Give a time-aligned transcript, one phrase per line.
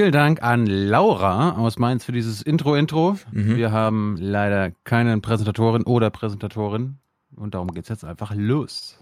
[0.00, 3.18] Vielen Dank an Laura aus Mainz für dieses Intro-Intro.
[3.32, 3.56] Mhm.
[3.56, 6.96] Wir haben leider keine Präsentatorin oder Präsentatorin
[7.36, 8.98] und darum geht's jetzt einfach los.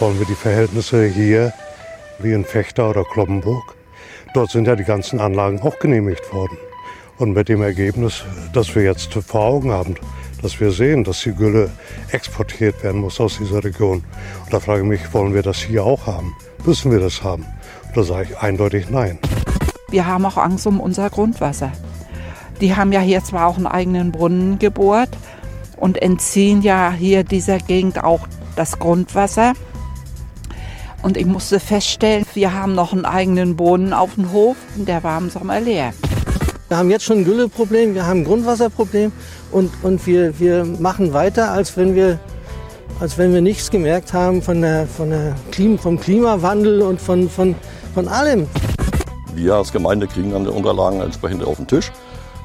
[0.00, 1.52] Wollen wir die Verhältnisse hier
[2.18, 3.76] wie in Fechter oder Kloppenburg?
[4.34, 6.58] Dort sind ja die ganzen Anlagen auch genehmigt worden.
[7.18, 9.96] Und mit dem Ergebnis, das wir jetzt vor Augen haben,
[10.40, 11.70] dass wir sehen, dass die Gülle
[12.12, 14.04] exportiert werden muss aus dieser Region.
[14.44, 16.34] Und da frage ich mich, wollen wir das hier auch haben?
[16.64, 17.44] Müssen wir das haben?
[17.94, 19.18] Da sage ich eindeutig nein.
[19.90, 21.72] Wir haben auch Angst um unser Grundwasser.
[22.60, 25.10] Die haben ja hier zwar auch einen eigenen Brunnen gebohrt
[25.76, 29.54] und entziehen ja hier dieser Gegend auch das Grundwasser.
[31.02, 35.02] Und ich musste feststellen, wir haben noch einen eigenen Brunnen auf dem Hof und der
[35.04, 35.92] war im Sommer leer.
[36.68, 39.10] Wir haben jetzt schon ein Gülleproblem, wir haben ein Grundwasserproblem
[39.52, 42.18] und, und wir, wir machen weiter, als wenn wir,
[43.00, 47.30] als wenn wir nichts gemerkt haben von der, von der Klim vom Klimawandel und von,
[47.30, 47.54] von,
[47.94, 48.46] von allem.
[49.34, 51.90] Wir als Gemeinde kriegen dann die Unterlagen entsprechend auf den Tisch,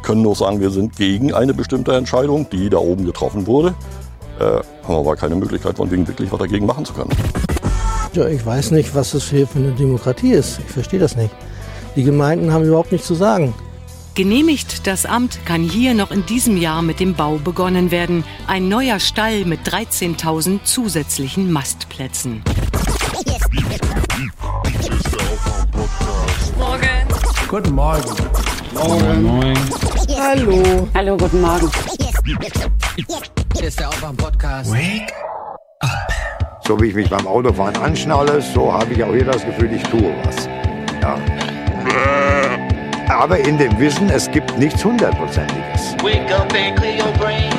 [0.03, 3.75] können nur sagen, wir sind gegen eine bestimmte Entscheidung, die da oben getroffen wurde,
[4.39, 7.09] äh, haben aber keine Möglichkeit, von wegen wirklich was dagegen machen zu können.
[8.13, 10.59] Ja, ich weiß nicht, was das hier für eine Demokratie ist.
[10.65, 11.35] Ich verstehe das nicht.
[11.97, 13.53] Die Gemeinden haben überhaupt nichts zu sagen.
[14.15, 18.23] Genehmigt das Amt, kann hier noch in diesem Jahr mit dem Bau begonnen werden.
[18.45, 22.43] Ein neuer Stall mit 13.000 zusätzlichen Mastplätzen.
[27.47, 28.03] Guten Morgen.
[29.23, 29.57] Moin.
[30.19, 30.87] Hallo.
[30.93, 31.71] Hallo, guten Morgen.
[33.55, 34.71] Hier ist der Aufwärm-Podcast.
[34.71, 35.11] Wake
[36.67, 39.83] So wie ich mich beim Autofahren anschnalle, so habe ich auch hier das Gefühl, ich
[39.83, 40.47] tue was.
[41.01, 41.17] Ja.
[43.09, 45.95] Aber in dem Wissen, es gibt nichts Hundertprozentiges.
[46.01, 47.51] Wake up and clear your brain.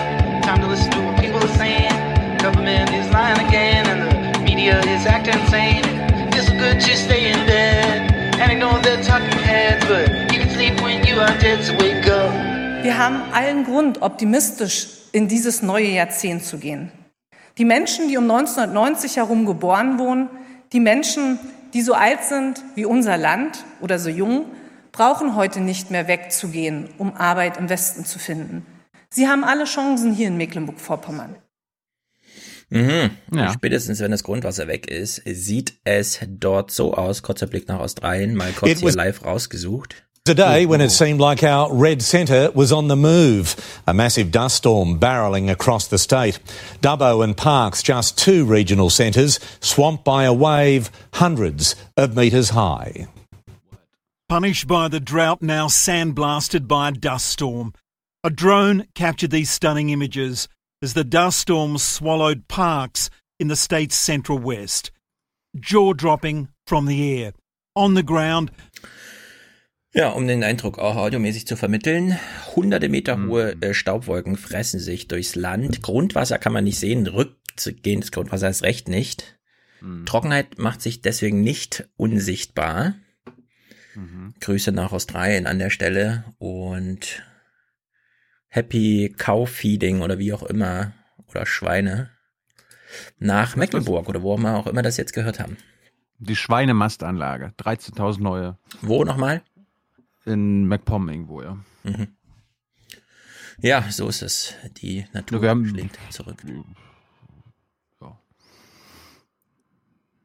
[0.43, 1.93] Time to listen to what people are saying.
[2.39, 5.83] Government is lying again, and the media is acting insane.
[6.33, 10.51] Feels so good just stay in bed and ignore the talking heads, but you can
[10.51, 11.63] sleep when you are dead.
[11.63, 12.33] So wake up.
[12.83, 16.91] Wir haben allen Grund, optimistisch in dieses neue Jahrzehnt zu gehen.
[17.59, 20.29] Die Menschen, die um 1990 herum geboren wurden,
[20.73, 21.39] die Menschen,
[21.73, 24.47] die so alt sind wie unser Land oder so jung,
[24.95, 28.65] brauchen heute nicht mehr wegzugehen, um Arbeit im Westen zu finden.
[29.11, 31.37] Sie haben alle Chancen hier in Mecklenburg-Vorpommern.
[32.71, 33.11] Mhm.
[33.33, 33.53] Ja.
[33.53, 37.23] Spätestens wenn das Grundwasser weg ist, sieht es dort so aus.
[37.23, 40.05] Kurzer Blick nach Australien, mal kurz It hier live rausgesucht.
[40.27, 43.57] Today, when it seemed like our red centre was on the move,
[43.87, 46.41] a massive dust storm barrelling across the state.
[46.81, 53.07] Dubbo and Parkes, just two regional centres, swamped by a wave hundreds of metres high.
[54.29, 57.75] Punished by the drought, now sandblasted by a dust storm.
[58.23, 60.49] A drone captured these stunning images
[60.83, 64.91] as the dust storm swallowed parks in the state's central west.
[65.55, 67.33] Jaw dropping from the air.
[67.77, 68.51] On the ground,
[69.97, 72.19] Ja, um den Eindruck auch audiomäßig zu vermitteln.
[72.57, 75.83] Hunderte Meter hohe äh, Staubwolken fressen sich durchs Land.
[75.83, 79.39] Grundwasser kann man nicht sehen, rückgehendes Grundwasser ist recht nicht.
[80.07, 82.95] Trockenheit macht sich deswegen nicht unsichtbar.
[84.41, 87.23] Grüße nach Australien an der Stelle und
[88.49, 90.93] Happy Cow Feeding oder wie auch immer
[91.29, 92.11] oder Schweine
[93.19, 95.57] nach Mecklenburg oder wo wir auch immer das jetzt gehört haben.
[96.19, 97.53] Die Schweinemastanlage.
[97.59, 98.59] 13.000 neue.
[98.81, 99.43] Wo nochmal?
[100.25, 101.59] In MacPom irgendwo, ja.
[101.83, 102.09] Mhm.
[103.59, 104.55] Ja, so ist es.
[104.81, 106.43] Die Natur Wir haben- schlägt zurück.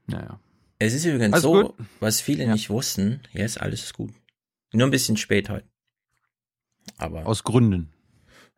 [0.07, 0.39] Naja.
[0.80, 1.76] Es ist übrigens Alles so, gut?
[2.00, 3.20] was viele nicht wussten.
[3.34, 4.12] Jetzt alles ist gut.
[4.72, 5.68] Nur ein bisschen spät heute.
[6.98, 7.92] Aber Aus Gründen.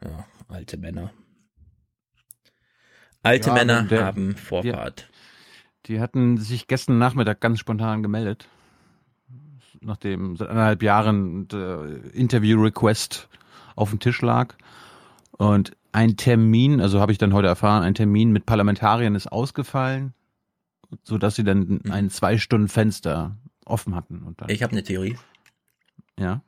[0.03, 1.11] ja, alte Männer.
[3.23, 5.09] Alte Ja, Männer der- haben Vorfahrt.
[5.87, 8.47] Die hatten sich gestern Nachmittag ganz spontan gemeldet.
[9.81, 13.29] Nachdem seit anderthalb Jahren äh, Interview-Request
[13.75, 14.55] auf dem Tisch lag.
[15.31, 20.13] Und ein Termin, also habe ich dann heute erfahren, ein Termin mit Parlamentariern ist ausgefallen,
[21.03, 24.23] sodass sie dann ein zwei Stunden Fenster offen hatten.
[24.23, 25.17] Und dann, Ich habe eine Theorie.
[26.19, 26.41] ja.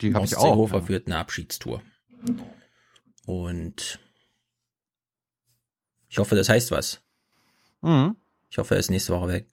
[0.00, 0.42] Die habe ich auch.
[0.54, 0.82] Seehofer Ja.
[0.82, 1.82] führt eine Abschiedstour.
[3.26, 3.98] Und
[6.08, 7.02] ich hoffe, das heißt was.
[7.82, 8.16] Mhm.
[8.50, 9.48] Ich hoffe, er ist nächste Woche weg.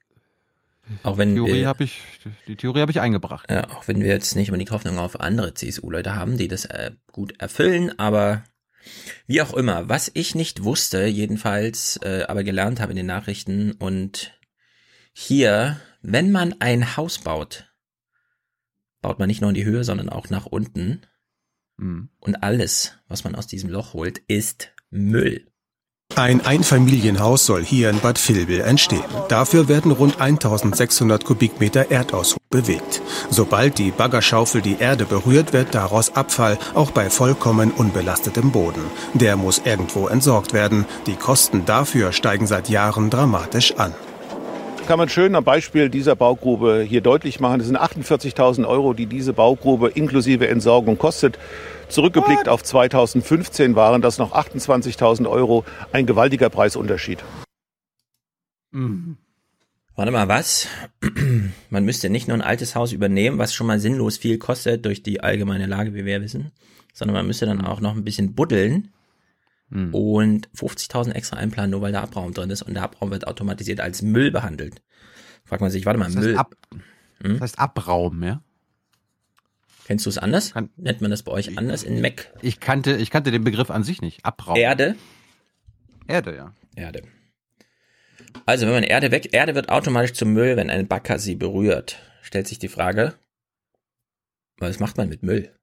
[1.02, 2.00] Auch wenn Theorie wir, ich,
[2.46, 3.50] die Theorie habe ich eingebracht.
[3.50, 6.92] ja, auch wenn wir jetzt nicht unbedingt Hoffnung auf andere CSU-Leute haben, die das äh,
[7.12, 8.44] gut erfüllen, aber
[9.26, 13.72] wie auch immer, was ich nicht wusste, jedenfalls, äh, aber gelernt habe in den Nachrichten
[13.72, 14.38] und
[15.12, 17.72] hier, wenn man ein Haus baut,
[19.02, 21.02] baut man nicht nur in die Höhe, sondern auch nach unten.
[21.76, 22.10] Mhm.
[22.20, 25.51] Und alles, was man aus diesem Loch holt, ist Müll.
[26.14, 29.02] Ein Einfamilienhaus soll hier in Bad Vilbel entstehen.
[29.28, 33.00] Dafür werden rund 1600 Kubikmeter Erdaushub bewegt.
[33.30, 38.82] Sobald die Baggerschaufel die Erde berührt, wird daraus Abfall, auch bei vollkommen unbelastetem Boden.
[39.14, 40.84] Der muss irgendwo entsorgt werden.
[41.06, 43.94] Die Kosten dafür steigen seit Jahren dramatisch an.
[44.86, 47.60] Kann man schön am Beispiel dieser Baugrube hier deutlich machen.
[47.60, 51.38] Es sind 48.000 Euro, die diese Baugrube inklusive Entsorgung kostet.
[51.92, 57.22] Zurückgeblickt auf 2015 waren das noch 28.000 Euro, ein gewaltiger Preisunterschied.
[58.70, 59.18] Mhm.
[59.94, 60.68] Warte mal, was?
[61.70, 65.02] Man müsste nicht nur ein altes Haus übernehmen, was schon mal sinnlos viel kostet durch
[65.02, 66.50] die allgemeine Lage, wie wir wissen,
[66.94, 68.92] sondern man müsste dann auch noch ein bisschen buddeln
[69.74, 69.94] Mhm.
[69.94, 73.80] und 50.000 extra einplanen, nur weil der Abraum drin ist und der Abraum wird automatisiert
[73.80, 74.82] als Müll behandelt.
[75.46, 76.36] Fragt man sich, warte mal, Das heißt, Müll.
[76.36, 76.54] Ab,
[77.22, 77.32] Hm?
[77.32, 78.42] das heißt Abraum, ja?
[79.92, 80.54] Kennst du es anders?
[80.76, 82.32] Nennt man das bei euch anders in Mac?
[82.40, 84.24] Ich kannte, ich kannte den Begriff an sich nicht.
[84.24, 84.56] Abraum.
[84.56, 84.96] Erde?
[86.06, 86.54] Erde, ja.
[86.74, 87.02] Erde.
[88.46, 91.98] Also, wenn man Erde weg, Erde wird automatisch zum Müll, wenn ein Bagger sie berührt.
[92.22, 93.18] Stellt sich die Frage,
[94.56, 95.54] was macht man mit Müll?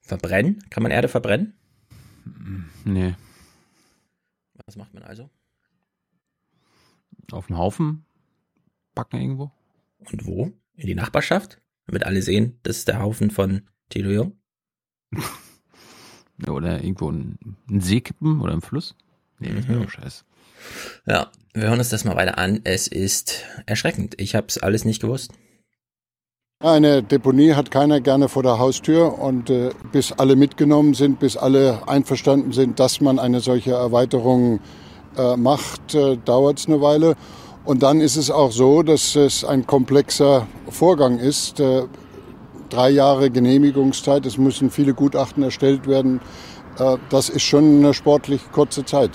[0.00, 0.64] Verbrennen?
[0.70, 1.52] Kann man Erde verbrennen?
[2.86, 3.16] Nee.
[4.64, 5.28] Was macht man also?
[7.32, 8.06] Auf dem Haufen
[8.94, 9.52] backen irgendwo.
[9.98, 10.52] Und wo?
[10.76, 11.60] In die Nachbarschaft?
[11.86, 14.32] Damit alle sehen, das ist der Haufen von Tilo Jung.
[16.44, 17.38] Ja, oder irgendwo ein,
[17.70, 18.96] ein See kippen oder im Fluss.
[19.38, 19.86] Nee, das wäre Mhm.
[19.86, 20.24] auch scheiße.
[21.06, 22.58] Ja, wir hören uns das mal weiter an.
[22.64, 24.20] Es ist erschreckend.
[24.20, 25.30] Ich habe es alles nicht gewusst.
[26.60, 31.36] Eine Deponie hat keiner gerne vor der Haustür und äh, bis alle mitgenommen sind, bis
[31.36, 34.58] alle einverstanden sind, dass man eine solche Erweiterung
[35.16, 37.14] äh, macht, äh, dauert es eine Weile.
[37.64, 41.60] Und dann ist es auch so, dass es ein komplexer Vorgang ist.
[41.60, 41.84] Äh,
[42.68, 46.20] drei Jahre Genehmigungszeit, es müssen viele Gutachten erstellt werden.
[46.78, 49.12] Äh, das ist schon eine sportlich kurze Zeit.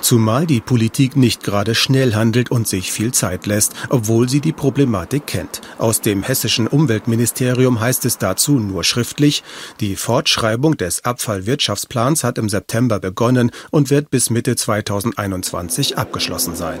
[0.00, 4.52] Zumal die Politik nicht gerade schnell handelt und sich viel Zeit lässt, obwohl sie die
[4.52, 5.60] Problematik kennt.
[5.78, 9.44] Aus dem hessischen Umweltministerium heißt es dazu nur schriftlich,
[9.78, 16.80] die Fortschreibung des Abfallwirtschaftsplans hat im September begonnen und wird bis Mitte 2021 abgeschlossen sein.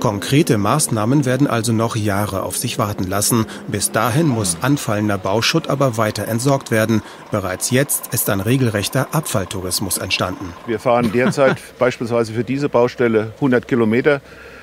[0.00, 3.46] Konkrete Maßnahmen werden also noch Jahre auf sich warten lassen.
[3.66, 7.02] Bis dahin muss anfallender Bauschutt aber weiter entsorgt werden.
[7.32, 10.52] Bereits jetzt ist ein regelrechter Abfalltourismus entstanden.
[10.66, 14.20] Wir fahren derzeit beispielsweise für diese Baustelle 100 Kilometer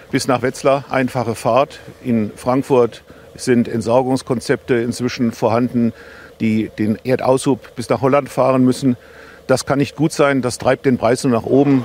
[0.10, 0.86] bis nach Wetzlar.
[0.90, 1.80] Einfache Fahrt.
[2.02, 3.04] In Frankfurt
[3.36, 5.92] sind Entsorgungskonzepte inzwischen vorhanden,
[6.40, 8.96] die den Erdaushub bis nach Holland fahren müssen.
[9.48, 10.42] Das kann nicht gut sein.
[10.42, 11.84] Das treibt den Preis nur nach oben.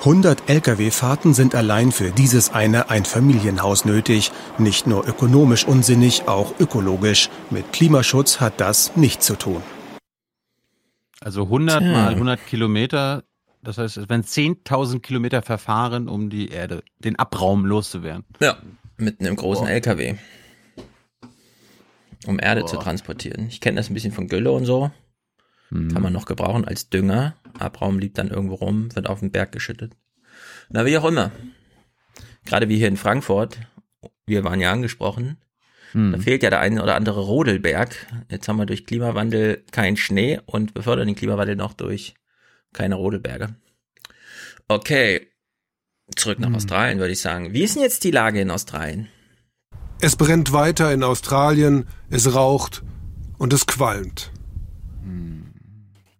[0.00, 4.30] 100 Lkw-Fahrten sind allein für dieses eine Einfamilienhaus nötig.
[4.58, 7.28] Nicht nur ökonomisch unsinnig, auch ökologisch.
[7.50, 9.62] Mit Klimaschutz hat das nichts zu tun.
[11.20, 11.92] Also 100 Tja.
[11.92, 13.24] mal 100 Kilometer,
[13.62, 18.24] das heißt, es werden 10.000 Kilometer verfahren, um die Erde, den Abraum loszuwerden.
[18.40, 18.58] Ja,
[18.96, 19.72] mit einem großen Boah.
[19.72, 20.14] LKW.
[22.26, 22.68] Um Erde Boah.
[22.68, 23.48] zu transportieren.
[23.48, 24.90] Ich kenne das ein bisschen von Gülle und so.
[25.70, 25.92] Mhm.
[25.92, 27.34] Kann man noch gebrauchen als Dünger.
[27.60, 29.92] Abraum liegt dann irgendwo rum, wird auf den Berg geschüttet.
[30.68, 31.30] Na, wie auch immer.
[32.44, 33.58] Gerade wie hier in Frankfurt,
[34.26, 35.38] wir waren ja angesprochen,
[35.92, 36.12] Hm.
[36.12, 37.94] da fehlt ja der eine oder andere Rodelberg.
[38.28, 42.14] Jetzt haben wir durch Klimawandel keinen Schnee und befördern den Klimawandel noch durch
[42.72, 43.54] keine Rodelberge.
[44.68, 45.28] Okay,
[46.16, 47.52] zurück nach Australien würde ich sagen.
[47.52, 49.08] Wie ist denn jetzt die Lage in Australien?
[50.00, 52.82] Es brennt weiter in Australien, es raucht
[53.38, 54.30] und es qualmt.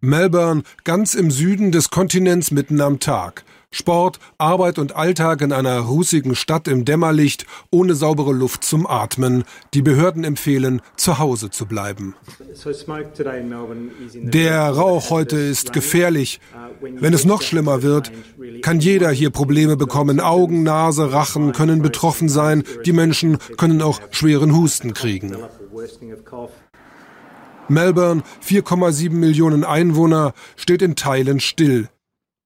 [0.01, 3.43] Melbourne, ganz im Süden des Kontinents mitten am Tag.
[3.71, 9.43] Sport, Arbeit und Alltag in einer rußigen Stadt im Dämmerlicht, ohne saubere Luft zum Atmen.
[9.73, 12.15] Die Behörden empfehlen, zu Hause zu bleiben.
[14.13, 16.39] Der Rauch heute ist gefährlich.
[16.79, 18.11] Wenn es noch schlimmer wird,
[18.61, 20.19] kann jeder hier Probleme bekommen.
[20.19, 22.63] Augen, Nase, Rachen können betroffen sein.
[22.85, 25.35] Die Menschen können auch schweren Husten kriegen.
[27.69, 31.89] Melbourne, 4,7 Millionen Einwohner, steht in Teilen still.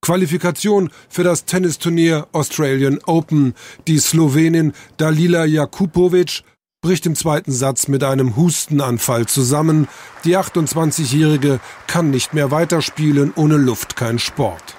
[0.00, 3.54] Qualifikation für das Tennisturnier Australian Open.
[3.86, 6.42] Die Slowenin Dalila Jakupovic
[6.80, 9.86] bricht im zweiten Satz mit einem Hustenanfall zusammen.
[10.24, 14.76] Die 28-Jährige kann nicht mehr weiterspielen, ohne Luft kein Sport.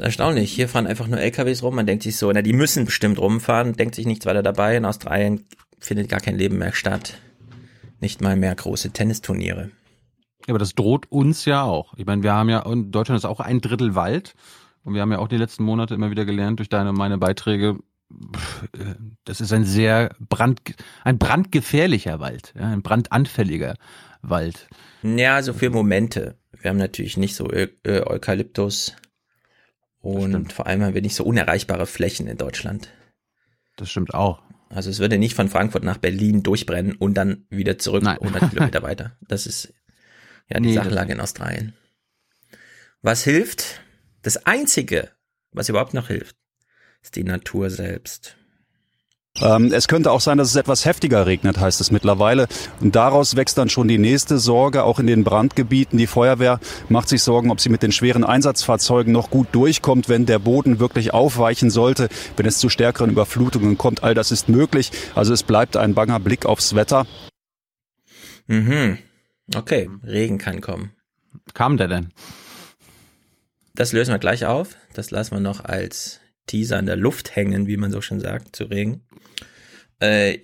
[0.00, 0.52] erstaunlich.
[0.52, 1.74] Hier fahren einfach nur LKWs rum.
[1.74, 4.76] Man denkt sich so, na, die müssen bestimmt rumfahren, denkt sich nichts weiter dabei.
[4.76, 5.46] In Australien
[5.80, 7.18] findet gar kein Leben mehr statt.
[8.00, 9.70] Nicht mal mehr große Tennisturniere.
[10.46, 11.94] Ja, aber das droht uns ja auch.
[11.96, 14.34] Ich meine, wir haben ja, und Deutschland ist auch ein Drittel Wald.
[14.82, 17.18] Und wir haben ja auch die letzten Monate immer wieder gelernt durch deine und meine
[17.18, 17.78] Beiträge,
[19.24, 20.60] Das ist ein sehr brand,
[21.04, 23.76] ein brandgefährlicher Wald, ein brandanfälliger
[24.22, 24.68] Wald.
[25.02, 26.36] Ja, so für Momente.
[26.60, 28.96] Wir haben natürlich nicht so Eu äh, Eukalyptus
[30.00, 32.88] und vor allem haben wir nicht so unerreichbare Flächen in Deutschland.
[33.76, 34.42] Das stimmt auch.
[34.70, 38.18] Also es würde nicht von Frankfurt nach Berlin durchbrennen und dann wieder zurück Nein.
[38.18, 39.16] 100 Kilometer weiter.
[39.20, 39.74] Das ist
[40.48, 41.74] ja die Nee, Sachlage in Australien.
[43.02, 43.80] Was hilft?
[44.22, 45.10] Das Einzige,
[45.50, 46.36] was überhaupt noch hilft,
[47.02, 48.36] ist die Natur selbst.
[49.38, 52.48] Ähm, es könnte auch sein, dass es etwas heftiger regnet, heißt es mittlerweile.
[52.80, 55.98] Und daraus wächst dann schon die nächste Sorge, auch in den Brandgebieten.
[55.98, 56.58] Die Feuerwehr
[56.88, 60.80] macht sich Sorgen, ob sie mit den schweren Einsatzfahrzeugen noch gut durchkommt, wenn der Boden
[60.80, 64.02] wirklich aufweichen sollte, wenn es zu stärkeren Überflutungen kommt.
[64.02, 64.90] All das ist möglich.
[65.14, 67.06] Also es bleibt ein banger Blick aufs Wetter.
[68.48, 68.98] Mhm.
[69.54, 70.92] Okay, Regen kann kommen.
[71.54, 72.12] Kam der denn?
[73.74, 74.76] Das lösen wir gleich auf.
[74.92, 78.56] Das lassen wir noch als Teaser in der Luft hängen, wie man so schon sagt,
[78.56, 79.02] zu Regen.
[80.00, 80.38] Äh,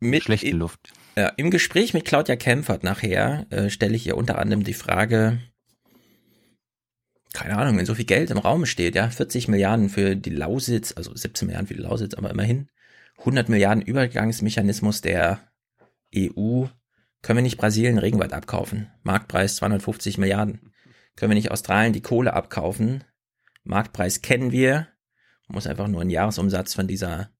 [0.00, 0.92] mit, Schlechte Luft.
[1.16, 5.40] Ja, Im Gespräch mit Claudia Kempfert nachher äh, stelle ich ihr unter anderem die Frage,
[7.32, 10.92] keine Ahnung, wenn so viel Geld im Raum steht, ja, 40 Milliarden für die Lausitz,
[10.96, 12.68] also 17 Milliarden für die Lausitz, aber immerhin
[13.18, 15.40] 100 Milliarden Übergangsmechanismus der
[16.14, 16.66] EU,
[17.22, 18.90] können wir nicht Brasilien Regenwald abkaufen?
[19.02, 20.72] Marktpreis 250 Milliarden.
[21.16, 23.04] Können wir nicht Australien die Kohle abkaufen?
[23.64, 24.88] Marktpreis kennen wir.
[25.48, 27.30] Man muss einfach nur einen Jahresumsatz von dieser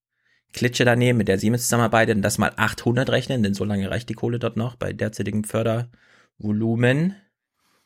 [0.56, 3.88] Klitsche da nehmen, mit der Siemens zusammenarbeitet und das mal 800 rechnen, denn so lange
[3.90, 7.14] reicht die Kohle dort noch bei derzeitigem Fördervolumen.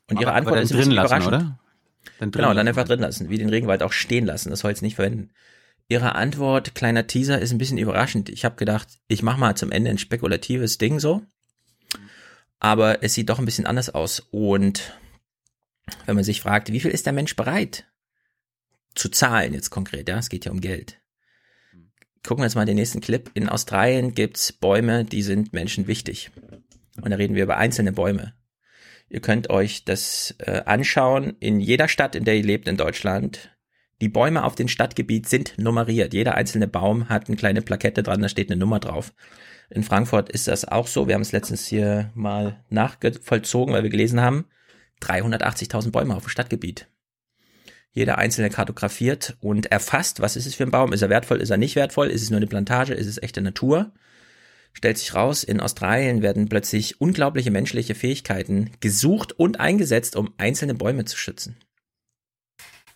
[0.08, 1.28] Und ihre Aber- Antwort aber ist dann ein bisschen drin lassen, überraschend.
[1.28, 1.58] oder?
[2.18, 4.80] Dann drin genau, dann einfach drin lassen, wie den Regenwald auch stehen lassen, das Holz
[4.82, 5.30] nicht verwenden.
[5.88, 8.28] Ihre Antwort, kleiner Teaser, ist ein bisschen überraschend.
[8.28, 11.22] Ich habe gedacht, ich mache mal zum Ende ein spekulatives Ding so.
[12.60, 14.20] Aber es sieht doch ein bisschen anders aus.
[14.30, 14.96] Und
[16.06, 17.86] wenn man sich fragt, wie viel ist der Mensch bereit
[18.94, 20.99] zu zahlen jetzt konkret, ja, es geht ja um Geld.
[22.26, 23.30] Gucken wir uns mal den nächsten Clip.
[23.34, 26.30] In Australien gibt's Bäume, die sind Menschen wichtig.
[27.00, 28.34] Und da reden wir über einzelne Bäume.
[29.08, 31.36] Ihr könnt euch das äh, anschauen.
[31.40, 33.50] In jeder Stadt, in der ihr lebt in Deutschland,
[34.00, 36.14] die Bäume auf dem Stadtgebiet sind nummeriert.
[36.14, 39.12] Jeder einzelne Baum hat eine kleine Plakette dran, da steht eine Nummer drauf.
[39.68, 41.06] In Frankfurt ist das auch so.
[41.06, 44.46] Wir haben es letztens hier mal nachvollzogen, weil wir gelesen haben,
[45.02, 46.88] 380.000 Bäume auf dem Stadtgebiet.
[47.92, 50.92] Jeder einzelne kartografiert und erfasst, was ist es für ein Baum?
[50.92, 51.40] Ist er wertvoll?
[51.40, 52.08] Ist er nicht wertvoll?
[52.08, 52.94] Ist es nur eine Plantage?
[52.94, 53.90] Ist es echte Natur?
[54.72, 60.74] Stellt sich raus, in Australien werden plötzlich unglaubliche menschliche Fähigkeiten gesucht und eingesetzt, um einzelne
[60.74, 61.56] Bäume zu schützen.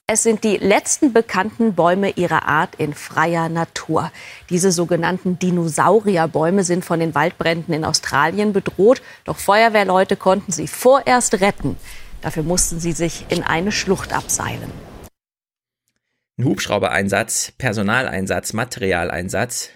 [0.06, 4.12] Es sind die letzten bekannten Bäume ihrer Art in freier Natur.
[4.50, 11.40] Diese sogenannten Dinosaurierbäume sind von den Waldbränden in Australien bedroht, doch Feuerwehrleute konnten sie vorerst
[11.40, 11.76] retten.
[12.24, 14.70] Dafür mussten sie sich in eine Schlucht abseilen.
[16.38, 19.68] Ein Hubschraubereinsatz, Personaleinsatz, Materialeinsatz,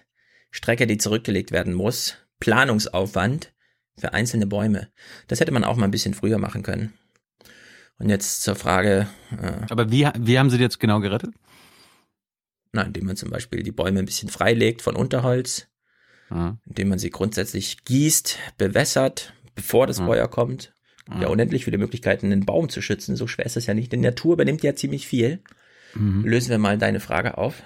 [0.50, 3.52] Strecke, die zurückgelegt werden muss, Planungsaufwand
[3.98, 4.88] für einzelne Bäume.
[5.26, 6.94] Das hätte man auch mal ein bisschen früher machen können.
[7.98, 9.08] Und jetzt zur Frage.
[9.30, 11.34] Äh, Aber wie, wie haben sie die jetzt genau gerettet?
[12.72, 15.68] na, indem man zum Beispiel die Bäume ein bisschen freilegt von Unterholz,
[16.30, 16.56] Ja.
[16.66, 20.06] indem man sie grundsätzlich gießt, bewässert, bevor das Ja.
[20.06, 20.72] Feuer kommt.
[21.20, 23.16] Ja, unendlich viele Möglichkeiten, einen Baum zu schützen.
[23.16, 23.92] So schwer ist das ja nicht.
[23.92, 25.40] Die Natur übernimmt ja ziemlich viel.
[25.94, 26.24] Mhm.
[26.26, 27.62] Lösen wir mal deine Frage auf.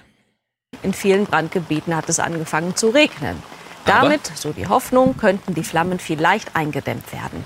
[0.83, 3.37] In vielen Brandgebieten hat es angefangen zu regnen.
[3.85, 7.45] Aber- Damit, so die Hoffnung, könnten die Flammen vielleicht eingedämmt werden.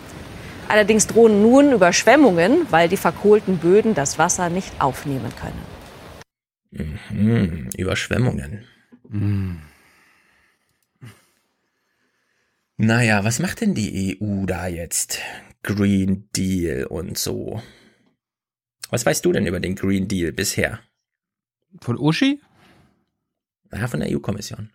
[0.69, 6.93] Allerdings drohen nun Überschwemmungen, weil die verkohlten Böden das Wasser nicht aufnehmen können.
[7.11, 8.65] Mhm, Überschwemmungen.
[9.09, 9.61] Mhm.
[12.77, 15.21] Naja, was macht denn die EU da jetzt?
[15.67, 17.61] Green Deal und so.
[18.91, 20.81] Was weißt du denn über den Green Deal bisher?
[21.81, 22.41] Von Uschi?
[23.73, 24.73] Ja, von der EU-Kommission.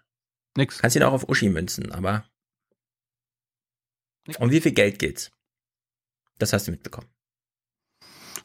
[0.58, 0.80] Nix.
[0.80, 2.26] Kannst ihn auch auf Uschi münzen, aber.
[4.38, 5.32] Um wie viel Geld geht's?
[6.38, 7.08] Das hast du mitbekommen.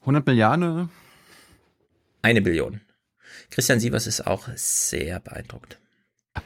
[0.03, 0.89] 100 Milliarden?
[2.23, 2.81] Eine Billion.
[3.51, 5.81] Christian Sievers ist auch sehr beeindruckt.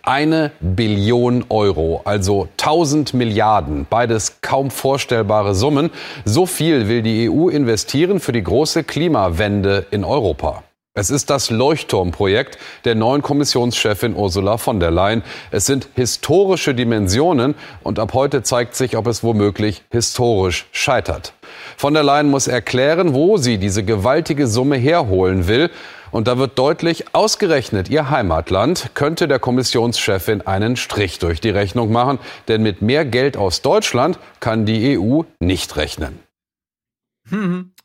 [0.02, 5.90] Eine Billion Euro, also 1000 Milliarden, beides kaum vorstellbare Summen.
[6.25, 10.62] So viel will die EU investieren für die große Klimawende in Europa.
[10.92, 15.23] Es ist das Leuchtturmprojekt der neuen Kommissionschefin Ursula von der Leyen.
[15.52, 17.54] Es sind historische Dimensionen
[17.85, 21.32] und ab heute zeigt sich, ob es womöglich historisch scheitert.
[21.76, 25.70] Von der Leyen muss erklären, wo sie diese gewaltige Summe herholen will.
[26.12, 31.93] Und da wird deutlich, ausgerechnet ihr Heimatland könnte der Kommissionschefin einen Strich durch die Rechnung
[31.93, 36.19] machen, denn mit mehr Geld aus Deutschland kann die EU nicht rechnen.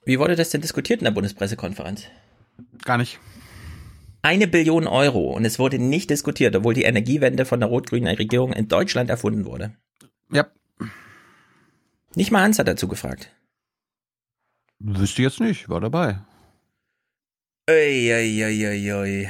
[0.05, 2.05] Wie wurde das denn diskutiert in der Bundespressekonferenz?
[2.84, 3.20] Gar nicht.
[4.24, 8.53] Eine Billion Euro und es wurde nicht diskutiert, obwohl die Energiewende von der rot-grünen Regierung
[8.53, 9.75] in Deutschland erfunden wurde.
[10.32, 10.48] Ja.
[12.15, 13.29] Nicht mal Hans hat dazu gefragt.
[14.79, 16.22] Wüsste jetzt nicht, war dabei.
[17.69, 19.29] Uiuiuiui.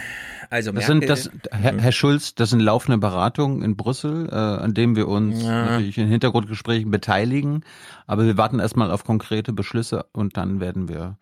[0.50, 4.36] Also Das Merkel, sind das, Herr, Herr Schulz, das sind laufende Beratungen in Brüssel, äh,
[4.36, 5.66] an dem wir uns Ja.
[5.66, 7.64] natürlich in Hintergrundgesprächen beteiligen.
[8.06, 11.18] Aber wir warten erstmal auf konkrete Beschlüsse und dann werden wir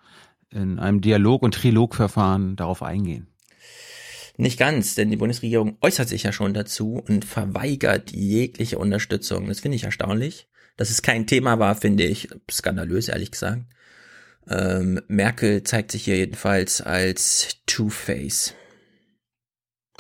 [0.50, 3.28] in einem Dialog- und Trilogverfahren darauf eingehen.
[4.38, 9.48] Nicht ganz, denn die Bundesregierung äußert sich ja schon dazu und verweigert jegliche Unterstützung.
[9.48, 10.48] Das finde ich erstaunlich.
[10.76, 13.62] Dass es kein Thema war, finde ich skandalös, ehrlich gesagt.
[14.50, 18.54] Ähm, Merkel zeigt sich hier jedenfalls als Two-Face.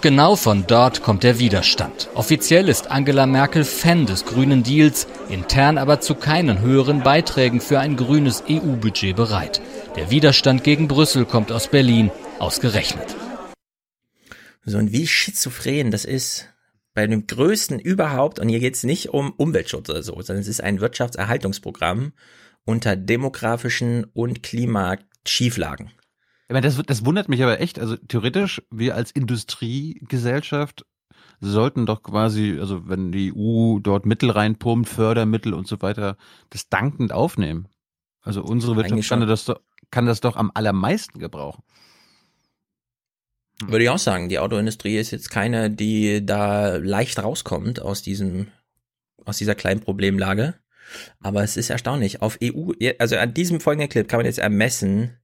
[0.01, 2.10] Genau von dort kommt der Widerstand.
[2.13, 7.79] Offiziell ist Angela Merkel Fan des grünen Deals, intern aber zu keinen höheren Beiträgen für
[7.79, 9.62] ein grünes EU-Budget bereit.
[9.95, 13.15] Der Widerstand gegen Brüssel kommt aus Berlin, ausgerechnet.
[14.65, 16.49] So und wie schizophren das ist.
[16.93, 20.47] Bei dem größten überhaupt, und hier geht es nicht um Umweltschutz oder so, sondern es
[20.47, 22.12] ist ein Wirtschaftserhaltungsprogramm
[22.65, 25.91] unter demografischen und Klimaschieflagen.
[26.47, 27.80] Ich meine, das, das wundert mich aber echt.
[27.80, 30.86] Also theoretisch, wir als Industriegesellschaft
[31.39, 36.17] sollten doch quasi, also wenn die EU dort Mittel reinpumpt, Fördermittel und so weiter,
[36.49, 37.67] das dankend aufnehmen.
[38.21, 39.60] Also unsere Wirtschaft kann das, doch,
[39.91, 41.63] kann das doch am allermeisten gebrauchen.
[43.65, 48.47] Würde ich auch sagen, die Autoindustrie ist jetzt keine, die da leicht rauskommt aus diesem,
[49.26, 50.56] aus dieser kleinen Problemlage.
[51.19, 52.21] Aber es ist erstaunlich.
[52.21, 55.17] Auf EU, also an diesem folgenden Clip kann man jetzt ermessen,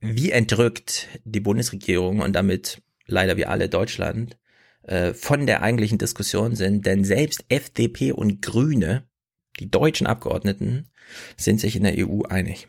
[0.00, 4.38] wie entrückt die Bundesregierung und damit leider wir alle Deutschland
[4.82, 6.86] äh, von der eigentlichen Diskussion sind.
[6.86, 9.08] Denn selbst FDP und Grüne,
[9.58, 10.88] die deutschen Abgeordneten,
[11.36, 12.68] sind sich in der EU einig.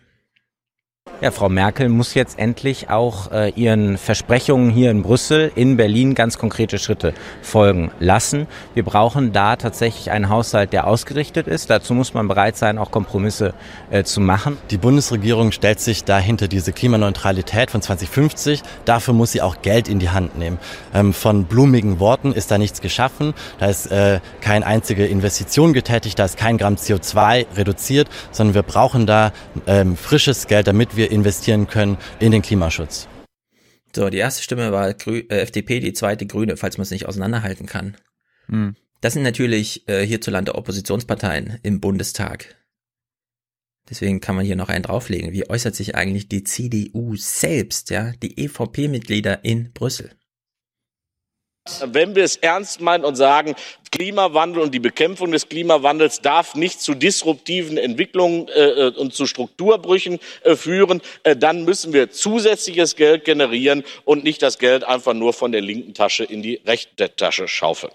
[1.22, 6.16] Ja, Frau Merkel muss jetzt endlich auch äh, ihren Versprechungen hier in Brüssel, in Berlin
[6.16, 8.48] ganz konkrete Schritte folgen lassen.
[8.74, 11.70] Wir brauchen da tatsächlich einen Haushalt, der ausgerichtet ist.
[11.70, 13.54] Dazu muss man bereit sein, auch Kompromisse
[13.92, 14.58] äh, zu machen.
[14.72, 18.62] Die Bundesregierung stellt sich dahinter diese Klimaneutralität von 2050.
[18.86, 20.58] Dafür muss sie auch Geld in die Hand nehmen.
[20.94, 23.34] Ähm, von blumigen Worten ist da nichts geschaffen.
[23.60, 26.18] Da ist äh, keine einzige Investition getätigt.
[26.18, 29.34] Da ist kein Gramm CO2 reduziert, sondern wir brauchen da
[29.68, 33.08] ähm, frisches Geld, damit wir investieren können in den Klimaschutz.
[33.96, 37.08] So, die erste Stimme war Grü äh, FDP, die zweite Grüne, falls man es nicht
[37.08, 37.98] auseinanderhalten kann.
[38.48, 38.76] Hm.
[39.02, 42.56] Das sind natürlich äh, hierzulande Oppositionsparteien im Bundestag.
[43.90, 45.32] Deswegen kann man hier noch einen drauflegen.
[45.32, 50.12] Wie äußert sich eigentlich die CDU selbst, ja, die EVP-Mitglieder in Brüssel?
[51.86, 53.54] Wenn wir es ernst meinen und sagen,
[53.92, 60.20] Klimawandel und die Bekämpfung des Klimawandels darf nicht zu disruptiven Entwicklungen äh, und zu Strukturbrüchen
[60.44, 65.34] äh, führen, äh, dann müssen wir zusätzliches Geld generieren und nicht das Geld einfach nur
[65.34, 67.94] von der linken Tasche in die rechte Tasche schaufeln.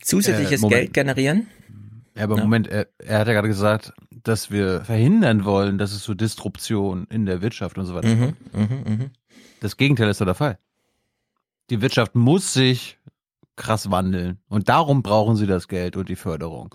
[0.00, 0.68] Zusätzliches Äh.
[0.68, 1.48] Geld generieren?
[2.16, 6.02] Ja, aber Moment, er, er hat ja gerade gesagt, dass wir verhindern wollen, dass es
[6.02, 8.70] zu Disruption in der Wirtschaft und so weiter Mhm, kommt.
[8.70, 9.10] mhm, mhm.
[9.60, 10.58] Das Gegenteil ist doch der Fall.
[11.70, 12.98] Die Wirtschaft muss sich
[13.56, 16.74] krass wandeln und darum brauchen sie das Geld und die Förderung.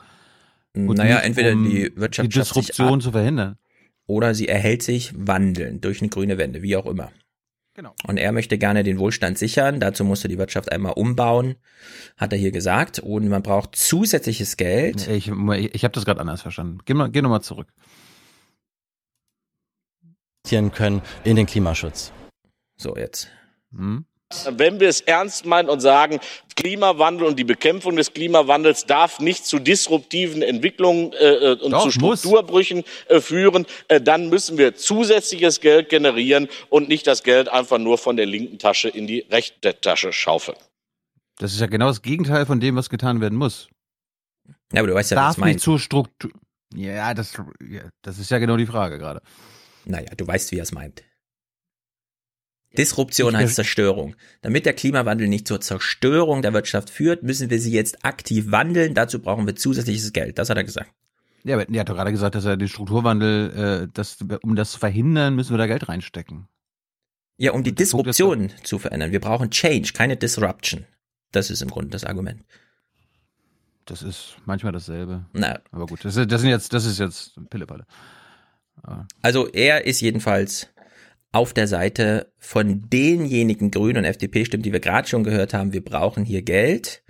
[0.75, 3.57] Und Naja, nicht, entweder um die Wirtschaft die Disruption zu verhindern.
[4.07, 7.11] oder sie erhält sich wandeln durch eine grüne Wende, wie auch immer.
[7.75, 7.93] Genau.
[8.07, 9.79] Und er möchte gerne den Wohlstand sichern.
[9.79, 11.55] Dazu musste die Wirtschaft einmal umbauen,
[12.17, 12.99] hat er hier gesagt.
[12.99, 15.07] Und man braucht zusätzliches Geld.
[15.07, 16.79] Ich, ich habe das gerade anders verstanden.
[16.85, 17.71] Geh, mal, geh nochmal zurück.
[20.49, 22.11] Können in den Klimaschutz.
[22.75, 23.29] So, jetzt.
[23.71, 24.05] Hm?
[24.51, 26.19] Wenn wir es ernst meinen und sagen,
[26.55, 31.91] Klimawandel und die Bekämpfung des Klimawandels darf nicht zu disruptiven Entwicklungen äh, und Doch, zu.
[31.91, 37.79] Strukturbrüchen äh, führen, äh, dann müssen wir zusätzliches Geld generieren und nicht das Geld einfach
[37.79, 40.57] nur von der linken Tasche in die rechte Tasche schaufeln.
[41.39, 43.67] Das ist ja genau das Gegenteil von dem, was getan werden muss.
[44.71, 45.53] Ja, aber du weißt ja, was Darf ich meine.
[45.53, 46.31] nicht zur Struktur.
[46.75, 47.33] Ja, das,
[47.67, 49.21] ja, das ist ja genau die Frage gerade.
[49.85, 51.03] Naja, du weißt, wie er es meint.
[52.77, 54.15] Disruption heißt Zerstörung.
[54.41, 58.93] Damit der Klimawandel nicht zur Zerstörung der Wirtschaft führt, müssen wir sie jetzt aktiv wandeln.
[58.93, 60.37] Dazu brauchen wir zusätzliches Geld.
[60.37, 60.91] Das hat er gesagt.
[61.43, 64.71] Ja, aber er hat doch gerade gesagt, dass er den Strukturwandel, äh, das, um das
[64.71, 66.47] zu verhindern, müssen wir da Geld reinstecken.
[67.37, 69.11] Ja, um die Disruption zu verändern.
[69.13, 70.85] Wir brauchen Change, keine Disruption.
[71.31, 72.43] Das ist im Grunde das Argument.
[73.85, 75.25] Das ist manchmal dasselbe.
[75.33, 75.59] Na.
[75.71, 77.85] Aber gut, das, ist- das sind jetzt, das ist jetzt Pillepalle.
[78.83, 80.67] Aber Also er ist jedenfalls
[81.31, 85.73] auf der Seite von denjenigen Grünen und FDP-Stimmen, die wir gerade schon gehört haben.
[85.73, 87.03] Wir brauchen hier Geld,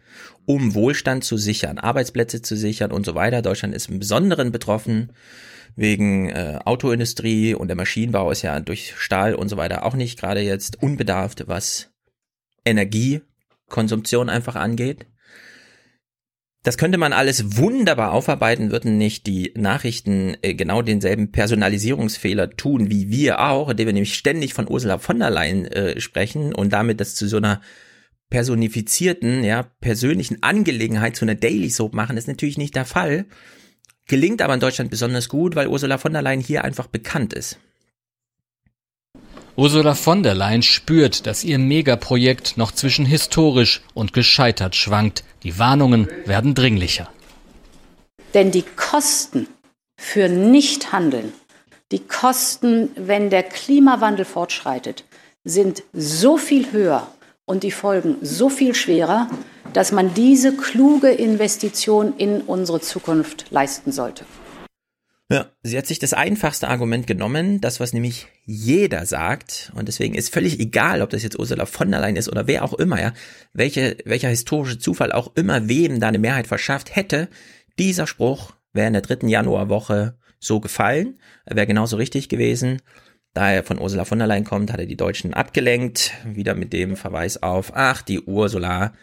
[0.46, 3.42] um Wohlstand zu sichern, Arbeitsplätze zu sichern und so weiter.
[3.42, 5.14] Deutschland ist im Besonderen betroffen
[5.76, 10.20] wegen äh, Autoindustrie und der Maschinenbau ist ja durch Stahl und so weiter auch nicht
[10.20, 11.92] gerade jetzt unbedarft, was
[12.66, 15.06] Energiekonsumption einfach angeht.
[16.64, 22.92] Das könnte man alles wunderbar aufarbeiten, würden nicht die Nachrichten äh, genau denselben Personalisierungsfehler tun
[22.92, 26.74] wie wir auch, indem wir nämlich ständig von Ursula von der Leyen äh, sprechen und
[26.74, 27.62] damit das zu so einer
[28.30, 33.26] personifizierten, ja, persönlichen Angelegenheit zu einer Daily Soap machen, ist natürlich nicht der Fall.
[34.08, 37.58] Gelingt aber in Deutschland besonders gut, weil Ursula von der Leyen hier einfach bekannt ist.
[39.60, 45.26] Ursula von der Leyen spürt, dass ihr Megaprojekt noch zwischen historisch und gescheitert schwankt.
[45.44, 47.10] Die Warnungen werden dringlicher.
[48.34, 49.48] Denn die Kosten
[49.98, 51.34] für Nichthandeln,
[51.92, 55.04] die Kosten, wenn der Klimawandel fortschreitet,
[55.44, 57.08] sind so viel höher
[57.44, 59.28] und die Folgen so viel schwerer,
[59.74, 64.24] dass man diese kluge Investition in unsere Zukunft leisten sollte.
[65.32, 70.16] Ja, sie hat sich das einfachste Argument genommen, das was nämlich jeder sagt und deswegen
[70.16, 73.00] ist völlig egal, ob das jetzt Ursula von der Leyen ist oder wer auch immer,
[73.00, 73.14] ja,
[73.54, 77.30] welche, welcher historische Zufall auch immer wem da eine Mehrheit verschafft hätte,
[77.78, 82.82] dieser Spruch wäre in der dritten Januarwoche so gefallen, wäre genauso richtig gewesen.
[83.34, 86.74] Da er von Ursula von der Leyen kommt, hat er die Deutschen abgelenkt, wieder mit
[86.74, 88.94] dem Verweis auf, ach, die Ursula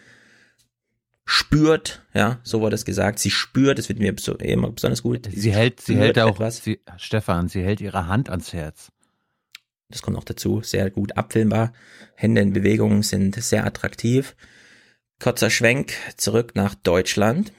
[1.27, 5.27] spürt, ja, so wurde es gesagt, sie spürt, das wird mir immer besonders gut.
[5.29, 6.63] Sie hält, sie hält auch, etwas.
[6.63, 8.87] Sie, Stefan, sie hält ihre Hand ans Herz.
[9.89, 11.73] Das kommt noch dazu, sehr gut abfilmbar.
[12.15, 14.35] Hände in Bewegung sind sehr attraktiv.
[15.21, 17.51] Kurzer Schwenk zurück nach Deutschland.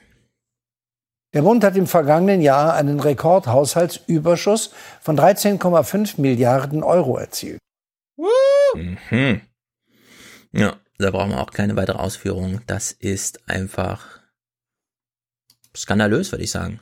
[1.35, 7.59] Der Bund hat im vergangenen Jahr einen Rekordhaushaltsüberschuss von 13,5 Milliarden Euro erzielt.
[8.73, 9.41] Mhm.
[10.51, 12.61] Ja, da brauchen wir auch keine weitere Ausführung.
[12.67, 14.19] Das ist einfach
[15.75, 16.81] skandalös, würde ich sagen.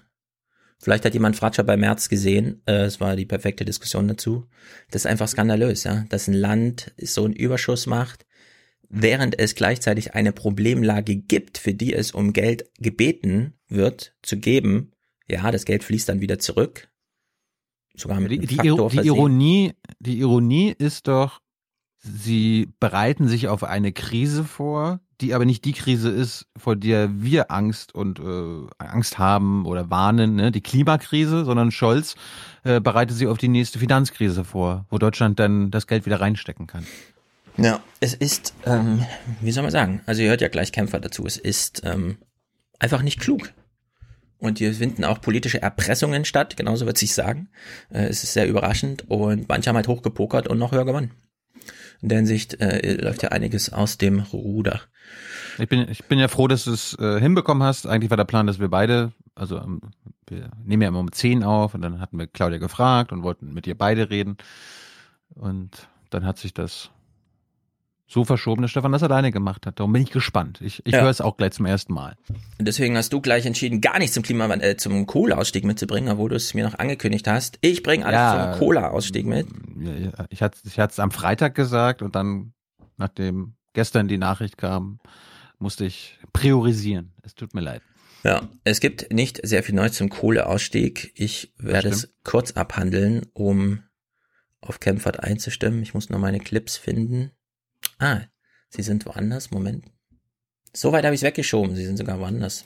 [0.80, 2.62] Vielleicht hat jemand Fratscher bei März gesehen.
[2.66, 4.46] Äh, es war die perfekte Diskussion dazu.
[4.92, 8.26] Das ist einfach skandalös, ja, dass ein Land so einen Überschuss macht,
[8.90, 14.92] während es gleichzeitig eine Problemlage gibt, für die es um Geld gebeten wird zu geben.
[15.28, 16.90] Ja, das Geld fließt dann wieder zurück.
[17.96, 21.42] Sogar mit die, die, die Ironie, die Ironie ist doch,
[22.08, 27.22] Sie bereiten sich auf eine Krise vor, die aber nicht die Krise ist, vor der
[27.22, 30.52] wir Angst und äh, Angst haben oder warnen, ne?
[30.52, 32.16] die Klimakrise, sondern Scholz
[32.64, 36.68] äh, bereitet sich auf die nächste Finanzkrise vor, wo Deutschland dann das Geld wieder reinstecken
[36.68, 36.86] kann.
[37.58, 39.04] Ja, es ist, ähm,
[39.42, 42.18] wie soll man sagen, also ihr hört ja gleich Kämpfer dazu, es ist ähm,
[42.78, 43.52] einfach nicht klug.
[44.40, 47.50] Und hier finden auch politische Erpressungen statt, genauso wird sich sagen.
[47.90, 51.12] Äh, es ist sehr überraschend und manche haben halt hochgepokert und noch höher gewonnen
[52.02, 54.82] in der Hinsicht äh, läuft ja einiges aus dem Ruder.
[55.58, 57.88] Ich bin, ich bin ja froh, dass du es äh, hinbekommen hast.
[57.88, 59.82] Eigentlich war der Plan, dass wir beide, also ähm,
[60.28, 63.54] wir nehmen ja immer um 10 auf und dann hatten wir Claudia gefragt und wollten
[63.54, 64.38] mit ihr beide reden.
[65.34, 66.92] Und dann hat sich das
[68.08, 69.80] so verschoben, dass Stefan das alleine gemacht hat.
[69.80, 70.62] Darum bin ich gespannt.
[70.62, 71.02] Ich, ich ja.
[71.02, 72.16] höre es auch gleich zum ersten Mal.
[72.58, 76.30] Und deswegen hast du gleich entschieden, gar nichts zum Klima, äh, zum Kohleausstieg mitzubringen, obwohl
[76.30, 77.58] du es mir noch angekündigt hast.
[77.62, 79.48] Ich bringe alles ja, zum Kohleausstieg mit.
[80.30, 82.54] Ich hatte ich es am Freitag gesagt und dann,
[82.96, 85.00] nachdem gestern die Nachricht kam,
[85.60, 87.14] musste ich priorisieren.
[87.24, 87.82] Es tut mir leid.
[88.24, 91.12] Ja, es gibt nicht sehr viel Neues zum Kohleausstieg.
[91.16, 93.84] Ich werde es kurz abhandeln, um
[94.62, 95.82] auf Kempfert einzustimmen.
[95.82, 97.32] Ich muss nur meine Clips finden.
[98.00, 98.22] Ah,
[98.70, 99.52] sie sind woanders.
[99.52, 99.86] Moment.
[100.74, 101.76] So weit habe ich es weggeschoben.
[101.76, 102.66] Sie sind sogar woanders.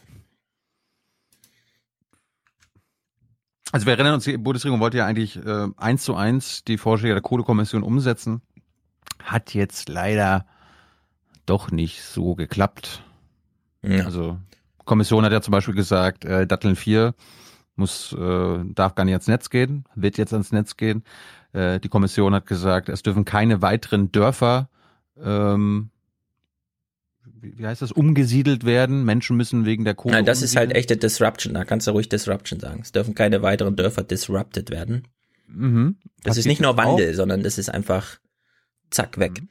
[3.72, 7.13] Also wir erinnern uns, die Bundesregierung wollte ja eigentlich äh, eins zu eins die Vorschläge
[7.13, 8.41] der Kohlekommission umsetzen.
[9.24, 10.46] Hat jetzt leider
[11.46, 13.04] doch nicht so geklappt.
[13.82, 14.06] Ja.
[14.06, 14.38] Also
[14.84, 17.15] Kommission hat ja zum Beispiel gesagt, äh, Datteln 4
[17.76, 21.04] muss, äh, darf gar nicht ans Netz gehen, wird jetzt ans Netz gehen.
[21.54, 24.70] Äh, die Kommission hat gesagt, es dürfen keine weiteren Dörfer
[25.21, 25.89] ähm,
[27.41, 29.04] wie heißt das, umgesiedelt werden.
[29.04, 30.15] Menschen müssen wegen der Kohle.
[30.15, 31.54] Nein, das ist halt echte Disruption.
[31.54, 32.82] Da kannst du ruhig Disruption sagen.
[32.82, 35.08] Es dürfen keine weiteren Dörfer disrupted werden.
[35.47, 35.97] Mhm.
[36.17, 37.15] Das Passiert ist nicht nur Wandel, auch?
[37.15, 38.19] sondern das ist einfach
[38.89, 39.41] zack weg.
[39.41, 39.50] Mhm.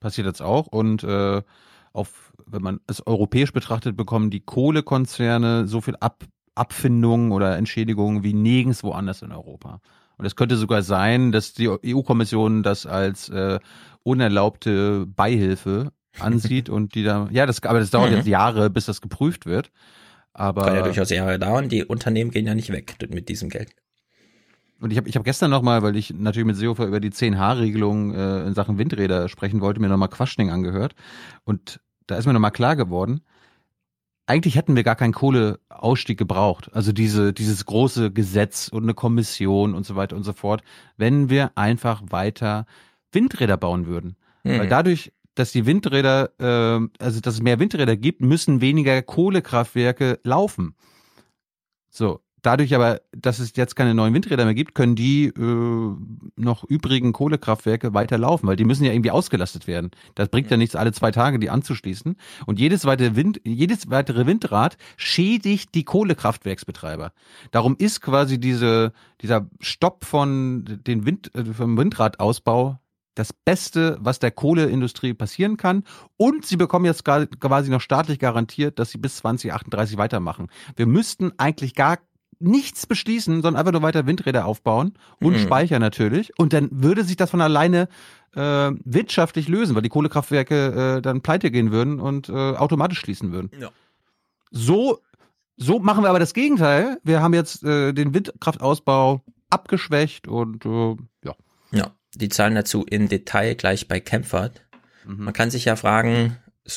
[0.00, 0.66] Passiert jetzt auch.
[0.66, 1.42] Und äh,
[1.92, 8.22] auf, wenn man es europäisch betrachtet, bekommen die Kohlekonzerne so viel Ab Abfindungen oder Entschädigungen
[8.22, 9.80] wie nirgends woanders in Europa.
[10.18, 13.58] Und es könnte sogar sein, dass die EU-Kommission das als äh,
[14.04, 18.16] unerlaubte Beihilfe ansieht und die da, ja, das, aber das dauert mhm.
[18.16, 19.70] jetzt Jahre, bis das geprüft wird.
[20.34, 21.68] Aber kann ja durchaus Jahre dauern.
[21.68, 23.70] Die Unternehmen gehen ja nicht weg mit diesem Geld.
[24.80, 28.14] Und ich habe ich hab gestern nochmal, weil ich natürlich mit Seehofer über die 10H-Regelung
[28.14, 30.94] äh, in Sachen Windräder sprechen wollte, mir nochmal Quaschning angehört.
[31.44, 33.20] Und da ist mir nochmal klar geworden,
[34.26, 36.70] eigentlich hätten wir gar keinen Kohleausstieg gebraucht.
[36.72, 40.62] Also diese, dieses große Gesetz und eine Kommission und so weiter und so fort,
[40.96, 42.66] wenn wir einfach weiter
[43.12, 44.16] Windräder bauen würden.
[44.44, 44.58] Mhm.
[44.58, 50.20] Weil dadurch, dass die Windräder, äh, also dass es mehr Windräder gibt, müssen weniger Kohlekraftwerke
[50.24, 50.74] laufen.
[51.88, 55.96] So, dadurch aber, dass es jetzt keine neuen Windräder mehr gibt, können die äh,
[56.36, 59.90] noch übrigen Kohlekraftwerke weiter laufen, weil die müssen ja irgendwie ausgelastet werden.
[60.14, 62.16] Das bringt ja nichts, alle zwei Tage die anzuschließen.
[62.46, 67.12] Und jedes weitere, Wind, jedes weitere Windrad schädigt die Kohlekraftwerksbetreiber.
[67.52, 72.78] Darum ist quasi diese, dieser Stopp von den Wind, äh, vom Windradausbau
[73.14, 75.84] das Beste, was der Kohleindustrie passieren kann.
[76.16, 80.48] Und sie bekommen jetzt quasi noch staatlich garantiert, dass sie bis 2038 weitermachen.
[80.76, 81.98] Wir müssten eigentlich gar
[82.38, 85.38] nichts beschließen, sondern einfach nur weiter Windräder aufbauen und Mhm.
[85.38, 86.36] Speicher natürlich.
[86.38, 87.88] Und dann würde sich das von alleine
[88.34, 93.30] äh, wirtschaftlich lösen, weil die Kohlekraftwerke äh, dann pleite gehen würden und äh, automatisch schließen
[93.30, 93.50] würden.
[93.60, 93.70] Ja.
[94.50, 94.98] So,
[95.56, 96.98] so machen wir aber das Gegenteil.
[97.04, 101.34] Wir haben jetzt äh, den Windkraftausbau abgeschwächt und äh, ja.
[101.70, 104.62] Ja, die Zahlen dazu im Detail gleich bei Kempfert.
[105.06, 105.24] Mhm.
[105.24, 106.36] Man kann sich ja fragen,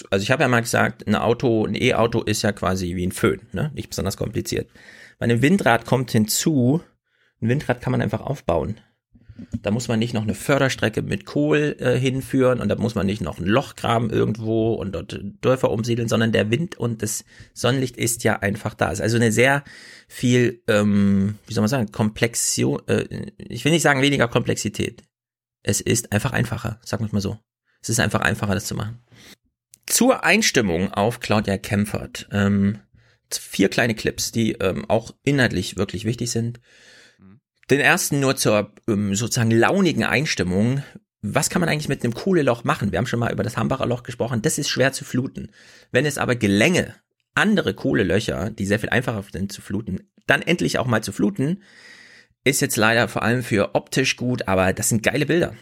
[0.09, 3.11] also ich habe ja mal gesagt, ein Auto, ein E-Auto ist ja quasi wie ein
[3.11, 3.71] Föhn, ne?
[3.73, 4.69] nicht besonders kompliziert.
[5.19, 6.81] Bei einem Windrad kommt hinzu,
[7.41, 8.79] ein Windrad kann man einfach aufbauen.
[9.61, 13.05] Da muss man nicht noch eine Förderstrecke mit Kohl äh, hinführen und da muss man
[13.05, 17.25] nicht noch ein Loch graben irgendwo und dort Dörfer umsiedeln, sondern der Wind und das
[17.53, 18.87] Sonnenlicht ist ja einfach da.
[18.87, 19.65] Es ist also eine sehr
[20.07, 25.03] viel, ähm, wie soll man sagen, Komplexio, äh, ich will nicht sagen weniger Komplexität.
[25.67, 27.39] Es ist einfach einfacher, sagen wir es mal so.
[27.81, 28.99] Es ist einfach einfacher, das zu machen.
[29.87, 32.27] Zur Einstimmung auf Claudia Kempfert.
[32.31, 32.79] Ähm,
[33.31, 36.59] vier kleine Clips, die ähm, auch inhaltlich wirklich wichtig sind.
[37.71, 40.83] Den ersten nur zur ähm, sozusagen launigen Einstimmung.
[41.23, 42.91] Was kann man eigentlich mit einem Kohleloch machen?
[42.91, 44.43] Wir haben schon mal über das Hambacher Loch gesprochen.
[44.43, 45.49] Das ist schwer zu fluten.
[45.91, 46.93] Wenn es aber gelänge,
[47.33, 51.63] andere Kohlelöcher, die sehr viel einfacher sind zu fluten, dann endlich auch mal zu fluten,
[52.45, 55.53] ist jetzt leider vor allem für optisch gut, aber das sind geile Bilder.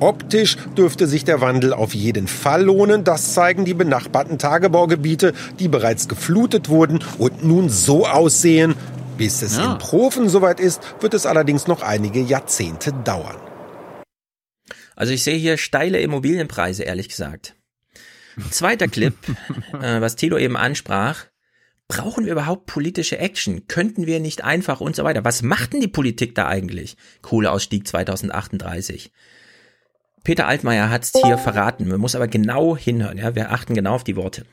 [0.00, 3.04] Optisch dürfte sich der Wandel auf jeden Fall lohnen.
[3.04, 8.74] Das zeigen die benachbarten Tagebaugebiete, die bereits geflutet wurden und nun so aussehen.
[9.16, 9.72] Bis es Ja.
[9.72, 13.36] in Profen soweit ist, wird es allerdings noch einige Jahrzehnte dauern.
[14.94, 17.54] Also ich sehe hier steile Immobilienpreise, ehrlich gesagt.
[18.50, 19.14] Zweiter Clip,
[19.82, 21.24] äh, was Thilo eben ansprach.
[21.88, 23.66] Brauchen wir überhaupt politische Action?
[23.66, 25.24] Könnten wir nicht einfach und so weiter?
[25.24, 26.98] Was macht denn die Politik da eigentlich?
[27.22, 29.10] Kohleausstieg 2038.
[30.22, 31.88] Peter Altmaier hat es hier verraten.
[31.88, 33.16] Man muss aber genau hinhören.
[33.16, 33.34] Ja?
[33.34, 34.44] Wir achten genau auf die Worte.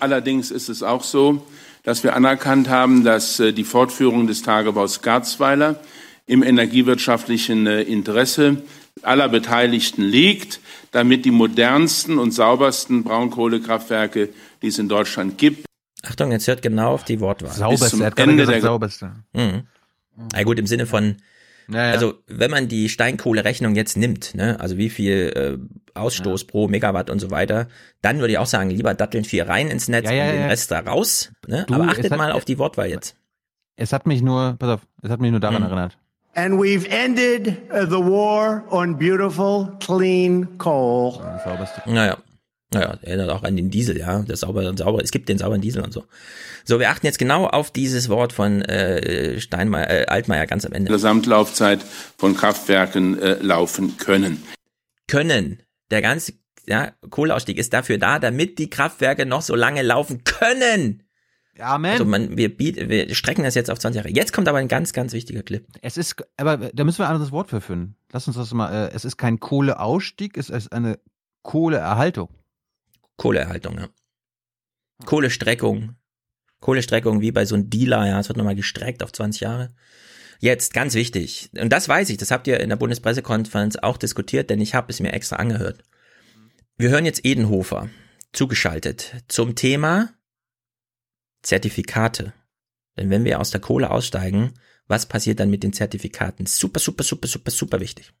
[0.00, 1.46] Allerdings ist es auch so,
[1.84, 5.80] dass wir anerkannt haben, dass äh, die Fortführung des Tagebaus Garzweiler
[6.26, 8.62] im energiewirtschaftlichen äh, Interesse
[9.02, 10.58] aller Beteiligten liegt,
[10.90, 14.30] damit die modernsten und saubersten Braunkohlekraftwerke,
[14.62, 15.65] die es in Deutschland gibt,
[16.08, 17.50] Achtung, jetzt hört genau auf die Wortwahl.
[17.50, 19.12] Sauberste, zum er hat gerade Ende gesagt, der- sauberste.
[19.32, 19.62] Mhm.
[20.32, 21.16] Na gut, im Sinne von,
[21.68, 21.92] Ja, ja.
[21.92, 25.58] also wenn man die Steinkohlerechnung jetzt nimmt, ne, also wie viel
[25.94, 27.68] äh, Ausstoß pro Megawatt und so weiter,
[28.02, 30.40] dann würde ich auch sagen, lieber datteln viel rein ins Netz Ja, ja, und den
[30.42, 30.46] ja.
[30.48, 31.32] Rest da raus.
[31.46, 31.64] Ne?
[31.66, 33.16] Du, Aber achtet hat- mal auf die Wortwahl jetzt.
[33.76, 35.98] Es hat mich nur, pass auf, es hat mich nur daran erinnert.
[36.34, 41.18] And we've ended the war on beautiful, clean coal.
[41.86, 42.18] Naja.
[42.72, 44.22] Naja, erinnert auch an den Diesel, ja.
[44.22, 45.00] Das sauber und sauber.
[45.02, 46.04] Es gibt den sauberen Diesel und so.
[46.64, 50.72] So, wir achten jetzt genau auf dieses Wort von äh, Steinmeier, äh, Altmaier ganz am
[50.72, 50.90] Ende.
[50.90, 51.80] Gesamtlaufzeit
[52.16, 54.42] von Kraftwerken äh, laufen können.
[55.06, 55.62] Können.
[55.92, 56.32] Der ganze
[56.66, 61.04] ja, Kohleausstieg ist dafür da, damit die Kraftwerke noch so lange laufen können.
[61.58, 61.92] Amen.
[61.92, 64.10] Also man, wir, bieten, wir strecken das jetzt auf 20 Jahre.
[64.10, 65.66] Jetzt kommt aber ein ganz, ganz wichtiger Clip.
[65.80, 67.96] Es ist, aber da müssen wir ein anderes Wort für finden.
[68.12, 70.98] Lass uns das mal, äh, es ist kein Kohleausstieg, es ist eine
[71.42, 72.28] Kohleerhaltung.
[73.16, 73.88] Kohleerhaltung, ja.
[75.04, 75.96] Kohlestreckung.
[76.60, 79.74] Kohlestreckung wie bei so einem Dealer, ja, es wird nochmal gestreckt auf 20 Jahre.
[80.38, 84.50] Jetzt, ganz wichtig, und das weiß ich, das habt ihr in der Bundespressekonferenz auch diskutiert,
[84.50, 85.82] denn ich habe es mir extra angehört.
[86.76, 87.88] Wir hören jetzt Edenhofer,
[88.32, 90.12] zugeschaltet, zum Thema
[91.42, 92.34] Zertifikate.
[92.96, 94.54] Denn wenn wir aus der Kohle aussteigen,
[94.86, 96.46] was passiert dann mit den Zertifikaten?
[96.46, 98.12] Super, super, super, super, super wichtig.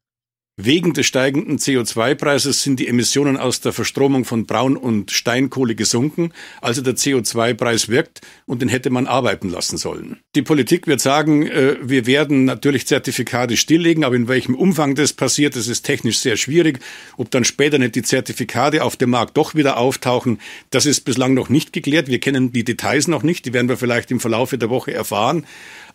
[0.58, 6.32] Wegen des steigenden CO2-Preises sind die Emissionen aus der Verstromung von Braun- und Steinkohle gesunken,
[6.62, 10.20] also der CO2-Preis wirkt und den hätte man arbeiten lassen sollen.
[10.34, 15.12] Die Politik wird sagen, äh, wir werden natürlich Zertifikate stilllegen, aber in welchem Umfang das
[15.12, 16.78] passiert, das ist technisch sehr schwierig.
[17.18, 20.38] Ob dann später nicht die Zertifikate auf dem Markt doch wieder auftauchen,
[20.70, 22.08] das ist bislang noch nicht geklärt.
[22.08, 25.44] Wir kennen die Details noch nicht, die werden wir vielleicht im Verlauf der Woche erfahren.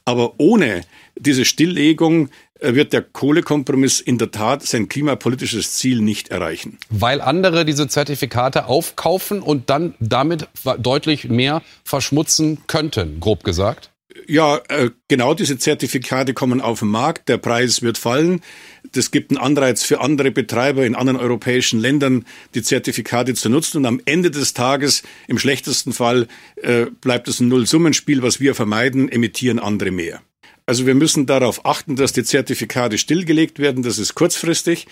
[0.06, 0.82] Aber ohne
[1.16, 6.78] diese Stilllegung äh, wird der Kohlekompromiss in der Tat sein klimapolitisches Ziel nicht erreichen.
[6.90, 10.48] Weil andere diese Zertifikate aufkaufen und dann damit
[10.80, 13.91] deutlich mehr verschmutzen könnten, grob gesagt?
[14.28, 18.42] Ja, äh, genau diese Zertifikate kommen auf den Markt, der Preis wird fallen.
[18.92, 23.78] Das gibt einen Anreiz für andere Betreiber in anderen europäischen Ländern, die Zertifikate zu nutzen.
[23.78, 28.56] Und am Ende des Tages, im schlechtesten Fall, äh, bleibt es ein Nullsummenspiel, was wir
[28.56, 30.22] vermeiden, emittieren andere mehr.
[30.66, 33.84] Also wir müssen darauf achten, dass die Zertifikate stillgelegt werden.
[33.84, 34.88] Das ist kurzfristig.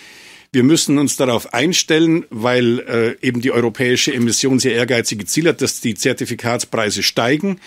[0.52, 5.62] Wir müssen uns darauf einstellen, weil äh, eben die europäische Emission sehr ehrgeizige Ziele hat,
[5.62, 7.60] dass die Zertifikatspreise steigen.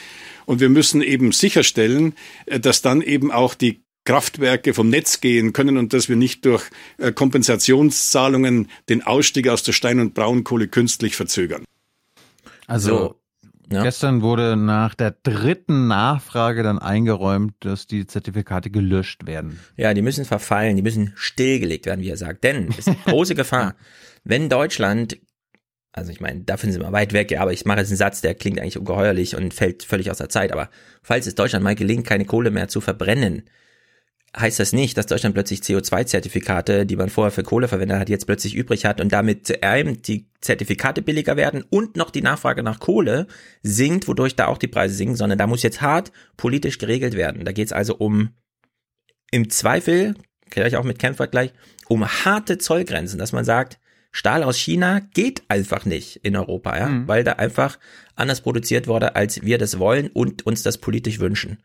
[0.46, 2.14] Und wir müssen eben sicherstellen,
[2.46, 6.44] äh, dass dann eben auch die Kraftwerke vom Netz gehen können und dass wir nicht
[6.44, 6.64] durch
[6.98, 11.64] äh, Kompensationszahlungen den Ausstieg aus der Stein- und Braunkohle künstlich verzögern.
[12.66, 13.22] Also so,
[13.72, 13.83] ja.
[13.83, 19.61] gestern wurde nach der dritten Nachfrage dann eingeräumt, dass die Zertifikate gelöscht werden.
[19.76, 22.44] Ja, die müssen verfallen, die müssen stillgelegt werden, wie er sagt.
[22.44, 23.76] Denn es ist große Gefahr,
[24.24, 25.18] wenn Deutschland
[25.92, 28.22] also ich meine, dafür sind wir weit weg, ja, aber ich mache jetzt einen Satz,
[28.22, 30.50] der klingt eigentlich ungeheuerlich und fällt völlig aus der Zeit.
[30.50, 30.70] Aber
[31.02, 33.42] falls es Deutschland mal gelingt, keine Kohle mehr zu verbrennen,
[34.35, 38.24] heißt das nicht, dass Deutschland plötzlich CO2-Zertifikate, die man vorher für Kohle verwendet hat, jetzt
[38.24, 39.50] plötzlich übrig hat und damit
[40.09, 43.26] die Zertifikate billiger werden und noch die Nachfrage nach Kohle
[43.62, 47.44] sinkt, wodurch da auch die Preise sinken, sondern da muss jetzt hart politisch geregelt werden.
[47.44, 48.31] Da geht es also um
[49.31, 50.14] im Zweifel,
[50.48, 51.52] gleich auch mit Kempfert gleich,
[51.88, 53.78] um harte Zollgrenzen, dass man sagt,
[54.12, 57.09] Stahl aus China geht einfach nicht in Europa, ja, mhm.
[57.09, 57.79] weil da einfach
[58.14, 61.59] anders produziert wurde, als wir das wollen und uns das politisch wünschen.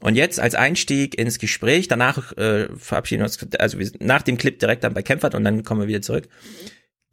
[0.00, 4.36] Und jetzt als Einstieg ins Gespräch, danach äh, verabschieden wir uns, also wir, nach dem
[4.36, 6.28] Clip direkt dann bei Kempfert und dann kommen wir wieder zurück.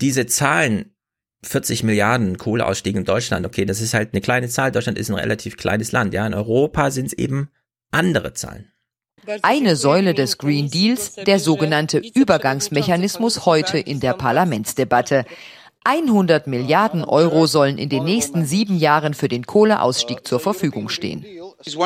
[0.01, 0.93] Diese Zahlen,
[1.43, 4.71] 40 Milliarden Kohleausstieg in Deutschland, okay, das ist halt eine kleine Zahl.
[4.71, 6.25] Deutschland ist ein relativ kleines Land, ja.
[6.25, 7.49] In Europa sind es eben
[7.91, 8.72] andere Zahlen.
[9.41, 15.25] Eine Säule des Green Deals, der sogenannte Übergangsmechanismus heute in der Parlamentsdebatte.
[15.86, 21.25] 100 Milliarden Euro sollen in den nächsten sieben Jahren für den Kohleausstieg zur Verfügung stehen.
[21.65, 21.80] Diese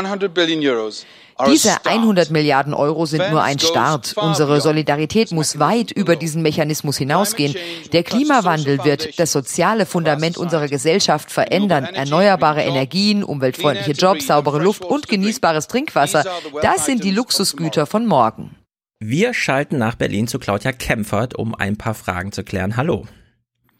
[1.85, 4.15] 100 Milliarden Euro sind nur ein Start.
[4.17, 7.55] Unsere Solidarität muss weit über diesen Mechanismus hinausgehen.
[7.93, 11.85] Der Klimawandel wird das soziale Fundament unserer Gesellschaft verändern.
[11.85, 16.25] Erneuerbare Energien, umweltfreundliche Jobs, saubere Luft und genießbares Trinkwasser,
[16.61, 18.55] das sind die Luxusgüter von morgen.
[18.99, 22.77] Wir schalten nach Berlin zu Claudia Kempfert, um ein paar Fragen zu klären.
[22.77, 23.05] Hallo.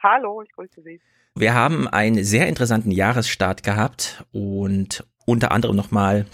[0.04, 1.02] Hallo, ich grüße Sie.
[1.34, 6.26] Wir haben einen sehr interessanten Jahresstart gehabt und unter anderem nochmal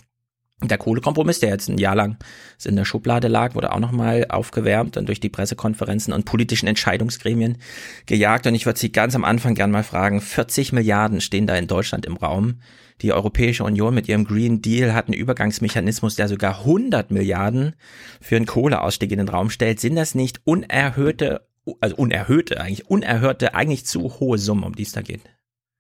[0.62, 2.18] der Kohlekompromiss, der jetzt ein Jahr lang
[2.64, 7.58] in der Schublade lag, wurde auch nochmal aufgewärmt und durch die Pressekonferenzen und politischen Entscheidungsgremien
[8.06, 8.48] gejagt.
[8.48, 11.68] Und ich würde Sie ganz am Anfang gern mal fragen, 40 Milliarden stehen da in
[11.68, 12.62] Deutschland im Raum.
[13.02, 17.76] Die Europäische Union mit ihrem Green Deal hat einen Übergangsmechanismus, der sogar 100 Milliarden
[18.22, 19.80] für einen Kohleausstieg in den Raum stellt.
[19.80, 21.48] Sind das nicht unerhöhte,
[21.82, 25.22] also unerhöhte, eigentlich unerhörte, eigentlich zu hohe Summen, um die es da geht?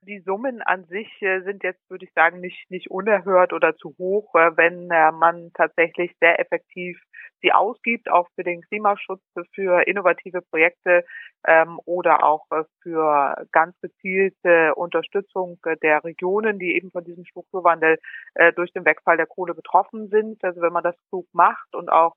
[0.06, 3.95] Die Summen an sich äh, sind jetzt, würde ich sagen, nicht, nicht unerhört oder zu
[3.97, 6.99] hoch, äh, wenn äh, man tatsächlich sehr effektiv
[7.41, 9.22] sie ausgibt, auch für den Klimaschutz,
[9.54, 11.04] für innovative Projekte
[11.45, 12.47] ähm, oder auch
[12.82, 17.99] für ganz gezielte Unterstützung der Regionen, die eben von diesem Strukturwandel
[18.56, 20.41] durch den Wegfall der Kohle betroffen sind.
[20.41, 22.16] Also wenn man das klug macht und auch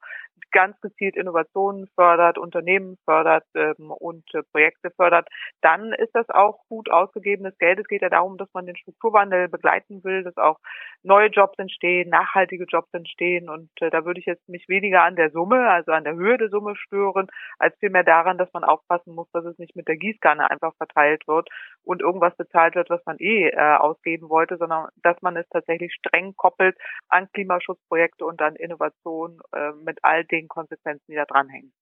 [0.53, 5.29] ganz gezielt Innovationen fördert, Unternehmen fördert ähm, und äh, Projekte fördert,
[5.61, 7.79] dann ist das auch gut ausgegebenes Geld.
[7.79, 10.59] Es geht ja darum, dass man den Strukturwandel begleiten will, dass auch
[11.03, 13.49] neue Jobs entstehen, nachhaltige Jobs entstehen.
[13.49, 16.39] Und äh, da würde ich jetzt mich weniger an der Summe, also an der Höhe
[16.39, 17.29] der Summe stören,
[17.59, 21.27] als vielmehr daran, dass man aufpassen muss, dass es nicht mit der Gießkanne einfach verteilt
[21.27, 21.49] wird
[21.83, 25.95] und irgendwas bezahlt wird, was man eh äh, ausgeben wollte, sondern dass man es tatsächlich
[25.95, 26.77] streng koppelt
[27.09, 31.73] an Klimaschutzprojekte und an Innovation äh, mit all den Konsequenzen, die da dranhängen.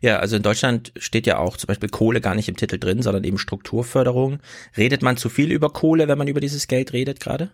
[0.00, 3.02] Ja, also in Deutschland steht ja auch zum Beispiel Kohle gar nicht im Titel drin,
[3.02, 4.40] sondern eben Strukturförderung.
[4.76, 7.50] Redet man zu viel über Kohle, wenn man über dieses Geld redet gerade?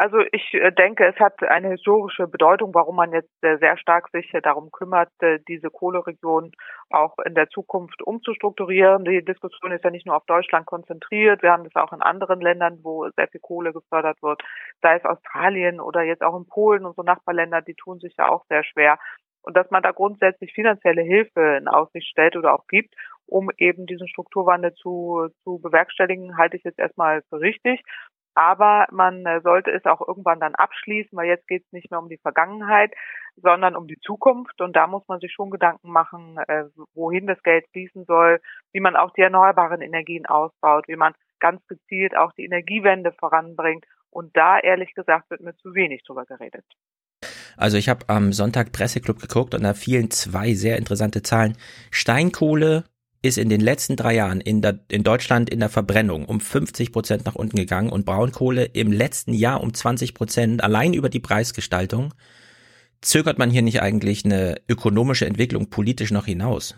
[0.00, 4.08] Also ich äh, denke, es hat eine historische Bedeutung, warum man jetzt äh, sehr stark
[4.12, 6.52] sich darum kümmert, äh, diese Kohleregion
[6.88, 9.04] auch in der Zukunft umzustrukturieren.
[9.04, 11.42] Die Diskussion ist ja nicht nur auf Deutschland konzentriert.
[11.42, 14.40] Wir haben das auch in anderen Ländern, wo sehr viel Kohle gefördert wird,
[14.80, 18.46] sei es Australien oder jetzt auch in Polen, unsere Nachbarländer, die tun sich ja auch
[18.48, 18.98] sehr schwer.
[19.42, 22.94] Und dass man da grundsätzlich finanzielle Hilfe in Aussicht stellt oder auch gibt,
[23.26, 27.82] um eben diesen Strukturwandel zu, zu bewerkstelligen, halte ich jetzt erstmal für richtig.
[28.34, 32.00] Aber man äh, sollte es auch irgendwann dann abschließen, weil jetzt geht es nicht mehr
[32.00, 32.92] um die Vergangenheit,
[33.36, 34.60] sondern um die Zukunft.
[34.60, 36.64] Und da muss man sich schon Gedanken machen, äh,
[36.94, 38.40] wohin das Geld fließen soll,
[38.72, 43.86] wie man auch die erneuerbaren Energien ausbaut, wie man ganz gezielt auch die Energiewende voranbringt
[44.10, 46.64] Und da, ehrlich gesagt, wird mir zu wenig drüber geredet.
[47.56, 51.56] Also ich habe am Sonntag Presseclub geguckt und da fielen zwei sehr interessante Zahlen.
[51.90, 52.84] Steinkohle
[53.22, 56.92] ist in den letzten drei Jahren in, der, in Deutschland in der Verbrennung um 50
[56.92, 61.20] Prozent nach unten gegangen und Braunkohle im letzten Jahr um 20 Prozent allein über die
[61.20, 62.14] Preisgestaltung.
[63.02, 66.74] Zögert man hier nicht eigentlich eine ökonomische Entwicklung politisch noch hinaus?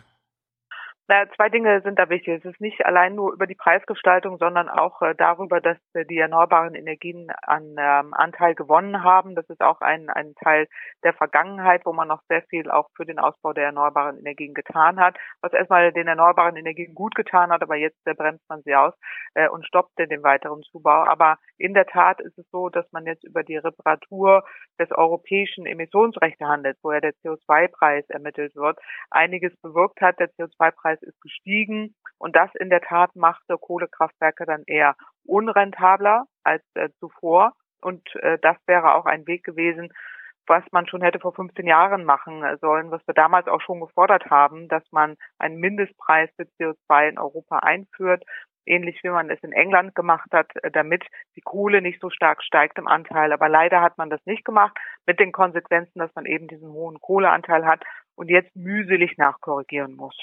[1.09, 2.39] Na, zwei Dinge sind da wichtig.
[2.39, 6.19] Es ist nicht allein nur über die Preisgestaltung, sondern auch äh, darüber, dass äh, die
[6.19, 9.35] erneuerbaren Energien an ähm, Anteil gewonnen haben.
[9.35, 10.69] Das ist auch ein, ein Teil
[11.03, 15.01] der Vergangenheit, wo man noch sehr viel auch für den Ausbau der erneuerbaren Energien getan
[15.01, 18.77] hat, was erstmal den erneuerbaren Energien gut getan hat, aber jetzt äh, bremst man sie
[18.77, 18.95] aus
[19.35, 21.05] äh, und stoppt den weiteren Zubau.
[21.05, 24.45] Aber in der Tat ist es so, dass man jetzt über die Reparatur
[24.81, 30.19] des europäischen Emissionsrechtehandels, wo ja der CO2-Preis ermittelt wird, einiges bewirkt hat.
[30.19, 36.65] Der CO2-Preis ist gestiegen und das in der Tat machte Kohlekraftwerke dann eher unrentabler als
[36.75, 37.53] äh, zuvor.
[37.81, 39.93] Und äh, das wäre auch ein Weg gewesen,
[40.47, 44.31] was man schon hätte vor 15 Jahren machen sollen, was wir damals auch schon gefordert
[44.31, 48.25] haben, dass man einen Mindestpreis für CO2 in Europa einführt,
[48.67, 51.05] ähnlich wie man es in England gemacht hat, damit
[51.37, 53.33] die Kohle nicht so stark steigt im Anteil.
[53.33, 54.77] Aber leider hat man das nicht gemacht,
[55.07, 57.85] mit den Konsequenzen, dass man eben diesen hohen Kohleanteil hat
[58.15, 60.17] und jetzt mühselig nachkorrigieren muss.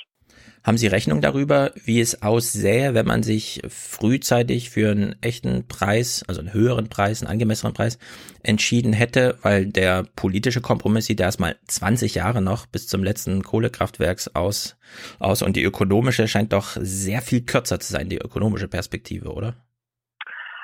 [0.64, 6.24] Haben Sie Rechnung darüber, wie es aussähe, wenn man sich frühzeitig für einen echten Preis,
[6.28, 7.98] also einen höheren Preis, einen angemessenen Preis
[8.44, 14.36] entschieden hätte, weil der politische Kompromiss sieht erstmal 20 Jahre noch bis zum letzten Kohlekraftwerks
[14.36, 14.76] aus,
[15.18, 19.56] aus und die ökonomische scheint doch sehr viel kürzer zu sein, die ökonomische Perspektive, oder?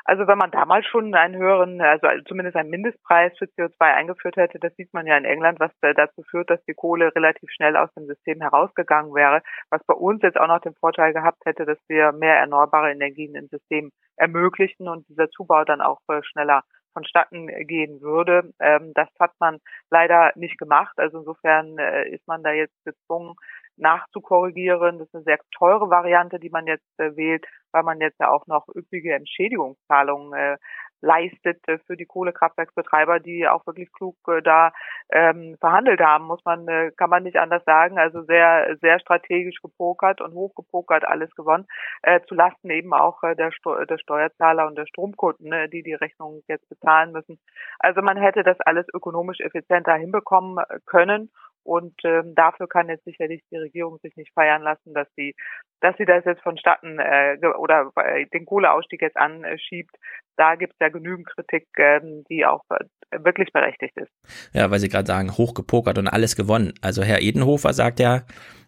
[0.08, 4.60] Also wenn man damals schon einen höheren, also zumindest einen Mindestpreis für CO2 eingeführt hätte,
[4.60, 7.92] das sieht man ja in England, was dazu führt, dass die Kohle relativ schnell aus
[7.96, 9.42] dem System herausgegangen wäre,
[9.72, 13.34] was bei uns jetzt auch noch den Vorteil gehabt hätte, dass wir mehr erneuerbare Energien
[13.34, 16.64] im System ermöglichen und dieser Zubau dann auch äh, schneller
[16.96, 18.54] vonstatten gehen würde.
[18.60, 19.60] Ähm, das hat man
[19.92, 20.94] leider nicht gemacht.
[20.98, 23.36] Also insofern äh, ist man da jetzt gezwungen,
[23.78, 25.00] nachzukorrigieren.
[25.00, 28.30] Das ist eine sehr teure Variante, die man jetzt äh, wählt, weil man jetzt ja
[28.30, 30.58] auch noch üppige Entschädigungszahlungen äh,
[31.06, 34.74] leistet für die Kohlekraftwerksbetreiber, die auch wirklich klug äh, da
[35.10, 38.00] ähm, verhandelt haben, muss man, äh, kann man nicht anders sagen.
[38.00, 41.68] Also sehr, sehr strategisch gepokert und hochgepokert alles gewonnen,
[42.02, 45.84] äh, zu Lasten eben auch äh, der, Steu der Steuerzahler und der Stromkunden, ne, die
[45.84, 47.40] die Rechnung jetzt bezahlen müssen.
[47.80, 51.30] Also man hätte das alles ökonomisch effizienter hinbekommen können
[51.66, 55.36] und ähm, dafür kann jetzt sicherlich die Regierung sich nicht feiern lassen, dass sie,
[55.82, 59.96] dass sie das jetzt vonstatten äh, oder äh, den Kohleausstieg jetzt anschiebt.
[60.38, 64.12] Da gibt es ja genügend Kritik, ähm, die auch äh, wirklich berechtigt ist.
[64.54, 66.74] Ja, weil Sie gerade sagen, hochgepokert und alles gewonnen.
[66.82, 68.22] Also Herr Edenhofer sagt ja,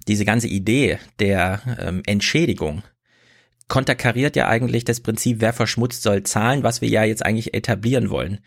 [0.08, 2.82] diese ganze Idee der ähm, Entschädigung
[3.68, 8.10] konterkariert ja eigentlich das Prinzip, wer verschmutzt soll zahlen, was wir ja jetzt eigentlich etablieren
[8.10, 8.40] wollen.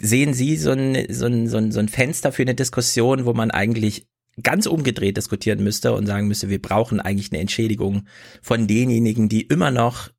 [0.00, 3.32] Sehen Sie so ein, so, ein, so, ein, so ein Fenster für eine Diskussion, wo
[3.32, 4.06] man eigentlich
[4.42, 8.06] ganz umgedreht diskutieren müsste und sagen müsste, wir brauchen eigentlich eine Entschädigung
[8.42, 10.10] von denjenigen, die immer noch,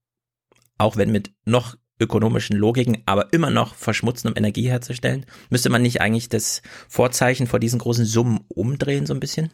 [0.78, 5.26] auch wenn mit noch ökonomischen Logiken, aber immer noch verschmutzen, um Energie herzustellen?
[5.50, 9.52] Müsste man nicht eigentlich das Vorzeichen vor diesen großen Summen umdrehen so ein bisschen?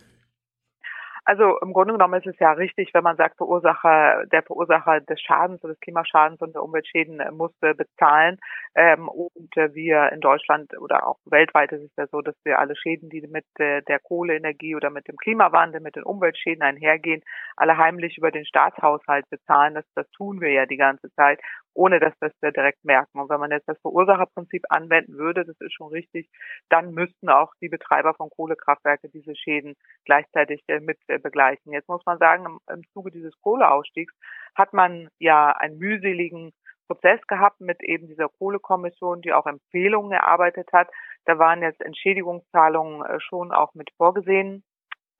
[1.31, 5.21] Also im Grunde genommen ist es ja richtig, wenn man sagt, Verursacher, der Verursacher des
[5.21, 8.37] Schadens des Klimaschadens und der Umweltschäden äh, musste bezahlen.
[8.75, 12.59] Ähm, und äh, wir in Deutschland oder auch weltweit ist es ja so, dass wir
[12.59, 17.21] alle Schäden, die mit äh, der Kohleenergie oder mit dem Klimawandel, mit den Umweltschäden einhergehen,
[17.55, 19.75] alle heimlich über den Staatshaushalt bezahlen.
[19.75, 21.39] Das, das tun wir ja die ganze Zeit
[21.73, 23.19] ohne dass wir es direkt merken.
[23.19, 26.29] Und wenn man jetzt das Verursacherprinzip anwenden würde, das ist schon richtig,
[26.69, 31.71] dann müssten auch die Betreiber von Kohlekraftwerke diese Schäden gleichzeitig äh, mit äh, begleichen.
[31.71, 34.13] Jetzt muss man sagen, im, im Zuge dieses Kohleausstiegs
[34.55, 36.51] hat man ja einen mühseligen
[36.87, 40.89] Prozess gehabt mit eben dieser Kohlekommission, die auch Empfehlungen erarbeitet hat.
[41.25, 44.63] Da waren jetzt Entschädigungszahlungen äh, schon auch mit vorgesehen,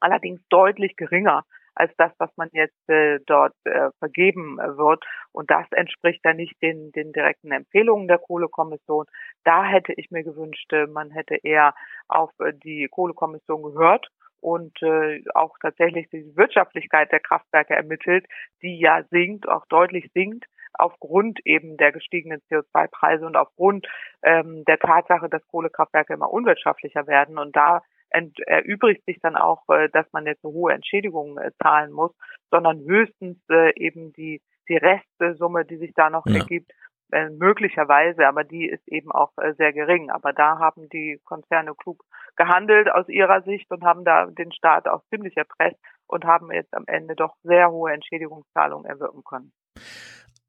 [0.02, 1.46] allerdings deutlich geringer
[1.76, 5.04] als das, was man jetzt äh, dort äh, vergeben äh, wird.
[5.32, 9.06] Und das entspricht dann nicht den, den direkten Empfehlungen der Kohlekommission.
[9.44, 11.74] Da hätte ich mir gewünscht, äh, man hätte eher
[12.08, 14.10] auf äh, die Kohlekommission gehört
[14.42, 18.26] und äh, auch tatsächlich die Wirtschaftlichkeit der Kraftwerke ermittelt,
[18.62, 23.88] die ja sinkt, auch deutlich sinkt aufgrund eben der gestiegenen CO2-Preise und aufgrund
[24.24, 27.38] ähm, der Tatsache, dass Kohlekraftwerke immer unwirtschaftlicher werden.
[27.38, 27.82] Und da
[28.46, 32.12] erübrigt sich dann auch, äh, dass man jetzt so hohe Entschädigungen äh, zahlen muss,
[32.50, 36.38] sondern höchstens äh, eben die, die Restsumme, die sich da noch ja.
[36.38, 36.72] ergibt,
[37.14, 40.10] möglicherweise, aber die ist eben auch sehr gering.
[40.12, 42.06] Aber da haben die Konzerne klug
[42.38, 46.74] gehandelt aus ihrer Sicht und haben da den Staat auch ziemlich erpresst und haben jetzt
[46.74, 49.52] am Ende doch sehr hohe Entschädigungszahlungen erwirken können.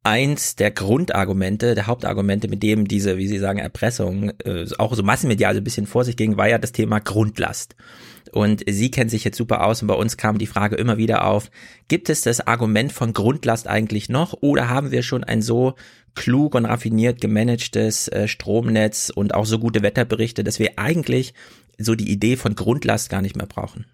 [0.03, 5.03] Eins der Grundargumente, der Hauptargumente, mit dem diese, wie Sie sagen, Erpressung äh, auch so
[5.03, 7.77] massenmedial so ein bisschen vor sich ging, war ja das Thema Grundlast.
[8.33, 11.27] Und Sie kennen sich jetzt super aus und bei uns kam die Frage immer wieder
[11.27, 11.51] auf,
[11.89, 15.75] gibt es das Argument von Grundlast eigentlich noch oder haben wir schon ein so
[16.15, 21.35] klug und raffiniert gemanagtes äh, Stromnetz und auch so gute Wetterberichte, dass wir eigentlich
[21.79, 23.87] so die Idee von Grundlast gar nicht mehr brauchen?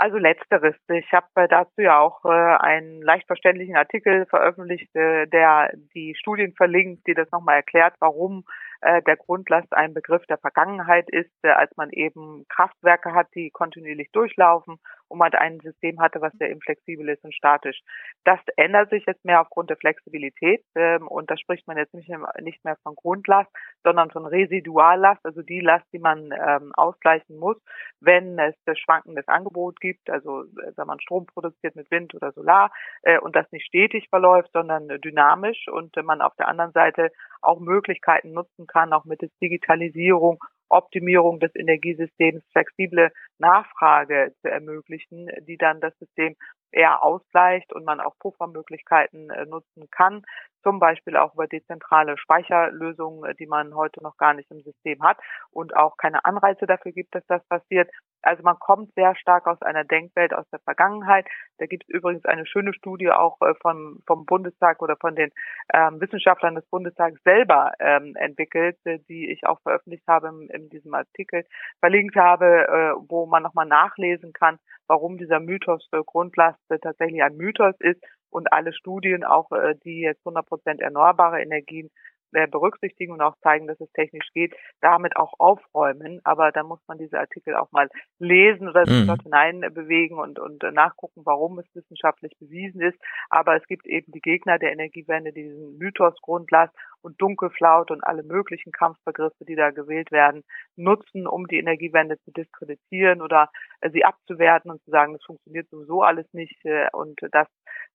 [0.00, 0.76] Also letzteres.
[0.88, 6.14] Ich habe äh, dazu ja auch äh, einen leicht verständlichen Artikel veröffentlicht, äh, der die
[6.14, 8.44] Studien verlinkt, die das nochmal erklärt, warum
[8.80, 14.78] der Grundlast ein Begriff der Vergangenheit ist, als man eben Kraftwerke hat, die kontinuierlich durchlaufen
[15.08, 17.80] und man ein System hatte, was sehr inflexibel ist und statisch.
[18.24, 22.08] Das ändert sich jetzt mehr aufgrund der Flexibilität ähm, und da spricht man jetzt nicht
[22.08, 23.50] mehr, nicht mehr von Grundlast,
[23.84, 27.56] sondern von Residuallast, also die Last, die man ähm, ausgleichen muss,
[28.00, 32.32] wenn es das schwankendes Angebot gibt, also äh, wenn man Strom produziert mit Wind oder
[32.32, 32.70] Solar
[33.02, 37.60] äh, und das nicht stetig verläuft, sondern dynamisch und man auf der anderen Seite auch
[37.60, 40.38] Möglichkeiten nutzen kann, auch mittels Digitalisierung,
[40.68, 46.36] Optimierung des Energiesystems, flexible Nachfrage zu ermöglichen, die dann das System
[46.70, 50.22] eher ausgleicht und man auch Puffermöglichkeiten äh, nutzen kann,
[50.62, 55.02] zum Beispiel auch über dezentrale Speicherlösungen, äh, die man heute noch gar nicht im System
[55.02, 55.18] hat
[55.50, 57.90] und auch keine Anreize dafür gibt, dass das passiert.
[58.22, 61.26] Also man kommt sehr stark aus einer Denkwelt aus der Vergangenheit.
[61.58, 65.30] Da gibt es übrigens eine schöne Studie auch äh, vom, vom Bundestag oder von den
[65.72, 70.68] ähm, Wissenschaftlern des Bundestags selber ähm, entwickelt, äh, die ich auch veröffentlicht habe in, in
[70.68, 71.44] diesem Artikel,
[71.80, 77.36] verlinkt habe, äh, wo man nochmal nachlesen kann, warum dieser Mythos für Grundlast tatsächlich ein
[77.36, 83.12] Mythos ist und alle Studien, auch äh, die jetzt 100 Prozent erneuerbare Energien äh, berücksichtigen
[83.12, 86.20] und auch zeigen, dass es technisch geht, damit auch aufräumen.
[86.24, 89.06] Aber da muss man diese Artikel auch mal lesen oder sich mhm.
[89.06, 92.98] dort hinein bewegen und, und nachgucken, warum es wissenschaftlich bewiesen ist.
[93.30, 98.04] Aber es gibt eben die Gegner der Energiewende, die diesen Mythos Grundlast und Dunkelflaut und
[98.04, 100.44] alle möglichen Kampfbegriffe, die da gewählt werden,
[100.76, 103.50] nutzen, um die Energiewende zu diskreditieren oder
[103.80, 106.64] äh, sie abzuwerten und zu sagen, das funktioniert sowieso alles nicht.
[106.64, 107.48] Äh, und das,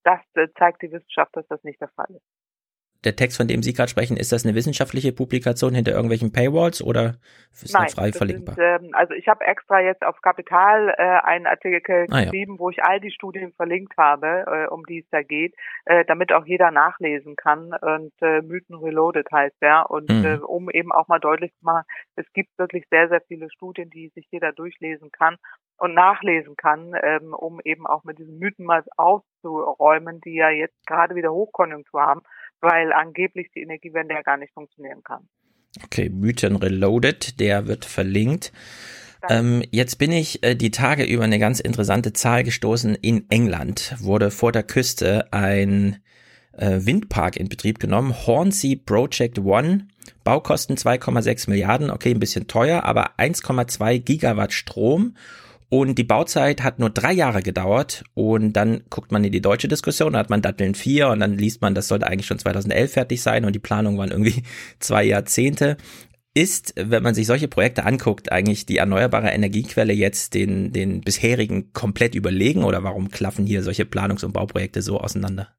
[0.04, 0.20] das
[0.58, 2.43] zeigt die Wissenschaft, dass das nicht der Fall ist
[3.06, 6.82] der Text, von dem Sie gerade sprechen, ist das eine wissenschaftliche Publikation hinter irgendwelchen Paywalls
[6.82, 7.16] oder
[7.52, 8.56] ist Nein, das frei verlinkbar?
[8.56, 12.60] Sind, ähm, also ich habe extra jetzt auf Kapital äh, einen Artikel ah, geschrieben, ja.
[12.60, 15.54] wo ich all die Studien verlinkt habe, äh, um die es da geht,
[15.86, 17.74] äh, damit auch jeder nachlesen kann.
[17.74, 19.90] Und äh, Mythen Reloaded heißt der.
[19.90, 20.26] Und mhm.
[20.26, 21.84] äh, um eben auch mal deutlich zu machen,
[22.16, 25.38] es gibt wirklich sehr, sehr viele Studien, die sich jeder durchlesen kann
[25.78, 30.86] und nachlesen kann, ähm, um eben auch mit diesen Mythen mal auszuräumen, die ja jetzt
[30.86, 32.22] gerade wieder Hochkonjunktur haben
[32.64, 35.28] weil angeblich die Energiewende ja gar nicht funktionieren kann.
[35.84, 38.54] Okay, Mythen Reloaded, der wird verlinkt.
[39.30, 42.96] Ähm, jetzt bin ich äh, die Tage über eine ganz interessante Zahl gestoßen.
[42.96, 46.02] In England wurde vor der Küste ein
[46.54, 48.14] äh, Windpark in Betrieb genommen.
[48.26, 49.88] Hornsea Project One.
[50.24, 51.90] Baukosten 2,6 Milliarden.
[51.90, 55.16] Okay, ein bisschen teuer, aber 1,2 Gigawatt Strom
[55.74, 58.04] und die Bauzeit hat nur drei Jahre gedauert.
[58.14, 61.36] Und dann guckt man in die deutsche Diskussion, da hat man Datteln 4 und dann
[61.36, 64.44] liest man, das sollte eigentlich schon 2011 fertig sein und die Planung waren irgendwie
[64.80, 65.78] zwei Jahrzehnte.
[66.36, 71.74] Ist, wenn man sich solche Projekte anguckt, eigentlich die erneuerbare Energiequelle jetzt den, den bisherigen
[71.74, 75.56] komplett überlegen oder warum klaffen hier solche Planungs- und Bauprojekte so auseinander?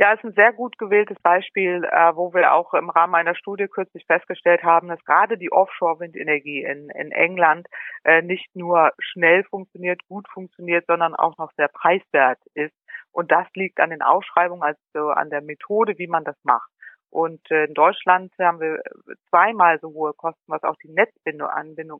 [0.00, 3.66] Ja, ist ein sehr gut gewähltes Beispiel, äh, wo wir auch im Rahmen einer Studie
[3.66, 7.66] kürzlich festgestellt haben, dass gerade die Offshore-Windenergie in, in England
[8.04, 12.76] äh, nicht nur schnell funktioniert, gut funktioniert, sondern auch noch sehr preiswert ist.
[13.10, 16.70] Und das liegt an den Ausschreibungen, also an der Methode, wie man das macht.
[17.10, 18.80] Und äh, in Deutschland haben wir
[19.30, 21.48] zweimal so hohe Kosten, was auch die Netzbindung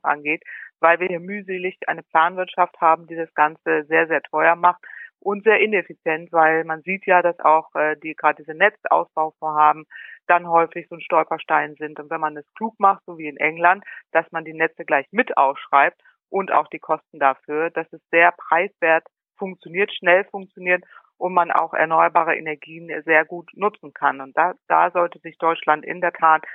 [0.03, 0.43] angeht,
[0.79, 4.85] weil wir hier mühselig eine Planwirtschaft haben, die das Ganze sehr, sehr teuer macht
[5.19, 9.85] und sehr ineffizient, weil man sieht ja, dass auch äh, die gerade diese Netzausbauvorhaben
[10.27, 11.99] dann häufig so ein Stolperstein sind.
[11.99, 15.07] Und wenn man es klug macht, so wie in England, dass man die Netze gleich
[15.11, 19.05] mit ausschreibt und auch die Kosten dafür, dass es sehr preiswert
[19.37, 20.83] funktioniert, schnell funktioniert
[21.17, 24.21] und man auch erneuerbare Energien sehr gut nutzen kann.
[24.21, 26.45] Und da, da sollte sich Deutschland in der Tat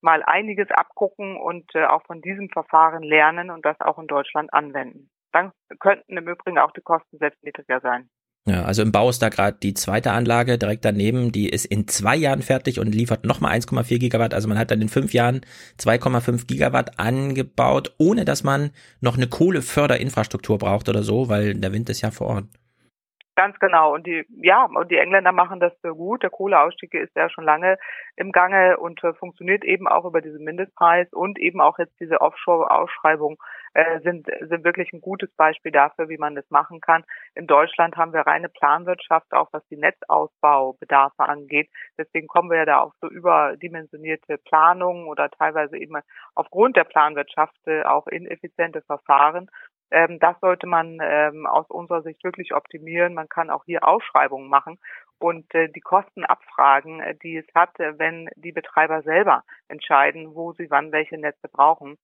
[0.00, 4.52] mal einiges abgucken und äh, auch von diesem Verfahren lernen und das auch in Deutschland
[4.52, 8.08] anwenden dann könnten im Übrigen auch die Kosten selbst niedriger sein.
[8.46, 11.88] Ja, also im Bau ist da gerade die zweite Anlage direkt daneben, die ist in
[11.88, 14.34] zwei Jahren fertig und liefert nochmal 1,4 Gigawatt.
[14.34, 15.40] Also man hat dann in fünf Jahren
[15.78, 18.70] 2,5 Gigawatt angebaut, ohne dass man
[19.00, 22.44] noch eine Kohleförderinfrastruktur braucht oder so, weil der Wind ist ja vor Ort.
[23.36, 23.94] Ganz genau.
[23.94, 26.22] Und die, ja, und die Engländer machen das sehr gut.
[26.22, 27.78] Der Kohleausstieg ist ja schon lange
[28.14, 32.20] im Gange und äh, funktioniert eben auch über diesen Mindestpreis und eben auch jetzt diese
[32.20, 33.38] Offshore-Ausschreibung
[33.74, 37.04] äh, sind, sind wirklich ein gutes Beispiel dafür, wie man das machen kann.
[37.34, 41.68] In Deutschland haben wir reine Planwirtschaft, auch was die Netzausbaubedarfe angeht.
[41.98, 45.96] Deswegen kommen wir ja da auf so überdimensionierte Planungen oder teilweise eben
[46.36, 49.50] aufgrund der Planwirtschaft äh, auch ineffiziente Verfahren.
[49.90, 53.14] Ähm, das sollte man ähm, aus unserer Sicht wirklich optimieren.
[53.14, 54.78] Man kann auch hier Ausschreibungen machen
[55.18, 60.70] und äh, die Kosten abfragen, die es hat, wenn die Betreiber selber entscheiden, wo sie
[60.70, 61.98] wann welche Netze brauchen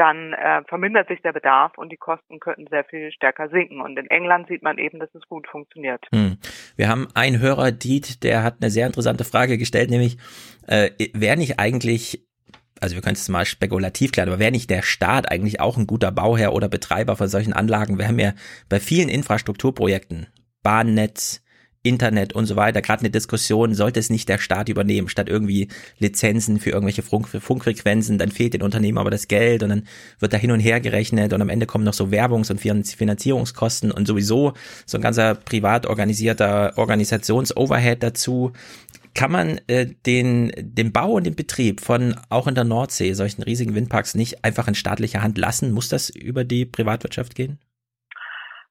[0.00, 3.82] dann äh, vermindert sich der Bedarf und die Kosten könnten sehr viel stärker sinken.
[3.82, 6.02] Und in England sieht man eben, dass es gut funktioniert.
[6.10, 6.38] Hm.
[6.76, 10.16] Wir haben einen Hörer, Diet, der hat eine sehr interessante Frage gestellt, nämlich,
[10.66, 12.26] äh, wäre nicht eigentlich
[12.82, 15.86] also wir können es mal spekulativ klären, aber wäre nicht der Staat eigentlich auch ein
[15.86, 17.98] guter Bauherr oder Betreiber von solchen Anlagen?
[17.98, 18.32] Wir haben ja
[18.70, 20.28] bei vielen Infrastrukturprojekten,
[20.62, 21.44] Bahnnetz,
[21.82, 25.68] Internet und so weiter, gerade eine Diskussion, sollte es nicht der Staat übernehmen, statt irgendwie
[25.98, 29.86] Lizenzen für irgendwelche Funk Funkfrequenzen, dann fehlt den Unternehmen aber das Geld und dann
[30.18, 33.90] wird da hin und her gerechnet und am Ende kommen noch so Werbungs- und Finanzierungskosten
[33.90, 34.52] und sowieso
[34.84, 38.52] so ein ganzer privat organisierter Organisationsoverhead dazu.
[39.14, 43.42] Kann man äh, den, den Bau und den Betrieb von auch in der Nordsee solchen
[43.42, 45.72] riesigen Windparks nicht einfach in staatlicher Hand lassen?
[45.72, 47.58] Muss das über die Privatwirtschaft gehen?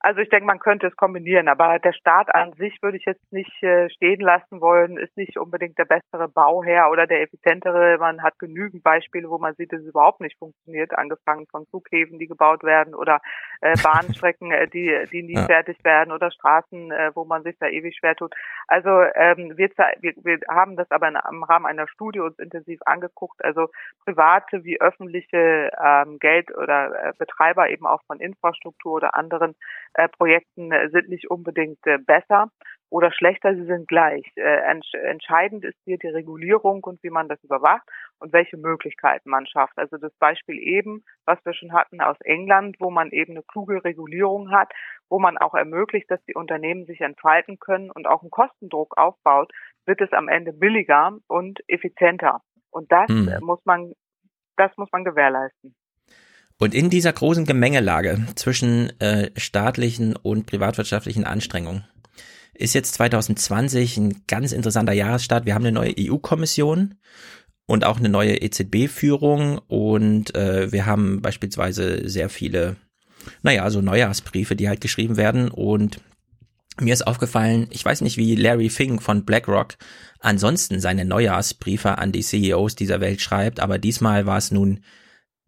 [0.01, 3.33] Also ich denke, man könnte es kombinieren, aber der Staat an sich würde ich jetzt
[3.33, 7.97] nicht äh, stehen lassen wollen, ist nicht unbedingt der bessere Bauherr oder der effizientere.
[7.97, 12.17] Man hat genügend Beispiele, wo man sieht, dass es überhaupt nicht funktioniert, angefangen von Flughäfen,
[12.17, 13.19] die gebaut werden oder
[13.59, 15.45] äh, Bahnstrecken, äh, die, die nie ja.
[15.45, 18.33] fertig werden oder Straßen, wo man sich da ewig schwer tut.
[18.67, 19.69] Also ähm, wir,
[19.99, 23.43] wir, wir haben das aber im Rahmen einer Studie uns intensiv angeguckt.
[23.43, 23.67] Also
[24.05, 29.55] private wie öffentliche ähm, Geld- oder äh, Betreiber eben auch von Infrastruktur oder anderen
[30.17, 32.51] Projekten äh, sind nicht unbedingt äh, besser
[32.89, 34.25] oder schlechter, sie sind gleich.
[34.35, 34.61] Äh,
[35.03, 37.87] entscheidend ist hier die Regulierung und wie man das überwacht
[38.19, 39.77] und welche Möglichkeiten man schafft.
[39.77, 43.83] Also das Beispiel eben, was wir schon hatten aus England, wo man eben eine kluge
[43.83, 44.71] Regulierung hat,
[45.09, 49.51] wo man auch ermöglicht, dass die Unternehmen sich entfalten können und auch einen Kostendruck aufbaut,
[49.85, 52.41] wird es am Ende billiger und effizienter.
[52.71, 53.37] Und das hm.
[53.41, 53.93] muss man,
[54.57, 55.75] das muss man gewährleisten.
[56.61, 61.85] Und in dieser großen Gemengelage zwischen äh, staatlichen und privatwirtschaftlichen Anstrengungen
[62.53, 65.45] ist jetzt 2020 ein ganz interessanter Jahresstart.
[65.45, 66.95] Wir haben eine neue EU-Kommission
[67.65, 72.75] und auch eine neue EZB-Führung und äh, wir haben beispielsweise sehr viele,
[73.41, 76.01] naja, so Neujahrsbriefe, die halt geschrieben werden und
[76.81, 79.77] mir ist aufgefallen, ich weiß nicht, wie Larry Fink von BlackRock
[80.19, 84.81] ansonsten seine Neujahrsbriefe an die CEOs dieser Welt schreibt, aber diesmal war es nun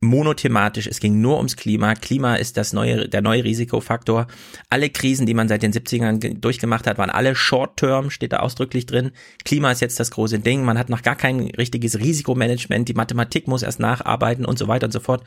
[0.02, 1.94] monothematisch, es ging nur ums Klima.
[1.94, 4.28] Klima ist das neue, der neue Risikofaktor.
[4.70, 8.88] Alle Krisen, die man seit den 70ern durchgemacht hat, waren alle Short-Term, steht da ausdrücklich
[8.88, 9.12] drin.
[9.46, 10.66] Klima ist jetzt das große Ding.
[10.66, 12.90] Man hat noch gar kein richtiges Risikomanagement.
[12.90, 15.24] Die Mathematik muss erst nacharbeiten und so weiter und so fort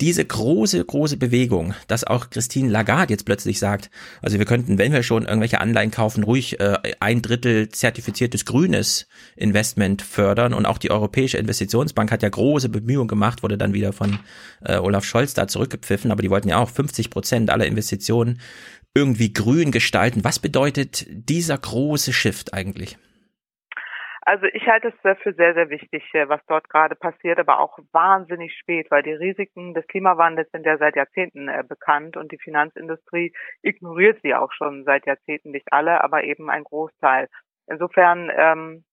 [0.00, 3.90] diese große, große Bewegung, dass auch Christine Lagarde jetzt plötzlich sagt,
[4.22, 9.08] also wir könnten, wenn wir schon irgendwelche Anleihen kaufen, ruhig äh, ein Drittel zertifiziertes grünes
[9.34, 13.92] Investment fördern und auch die Europäische Investitionsbank hat ja große Bemühungen gemacht, wurde dann wieder
[13.92, 14.20] von
[14.64, 18.40] äh, Olaf Scholz da zurückgepfiffen, aber die wollten ja auch 50 Prozent aller Investitionen
[18.94, 20.22] irgendwie grün gestalten.
[20.22, 22.98] Was bedeutet dieser große Shift eigentlich?
[24.28, 27.78] Also ich halte es für sehr, sehr wichtig, äh, was dort gerade passiert, aber auch
[27.92, 32.36] wahnsinnig spät, weil die Risiken des Klimawandels sind ja seit Jahrzehnten äh, bekannt und die
[32.36, 37.28] Finanzindustrie ignoriert sie auch schon seit Jahrzehnten nicht alle, aber eben ein Großteil.
[37.68, 38.84] Insofern ähm,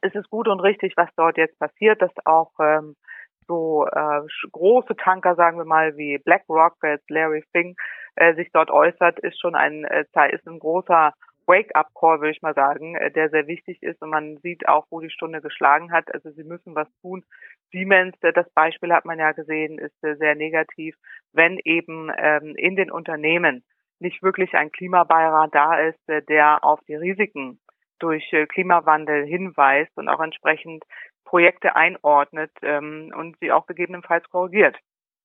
[0.00, 2.94] ist es gut und richtig, was dort jetzt passiert, dass auch ähm,
[3.48, 4.20] so äh,
[4.52, 7.76] große Tanker, sagen wir mal, wie BlackRock, jetzt Larry Fink,
[8.14, 11.14] äh, sich dort äußert, ist schon ein, äh, ist ein großer
[11.48, 15.00] Wake-up-Call, würde ich mal sagen, äh, der sehr wichtig ist und man sieht auch, wo
[15.00, 16.12] die Stunde geschlagen hat.
[16.14, 17.24] Also sie müssen was tun.
[17.72, 20.94] Siemens, äh, das Beispiel hat man ja gesehen, ist äh, sehr negativ,
[21.32, 23.64] wenn eben ähm, in den Unternehmen
[23.98, 27.58] nicht wirklich ein Klimabeirat da ist, der auf die Risiken
[27.98, 30.84] durch Klimawandel hinweist und auch entsprechend
[31.24, 34.76] Projekte einordnet ähm, und sie auch gegebenenfalls korrigiert.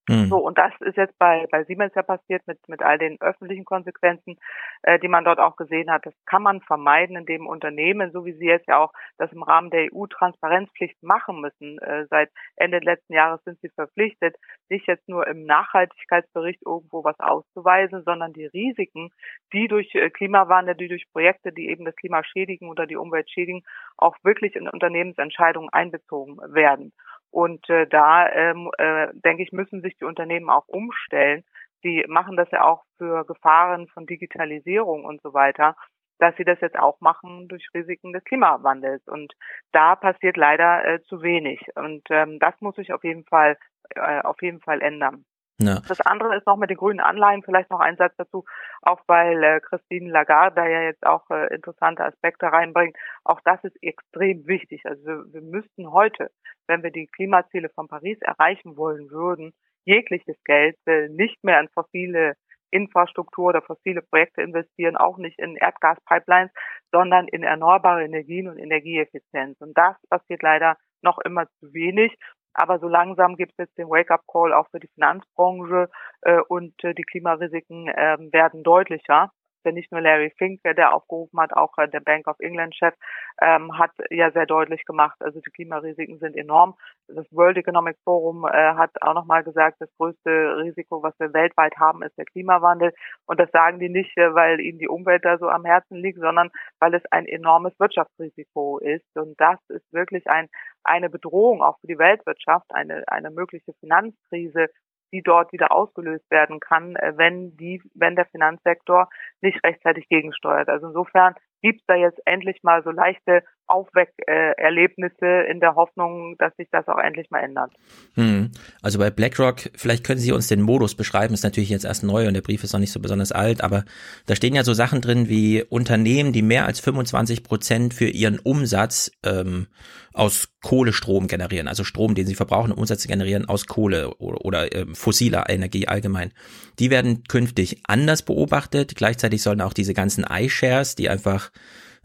[0.09, 0.27] Mhm.
[0.27, 3.63] So, und das ist jetzt bei, bei Siemens ja passiert mit, mit all den öffentlichen
[3.63, 4.37] Konsequenzen,
[4.81, 6.05] äh, die man dort auch gesehen hat.
[6.05, 9.69] Das kann man vermeiden, indem Unternehmen, so wie sie jetzt ja auch das im Rahmen
[9.69, 11.79] der EU-Transparenzpflicht machen müssen.
[11.79, 14.35] Äh, seit Ende letzten Jahres sind sie verpflichtet,
[14.69, 19.09] nicht jetzt nur im Nachhaltigkeitsbericht irgendwo was auszuweisen, sondern die Risiken,
[19.53, 23.29] die durch äh, Klimawandel, die durch Projekte, die eben das Klima schädigen oder die Umwelt
[23.29, 23.63] schädigen,
[23.95, 26.91] auch wirklich in Unternehmensentscheidungen einbezogen werden.
[27.33, 31.43] Und äh, da ähm, äh, denke ich, müssen sich die Unternehmen auch umstellen.
[31.81, 35.75] Sie machen das ja auch für Gefahren von Digitalisierung und so weiter,
[36.19, 39.01] dass sie das jetzt auch machen durch Risiken des Klimawandels.
[39.07, 39.33] Und
[39.71, 41.59] da passiert leider äh, zu wenig.
[41.73, 43.57] Und ähm, das muss sich auf jeden Fall
[43.95, 45.25] äh, auf jeden Fall ändern.
[45.65, 45.81] Ja.
[45.87, 48.45] Das andere ist noch mit den grünen Anleihen, vielleicht noch ein Satz dazu,
[48.81, 52.95] auch weil äh, Christine Lagarde da ja jetzt auch äh, interessante Aspekte reinbringt.
[53.23, 54.85] Auch das ist extrem wichtig.
[54.85, 56.31] Also wir, müssten heute,
[56.67, 59.53] wenn wir die Klimaziele von Paris erreichen wollen würden,
[59.85, 62.35] jegliches Geld äh, nicht mehr in fossile
[62.71, 66.51] Infrastruktur oder fossile Projekte investieren, auch nicht in Erdgaspipelines,
[66.91, 69.61] sondern in erneuerbare Energien und Energieeffizienz.
[69.61, 72.17] Und das passiert leider noch immer zu wenig.
[72.53, 75.89] Aber so langsam gibt es jetzt den Wake-up-Call auch für die Finanzbranche
[76.21, 79.31] äh, und äh, die Klimarisiken äh, werden deutlicher
[79.63, 82.93] denn nicht nur Larry Fink, der aufgerufen hat, auch äh, der Bank of England-Chef
[83.41, 86.75] ähm, hat ja sehr deutlich gemacht, also die Klimarisiken sind enorm.
[87.07, 91.77] Das World Economic Forum äh, hat auch nochmal gesagt, das größte Risiko, was wir weltweit
[91.77, 92.93] haben, ist der Klimawandel.
[93.25, 96.19] Und das sagen die nicht, äh, weil ihnen die Umwelt da so am Herzen liegt,
[96.19, 96.49] sondern
[96.79, 99.15] weil es ein enormes Wirtschaftsrisiko ist.
[99.15, 100.47] Und das ist wirklich ein,
[100.83, 104.67] eine Bedrohung auch für die Weltwirtschaft, eine, eine mögliche Finanzkrise
[105.13, 109.09] die dort wieder ausgelöst werden kann, äh, wenn die, wenn der Finanzsektor
[109.41, 110.67] nicht rechtzeitig gegensteuert.
[110.67, 116.55] Also insofern gibt es da jetzt endlich mal so leichte Aufweckerlebnisse in der Hoffnung, dass
[116.57, 117.71] sich das auch endlich mal ändert.
[118.15, 118.51] Hm.
[118.81, 122.27] Also bei BlackRock, vielleicht können Sie uns den Modus beschreiben, ist natürlich jetzt erst neu
[122.27, 123.85] und der Brief ist noch nicht so besonders alt, aber
[124.25, 128.39] da stehen ja so Sachen drin wie Unternehmen, die mehr als 25 Prozent für ihren
[128.39, 129.67] Umsatz ähm,
[130.13, 134.75] aus Kohlestrom generieren, also Strom, den sie verbrauchen, um Umsätze generieren aus Kohle oder, oder
[134.75, 136.31] äh, fossiler Energie allgemein.
[136.79, 138.95] Die werden künftig anders beobachtet.
[138.95, 141.51] Gleichzeitig sollen auch diese ganzen iShares, die einfach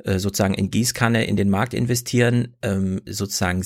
[0.05, 3.63] äh, sozusagen in Gießkanne in den Markt investieren, ähm, sozusagen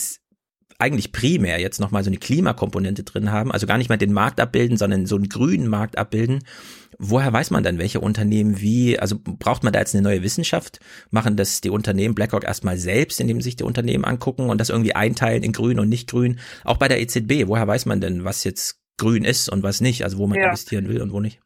[0.78, 4.40] eigentlich primär jetzt nochmal so eine Klimakomponente drin haben, also gar nicht mal den Markt
[4.40, 6.40] abbilden, sondern so einen grünen Markt abbilden.
[6.98, 10.80] Woher weiß man dann, welche Unternehmen wie, also braucht man da jetzt eine neue Wissenschaft?
[11.10, 14.70] Machen das die Unternehmen BlackRock erstmal selbst, indem sie sich die Unternehmen angucken und das
[14.70, 16.40] irgendwie einteilen in grün und nicht grün?
[16.64, 20.02] Auch bei der EZB, woher weiß man denn, was jetzt grün ist und was nicht,
[20.02, 20.46] also wo man ja.
[20.46, 21.40] investieren will und wo nicht?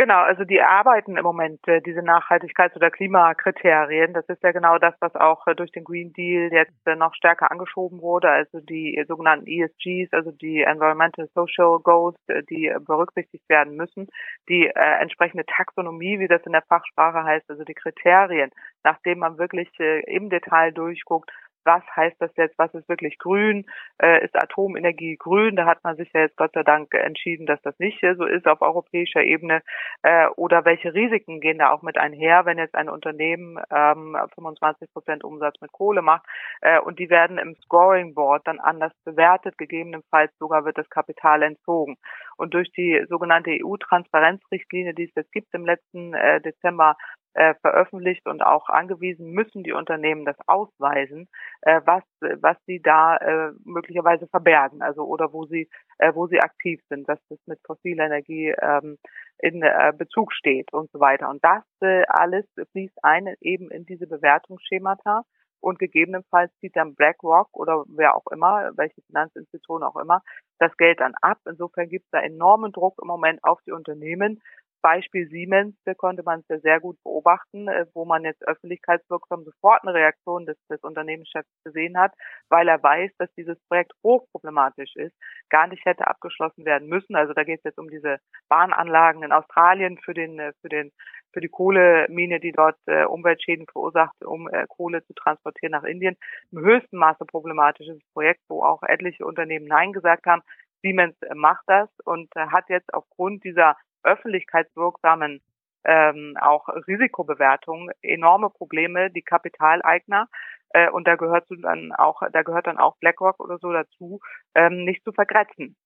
[0.00, 4.14] Genau, also die arbeiten im Moment äh, diese Nachhaltigkeits- oder Klimakriterien.
[4.14, 7.14] Das ist ja genau das, was auch äh, durch den Green Deal jetzt äh, noch
[7.14, 8.30] stärker angeschoben wurde.
[8.30, 14.08] Also die sogenannten ESGs, also die Environmental Social Goals, äh, die berücksichtigt werden müssen.
[14.48, 18.48] Die äh, entsprechende Taxonomie, wie das in der Fachsprache heißt, also die Kriterien,
[18.82, 21.30] nachdem man wirklich äh, im Detail durchguckt,
[21.64, 23.66] was heißt das jetzt, was ist wirklich grün,
[24.02, 27.60] äh, ist Atomenergie grün, da hat man sich ja jetzt Gott sei Dank entschieden, dass
[27.62, 29.62] das nicht so ist auf europäischer Ebene,
[30.02, 34.92] äh, oder welche Risiken gehen da auch mit einher, wenn jetzt ein Unternehmen ähm, 25
[34.92, 36.26] Prozent Umsatz mit Kohle macht
[36.60, 41.42] äh, und die werden im Scoring Board dann anders bewertet, gegebenenfalls sogar wird das Kapital
[41.42, 41.96] entzogen.
[42.36, 46.96] Und durch die sogenannte EU-Transparenzrichtlinie, die es jetzt gibt im letzten äh, Dezember,
[47.34, 51.28] äh, veröffentlicht und auch angewiesen, müssen die Unternehmen das ausweisen,
[51.62, 55.68] äh, was was sie da äh, möglicherweise verbergen, also oder wo sie
[55.98, 58.98] äh, wo sie aktiv sind, dass das mit fossiler Energie ähm,
[59.38, 61.28] in äh, Bezug steht und so weiter.
[61.28, 65.24] Und das äh, alles fließt ein eben in diese Bewertungsschemata
[65.60, 70.22] und gegebenenfalls zieht dann BlackRock oder wer auch immer, welche Finanzinstitution auch immer,
[70.58, 71.38] das Geld dann ab.
[71.46, 74.40] Insofern gibt es da enormen Druck im Moment auf die Unternehmen,
[74.80, 79.82] Beispiel Siemens da konnte man es sehr gut beobachten, äh, wo man jetzt öffentlichkeitswirksam sofort
[79.82, 82.12] eine Reaktion des, des Unternehmenschefs gesehen hat,
[82.48, 85.14] weil er weiß, dass dieses Projekt hochproblematisch ist,
[85.48, 87.16] gar nicht hätte abgeschlossen werden müssen.
[87.16, 88.18] Also da geht es jetzt um diese
[88.48, 90.92] Bahnanlagen in Australien für den äh, für den
[91.32, 96.16] für die Kohlemine, die dort äh, Umweltschäden verursacht, um äh, Kohle zu transportieren nach Indien.
[96.50, 100.42] Im höchsten Maße problematisches Projekt, wo auch etliche Unternehmen Nein gesagt haben.
[100.82, 105.40] Siemens äh, macht das und hat jetzt aufgrund dieser öffentlichkeitswirksamen
[105.84, 110.28] ähm, auch Risikobewertung enorme Probleme, die Kapitaleigner
[110.70, 114.20] äh, und da gehört dann auch, da gehört dann auch BlackRock oder so dazu,
[114.54, 115.76] ähm, nicht zu vergrätzen.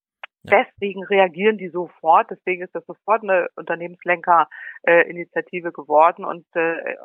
[0.45, 2.31] Deswegen reagieren die sofort.
[2.31, 6.97] Deswegen ist das sofort eine Unternehmenslenker-Initiative geworden und äh,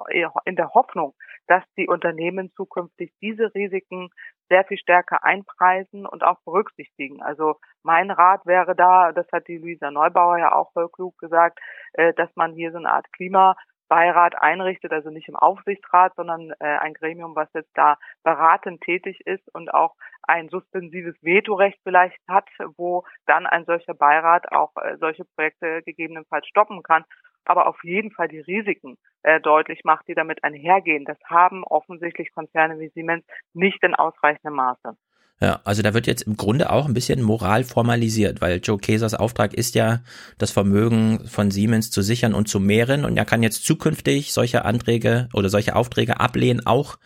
[0.43, 1.13] in der Hoffnung,
[1.47, 4.09] dass die Unternehmen zukünftig diese Risiken
[4.49, 7.21] sehr viel stärker einpreisen und auch berücksichtigen.
[7.21, 11.61] Also mein Rat wäre da, das hat die Luisa Neubauer ja auch voll klug gesagt,
[11.93, 13.55] äh, dass man hier so eine Art Klima
[13.89, 19.19] Beirat einrichtet, also nicht im Aufsichtsrat, sondern äh, ein Gremium, was jetzt da beratend tätig
[19.25, 24.95] ist und auch ein suspensives Vetorecht vielleicht hat, wo dann ein solcher Beirat auch äh,
[24.97, 27.03] solche Projekte gegebenenfalls stoppen kann,
[27.45, 31.05] aber auf jeden Fall die Risiken äh, deutlich macht, die damit einhergehen.
[31.05, 34.95] Das haben offensichtlich Konzerne wie Siemens nicht in ausreichendem Maße.
[35.41, 39.13] Ja, also da wird jetzt im Grunde auch ein bisschen Moral formalisiert, weil Joe Kesers
[39.13, 40.01] Auftrag ist ja,
[40.37, 44.65] das Vermögen von Siemens zu sichern und zu mehren und er kann jetzt zukünftig solche
[44.65, 46.97] Anträge oder solche Aufträge ablehnen, auch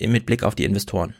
[0.00, 1.14] mit Blick auf die Investoren.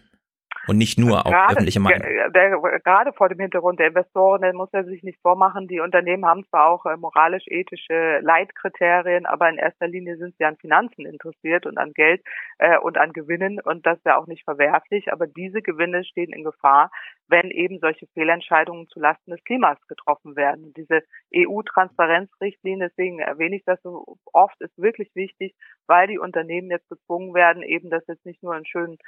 [0.69, 2.01] Und nicht nur auf gerade, öffentliche Meinung.
[2.35, 5.69] Der, gerade vor dem Hintergrund der Investoren, der muss er sich nicht vormachen.
[5.69, 10.57] Die Unternehmen haben zwar auch äh, moralisch-ethische Leitkriterien, aber in erster Linie sind sie an
[10.57, 12.23] Finanzen interessiert und an Geld
[12.59, 15.13] äh, und an Gewinnen und das ist ja auch nicht verwerflich.
[15.13, 16.91] Aber diese Gewinne stehen in Gefahr,
[17.29, 20.73] wenn eben solche Fehlentscheidungen zulasten des Klimas getroffen werden.
[20.77, 21.03] Diese
[21.35, 25.55] EU-Transparenzrichtlinie, deswegen erwähne ich das so oft, ist wirklich wichtig,
[25.87, 28.99] weil die Unternehmen jetzt gezwungen werden, eben das jetzt nicht nur in schönen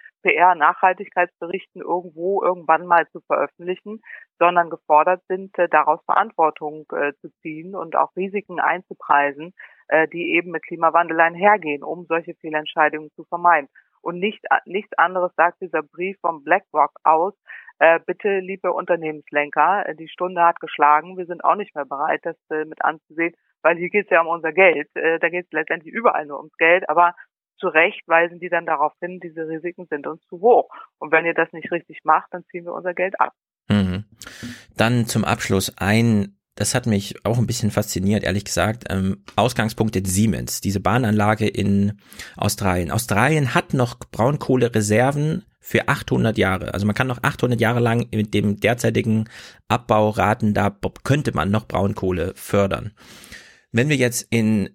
[1.45, 4.03] PR-Nachhaltigkeitsberichten irgendwo irgendwann mal zu veröffentlichen,
[4.39, 9.55] sondern gefordert sind, äh, daraus Verantwortung äh, zu ziehen und auch Risiken einzupreisen,
[9.89, 13.69] äh, die eben mit Klimawandel einhergehen, um solche Fehlentscheidungen zu vermeiden.
[14.01, 17.33] Und nicht, nichts anderes sagt dieser Brief vom BlackRock aus,
[18.07, 21.17] bitte, liebe Unternehmenslenker, die Stunde hat geschlagen.
[21.17, 22.37] Wir sind auch nicht mehr bereit, das
[22.67, 24.91] mit anzusehen, weil hier geht es ja um unser Geld.
[24.95, 27.15] Da geht es letztendlich überall nur ums Geld, aber
[27.59, 30.69] zu Recht weisen die dann darauf hin, diese Risiken sind uns zu hoch.
[30.99, 33.33] Und wenn ihr das nicht richtig macht, dann ziehen wir unser Geld ab.
[33.69, 34.05] Mhm.
[34.77, 38.85] Dann zum Abschluss ein das hat mich auch ein bisschen fasziniert, ehrlich gesagt.
[38.89, 41.99] Ähm, Ausgangspunkt in Siemens, diese Bahnanlage in
[42.37, 42.91] Australien.
[42.93, 46.73] Australien hat noch Braunkohlereserven für 800 Jahre.
[46.75, 49.29] Also man kann noch 800 Jahre lang mit dem derzeitigen
[49.67, 52.93] Abbauraten, da könnte man noch Braunkohle fördern.
[53.73, 54.74] Wenn wir jetzt in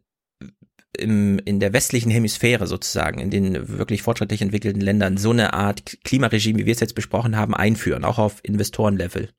[0.97, 5.97] im, in der westlichen Hemisphäre sozusagen, in den wirklich fortschrittlich entwickelten Ländern, so eine Art
[6.03, 9.29] Klimaregime, wie wir es jetzt besprochen haben, einführen, auch auf Investorenlevel.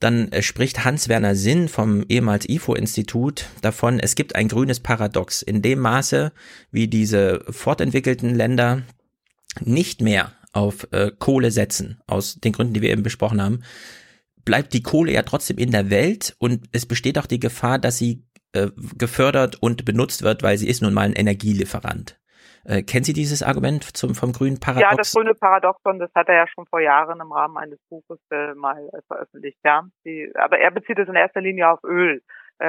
[0.00, 5.42] Dann äh, spricht Hans-Werner Sinn vom ehemals IFO-Institut davon, es gibt ein grünes Paradox.
[5.42, 6.32] In dem Maße,
[6.70, 8.82] wie diese fortentwickelten Länder
[9.60, 13.62] nicht mehr auf äh, Kohle setzen, aus den Gründen, die wir eben besprochen haben,
[14.44, 17.98] bleibt die Kohle ja trotzdem in der Welt und es besteht auch die Gefahr, dass
[17.98, 18.22] sie
[18.64, 22.18] äh, gefördert und benutzt wird, weil sie ist nun mal ein Energielieferant.
[22.64, 24.90] Äh, kennen Sie dieses Argument zum, vom grünen Paradox?
[24.90, 28.18] Ja, das grüne Paradoxon, das hat er ja schon vor Jahren im Rahmen eines Buches
[28.30, 29.84] äh, mal veröffentlicht, ja.
[30.04, 32.20] Die, aber er bezieht es in erster Linie auf Öl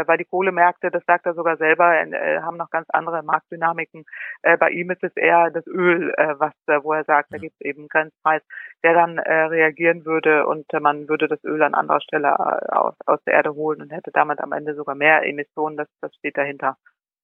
[0.05, 4.05] weil die Kohlemärkte, das sagt er sogar selber, äh, haben noch ganz andere Marktdynamiken.
[4.43, 7.37] Äh, bei ihm ist es eher das Öl, äh, was, äh, wo er sagt, da
[7.37, 8.41] gibt es eben einen Grenzpreis,
[8.83, 12.71] der dann äh, reagieren würde und äh, man würde das Öl an anderer Stelle äh,
[12.75, 15.77] aus, aus der Erde holen und hätte damit am Ende sogar mehr Emissionen.
[15.77, 16.77] Das, das steht dahinter.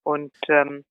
[0.03, 0.84] Und ähm,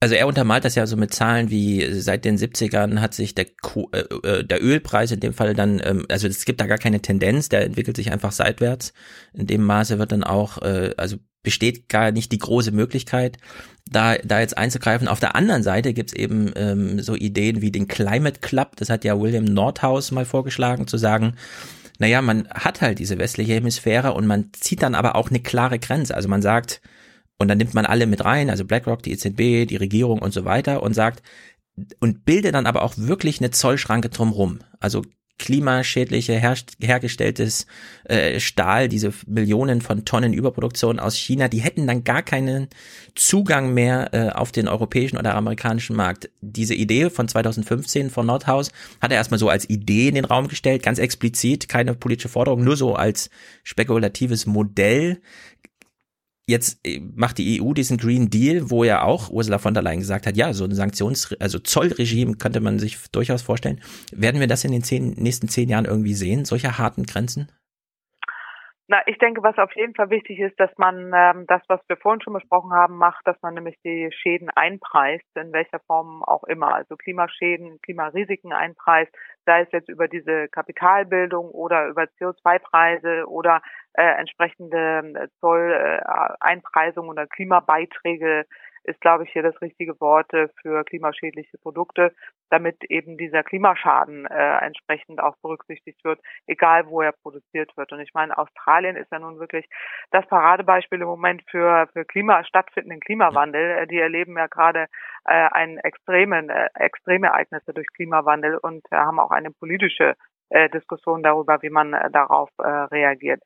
[0.00, 3.44] also er untermalt das ja so mit Zahlen wie seit den 70ern hat sich der,
[3.60, 6.78] Ko äh, äh, der Ölpreis in dem Fall dann, ähm, also es gibt da gar
[6.78, 8.94] keine Tendenz, der entwickelt sich einfach seitwärts.
[9.34, 13.36] In dem Maße wird dann auch, äh, also besteht gar nicht die große Möglichkeit,
[13.90, 15.06] da, da jetzt einzugreifen.
[15.06, 19.04] Auf der anderen Seite gibt's eben ähm, so Ideen wie den Climate Club, das hat
[19.04, 21.34] ja William Nordhaus mal vorgeschlagen, zu sagen,
[21.98, 25.78] naja, man hat halt diese westliche Hemisphäre und man zieht dann aber auch eine klare
[25.78, 26.14] Grenze.
[26.14, 26.80] Also man sagt,
[27.40, 30.44] und dann nimmt man alle mit rein, also BlackRock, die EZB, die Regierung und so
[30.44, 31.22] weiter und sagt,
[31.98, 34.58] und bildet dann aber auch wirklich eine Zollschranke drumrum.
[34.78, 35.02] Also
[35.38, 37.66] klimaschädliche her hergestelltes
[38.04, 42.68] äh, Stahl, diese Millionen von Tonnen Überproduktion aus China, die hätten dann gar keinen
[43.14, 46.28] Zugang mehr äh, auf den europäischen oder amerikanischen Markt.
[46.42, 48.70] Diese Idee von 2015 von Nordhaus
[49.00, 52.62] hat er erstmal so als Idee in den Raum gestellt, ganz explizit, keine politische Forderung,
[52.62, 53.30] nur so als
[53.64, 55.22] spekulatives Modell
[56.50, 60.00] Jetzt äh, macht die EU diesen Green Deal, wo ja auch Ursula von der Leyen
[60.00, 63.80] gesagt hat, ja, so ein Sanktions-, also Zollregime könnte man sich durchaus vorstellen.
[64.12, 67.52] Werden wir das in den zehn, nächsten zehn Jahren irgendwie sehen, solche harten Grenzen?
[68.88, 71.96] Na, ich denke, was auf jeden Fall wichtig ist, dass man ähm, das, was wir
[71.96, 76.42] vorhin schon besprochen haben, macht, dass man nämlich die Schäden einpreist, in welcher Form auch
[76.42, 76.74] immer.
[76.74, 79.12] Also Klimaschäden, Klimarisiken einpreist,
[79.46, 83.62] sei es jetzt über diese Kapitalbildung oder über CO2-Preise oder
[83.94, 88.46] äh, entsprechende äh, Zolleinpreisungen äh, oder Klimabeiträge
[88.84, 92.12] ist, glaube ich, hier das richtige Wort äh, für klimaschädliche Produkte,
[92.50, 97.92] damit eben dieser Klimaschaden äh, entsprechend auch berücksichtigt wird, egal wo er produziert wird.
[97.92, 99.68] Und ich meine, Australien ist ja nun wirklich
[100.10, 103.86] das Paradebeispiel im Moment für, für Klima, stattfindenden Klimawandel.
[103.86, 104.86] Die erleben ja gerade
[105.26, 110.14] äh, einen extremen, äh, extreme Ereignisse durch Klimawandel und äh, haben auch eine politische
[110.50, 113.40] äh, Diskussion darüber, wie man äh, darauf äh, reagiert.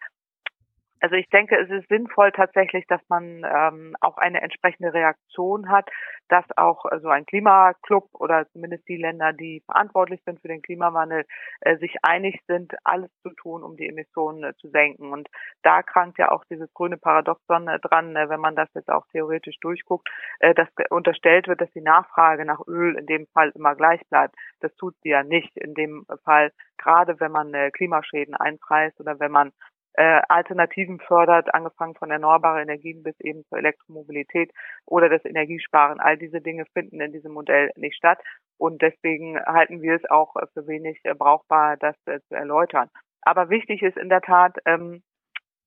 [1.05, 5.91] Also ich denke, es ist sinnvoll tatsächlich, dass man ähm, auch eine entsprechende Reaktion hat,
[6.29, 10.63] dass auch äh, so ein Klimaclub oder zumindest die Länder, die verantwortlich sind für den
[10.63, 11.27] Klimawandel,
[11.61, 15.13] äh, sich einig sind, alles zu tun, um die Emissionen äh, zu senken.
[15.13, 15.29] Und
[15.63, 19.07] da krankt ja auch dieses grüne Paradoxon äh, dran, äh, wenn man das jetzt auch
[19.09, 20.09] theoretisch durchguckt,
[20.41, 24.37] äh, dass unterstellt wird, dass die Nachfrage nach Öl in dem Fall immer gleich bleibt.
[24.61, 29.21] Das tut sie ja nicht in dem Fall, gerade wenn man äh, Klimaschäden einpreist oder
[29.21, 29.53] wenn man
[29.95, 34.53] äh, Alternativen fördert, angefangen von erneuerbaren Energien bis eben zur Elektromobilität
[34.87, 36.01] oder das Energiesparen.
[36.01, 38.19] All diese Dinge finden in diesem Modell nicht statt.
[38.59, 42.89] Und deswegen halten wir es auch für wenig brauchbar, das zu erläutern.
[43.23, 45.03] Aber wichtig ist in der Tat, ähm,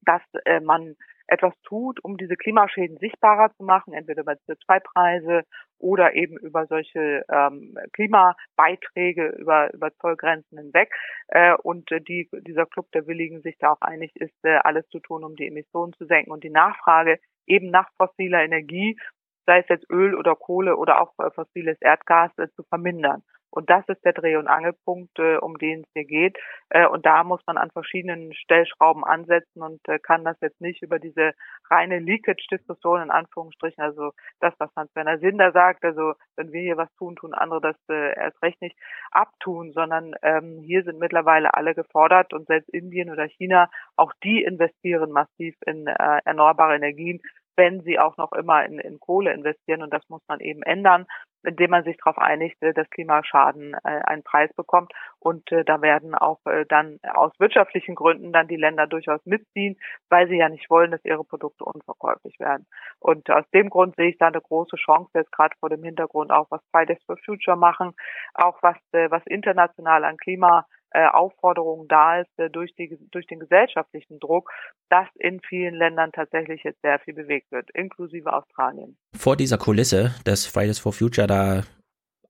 [0.02, 0.22] dass
[0.62, 0.96] man
[1.28, 5.44] etwas tut, um diese Klimaschäden sichtbarer zu machen, entweder über CO2-Preise
[5.80, 10.92] oder eben über solche ähm, Klimabeiträge über, über Zollgrenzen hinweg.
[11.28, 14.88] Äh, und äh, die, dieser Club der Willigen sich da auch einig ist, äh, alles
[14.90, 19.00] zu tun, um die Emissionen zu senken und die Nachfrage eben nach fossiler Energie,
[19.46, 23.24] sei es jetzt Öl oder Kohle oder auch äh, fossiles Erdgas, äh, zu vermindern.
[23.50, 26.38] Und das ist der Dreh- und Angelpunkt, äh, um den es hier geht.
[26.70, 30.82] Äh, und da muss man an verschiedenen Stellschrauben ansetzen und äh, kann das jetzt nicht
[30.82, 31.32] über diese
[31.70, 36.94] reine Leakage-Diskussion in Anführungsstrichen, also das, was Hans-Werner Sinder sagt, also wenn wir hier was
[36.96, 38.78] tun, tun andere das äh, erst recht nicht
[39.12, 44.44] abtun, sondern ähm, hier sind mittlerweile alle gefordert und selbst Indien oder China, auch die
[44.44, 47.22] investieren massiv in äh, erneuerbare Energien,
[47.58, 49.82] wenn sie auch noch immer in, in Kohle investieren.
[49.82, 51.06] Und das muss man eben ändern,
[51.44, 54.92] indem man sich darauf einigt, äh, dass Klimaschaden äh, einen Preis bekommt.
[55.20, 56.40] Und äh, da werden auch
[56.70, 59.78] dann aus wirtschaftlichen Gründen dann die Länder durchaus mitziehen,
[60.10, 62.66] weil sie ja nicht wollen, dass ihre Produkte unverkäuflich werden.
[63.00, 66.32] Und aus dem Grund sehe ich da eine große Chance, jetzt gerade vor dem Hintergrund
[66.32, 67.94] auch, was Fridays for Future machen,
[68.34, 70.66] auch was, was international an Klima
[70.98, 74.50] äh, Aufforderung da ist äh, durch, die, durch den gesellschaftlichen Druck,
[74.90, 78.98] dass in vielen Ländern tatsächlich jetzt sehr viel bewegt wird, inklusive Australien.
[79.16, 81.64] Vor dieser Kulisse, dass Fridays for Future da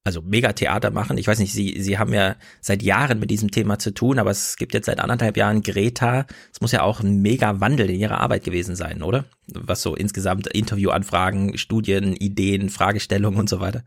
[0.04, 1.18] also Megatheater machen.
[1.18, 4.32] Ich weiß nicht, Sie, Sie haben ja seit Jahren mit diesem Thema zu tun, aber
[4.32, 6.26] es gibt jetzt seit anderthalb Jahren Greta.
[6.52, 9.26] Es muss ja auch ein Mega-Wandel in Ihrer Arbeit gewesen sein, oder?
[9.54, 13.84] Was so insgesamt Interviewanfragen, Studien, Ideen, Fragestellungen und so weiter.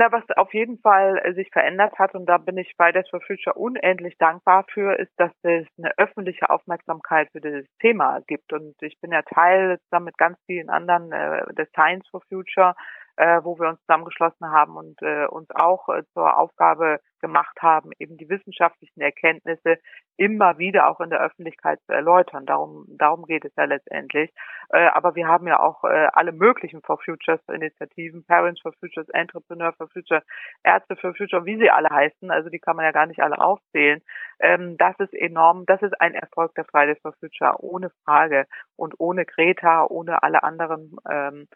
[0.00, 3.20] Na, was auf jeden Fall äh, sich verändert hat, und da bin ich Fridays for
[3.20, 8.52] Future unendlich dankbar für, ist, dass es eine öffentliche Aufmerksamkeit für dieses Thema gibt.
[8.52, 12.76] Und ich bin ja Teil zusammen mit ganz vielen anderen äh, des Science for Future
[13.18, 17.90] äh, wo wir uns zusammengeschlossen haben und äh, uns auch äh, zur Aufgabe gemacht haben,
[17.98, 19.78] eben die wissenschaftlichen Erkenntnisse
[20.16, 22.46] immer wieder auch in der Öffentlichkeit zu erläutern.
[22.46, 24.32] Darum, darum geht es ja letztendlich.
[24.70, 29.08] Äh, aber wir haben ja auch äh, alle möglichen For Futures Initiativen, Parents for Futures,
[29.08, 30.22] Entrepreneur for Future,
[30.62, 32.30] Ärzte for Future, wie sie alle heißen.
[32.30, 34.00] Also die kann man ja gar nicht alle aufzählen.
[34.38, 35.64] Ähm, das ist enorm.
[35.66, 38.46] Das ist ein Erfolg der Fridays for Future, ohne Frage.
[38.76, 41.48] Und ohne Greta, ohne alle anderen ähm,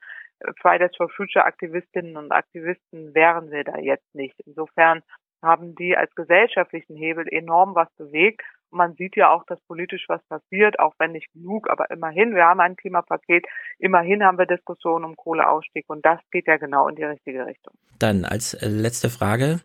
[0.60, 4.38] Fridays for Future Aktivistinnen und Aktivisten wären wir da jetzt nicht.
[4.46, 5.02] Insofern
[5.42, 8.42] haben die als gesellschaftlichen Hebel enorm was bewegt.
[8.70, 12.44] Man sieht ja auch, dass politisch was passiert, auch wenn nicht genug, aber immerhin, wir
[12.44, 13.44] haben ein Klimapaket,
[13.78, 17.74] immerhin haben wir Diskussionen um Kohleausstieg und das geht ja genau in die richtige Richtung.
[17.98, 19.60] Dann als letzte Frage.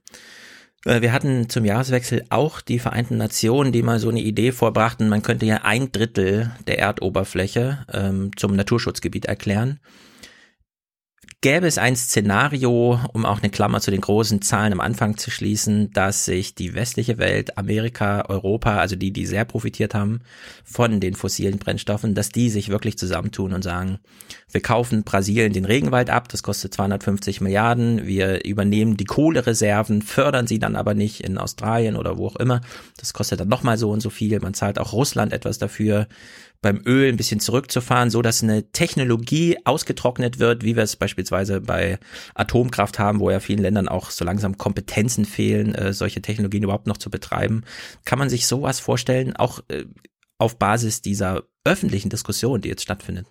[0.85, 5.09] Äh, wir hatten zum Jahreswechsel auch die Vereinten Nationen, die mal so eine Idee vorbrachten,
[5.09, 9.79] man könnte ja ein Drittel der Erdoberfläche ähm, zum Naturschutzgebiet erklären.
[11.41, 15.29] Gäbe es ein Szenario, um auch eine Klammer zu den großen Zahlen am Anfang zu
[15.29, 20.21] schließen, dass sich die westliche Welt, Amerika, Europa, also die, die sehr profitiert haben
[20.63, 23.99] von den fossilen Brennstoffen, dass die sich wirklich zusammentun und sagen,
[24.51, 30.47] wir kaufen Brasilien den Regenwald ab, das kostet 250 Milliarden, wir übernehmen die Kohlereserven, fördern
[30.47, 32.61] sie dann aber nicht in Australien oder wo auch immer,
[32.97, 36.07] das kostet dann nochmal so und so viel, man zahlt auch Russland etwas dafür,
[36.61, 41.61] beim Öl ein bisschen zurückzufahren, so dass eine Technologie ausgetrocknet wird, wie wir es beispielsweise
[41.61, 41.99] bei
[42.35, 46.87] Atomkraft haben, wo ja vielen Ländern auch so langsam Kompetenzen fehlen, äh, solche Technologien überhaupt
[46.87, 47.63] noch zu betreiben.
[48.05, 49.85] Kann man sich sowas vorstellen, auch äh,
[50.37, 53.27] auf Basis dieser öffentlichen Diskussion, die jetzt stattfindet?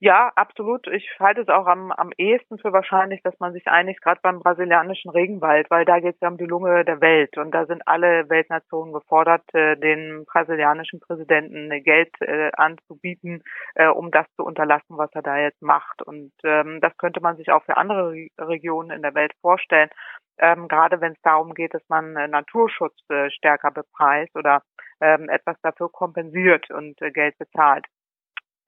[0.00, 0.86] Ja, absolut.
[0.86, 4.38] Ich halte es auch am, am ehesten für wahrscheinlich, dass man sich einigt, gerade beim
[4.38, 7.82] brasilianischen Regenwald, weil da geht es ja um die Lunge der Welt und da sind
[7.88, 13.42] alle Weltnationen gefordert, äh, den brasilianischen Präsidenten Geld äh, anzubieten,
[13.74, 16.00] äh, um das zu unterlassen, was er da jetzt macht.
[16.02, 19.90] Und ähm, das könnte man sich auch für andere Re Regionen in der Welt vorstellen,
[20.38, 22.94] ähm, gerade wenn es darum geht, dass man Naturschutz
[23.30, 24.62] stärker bepreist oder
[25.00, 27.84] ähm, etwas dafür kompensiert und Geld bezahlt.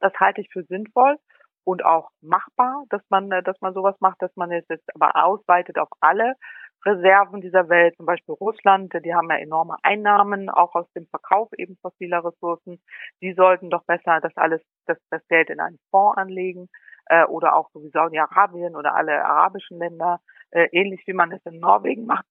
[0.00, 1.16] Das halte ich für sinnvoll
[1.64, 5.24] und auch machbar, dass man, äh, dass man sowas macht, dass man es jetzt aber
[5.24, 6.34] ausweitet auf alle
[6.84, 11.50] Reserven dieser Welt, zum Beispiel Russland, die haben ja enorme Einnahmen, auch aus dem Verkauf
[11.58, 12.80] eben fossiler Ressourcen.
[13.20, 16.70] Die sollten doch besser das alles, das, das Geld in einen Fonds anlegen,
[17.10, 20.20] äh, oder auch so wie Saudi-Arabien oder alle arabischen Länder,
[20.52, 22.24] äh, ähnlich wie man es in Norwegen macht.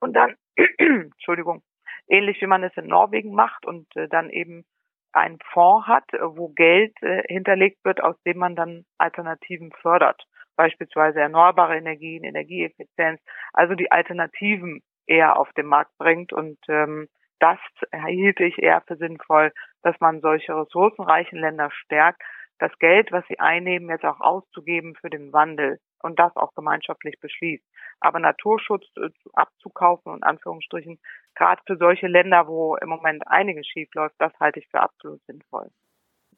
[0.00, 0.34] und dann,
[0.78, 1.62] Entschuldigung,
[2.08, 4.64] ähnlich wie man es in Norwegen macht und äh, dann eben
[5.12, 10.22] einen Fonds hat, äh, wo Geld äh, hinterlegt wird, aus dem man dann Alternativen fördert.
[10.56, 13.20] Beispielsweise erneuerbare Energien, Energieeffizienz,
[13.52, 16.32] also die Alternativen eher auf den Markt bringt.
[16.32, 17.08] Und ähm,
[17.40, 17.58] das
[18.06, 19.52] hielte ich eher für sinnvoll,
[19.82, 22.22] dass man solche ressourcenreichen Länder stärkt,
[22.58, 27.18] das Geld, was sie einnehmen, jetzt auch auszugeben für den Wandel und das auch gemeinschaftlich
[27.18, 27.64] beschließt.
[28.00, 31.00] Aber Naturschutz äh, abzukaufen, in Anführungsstrichen,
[31.34, 35.20] gerade für solche Länder, wo im Moment einiges schief läuft, das halte ich für absolut
[35.26, 35.68] sinnvoll.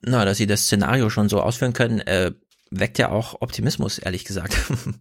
[0.03, 2.33] Na, dass Sie das Szenario schon so ausführen können, äh,
[2.71, 4.55] weckt ja auch Optimismus, ehrlich gesagt.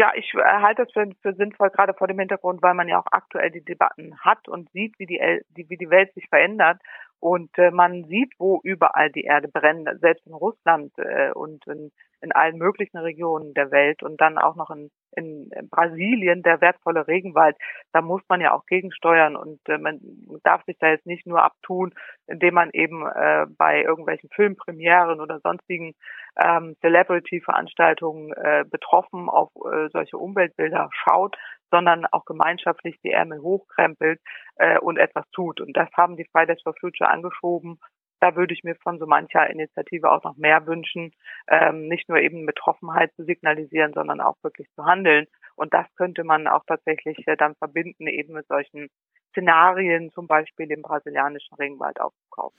[0.00, 2.98] Ja, ich äh, halte das für, für sinnvoll, gerade vor dem Hintergrund, weil man ja
[2.98, 5.20] auch aktuell die Debatten hat und sieht, wie die,
[5.50, 6.80] die, wie die Welt sich verändert.
[7.18, 11.92] Und äh, man sieht, wo überall die Erde brennt, selbst in Russland äh, und in,
[12.22, 17.06] in allen möglichen Regionen der Welt und dann auch noch in, in, Brasilien der wertvolle
[17.06, 17.56] Regenwald.
[17.92, 20.00] Da muss man ja auch gegensteuern und äh, man
[20.42, 21.94] darf sich da jetzt nicht nur abtun,
[22.26, 25.94] indem man eben äh, bei irgendwelchen Filmpremieren oder sonstigen
[26.36, 31.36] ähm, Celebrity-Veranstaltungen äh, betroffen auf äh, solche Umweltbilder schaut,
[31.70, 34.20] sondern auch gemeinschaftlich die Ärmel hochkrempelt
[34.56, 35.60] äh, und etwas tut.
[35.60, 37.78] Und das haben die Fridays for Future angeschoben.
[38.20, 41.12] Da würde ich mir von so mancher Initiative auch noch mehr wünschen,
[41.48, 45.26] ähm, nicht nur eben Betroffenheit zu signalisieren, sondern auch wirklich zu handeln.
[45.56, 48.88] Und das könnte man auch tatsächlich äh, dann verbinden, eben mit solchen
[49.30, 52.58] Szenarien, zum Beispiel im brasilianischen Regenwald aufzukaufen.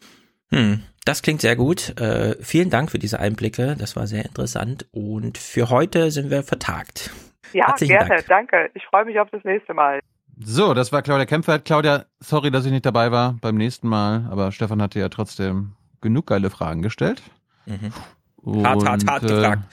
[0.50, 2.00] Hm, das klingt sehr gut.
[2.00, 3.76] Äh, vielen Dank für diese Einblicke.
[3.80, 4.86] Das war sehr interessant.
[4.92, 7.12] Und für heute sind wir vertagt.
[7.54, 8.10] Ja, Herzlichen gerne.
[8.10, 8.28] Dank.
[8.28, 8.70] Danke.
[8.74, 10.00] Ich freue mich auf das nächste Mal.
[10.44, 11.66] So, das war Claudia Kempfert.
[11.66, 15.74] Claudia, sorry, dass ich nicht dabei war beim nächsten Mal, aber Stefan hatte ja trotzdem
[16.02, 17.22] genug geile Fragen gestellt.
[17.66, 17.92] Mhm.
[18.38, 19.64] Und, hart, hart, hart äh, gefragt.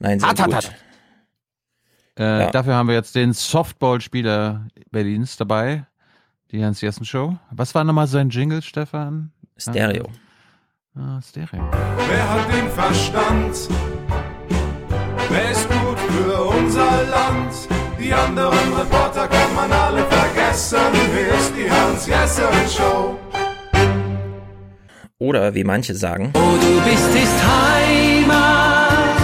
[0.00, 0.54] Nein, sehr hart, gut.
[0.54, 0.74] hart, hart.
[2.18, 2.50] Äh, Ja.
[2.50, 5.86] Dafür haben wir jetzt den Softball-Spieler Berlins dabei,
[6.50, 7.36] die Hans Jessen Show.
[7.50, 9.32] Was war nochmal sein Jingle, Stefan?
[9.56, 10.08] Stereo.
[10.96, 11.62] Ah, Stereo.
[12.08, 13.68] Wer hat den Verstand?
[15.28, 17.52] Wer ist gut für unser Land?
[17.98, 20.04] Die anderen Reporter kann man alle
[20.56, 20.78] vergessen.
[21.14, 23.18] Hier ist die Hans-Jessen-Show.
[25.18, 26.30] Oder wie manche sagen.
[26.34, 29.22] Wo du bist, ist Heimat.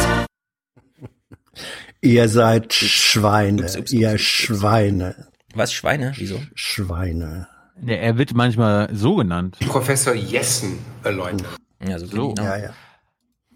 [2.01, 5.29] Ihr seid Schweine, ihr Schweine.
[5.55, 6.13] Was, Schweine?
[6.17, 6.41] Wieso?
[6.55, 7.47] Schweine.
[7.85, 9.57] Ja, er wird manchmal so genannt.
[9.69, 11.47] Professor Jessen erläutern.
[11.87, 12.35] Ja, so, So.
[12.35, 12.43] genau.
[12.49, 12.71] Ja, ja.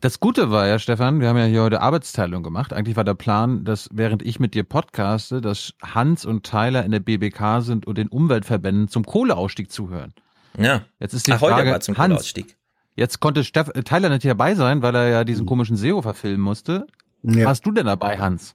[0.01, 2.73] Das Gute war ja, Stefan, wir haben ja hier heute Arbeitsteilung gemacht.
[2.73, 6.91] Eigentlich war der Plan, dass während ich mit dir podcaste, dass Hans und Tyler in
[6.93, 10.13] der BBK sind und den Umweltverbänden zum Kohleausstieg zuhören.
[10.59, 10.83] Ja.
[11.01, 12.57] Jetzt ist die Ach, heute Frage, war zum Hans, Kohleausstieg.
[12.95, 16.43] jetzt konnte Steff, äh, Tyler nicht dabei sein, weil er ja diesen komischen SEO verfilmen
[16.43, 16.87] musste.
[17.23, 17.47] Ja.
[17.47, 18.55] Warst du denn dabei, Hans?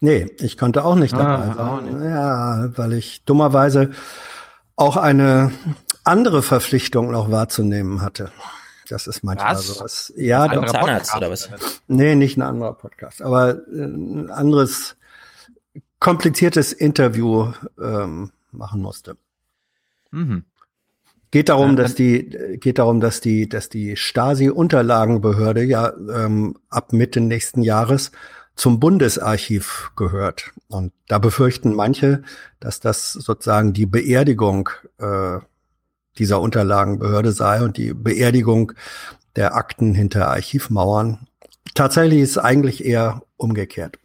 [0.00, 2.02] Nee, ich konnte auch nicht dabei Ah, auch sein.
[2.04, 3.90] Ja, weil ich dummerweise
[4.76, 5.52] auch eine
[6.04, 8.32] andere Verpflichtung noch wahrzunehmen hatte.
[8.90, 9.66] Das ist manchmal Was?
[9.66, 10.12] sowas.
[10.16, 10.66] Ja, Ein doch.
[10.66, 11.48] Zahnarzt oder was?
[11.86, 14.96] Nee, nicht ein anderer Podcast, aber äh, ein anderes
[16.00, 19.16] kompliziertes Interview ähm, machen musste.
[20.10, 20.44] Mhm.
[21.30, 26.92] Geht darum, Ja, dass die geht darum, dass die dass die Stasi-Unterlagenbehörde ja ähm, ab
[26.92, 28.10] Mitte nächsten Jahres
[28.56, 30.50] zum Bundesarchiv gehört.
[30.68, 32.22] Und da befürchten manche,
[32.58, 35.38] dass das sozusagen die Beerdigung äh,
[36.18, 38.72] dieser Unterlagenbehörde sei und die Beerdigung
[39.36, 41.26] der Akten hinter Archivmauern.
[41.74, 43.96] Tatsächlich ist es eigentlich eher umgekehrt.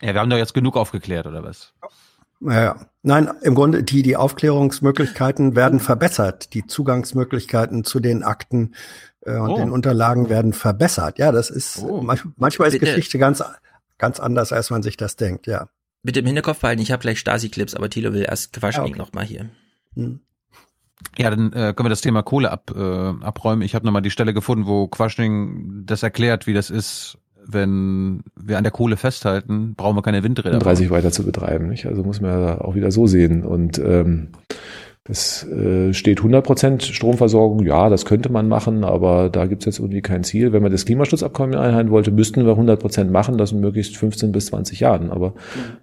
[0.00, 1.72] Ja, wir haben doch jetzt genug aufgeklärt, oder was?
[2.40, 2.86] Ja, ja.
[3.04, 6.54] Nein, im Grunde, die, die Aufklärungsmöglichkeiten werden verbessert.
[6.54, 8.74] Die Zugangsmöglichkeiten zu den Akten
[9.24, 9.56] äh, und Oh.
[9.56, 11.18] den Unterlagen werden verbessert.
[11.18, 12.00] Ja, das ist, Oh.
[12.02, 12.86] manch, manchmal ist Bitte.
[12.86, 13.42] Geschichte ganz,
[13.98, 15.68] ganz anders, als man sich das denkt, ja.
[16.02, 18.98] Bitte im Hinterkopf behalten, ich habe gleich Stasi-Clips, aber Thilo will erst Quaschnik Ah, okay.
[18.98, 19.50] noch mal hier.
[19.94, 20.20] Hm.
[21.18, 23.62] Ja, dann äh, können wir das Thema Kohle ab, äh, abräumen.
[23.62, 28.56] Ich habe nochmal die Stelle gefunden, wo Quaschning das erklärt, wie das ist, wenn wir
[28.56, 30.58] an der Kohle festhalten, brauchen wir keine Windräder.
[30.58, 31.68] 30 weiter zu betreiben.
[31.68, 31.86] Nicht?
[31.86, 33.44] Also muss man ja auch wieder so sehen.
[33.44, 34.28] Und ähm,
[35.04, 39.78] das äh, steht 100% Stromversorgung, ja, das könnte man machen, aber da gibt es jetzt
[39.80, 40.52] irgendwie kein Ziel.
[40.52, 44.46] Wenn man das Klimaschutzabkommen einhalten wollte, müssten wir 100% machen, das in möglichst 15 bis
[44.46, 45.10] 20 Jahren.
[45.10, 45.34] Aber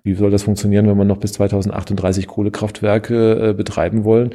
[0.03, 4.29] wie soll das funktionieren, wenn wir noch bis 2038 Kohlekraftwerke äh, betreiben wollen,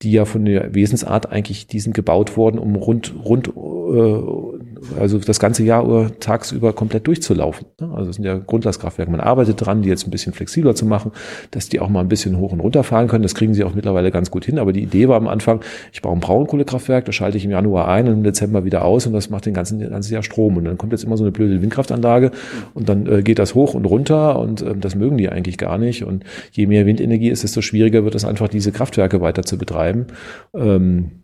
[0.00, 4.59] die ja von der Wesensart eigentlich, die sind gebaut worden, um rund, rund, äh,
[4.98, 7.66] also das ganze Jahr über tagsüber komplett durchzulaufen.
[7.80, 9.10] Also es sind ja Grundlastkraftwerke.
[9.10, 11.12] Man arbeitet dran, die jetzt ein bisschen flexibler zu machen,
[11.50, 13.22] dass die auch mal ein bisschen hoch und runter fahren können.
[13.22, 14.58] Das kriegen sie auch mittlerweile ganz gut hin.
[14.58, 15.60] Aber die Idee war am Anfang,
[15.92, 19.06] ich baue ein Braunkohlekraftwerk, das schalte ich im Januar ein und im Dezember wieder aus
[19.06, 20.56] und das macht den ganzen, ganzen Jahr Strom.
[20.56, 22.30] Und dann kommt jetzt immer so eine blöde Windkraftanlage
[22.74, 25.78] und dann äh, geht das hoch und runter und ähm, das mögen die eigentlich gar
[25.78, 26.04] nicht.
[26.04, 30.06] Und je mehr Windenergie ist, desto schwieriger wird es einfach, diese Kraftwerke weiter zu betreiben.
[30.54, 31.22] Ähm,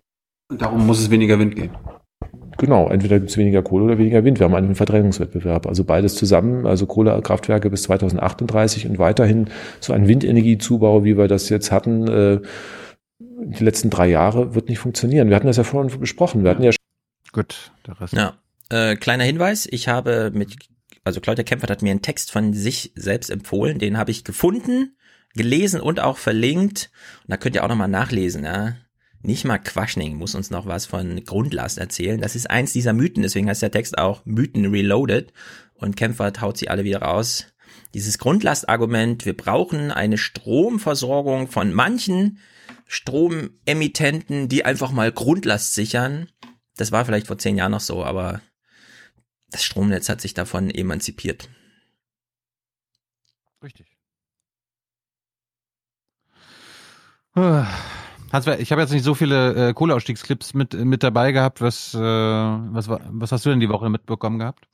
[0.57, 1.75] darum muss es weniger Wind geben.
[2.59, 4.39] Genau, entweder gibt es weniger Kohle oder weniger Wind.
[4.39, 5.67] Wir haben einen Verdrängungswettbewerb.
[5.67, 9.49] Also beides zusammen, also Kohlekraftwerke bis 2038 und weiterhin
[9.81, 12.41] so ein Windenergiezubau, wie wir das jetzt hatten, äh,
[13.19, 15.29] die letzten drei Jahre, wird nicht funktionieren.
[15.29, 16.43] Wir hatten das ja vorhin besprochen.
[16.43, 16.73] Wir hatten ja
[17.33, 18.15] Gut, der Rest.
[18.15, 18.35] Ja.
[18.71, 20.57] Äh, kleiner Hinweis, ich habe mit,
[21.05, 24.97] also Claudia Kempfert hat mir einen Text von sich selbst empfohlen, den habe ich gefunden
[25.37, 26.91] gelesen und auch verlinkt.
[27.25, 28.75] Und da könnt ihr auch nochmal nachlesen, ja.
[29.27, 32.21] Nicht mal Quaschning muss uns noch was von Grundlast erzählen.
[32.21, 35.33] Das ist eins dieser Mythen, deswegen heißt der Text auch Mythen Reloaded.
[35.75, 37.47] Und Kämpfer haut sie alle wieder raus.
[37.93, 42.39] Dieses Grundlastargument, wir brauchen eine Stromversorgung von manchen
[42.87, 46.29] Stromemittenten, die einfach mal Grundlast sichern.
[46.77, 48.43] Das war vielleicht vor zehn Jahren noch so, aber
[49.51, 51.49] das Stromnetz hat sich davon emanzipiert.
[53.61, 53.89] Richtig.
[57.35, 57.67] Hans,
[58.59, 61.61] ich habe jetzt nicht so viele äh, Kohleausstiegsclips mit, mit dabei gehabt.
[61.61, 64.67] Was, äh, was, was hast du denn die Woche mitbekommen gehabt?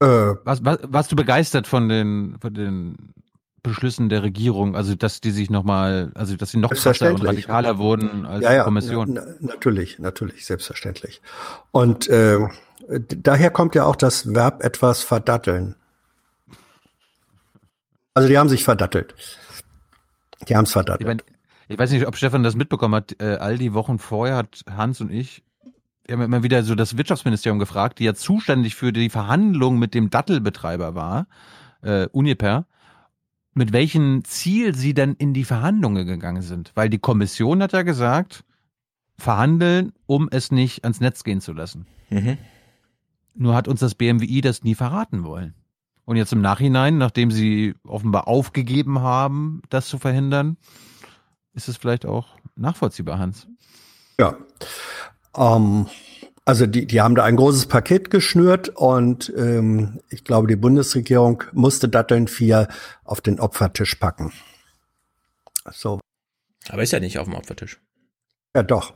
[0.00, 0.06] Äh,
[0.44, 3.12] was, was, warst du begeistert von den, von den
[3.62, 7.78] Beschlüssen der Regierung, also dass die sich nochmal, also dass sie noch krasser und radikaler
[7.78, 9.12] wurden als ja, ja, die Kommission?
[9.12, 11.20] Na, natürlich, natürlich, selbstverständlich.
[11.70, 12.38] Und äh,
[12.88, 15.76] daher kommt ja auch das Verb etwas verdatteln.
[18.14, 19.14] Also die haben sich verdattelt.
[20.48, 21.22] Die haben es verdattelt.
[21.70, 23.20] Ich, weiß nicht, ob Stefan das mitbekommen hat.
[23.20, 25.44] Äh, all die Wochen vorher hat Hans und ich
[26.10, 29.94] wir haben immer wieder so das Wirtschaftsministerium gefragt, die ja zuständig für die Verhandlungen mit
[29.94, 31.28] dem Dattelbetreiber war,
[31.82, 32.66] äh, Uniper,
[33.54, 36.72] mit welchem Ziel sie denn in die Verhandlungen gegangen sind.
[36.74, 38.44] Weil die Kommission hat ja gesagt,
[39.18, 41.86] verhandeln, um es nicht ans Netz gehen zu lassen.
[42.08, 42.38] Mhm.
[43.36, 45.54] Nur hat uns das BMWI das nie verraten wollen.
[46.06, 50.56] Und jetzt im Nachhinein, nachdem sie offenbar aufgegeben haben, das zu verhindern,
[51.60, 52.26] ist es vielleicht auch
[52.56, 53.46] nachvollziehbar, Hans.
[54.18, 54.36] Ja.
[55.36, 55.86] Ähm,
[56.46, 61.44] also die, die haben da ein großes Paket geschnürt und ähm, ich glaube, die Bundesregierung
[61.52, 62.68] musste Datteln 4
[63.04, 64.32] auf den Opfertisch packen.
[65.70, 66.00] So.
[66.70, 67.80] Aber ist ja nicht auf dem Opfertisch.
[68.56, 68.94] Ja, doch.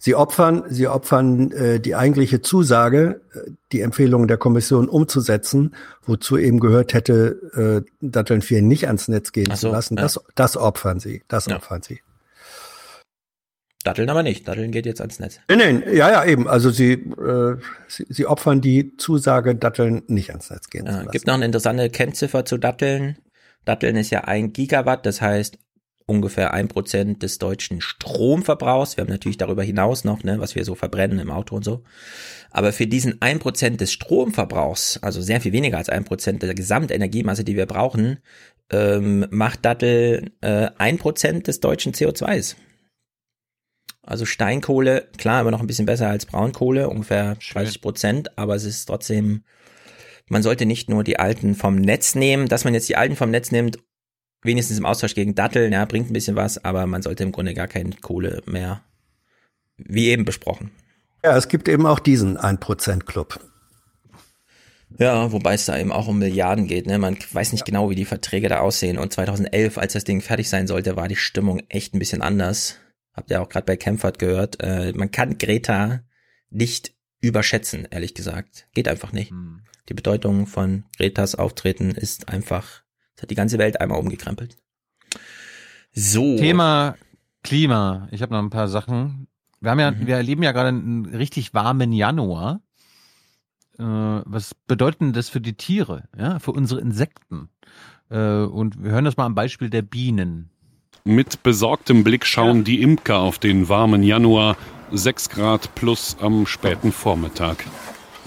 [0.00, 6.38] Sie opfern, sie opfern äh, die eigentliche Zusage, äh, die Empfehlungen der Kommission umzusetzen, wozu
[6.38, 9.96] eben gehört hätte, äh, Datteln 4 nicht ans Netz gehen so, zu lassen.
[9.96, 10.02] Ja.
[10.02, 11.24] Das, das opfern sie.
[11.26, 11.56] Das ja.
[11.56, 12.00] opfern sie.
[13.82, 14.46] Datteln aber nicht.
[14.46, 15.40] Datteln geht jetzt ans Netz.
[15.48, 16.46] Nein, nein, ja, ja, eben.
[16.46, 17.56] Also sie, äh,
[17.88, 21.10] sie, sie opfern die Zusage, Datteln nicht ans Netz gehen ja, zu lassen.
[21.10, 23.18] Gibt noch eine interessante Kennziffer zu Datteln.
[23.64, 25.58] Datteln ist ja ein Gigawatt, das heißt
[26.08, 28.96] ungefähr ein Prozent des deutschen Stromverbrauchs.
[28.96, 31.84] Wir haben natürlich darüber hinaus noch, ne, was wir so verbrennen im Auto und so.
[32.50, 36.54] Aber für diesen ein Prozent des Stromverbrauchs, also sehr viel weniger als ein Prozent der
[36.54, 38.18] Gesamtenergiemasse, die wir brauchen,
[38.70, 42.56] ähm, macht Dattel äh, ein äh, Prozent des deutschen CO2s.
[44.02, 48.64] Also Steinkohle, klar, immer noch ein bisschen besser als Braunkohle, ungefähr 30 Prozent, aber es
[48.64, 49.44] ist trotzdem,
[50.28, 53.30] man sollte nicht nur die alten vom Netz nehmen, dass man jetzt die alten vom
[53.30, 53.78] Netz nimmt,
[54.48, 57.54] wenigstens im Austausch gegen Datteln, ja, bringt ein bisschen was, aber man sollte im Grunde
[57.54, 58.82] gar keine Kohle mehr,
[59.76, 60.72] wie eben besprochen.
[61.24, 63.38] Ja, es gibt eben auch diesen 1%-Club.
[64.98, 66.86] Ja, wobei es da eben auch um Milliarden geht.
[66.86, 66.98] Ne?
[66.98, 68.98] Man weiß nicht genau, wie die Verträge da aussehen.
[68.98, 72.78] Und 2011, als das Ding fertig sein sollte, war die Stimmung echt ein bisschen anders
[73.18, 76.02] habt ihr auch gerade bei Kempfert gehört, äh, man kann Greta
[76.50, 78.68] nicht überschätzen, ehrlich gesagt.
[78.72, 79.30] Geht einfach nicht.
[79.30, 79.62] Hm.
[79.88, 82.84] Die Bedeutung von Gretas Auftreten ist einfach,
[83.18, 84.56] es hat die ganze Welt einmal umgekrempelt.
[85.92, 86.36] So.
[86.36, 86.94] Thema
[87.42, 88.06] Klima.
[88.12, 89.26] Ich habe noch ein paar Sachen.
[89.60, 90.06] Wir haben ja, mhm.
[90.06, 92.60] wir erleben ja gerade einen richtig warmen Januar.
[93.76, 97.48] Äh, was bedeutet denn das für die Tiere, ja, für unsere Insekten?
[98.08, 100.50] Äh, und wir hören das mal am Beispiel der Bienen.
[101.02, 104.56] Mit besorgtem Blick schauen die Imker auf den warmen Januar,
[104.92, 107.64] 6 Grad plus am späten Vormittag.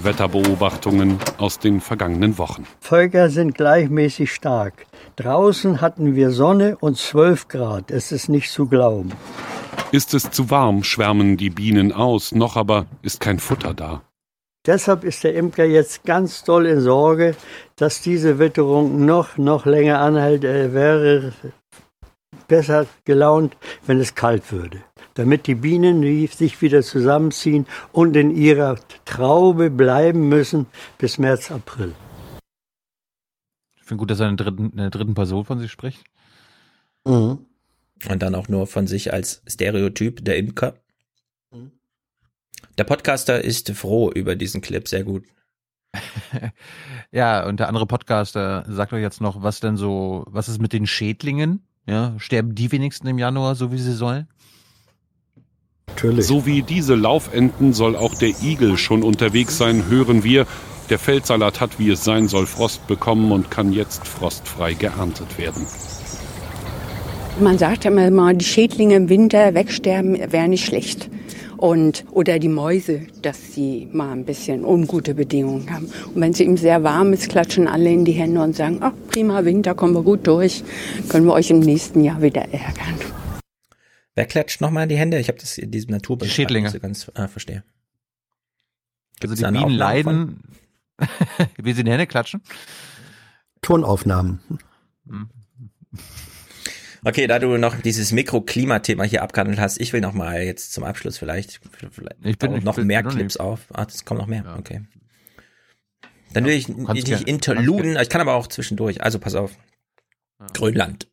[0.03, 2.65] Wetterbeobachtungen aus den vergangenen Wochen.
[2.79, 4.85] Völker sind gleichmäßig stark.
[5.15, 7.91] Draußen hatten wir Sonne und 12 Grad.
[7.91, 9.11] Es ist nicht zu glauben.
[9.91, 14.01] Ist es zu warm, schwärmen die Bienen aus, noch aber ist kein Futter da.
[14.65, 17.35] Deshalb ist der Imker jetzt ganz doll in Sorge,
[17.75, 20.43] dass diese Witterung noch, noch länger anhält.
[20.43, 21.33] Er wäre
[22.51, 23.55] besser gelaunt,
[23.87, 24.83] wenn es kalt würde,
[25.13, 30.65] damit die Bienen sich wieder zusammenziehen und in ihrer Traube bleiben müssen
[30.97, 31.95] bis März, April.
[33.77, 36.03] Ich finde gut, dass er in der dritten, in der dritten Person von sich spricht.
[37.05, 37.45] Mhm.
[38.09, 40.73] Und dann auch nur von sich als Stereotyp der Imker.
[41.51, 41.71] Mhm.
[42.77, 45.23] Der Podcaster ist froh über diesen Clip, sehr gut.
[47.13, 50.73] ja, und der andere Podcaster sagt euch jetzt noch, was denn so, was ist mit
[50.73, 51.65] den Schädlingen?
[51.87, 54.27] Ja, sterben die wenigsten im Januar, so wie sie sollen?
[55.87, 56.25] Natürlich.
[56.25, 60.47] So wie diese Laufenten soll auch der Igel schon unterwegs sein, hören wir.
[60.89, 65.65] Der Feldsalat hat, wie es sein soll, Frost bekommen und kann jetzt frostfrei geerntet werden.
[67.39, 71.09] Man sagt immer mal, die Schädlinge im Winter wegsterben wäre nicht schlecht.
[71.61, 75.85] Und oder die Mäuse, dass sie mal ein bisschen ungute Bedingungen haben.
[75.85, 78.93] Und wenn es eben sehr warm ist, klatschen alle in die Hände und sagen, ach
[79.09, 80.63] prima Winter, kommen wir gut durch,
[81.07, 82.95] können wir euch im nächsten Jahr wieder ärgern.
[84.15, 85.19] Wer klatscht nochmal in die Hände?
[85.19, 86.65] Ich habe das in diesem Naturbild Die Schädlinge.
[86.65, 87.63] nicht so ganz äh, verstehe.
[89.21, 90.41] Also die Bienen leiden,
[91.61, 92.41] wie sie in die Hände klatschen.
[93.61, 94.39] Tonaufnahmen.
[97.03, 100.83] Okay, da du noch dieses Mikroklimathema hier abgehandelt hast, ich will noch mal jetzt zum
[100.83, 101.59] Abschluss vielleicht,
[101.91, 103.39] vielleicht Ich bin- ich noch bin- mehr bin Clips nicht.
[103.39, 103.61] auf.
[103.73, 104.55] Ah, es kommen noch mehr.
[104.59, 104.81] Okay.
[106.33, 109.01] Dann will ich nicht gerne- interluden, ich kann aber auch zwischendurch.
[109.03, 109.51] Also pass auf.
[110.53, 111.07] Grönland.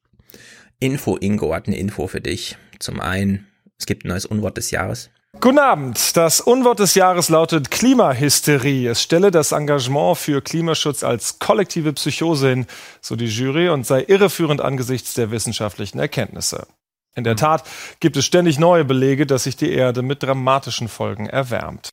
[0.78, 2.56] Info Ingo hat eine Info für dich.
[2.78, 3.46] Zum einen,
[3.78, 5.10] es gibt ein neues Unwort des Jahres.
[5.40, 6.16] Guten Abend.
[6.16, 8.88] Das Unwort des Jahres lautet Klimahysterie.
[8.88, 12.66] Es stelle das Engagement für Klimaschutz als kollektive Psychose hin,
[13.00, 16.66] so die Jury, und sei irreführend angesichts der wissenschaftlichen Erkenntnisse.
[17.14, 17.62] In der Tat
[18.00, 21.90] gibt es ständig neue Belege, dass sich die Erde mit dramatischen Folgen erwärmt.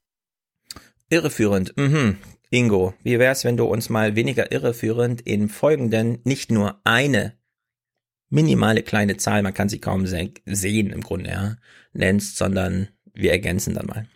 [1.09, 1.77] Irreführend.
[1.77, 2.17] Mhm.
[2.49, 7.37] Ingo, wie wär's, wenn du uns mal weniger irreführend im Folgenden nicht nur eine
[8.29, 11.55] minimale kleine Zahl, man kann sie kaum se sehen im Grunde, ja,
[11.93, 14.07] nennst, sondern wir ergänzen dann mal.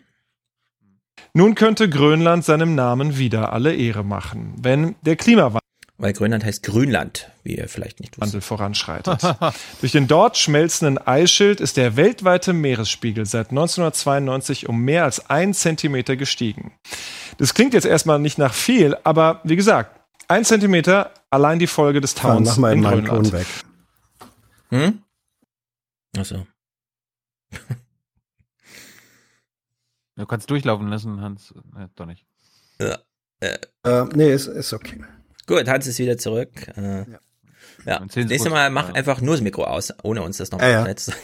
[1.32, 5.60] Nun könnte Grönland seinem Namen wieder alle Ehre machen, wenn der Klimawandel
[5.96, 8.42] Weil Grönland heißt Grünland, wie ihr vielleicht nicht wisst.
[8.42, 9.22] voranschreitet.
[9.80, 15.54] Durch den dort schmelzenden Eisschild ist der weltweite Meeresspiegel seit 1992 um mehr als ein
[15.54, 16.72] Zentimeter gestiegen.
[17.38, 22.00] Das klingt jetzt erstmal nicht nach viel, aber wie gesagt, ein Zentimeter allein die Folge
[22.00, 23.30] des Tauns mach mal in Grönland.
[23.30, 23.46] Ton weg.
[24.70, 25.02] Hm?
[26.16, 26.46] Achso.
[30.20, 31.52] Du kannst durchlaufen lassen, Hans.
[31.76, 32.24] Äh, doch nicht.
[32.80, 32.98] Ja.
[33.40, 35.02] Äh, Äh, nee, ist, ist okay.
[35.46, 36.50] gut, Hans ist wieder zurück.
[36.76, 37.06] Äh,
[37.86, 38.06] ja.
[38.08, 38.50] Zehn Nächstes.
[38.52, 40.80] Mal mach einfach nur das Mikro aus, ohne uns das noch Ja, ja.
[40.82, 41.20] mal zu sagen.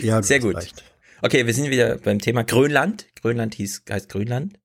[0.00, 0.54] Ja, Sehr gut.
[0.54, 0.84] reicht.
[1.22, 3.06] Okay, wir sind wieder beim Thema Grönland.
[3.20, 4.58] Grönland hieß, heißt Grönland.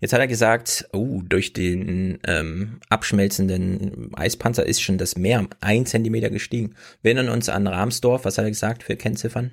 [0.00, 5.48] Jetzt hat er gesagt, oh, durch den ähm, abschmelzenden Eispanzer ist schon das Meer um
[5.60, 6.74] ein Zentimeter gestiegen.
[7.02, 9.52] Wir erinnern uns an Rahmsdorf, was hat er gesagt für Kennziffern?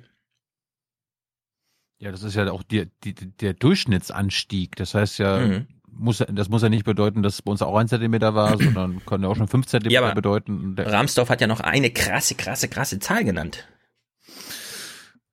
[2.04, 4.76] Ja, das ist ja auch die, die, der Durchschnittsanstieg.
[4.76, 5.66] Das heißt ja, Mhm.
[5.90, 8.58] muss, ja- das muss ja nicht bedeuten, dass es bei uns auch ein Zentimeter war,
[8.60, 10.74] sondern kann ja auch schon fünf Zentimeter Ja, bedeuten.
[10.78, 13.66] Rahmsdorf hat ja noch eine krasse, krasse, krasse Zahl genannt.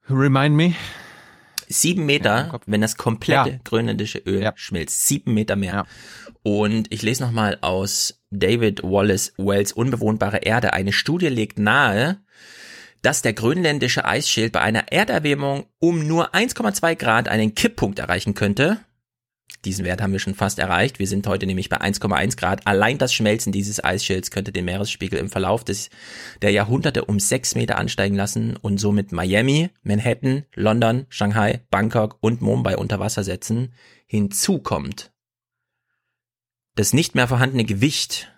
[0.10, 0.74] Remind me.
[1.68, 3.60] Sieben Meter, wenn das komplette Ja.
[3.64, 4.54] grönländische Öl Ja.
[4.56, 5.08] schmilzt.
[5.08, 5.74] Sieben Meter mehr.
[5.74, 5.86] Ja.
[6.44, 10.74] Und ich lese nochmal aus David Wallace Wells Unbewohnbare Erde.
[10.74, 12.20] Eine Studie legt nahe,
[13.02, 18.80] dass der grönländische Eisschild bei einer Erderwärmung um nur 1,2 Grad einen Kipppunkt erreichen könnte.
[19.66, 20.98] Diesen Wert haben wir schon fast erreicht.
[20.98, 22.66] Wir sind heute nämlich bei 1,1 Grad.
[22.66, 25.90] Allein das Schmelzen dieses Eisschilds könnte den Meeresspiegel im Verlauf des,
[26.42, 32.42] der Jahrhunderte um sechs Meter ansteigen lassen und somit Miami, Manhattan, London, Shanghai, Bangkok und
[32.42, 33.74] Mumbai unter Wasser setzen.
[34.08, 35.12] Hinzu kommt
[36.76, 38.32] das nicht mehr vorhandene Gewicht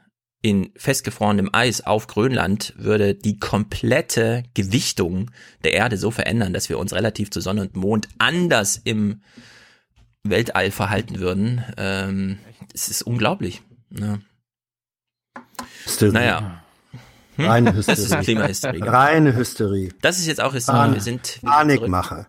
[0.43, 5.31] in festgefrorenem Eis auf Grönland würde die komplette Gewichtung
[5.63, 9.21] der Erde so verändern, dass wir uns relativ zu Sonne und Mond anders im
[10.23, 11.63] Weltall verhalten würden.
[11.77, 12.39] Ähm,
[12.73, 13.61] es ist unglaublich.
[13.89, 14.19] Ja.
[15.85, 16.11] Hysterie.
[16.11, 16.63] Naja.
[17.37, 17.45] Hm?
[17.45, 18.23] Reine Das ist Hysterie.
[18.23, 18.85] Klimahysterie.
[18.85, 19.93] Reine Hysterie.
[20.01, 20.93] Das ist jetzt auch Hysterie.
[20.93, 22.27] Wir sind Panikmache.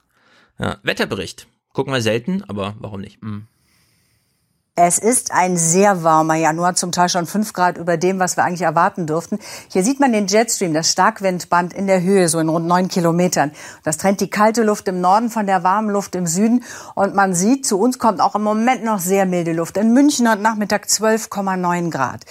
[0.61, 0.79] Ja.
[0.85, 1.49] Wetterbericht.
[1.73, 3.19] Gucken wir selten, aber warum nicht?
[4.77, 8.43] Es ist ein sehr warmer Januar, zum Teil schon fünf Grad über dem, was wir
[8.43, 9.39] eigentlich erwarten dürften.
[9.71, 13.53] Hier sieht man den Jetstream, das Starkwindband in der Höhe, so in rund neun Kilometern.
[13.85, 16.65] Das trennt die kalte Luft im Norden von der warmen Luft im Süden.
[16.97, 19.77] Und man sieht, zu uns kommt auch im Moment noch sehr milde Luft.
[19.77, 22.25] In München hat Nachmittag 12,9 Grad.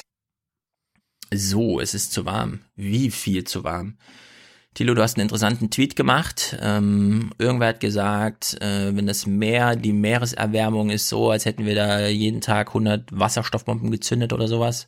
[1.34, 2.60] So, es ist zu warm.
[2.76, 3.96] Wie viel zu warm?
[4.74, 6.58] Thilo, du hast einen interessanten Tweet gemacht.
[6.62, 11.76] Ähm, irgendwer hat gesagt, äh, wenn das Meer, die Meereserwärmung ist so, als hätten wir
[11.76, 14.88] da jeden Tag 100 Wasserstoffbomben gezündet oder sowas.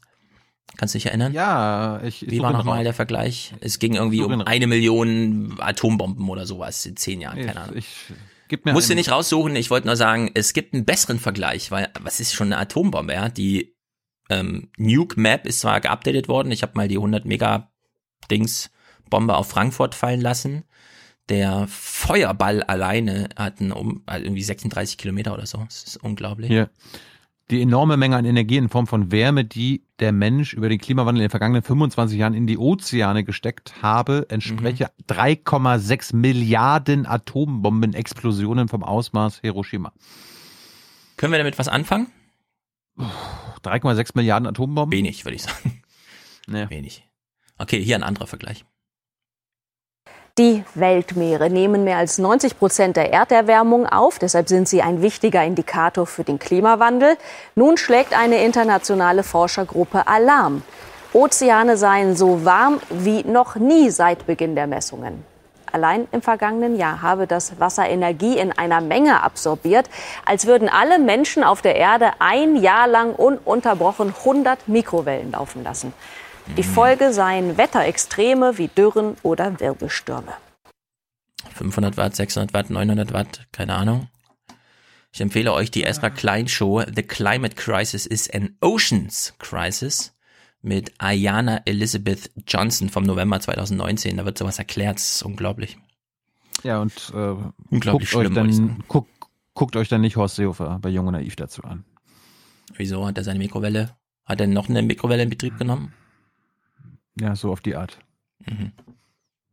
[0.77, 1.33] Kannst du dich erinnern?
[1.33, 3.53] Ja, ich, ich Wie war noch nochmal der Vergleich?
[3.61, 7.77] Es ging irgendwie um eine Million Atombomben oder sowas in zehn Jahren, keine Ahnung.
[7.77, 7.87] Ich,
[8.47, 11.69] gib mir Musst du nicht raussuchen, ich wollte nur sagen, es gibt einen besseren Vergleich,
[11.69, 13.29] weil was ist schon eine Atombombe, ja?
[13.29, 13.75] Die
[14.29, 17.71] ähm, Nuke Map ist zwar geupdatet worden, ich habe mal die 100 Mega
[18.29, 18.71] Dings
[19.09, 20.63] Bombe auf Frankfurt fallen lassen.
[21.29, 25.57] Der Feuerball alleine hat einen, um, also irgendwie 36 Kilometer oder so.
[25.65, 26.49] Das ist unglaublich.
[26.49, 26.69] Hier.
[27.51, 31.21] Die enorme Menge an Energie in Form von Wärme, die der Mensch über den Klimawandel
[31.21, 38.83] in den vergangenen 25 Jahren in die Ozeane gesteckt habe, entspreche 3,6 Milliarden Atombombenexplosionen vom
[38.83, 39.93] Ausmaß Hiroshima.
[41.17, 42.07] Können wir damit was anfangen?
[42.97, 44.97] 3,6 Milliarden Atombomben?
[44.97, 45.83] Wenig, würde ich sagen.
[46.47, 46.67] Nee.
[46.69, 47.07] Wenig.
[47.59, 48.65] Okay, hier ein anderer Vergleich.
[50.37, 54.19] Die Weltmeere nehmen mehr als 90 Prozent der Erderwärmung auf.
[54.19, 57.15] Deshalb sind sie ein wichtiger Indikator für den Klimawandel.
[57.55, 60.61] Nun schlägt eine internationale Forschergruppe Alarm.
[61.13, 65.23] Ozeane seien so warm wie noch nie seit Beginn der Messungen.
[65.71, 69.89] Allein im vergangenen Jahr habe das Wasser Energie in einer Menge absorbiert,
[70.25, 75.93] als würden alle Menschen auf der Erde ein Jahr lang ununterbrochen 100 Mikrowellen laufen lassen.
[76.57, 80.31] Die Folge seien Wetterextreme wie Dürren oder Wirbelstürme.
[81.53, 84.07] 500 Watt, 600 Watt, 900 Watt, keine Ahnung.
[85.11, 90.13] Ich empfehle euch die Ezra Klein Show The Climate Crisis is an Oceans Crisis
[90.61, 94.17] mit Ayana Elizabeth Johnson vom November 2019.
[94.17, 95.77] Da wird sowas erklärt, das ist unglaublich.
[96.63, 97.35] Ja, und äh,
[97.69, 99.09] Unglaublich guckt, euch schlimm, dann, guckt,
[99.53, 101.83] guckt euch dann nicht Horst Seehofer bei Jung und Naiv dazu an.
[102.75, 103.95] Wieso hat er seine Mikrowelle?
[104.25, 105.93] Hat er noch eine Mikrowelle in Betrieb genommen?
[107.19, 107.99] Ja, so auf die Art.
[108.45, 108.71] Mhm.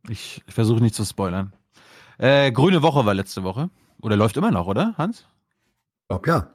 [0.09, 1.53] Ich, ich versuche nicht zu spoilern.
[2.17, 3.69] Äh, Grüne Woche war letzte Woche.
[4.01, 5.25] Oder läuft immer noch, oder, Hans?
[6.09, 6.47] Glaub ja.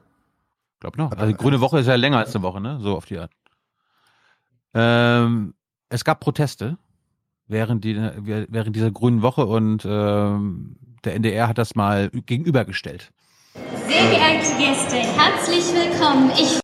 [0.79, 1.11] Glaub noch.
[1.11, 2.79] Also Grüne Woche ist ja länger als eine Woche, ne?
[2.79, 3.31] So auf die Art.
[4.73, 5.55] Ähm,
[5.89, 6.77] es gab Proteste
[7.47, 13.11] während, die, während dieser Grünen Woche und ähm, der NDR hat das mal gegenübergestellt.
[13.87, 16.31] Sehr geehrte Gäste, herzlich willkommen.
[16.39, 16.59] Ich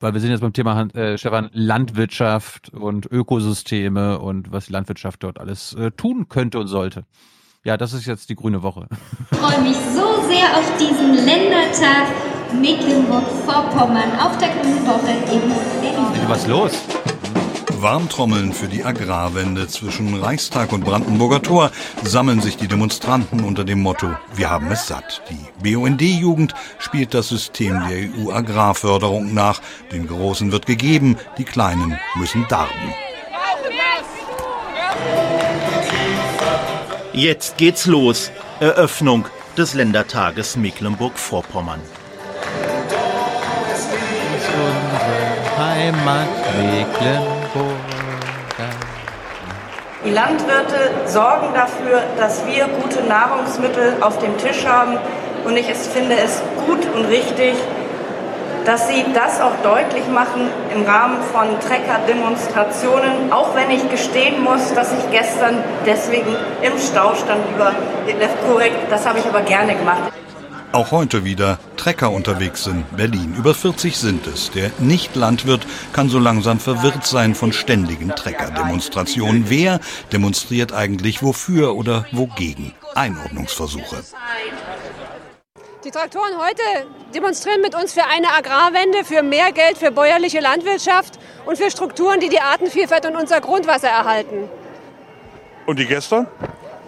[0.00, 5.22] Weil wir sind jetzt beim Thema, äh, Stefan, Landwirtschaft und Ökosysteme und was die Landwirtschaft
[5.22, 7.04] dort alles äh, tun könnte und sollte.
[7.64, 8.88] Ja, das ist jetzt die Grüne Woche.
[9.32, 12.08] freue mich so sehr auf diesen Ländertag
[12.60, 16.28] Mecklenburg-Vorpommern auf der Grünen Woche in Berlin.
[16.28, 16.72] Was los?
[17.70, 21.70] Warmtrommeln für die Agrarwende zwischen Reichstag und Brandenburger Tor
[22.02, 25.22] sammeln sich die Demonstranten unter dem Motto Wir haben es satt.
[25.30, 29.60] Die BUND-Jugend spielt das System der EU-Agrarförderung nach.
[29.90, 32.94] Den Großen wird gegeben, die Kleinen müssen darben.
[37.12, 38.30] Jetzt geht's los.
[38.60, 39.26] Eröffnung
[39.56, 41.80] des Ländertages Mecklenburg-Vorpommern.
[45.58, 46.28] Heimat
[46.58, 47.41] Mecklenburg.
[50.04, 54.96] Die Landwirte sorgen dafür, dass wir gute Nahrungsmittel auf dem Tisch haben.
[55.44, 57.54] Und ich finde es gut und richtig,
[58.64, 63.30] dass sie das auch deutlich machen im Rahmen von Trecker-Demonstrationen.
[63.30, 67.72] Auch wenn ich gestehen muss, dass ich gestern deswegen im Stau stand über
[68.48, 68.90] korrekt.
[68.90, 70.21] Das habe ich aber gerne gemacht.
[70.72, 73.34] Auch heute wieder Trecker unterwegs in Berlin.
[73.36, 74.50] Über 40 sind es.
[74.52, 79.50] Der Nicht-Landwirt kann so langsam verwirrt sein von ständigen Trecker-Demonstrationen.
[79.50, 79.80] Wer
[80.12, 82.72] demonstriert eigentlich wofür oder wogegen?
[82.94, 84.02] Einordnungsversuche.
[85.84, 86.62] Die Traktoren heute
[87.14, 92.18] demonstrieren mit uns für eine Agrarwende, für mehr Geld für bäuerliche Landwirtschaft und für Strukturen,
[92.18, 94.48] die die Artenvielfalt und unser Grundwasser erhalten.
[95.66, 96.28] Und die gestern?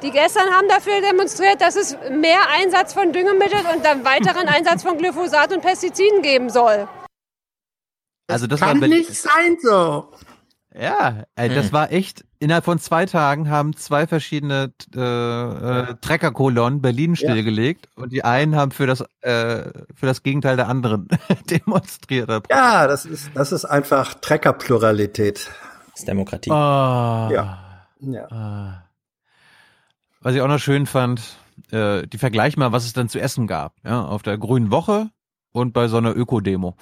[0.05, 4.82] Die gestern haben dafür demonstriert, dass es mehr Einsatz von Düngemitteln und dann weiteren Einsatz
[4.82, 6.86] von Glyphosat und Pestiziden geben soll.
[8.28, 10.10] Also das Kann nicht sein so.
[10.78, 11.72] Ja, ey, das Hm.
[11.72, 18.12] war echt, innerhalb von zwei Tagen haben zwei verschiedene äh, äh, Treckerkolonnen Berlin stillgelegt und
[18.12, 21.09] die einen haben für das, äh, für das Gegenteil der anderen
[21.51, 22.28] demonstriert.
[22.51, 25.48] Ja, das ist, das ist einfach Treckerpluralität.
[25.93, 26.51] Das ist Demokratie.
[26.51, 27.31] Ah.
[27.32, 27.59] Ja.
[28.01, 28.26] ja.
[28.31, 28.84] Ah.
[30.24, 31.20] Was ich auch noch schön fand,
[31.70, 33.74] äh, die Vergleich mal, was es dann zu essen gab.
[33.84, 35.10] Ja, auf der Grünen Woche
[35.52, 36.76] und bei so einer Ökodemo.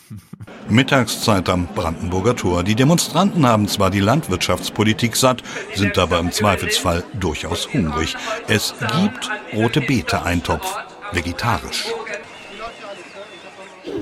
[0.68, 2.64] Mittagszeit am Brandenburger Tor.
[2.64, 5.42] Die Demonstranten haben zwar die Landwirtschaftspolitik satt,
[5.74, 8.14] sind aber im Zweifelsfall durchaus hungrig.
[8.48, 10.76] Es gibt rote Beete-Eintopf,
[11.12, 11.86] vegetarisch.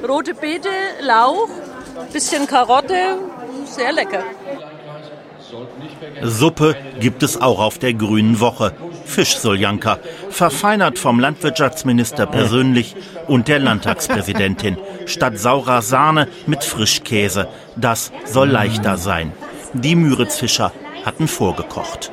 [0.06, 0.70] Rote Beete,
[1.02, 1.48] Lauch,
[2.12, 3.16] bisschen Karotte,
[3.64, 4.24] sehr lecker.
[6.22, 8.72] Suppe gibt es auch auf der Grünen Woche.
[9.04, 9.98] Fischsoljanka,
[10.30, 12.96] verfeinert vom Landwirtschaftsminister persönlich
[13.28, 14.76] und der Landtagspräsidentin.
[15.06, 17.48] Statt saurer Sahne mit Frischkäse.
[17.76, 19.32] Das soll leichter sein.
[19.72, 20.72] Die Müritzfischer
[21.04, 22.10] hatten vorgekocht.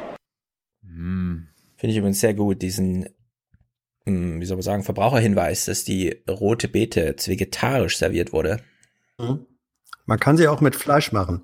[1.83, 3.09] Finde ich übrigens sehr gut, diesen,
[4.05, 8.61] hm, wie soll man sagen, Verbraucherhinweis, dass die rote Beete jetzt vegetarisch serviert wurde.
[10.05, 11.43] Man kann sie auch mit Fleisch machen.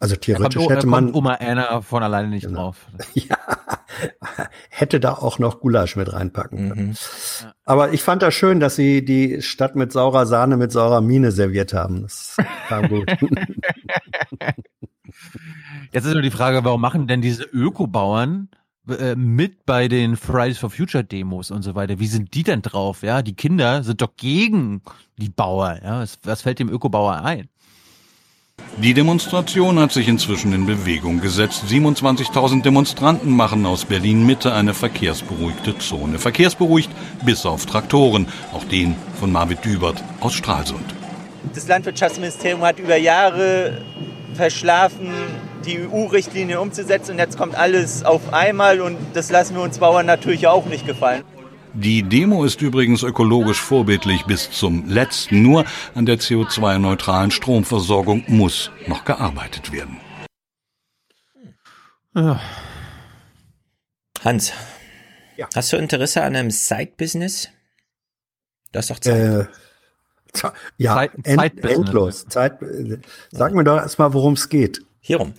[0.00, 2.86] Also kommt, theoretisch da hätte man kommt Oma Anna von alleine nicht drauf.
[4.70, 6.68] hätte da auch noch Gulasch mit reinpacken Mhm.
[6.72, 6.96] können.
[7.64, 11.32] Aber ich fand das schön, dass sie die Stadt mit saurer Sahne mit saurer Mine
[11.32, 12.02] serviert haben.
[12.02, 12.36] Das
[12.68, 13.10] war gut.
[15.92, 18.48] Jetzt ist nur die Frage, warum machen denn diese Ökobauern
[18.88, 21.98] äh, mit bei den Fridays for Future Demos und so weiter?
[21.98, 23.02] Wie sind die denn drauf?
[23.02, 24.82] Ja, die Kinder sind doch gegen
[25.16, 25.78] die Bauer.
[25.82, 27.48] Ja, was, was fällt dem Ökobauer ein?
[28.80, 31.64] Die Demonstration hat sich inzwischen in Bewegung gesetzt.
[31.68, 36.20] 27.000 Demonstranten machen aus Berlin Mitte eine verkehrsberuhigte Zone.
[36.20, 36.88] Verkehrsberuhigt
[37.24, 40.84] bis auf Traktoren, auch den von Marvin Dübert aus Stralsund.
[41.54, 43.82] Das Landwirtschaftsministerium hat über Jahre
[44.34, 45.10] verschlafen,
[45.66, 50.06] die EU-Richtlinie umzusetzen und jetzt kommt alles auf einmal und das lassen wir uns Bauern
[50.06, 51.24] natürlich auch nicht gefallen.
[51.74, 55.42] Die Demo ist übrigens ökologisch vorbildlich bis zum letzten.
[55.42, 55.64] Nur
[55.94, 59.98] an der CO2-neutralen Stromversorgung muss noch gearbeitet werden.
[62.14, 62.40] Ja.
[64.24, 64.52] Hans,
[65.36, 65.48] ja.
[65.54, 67.48] hast du Interesse an einem Side-Business?
[68.72, 69.14] Du hast doch Zeit.
[69.14, 69.46] Äh,
[70.76, 72.26] ja, Zeit, end, endlos.
[72.26, 72.58] Zeit,
[73.30, 74.82] sag mir doch erstmal, worum es geht.
[75.00, 75.34] Hierum.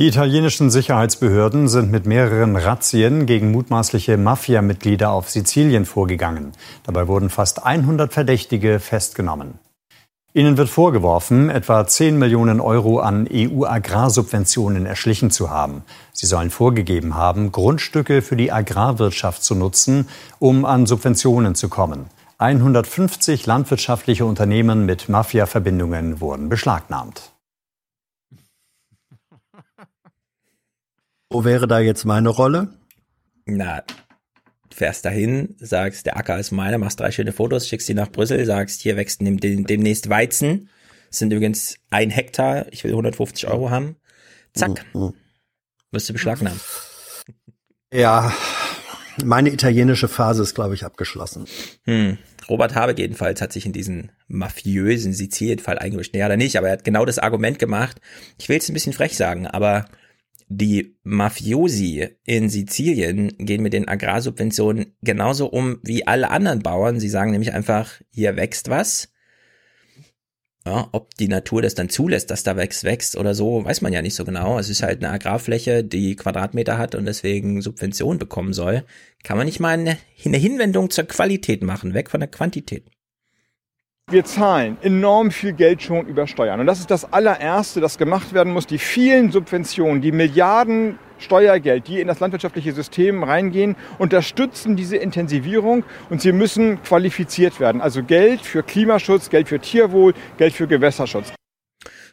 [0.00, 6.52] Die italienischen Sicherheitsbehörden sind mit mehreren Razzien gegen mutmaßliche Mafia-Mitglieder auf Sizilien vorgegangen.
[6.84, 9.58] Dabei wurden fast 100 Verdächtige festgenommen.
[10.32, 15.84] Ihnen wird vorgeworfen, etwa 10 Millionen Euro an EU-Agrarsubventionen erschlichen zu haben.
[16.14, 20.08] Sie sollen vorgegeben haben, Grundstücke für die Agrarwirtschaft zu nutzen,
[20.38, 22.06] um an Subventionen zu kommen.
[22.38, 27.29] 150 landwirtschaftliche Unternehmen mit Mafia-Verbindungen wurden beschlagnahmt.
[31.30, 32.74] Wo wäre da jetzt meine Rolle?
[33.46, 33.84] Na,
[34.74, 38.44] fährst dahin, sagst, der Acker ist meiner, machst drei schöne Fotos, schickst die nach Brüssel,
[38.44, 40.68] sagst, hier wächst demnächst Weizen.
[41.08, 43.96] Das sind übrigens ein Hektar, ich will 150 Euro haben.
[44.54, 44.84] Zack.
[44.92, 45.14] Mhm.
[45.92, 46.60] Wirst du beschlagnahmen.
[47.92, 48.32] Ja,
[49.24, 51.46] meine italienische Phase ist, glaube ich, abgeschlossen.
[51.84, 52.18] Hm.
[52.48, 56.14] Robert Habeck jedenfalls hat sich in diesen mafiösen Sizilien-Fall eingemischt.
[56.14, 58.00] Nee, hat er nicht, aber er hat genau das Argument gemacht.
[58.38, 59.86] Ich will es ein bisschen frech sagen, aber
[60.52, 66.98] die Mafiosi in Sizilien gehen mit den Agrarsubventionen genauso um wie alle anderen Bauern.
[66.98, 69.12] Sie sagen nämlich einfach, hier wächst was.
[70.66, 73.92] Ja, ob die Natur das dann zulässt, dass da wächst, wächst oder so, weiß man
[73.92, 74.58] ja nicht so genau.
[74.58, 78.84] Es ist halt eine Agrarfläche, die Quadratmeter hat und deswegen Subvention bekommen soll.
[79.22, 82.90] Kann man nicht mal eine Hinwendung zur Qualität machen, weg von der Quantität.
[84.10, 86.58] Wir zahlen enorm viel Geld schon über Steuern.
[86.58, 88.66] Und das ist das allererste, das gemacht werden muss.
[88.66, 95.84] Die vielen Subventionen, die Milliarden Steuergeld, die in das landwirtschaftliche System reingehen, unterstützen diese Intensivierung
[96.08, 97.80] und sie müssen qualifiziert werden.
[97.80, 101.32] Also Geld für Klimaschutz, Geld für Tierwohl, Geld für Gewässerschutz.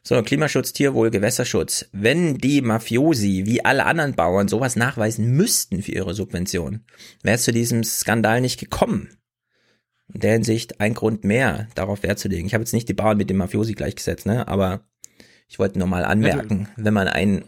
[0.03, 1.89] So, Klimaschutz, Tierwohl, Gewässerschutz.
[1.93, 6.85] Wenn die Mafiosi wie alle anderen Bauern sowas nachweisen müssten für ihre Subvention,
[7.23, 9.16] wäre es zu diesem Skandal nicht gekommen
[10.13, 12.47] in der Hinsicht ein Grund mehr, darauf Wert zu legen.
[12.47, 14.47] Ich habe jetzt nicht die Bauern mit dem Mafiosi gleichgesetzt, ne?
[14.47, 14.81] aber
[15.47, 17.43] ich wollte nur mal anmerken, wenn man ein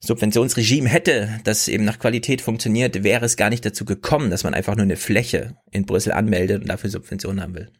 [0.00, 4.54] Subventionsregime hätte, das eben nach Qualität funktioniert, wäre es gar nicht dazu gekommen, dass man
[4.54, 7.70] einfach nur eine Fläche in Brüssel anmeldet und dafür Subventionen haben will.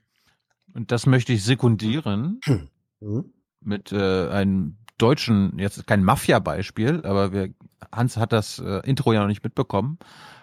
[0.74, 2.40] Und das möchte ich sekundieren
[3.00, 3.32] mhm.
[3.60, 7.54] mit äh, einem deutschen, jetzt kein Mafia-Beispiel, aber wir,
[7.92, 9.98] Hans hat das äh, Intro ja noch nicht mitbekommen,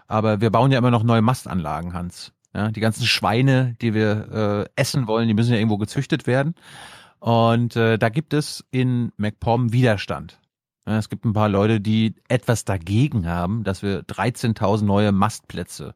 [0.08, 2.32] aber wir bauen ja immer noch neue Mastanlagen, Hans.
[2.56, 6.56] Ja, die ganzen Schweine, die wir äh, essen wollen, die müssen ja irgendwo gezüchtet werden.
[7.20, 10.40] Und äh, da gibt es in MacPom Widerstand.
[10.88, 15.96] Ja, es gibt ein paar Leute, die etwas dagegen haben, dass wir 13.000 neue Mastplätze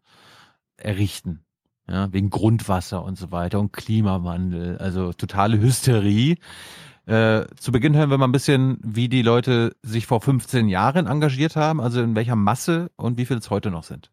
[0.76, 1.46] errichten.
[1.88, 4.78] Ja, wegen Grundwasser und so weiter und Klimawandel.
[4.80, 6.36] Also totale Hysterie.
[7.06, 11.08] Äh, zu Beginn hören wir mal ein bisschen, wie die Leute sich vor 15 Jahren
[11.08, 14.12] engagiert haben, also in welcher Masse und wie viel es heute noch sind.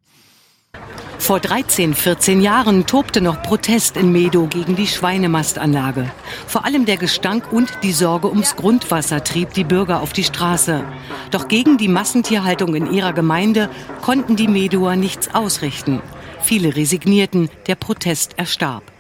[1.19, 6.11] Vor 13, 14 Jahren tobte noch Protest in Medo gegen die Schweinemastanlage.
[6.47, 10.85] Vor allem der Gestank und die Sorge ums Grundwasser trieb die Bürger auf die Straße.
[11.31, 13.71] Doch gegen die Massentierhaltung in ihrer Gemeinde
[14.03, 16.01] konnten die Medoer nichts ausrichten.
[16.43, 18.96] Viele resignierten, der Protest erstarb.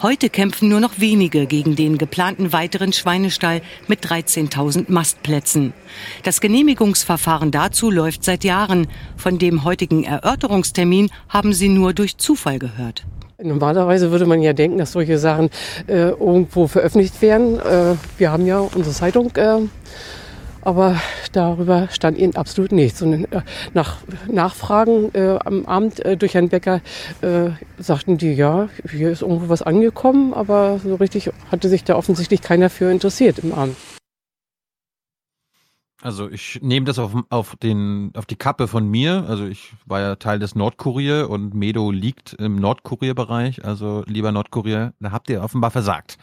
[0.00, 5.72] Heute kämpfen nur noch wenige gegen den geplanten weiteren Schweinestall mit 13.000 Mastplätzen.
[6.22, 8.86] Das Genehmigungsverfahren dazu läuft seit Jahren.
[9.16, 13.06] Von dem heutigen Erörterungstermin haben sie nur durch Zufall gehört.
[13.42, 15.50] Normalerweise würde man ja denken, dass solche Sachen
[15.88, 17.58] äh, irgendwo veröffentlicht werden.
[17.58, 19.62] Äh, wir haben ja unsere Zeitung äh,
[20.68, 21.00] aber
[21.32, 23.00] darüber stand ihnen absolut nichts.
[23.00, 23.40] Und äh,
[23.72, 23.96] nach
[24.30, 26.82] Nachfragen äh, am Abend äh, durch Herrn Becker
[27.22, 31.96] äh, sagten die, ja, hier ist irgendwo was angekommen, aber so richtig hatte sich da
[31.96, 33.76] offensichtlich keiner für interessiert im Abend.
[36.02, 39.24] Also ich nehme das auf, auf, den, auf die Kappe von mir.
[39.26, 43.64] Also ich war ja Teil des Nordkurier und Medo liegt im Nordkurierbereich.
[43.64, 46.18] Also lieber Nordkurier, da habt ihr offenbar versagt,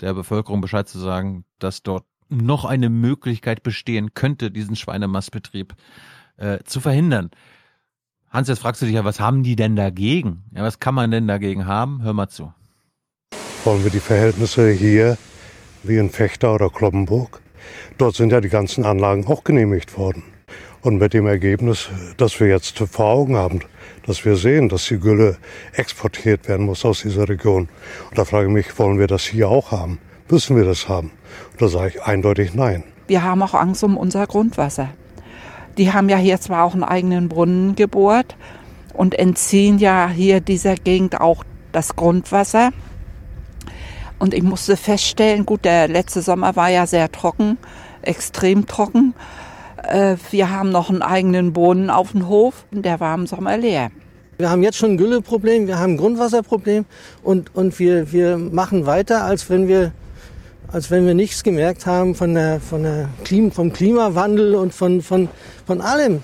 [0.00, 5.74] der Bevölkerung Bescheid zu sagen, dass dort noch eine Möglichkeit bestehen könnte, diesen Schweinemastbetrieb
[6.36, 7.30] äh, zu verhindern.
[8.30, 10.44] Hans, jetzt fragst du dich ja, was haben die denn dagegen?
[10.54, 12.02] Ja, was kann man denn dagegen haben?
[12.02, 12.52] Hör mal zu.
[13.64, 15.16] Wollen wir die Verhältnisse hier
[15.82, 17.40] wie in Fechter oder Kloppenburg.
[17.96, 20.22] Dort sind ja die ganzen Anlagen auch genehmigt worden.
[20.80, 23.60] Und mit dem Ergebnis, dass wir jetzt vor Augen haben,
[24.06, 25.38] dass wir sehen, dass die Gülle
[25.72, 27.68] exportiert werden muss aus dieser Region.
[28.10, 29.98] Und da frage ich mich, wollen wir das hier auch haben?
[30.30, 31.10] Müssen wir das haben?
[31.52, 32.84] Und da sage ich eindeutig nein.
[33.06, 34.90] Wir haben auch Angst um unser Grundwasser.
[35.78, 38.36] Die haben ja hier zwar auch einen eigenen Brunnen gebohrt
[38.92, 42.70] und entziehen ja hier dieser Gegend auch das Grundwasser.
[44.18, 47.56] Und ich musste feststellen, gut, der letzte Sommer war ja sehr trocken,
[48.02, 49.14] extrem trocken.
[49.82, 53.90] Äh, wir haben noch einen eigenen Brunnen auf dem Hof, der war im Sommer leer.
[54.36, 56.84] Wir haben jetzt schon ein Gülleproblem, wir haben ein Grundwasserproblem
[57.22, 59.92] und, und wir, wir machen weiter, als wenn wir
[60.68, 65.02] als wenn wir nichts gemerkt haben von der, von der Klima, vom Klimawandel und von,
[65.02, 65.28] von,
[65.66, 66.22] von allem.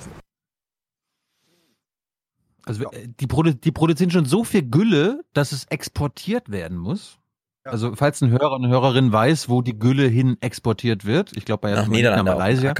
[2.64, 7.18] Also äh, die, Produ die produzieren schon so viel Gülle, dass es exportiert werden muss.
[7.64, 11.46] Also falls ein Hörer und eine Hörerin weiß, wo die Gülle hin exportiert wird, ich
[11.46, 12.74] glaube bei Nach Niederlande, Malaysia.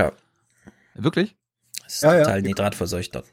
[0.95, 1.37] Wirklich?
[1.85, 2.25] Das ist Ja, ja.
[2.25, 3.27] total nitratverseucht dort.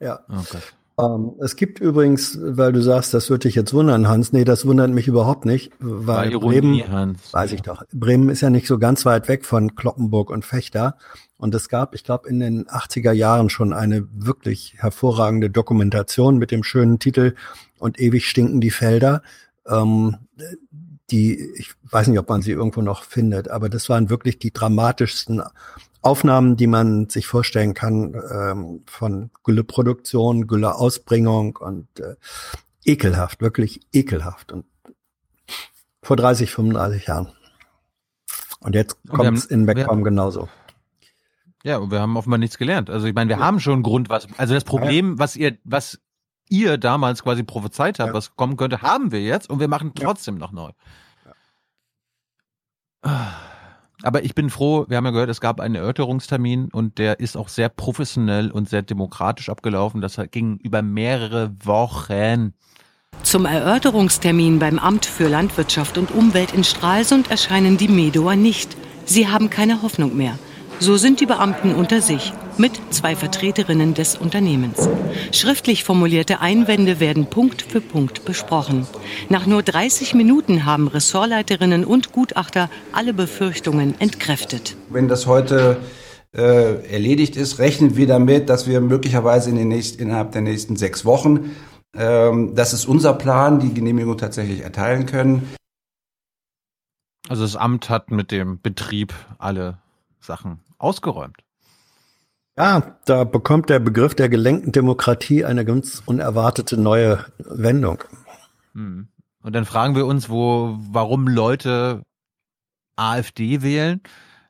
[0.00, 0.20] Ja.
[0.30, 0.74] Oh Gott.
[0.98, 4.32] Ähm, es gibt übrigens, weil du sagst, das würde dich jetzt wundern, Hans.
[4.32, 7.32] Nee, das wundert mich überhaupt nicht, weil Ironie, Bremen, Hans.
[7.32, 10.96] weiß ich doch, Bremen ist ja nicht so ganz weit weg von Kloppenburg und Fechter.
[11.36, 16.50] Und es gab, ich glaube, in den 80er Jahren schon eine wirklich hervorragende Dokumentation mit
[16.50, 17.36] dem schönen Titel
[17.78, 19.22] Und ewig stinken die Felder.
[19.68, 20.16] Ähm,
[21.10, 24.52] die, ich weiß nicht, ob man sie irgendwo noch findet, aber das waren wirklich die
[24.52, 25.42] dramatischsten
[26.00, 32.14] Aufnahmen, die man sich vorstellen kann ähm, von Gülleproduktion, Gülleausbringung und äh,
[32.84, 34.52] ekelhaft, wirklich ekelhaft.
[34.52, 34.64] Und
[36.02, 37.32] vor 30, 35 Jahren.
[38.60, 40.48] Und jetzt kommt es in Beckbaum genauso.
[41.64, 42.88] Ja, und wir haben offenbar nichts gelernt.
[42.88, 44.28] Also ich meine, wir haben schon Grundwasser.
[44.36, 46.00] Also das Problem, was ihr, was
[46.48, 50.38] ihr damals quasi prophezeit habt, was kommen könnte, haben wir jetzt und wir machen trotzdem
[50.38, 50.70] noch neu.
[54.02, 57.36] Aber ich bin froh, wir haben ja gehört, es gab einen Erörterungstermin und der ist
[57.36, 60.00] auch sehr professionell und sehr demokratisch abgelaufen.
[60.00, 62.54] Das ging über mehrere Wochen.
[63.22, 68.76] Zum Erörterungstermin beim Amt für Landwirtschaft und Umwelt in Stralsund erscheinen die Medower nicht.
[69.04, 70.38] Sie haben keine Hoffnung mehr.
[70.80, 74.88] So sind die Beamten unter sich mit zwei Vertreterinnen des Unternehmens.
[75.32, 78.86] Schriftlich formulierte Einwände werden Punkt für Punkt besprochen.
[79.28, 84.76] Nach nur 30 Minuten haben Ressortleiterinnen und Gutachter alle Befürchtungen entkräftet.
[84.88, 85.78] Wenn das heute
[86.32, 90.76] äh, erledigt ist, rechnen wir damit, dass wir möglicherweise in den nächsten, innerhalb der nächsten
[90.76, 91.56] sechs Wochen,
[91.96, 95.48] ähm, das ist unser Plan, die Genehmigung tatsächlich erteilen können.
[97.28, 99.78] Also das Amt hat mit dem Betrieb alle
[100.28, 101.38] Sachen ausgeräumt.
[102.56, 108.04] Ja, da bekommt der Begriff der gelenkten Demokratie eine ganz unerwartete neue Wendung.
[108.74, 109.08] Hm.
[109.42, 112.02] Und dann fragen wir uns, wo, warum Leute
[112.96, 114.00] AfD wählen,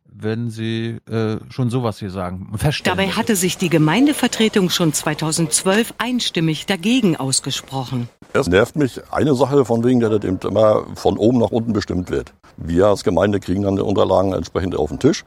[0.05, 2.51] wenn sie äh, schon sowas hier sagen.
[2.85, 8.09] Dabei hatte sich die Gemeindevertretung schon 2012 einstimmig dagegen ausgesprochen.
[8.33, 11.75] Es nervt mich eine Sache von wegen, dass das eben immer von oben nach unten
[11.75, 12.33] bestimmt wird.
[12.57, 15.25] Wir als Gemeinde kriegen dann die Unterlagen entsprechend auf den Tisch,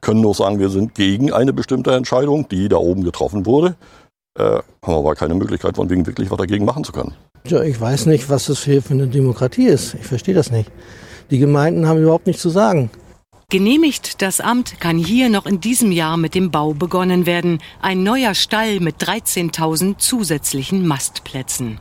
[0.00, 3.76] können nur sagen, wir sind gegen eine bestimmte Entscheidung, die da oben getroffen wurde,
[4.38, 7.14] äh, haben aber keine Möglichkeit von wegen wirklich was dagegen machen zu können.
[7.46, 9.94] Ja, ich weiß nicht, was das hier für eine Demokratie ist.
[9.94, 10.70] Ich verstehe das nicht.
[11.30, 12.90] Die Gemeinden haben überhaupt nichts zu sagen.
[13.50, 17.58] Genehmigt das Amt, kann hier noch in diesem Jahr mit dem Bau begonnen werden.
[17.82, 21.80] Ein neuer Stall mit 13.000 zusätzlichen Mastplätzen.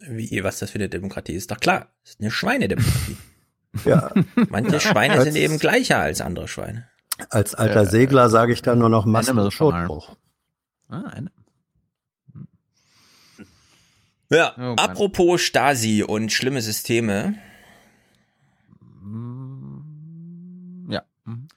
[0.00, 1.50] Wie, was das für eine Demokratie ist?
[1.50, 3.16] Doch klar, das ist eine Schweinedemokratie.
[3.84, 4.10] Ja.
[4.50, 4.80] Manche.
[4.80, 6.88] Schweine sind eben gleicher als andere Schweine.
[7.28, 10.16] Als alter Segler sage ich da nur noch Massen und Totbruch.
[10.88, 11.30] Ah, eine.
[14.32, 17.34] Ja, Oh apropos Stasi und schlimme Systeme.
[20.88, 21.02] Ja.
[21.24, 21.48] Mhm.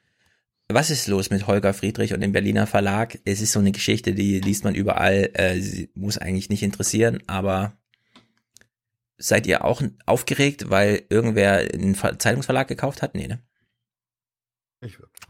[0.69, 3.19] Was ist los mit Holger Friedrich und dem Berliner Verlag?
[3.25, 7.21] Es ist so eine Geschichte, die liest man überall, äh, sie muss eigentlich nicht interessieren,
[7.27, 7.73] aber
[9.17, 13.13] seid ihr auch aufgeregt, weil irgendwer einen Ver Zeitungsverlag gekauft hat?
[13.13, 13.39] Nee, ne?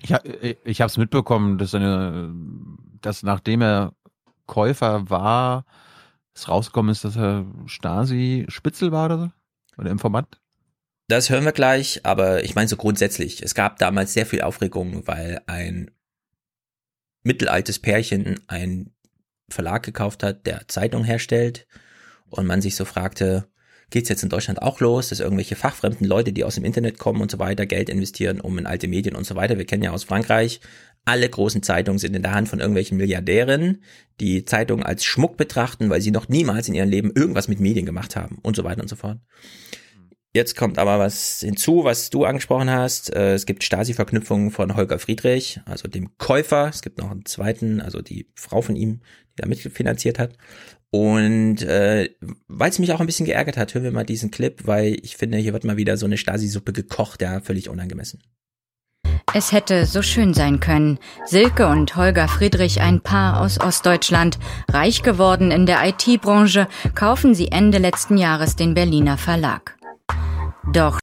[0.02, 0.24] Ich, ha-
[0.64, 2.34] ich habe es mitbekommen, dass, eine,
[3.02, 3.94] dass nachdem er
[4.46, 5.66] Käufer war,
[6.34, 9.32] es rausgekommen ist, dass er Stasi-Spitzel war oder so?
[9.78, 10.40] Oder Informant?
[11.08, 13.44] Das hören wir gleich, aber ich meine so grundsätzlich.
[13.44, 15.92] Es gab damals sehr viel Aufregung, weil ein
[17.24, 18.94] mittelaltes Pärchen einen
[19.50, 21.68] Verlag gekauft hat, der Zeitung herstellt
[22.30, 23.48] und man sich so fragte,
[23.94, 27.22] geht's jetzt in Deutschland auch los, dass irgendwelche fachfremden Leute, die aus dem Internet kommen
[27.22, 29.58] und so weiter, Geld investieren, um in alte Medien und so weiter.
[29.58, 30.60] Wir kennen ja aus Frankreich,
[31.06, 33.84] alle großen Zeitungen sind in der Hand von irgendwelchen Milliardären,
[34.20, 37.86] die Zeitungen als Schmuck betrachten, weil sie noch niemals in ihrem Leben irgendwas mit Medien
[37.86, 39.20] gemacht haben und so weiter und so fort.
[40.36, 43.16] Jetzt kommt aber was hinzu, was du angesprochen hast.
[43.16, 46.70] Äh, es gibt Stasi-Verknüpfungen von Holger Friedrich, also dem Käufer.
[46.70, 49.02] Es gibt noch einen zweiten, also die Frau von ihm,
[49.34, 50.36] die da mitfinanziert hat.
[50.94, 52.08] Und äh,
[52.48, 55.18] weil es mich auch ein bisschen geärgert hat, hören wir mal diesen Clip, weil ich
[55.18, 58.22] finde, hier wird mal wieder so eine Stasi-Suppe gekocht, ja, völlig unangemessen.
[59.34, 61.00] Es hätte so schön sein können.
[61.26, 64.38] Silke und Holger Friedrich, ein Paar aus Ostdeutschland,
[64.70, 69.76] reich geworden in der IT-Branche, kaufen sie Ende letzten Jahres den Berliner Verlag.
[70.74, 71.00] Doch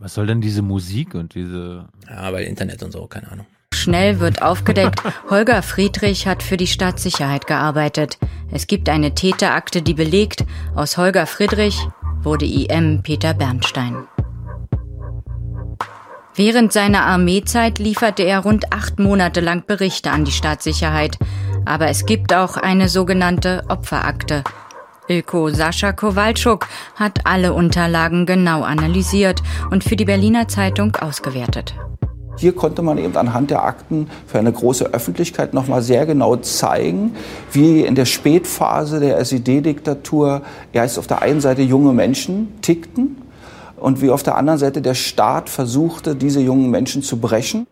[0.00, 1.88] Was soll denn diese Musik und diese.
[2.08, 3.46] Ja, weil Internet und so, keine Ahnung.
[3.82, 8.16] Schnell wird aufgedeckt, Holger Friedrich hat für die Staatssicherheit gearbeitet.
[8.52, 10.44] Es gibt eine Täterakte, die belegt,
[10.76, 11.76] aus Holger Friedrich
[12.22, 14.06] wurde IM Peter Bernstein.
[16.36, 21.18] Während seiner Armeezeit lieferte er rund acht Monate lang Berichte an die Staatssicherheit.
[21.64, 24.44] Aber es gibt auch eine sogenannte Opferakte.
[25.08, 29.42] Ilko Sascha Kowalczuk hat alle Unterlagen genau analysiert
[29.72, 31.74] und für die Berliner Zeitung ausgewertet.
[32.36, 36.36] Hier konnte man eben anhand der Akten für eine große Öffentlichkeit noch mal sehr genau
[36.36, 37.14] zeigen,
[37.52, 40.42] wie in der Spätphase der SED-Diktatur
[40.72, 43.16] erst auf der einen Seite junge Menschen tickten
[43.76, 47.66] und wie auf der anderen Seite der Staat versuchte, diese jungen Menschen zu brechen.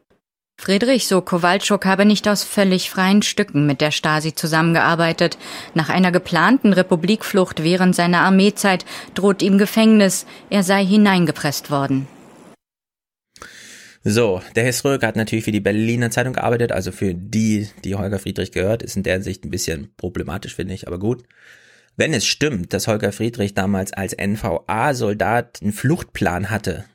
[0.61, 5.39] Friedrich so Kowalczuk habe nicht aus völlig freien Stücken mit der Stasi zusammengearbeitet.
[5.73, 8.85] Nach einer geplanten Republikflucht während seiner Armeezeit
[9.15, 10.27] droht ihm Gefängnis.
[10.51, 12.07] Er sei hineingepresst worden.
[14.03, 18.19] So, der Röger hat natürlich für die Berliner Zeitung gearbeitet, also für die, die Holger
[18.19, 21.25] Friedrich gehört, ist in der Sicht ein bisschen problematisch, finde ich, aber gut.
[21.97, 26.87] Wenn es stimmt, dass Holger Friedrich damals als NVA-Soldat einen Fluchtplan hatte,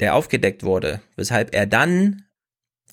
[0.00, 2.24] der aufgedeckt wurde, weshalb er dann,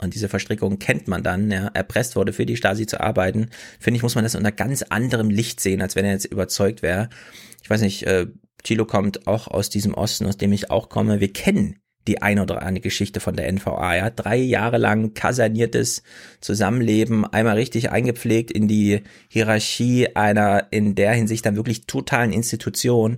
[0.02, 3.96] und diese Verstrickung kennt man dann, ja, erpresst wurde, für die Stasi zu arbeiten, finde
[3.96, 7.10] ich, muss man das unter ganz anderem Licht sehen, als wenn er jetzt überzeugt wäre.
[7.64, 8.28] Ich weiß nicht, äh,
[8.64, 11.22] Thilo kommt auch aus diesem Osten, aus dem ich auch komme.
[11.22, 13.96] Wir kennen die ein oder andere Geschichte von der NVA.
[13.96, 16.04] Ja, drei Jahre lang kaserniertes
[16.40, 23.18] Zusammenleben, einmal richtig eingepflegt in die Hierarchie einer in der Hinsicht dann wirklich totalen Institution.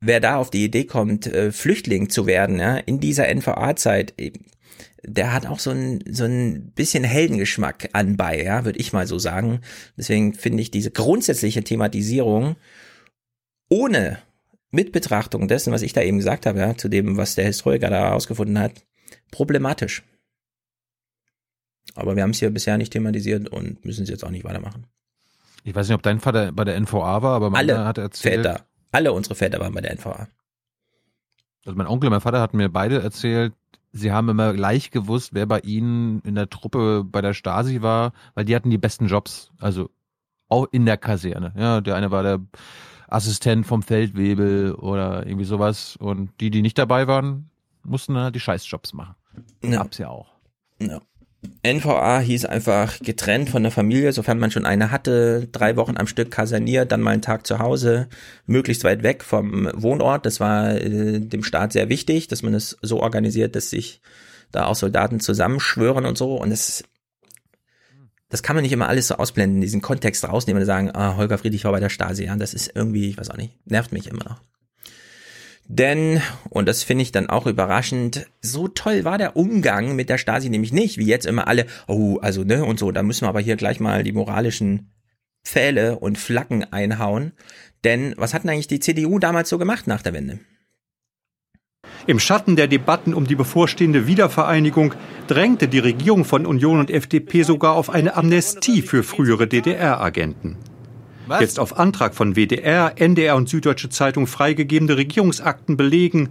[0.00, 4.14] Wer da auf die Idee kommt, äh, Flüchtling zu werden, ja, in dieser NVA-Zeit,
[5.04, 9.18] der hat auch so ein, so ein bisschen Heldengeschmack anbei, ja, würde ich mal so
[9.18, 9.60] sagen.
[9.96, 12.54] Deswegen finde ich diese grundsätzliche Thematisierung
[13.68, 14.18] ohne
[14.72, 17.90] mit Betrachtung dessen, was ich da eben gesagt habe, ja, zu dem, was der Historiker
[17.90, 18.84] da herausgefunden hat,
[19.30, 20.02] problematisch.
[21.94, 24.86] Aber wir haben es hier bisher nicht thematisiert und müssen es jetzt auch nicht weitermachen.
[25.62, 28.46] Ich weiß nicht, ob dein Vater bei der NVA war, aber mein Alle hat erzählt.
[28.46, 30.28] Väter, alle unsere Väter waren bei der NVA.
[31.64, 33.52] Also mein Onkel und mein Vater hatten mir beide erzählt,
[33.92, 38.12] sie haben immer gleich gewusst, wer bei ihnen in der Truppe bei der Stasi war,
[38.34, 39.52] weil die hatten die besten Jobs.
[39.58, 39.90] Also
[40.48, 41.52] auch in der Kaserne.
[41.56, 42.40] Ja, der eine war der
[43.12, 45.96] Assistent vom Feldwebel oder irgendwie sowas.
[45.96, 47.50] Und die, die nicht dabei waren,
[47.84, 49.14] mussten dann halt die Scheißjobs machen.
[49.62, 49.78] Ja.
[49.78, 50.28] Gab's ja auch.
[50.80, 51.00] Ja.
[51.64, 56.06] NVA hieß einfach getrennt von der Familie, sofern man schon eine hatte, drei Wochen am
[56.06, 58.08] Stück kaserniert, dann mal einen Tag zu Hause,
[58.46, 60.24] möglichst weit weg vom Wohnort.
[60.24, 64.00] Das war äh, dem Staat sehr wichtig, dass man es so organisiert, dass sich
[64.52, 66.36] da auch Soldaten zusammenschwören und so.
[66.36, 66.84] Und das,
[68.32, 71.36] das kann man nicht immer alles so ausblenden, diesen Kontext rausnehmen und sagen, ah, Holger
[71.36, 72.24] Friedrich war bei der Stasi.
[72.24, 74.40] Ja, das ist irgendwie, ich weiß auch nicht, nervt mich immer noch.
[75.68, 80.16] Denn, und das finde ich dann auch überraschend, so toll war der Umgang mit der
[80.16, 83.28] Stasi nämlich nicht, wie jetzt immer alle, oh, also, ne, und so, da müssen wir
[83.28, 84.90] aber hier gleich mal die moralischen
[85.44, 87.32] Pfähle und Flaggen einhauen.
[87.84, 90.38] Denn was hat denn eigentlich die CDU damals so gemacht nach der Wende?
[92.06, 94.94] Im Schatten der Debatten um die bevorstehende Wiedervereinigung
[95.28, 100.56] drängte die Regierung von Union und FDP sogar auf eine Amnestie für frühere DDR-Agenten.
[101.38, 106.30] Jetzt auf Antrag von WDR, NDR und Süddeutsche Zeitung freigegebene Regierungsakten belegen,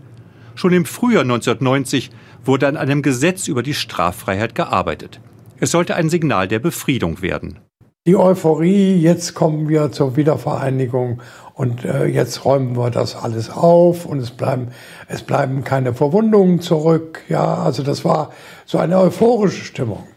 [0.56, 2.10] schon im Frühjahr 1990
[2.44, 5.22] wurde an einem Gesetz über die Straffreiheit gearbeitet.
[5.60, 7.60] Es sollte ein Signal der Befriedung werden.
[8.08, 11.22] Die Euphorie, jetzt kommen wir zur Wiedervereinigung
[11.54, 14.70] und äh, jetzt räumen wir das alles auf und es bleiben,
[15.08, 17.22] es bleiben keine Verwundungen zurück.
[17.30, 18.32] Ja, also das war
[18.66, 20.08] so eine euphorische Stimmung.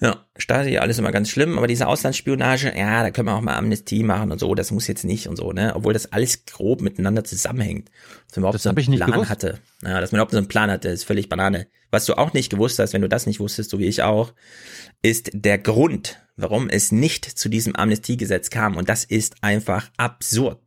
[0.00, 3.56] Ja, Stasi, alles immer ganz schlimm, aber diese Auslandsspionage, ja, da können wir auch mal
[3.56, 5.72] Amnestie machen und so, das muss jetzt nicht und so, ne?
[5.74, 7.90] Obwohl das alles grob miteinander zusammenhängt.
[8.28, 9.30] Dass man überhaupt Das so einen ich nicht Plan gewusst.
[9.30, 9.58] hatte.
[9.82, 11.66] Ja, dass man überhaupt so einen Plan hatte, ist völlig Banane.
[11.90, 14.34] Was du auch nicht gewusst hast, wenn du das nicht wusstest, so wie ich auch,
[15.02, 18.76] ist der Grund, warum es nicht zu diesem Amnestiegesetz kam.
[18.76, 20.60] Und das ist einfach absurd.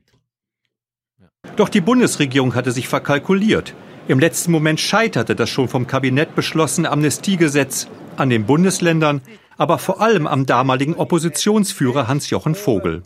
[1.55, 3.75] Doch die Bundesregierung hatte sich verkalkuliert.
[4.07, 7.87] Im letzten Moment scheiterte das schon vom Kabinett beschlossene Amnestiegesetz
[8.22, 9.22] an den Bundesländern,
[9.57, 13.03] aber vor allem am damaligen Oppositionsführer Hans-Jochen Vogel.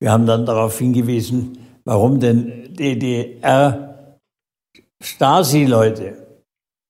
[0.00, 4.18] Wir haben dann darauf hingewiesen, warum denn DDR
[5.02, 6.26] Stasi-Leute,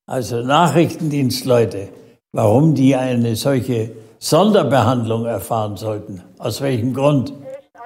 [0.07, 1.89] also Nachrichtendienstleute,
[2.33, 6.23] warum die eine solche Sonderbehandlung erfahren sollten.
[6.39, 7.33] Aus welchem Grund?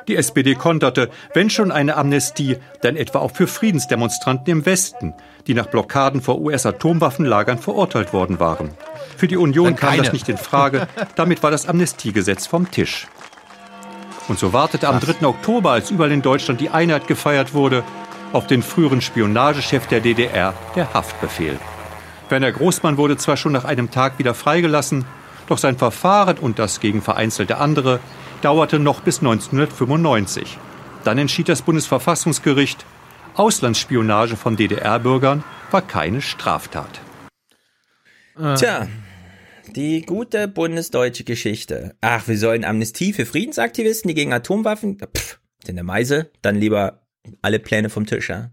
[0.09, 5.15] Die SPD konterte, wenn schon eine Amnestie, dann etwa auch für Friedensdemonstranten im Westen,
[5.47, 8.71] die nach Blockaden vor US-Atomwaffenlagern verurteilt worden waren.
[9.17, 13.07] Für die Union kam das nicht in Frage, damit war das Amnestiegesetz vom Tisch.
[14.29, 15.27] Und so wartete am 3.
[15.27, 17.83] Oktober, als überall in Deutschland die Einheit gefeiert wurde,
[18.33, 21.59] auf den früheren Spionagechef der DDR der Haftbefehl.
[22.29, 25.05] Werner Großmann wurde zwar schon nach einem Tag wieder freigelassen,
[25.49, 28.01] doch sein Verfahren und das gegen vereinzelte andere
[28.43, 30.59] dauerte noch bis 1995.
[31.05, 32.85] Dann entschied das Bundesverfassungsgericht,
[33.35, 37.01] Auslandsspionage von DDR-Bürgern war keine Straftat.
[38.37, 38.89] Tja,
[39.75, 41.95] die gute bundesdeutsche Geschichte.
[42.01, 44.99] Ach, wir sollen Amnestie für Friedensaktivisten, die gegen Atomwaffen.
[44.99, 47.07] Pff, in der Meise, dann lieber
[47.41, 48.51] alle Pläne vom Tisch, ja.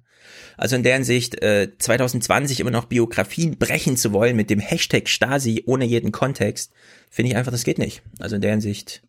[0.57, 5.07] Also in deren Sicht, äh, 2020 immer noch Biografien brechen zu wollen mit dem Hashtag
[5.07, 6.71] Stasi ohne jeden Kontext,
[7.09, 8.01] finde ich einfach, das geht nicht.
[8.19, 9.01] Also in deren Sicht,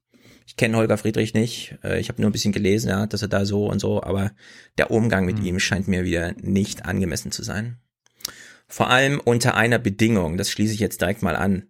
[0.51, 3.29] ich kenne Holger Friedrich nicht, äh, ich habe nur ein bisschen gelesen, ja, dass er
[3.29, 4.33] da so und so, aber
[4.79, 5.45] der Umgang mit mhm.
[5.45, 7.77] ihm scheint mir wieder nicht angemessen zu sein.
[8.67, 11.69] Vor allem unter einer Bedingung, das schließe ich jetzt direkt mal an.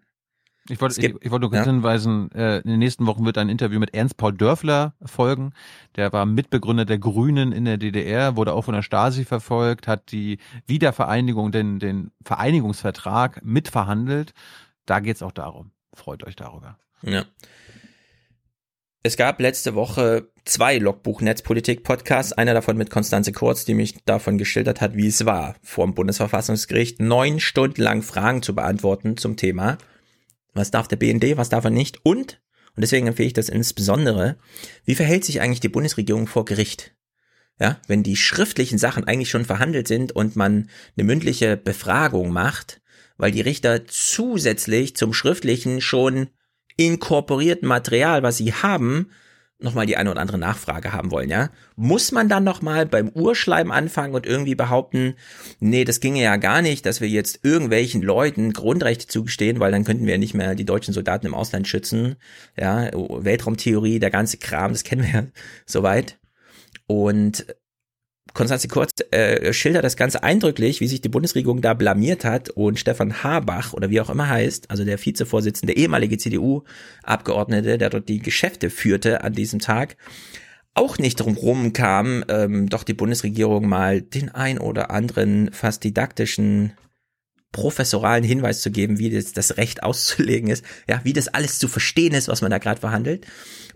[0.70, 1.72] Ich wollte, ich, ich wollte nur kurz ja?
[1.72, 5.52] hinweisen, äh, in den nächsten Wochen wird ein Interview mit Ernst Paul Dörfler folgen.
[5.96, 10.10] Der war Mitbegründer der Grünen in der DDR, wurde auch von der Stasi verfolgt, hat
[10.10, 14.32] die Wiedervereinigung, den, den Vereinigungsvertrag mitverhandelt.
[14.86, 15.70] Da geht's auch darum.
[15.92, 16.78] Freut euch darüber.
[17.02, 17.24] Ja.
[19.02, 24.80] Es gab letzte Woche zwei Logbuch-Netzpolitik-Podcasts, einer davon mit Konstanze Kurz, die mich davon geschildert
[24.80, 29.78] hat, wie es war, vor dem Bundesverfassungsgericht neun Stunden lang Fragen zu beantworten zum Thema
[30.54, 32.00] was darf der BND, was darf er nicht?
[32.04, 32.40] Und,
[32.76, 34.36] und deswegen empfehle ich das insbesondere,
[34.84, 36.94] wie verhält sich eigentlich die Bundesregierung vor Gericht?
[37.58, 42.80] Ja, wenn die schriftlichen Sachen eigentlich schon verhandelt sind und man eine mündliche Befragung macht,
[43.18, 46.28] weil die Richter zusätzlich zum schriftlichen schon
[46.80, 49.10] inkorporierten Material, was sie haben,
[49.58, 51.50] nochmal die eine oder andere Nachfrage haben wollen, ja?
[51.76, 55.14] Muss man dann nochmal beim Urschleim anfangen und irgendwie behaupten,
[55.58, 59.84] nee, das ginge ja gar nicht, dass wir jetzt irgendwelchen Leuten Grundrechte zugestehen, weil dann
[59.84, 62.16] könnten wir ja nicht mehr die deutschen Soldaten im Ausland schützen,
[62.58, 62.90] ja?
[62.92, 65.26] Weltraumtheorie, der ganze Kram, das kennen wir ja
[65.66, 66.18] soweit.
[66.86, 67.46] Und
[68.34, 72.78] Konstanze Kurz äh, schildert das Ganze eindrücklich, wie sich die Bundesregierung da blamiert hat und
[72.78, 78.20] Stefan Habach oder wie auch immer heißt, also der Vizevorsitzende, ehemalige CDU-Abgeordnete, der dort die
[78.20, 79.96] Geschäfte führte an diesem Tag,
[80.74, 86.72] auch nicht drum kam, ähm, doch die Bundesregierung mal den ein oder anderen fast didaktischen
[87.52, 91.66] professoralen Hinweis zu geben, wie das, das Recht auszulegen ist, ja, wie das alles zu
[91.66, 93.26] verstehen ist, was man da gerade verhandelt.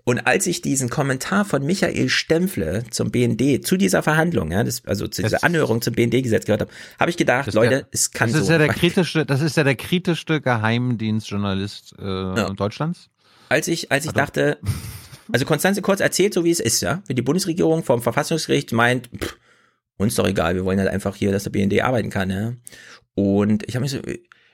[0.07, 4.85] Und als ich diesen Kommentar von Michael Stempfle zum BND zu dieser Verhandlung, ja, das,
[4.85, 6.71] also zu dieser Anhörung zum BND-Gesetz gehört habe,
[7.01, 8.53] habe ich gedacht, Leute, der, es kann das ist so.
[8.53, 12.51] Ja der kritischste, das ist ja der kritischste Geheimdienstjournalist äh, ja.
[12.51, 13.09] Deutschlands.
[13.49, 14.19] Als ich, als ich also.
[14.19, 14.59] dachte,
[15.33, 19.09] also Konstanze Kurz erzählt so, wie es ist, ja, wenn die Bundesregierung vom Verfassungsgericht meint,
[19.17, 19.39] pff,
[19.97, 22.53] uns doch egal, wir wollen halt einfach hier, dass der BND arbeiten kann, ja.
[23.15, 24.01] Und ich habe mich so,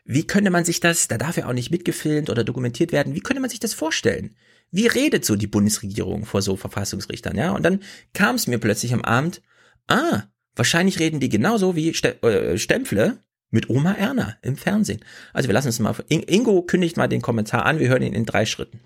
[0.05, 3.21] wie könnte man sich das, da darf ja auch nicht mitgefilmt oder dokumentiert werden, wie
[3.21, 4.37] könnte man sich das vorstellen?
[4.71, 7.53] Wie redet so die Bundesregierung vor so Verfassungsrichtern, ja?
[7.53, 7.81] Und dann
[8.15, 9.43] kam es mir plötzlich am Abend,
[9.89, 10.23] ah,
[10.55, 13.19] wahrscheinlich reden die genauso wie Ste äh, Stempfle
[13.51, 15.05] mit Oma Erna im Fernsehen.
[15.33, 18.27] Also wir lassen es mal, Ingo kündigt mal den Kommentar an, wir hören ihn in
[18.27, 18.81] drei Schritten.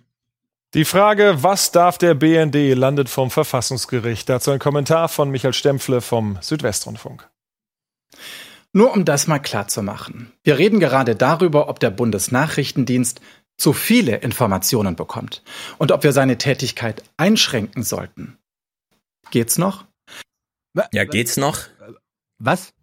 [0.73, 4.29] Die Frage, was darf der BND, landet vom Verfassungsgericht.
[4.29, 7.29] Dazu ein Kommentar von Michael Stempfle vom Südwestrundfunk.
[8.73, 10.33] Nur um das mal klar zu machen.
[10.43, 13.21] Wir reden gerade darüber, ob der Bundesnachrichtendienst
[13.57, 15.43] zu viele Informationen bekommt
[15.79, 18.39] und ob wir seine Tätigkeit einschränken sollten.
[19.31, 19.87] Geht's noch?
[20.93, 21.61] Ja, geht's noch?
[22.39, 22.75] Was?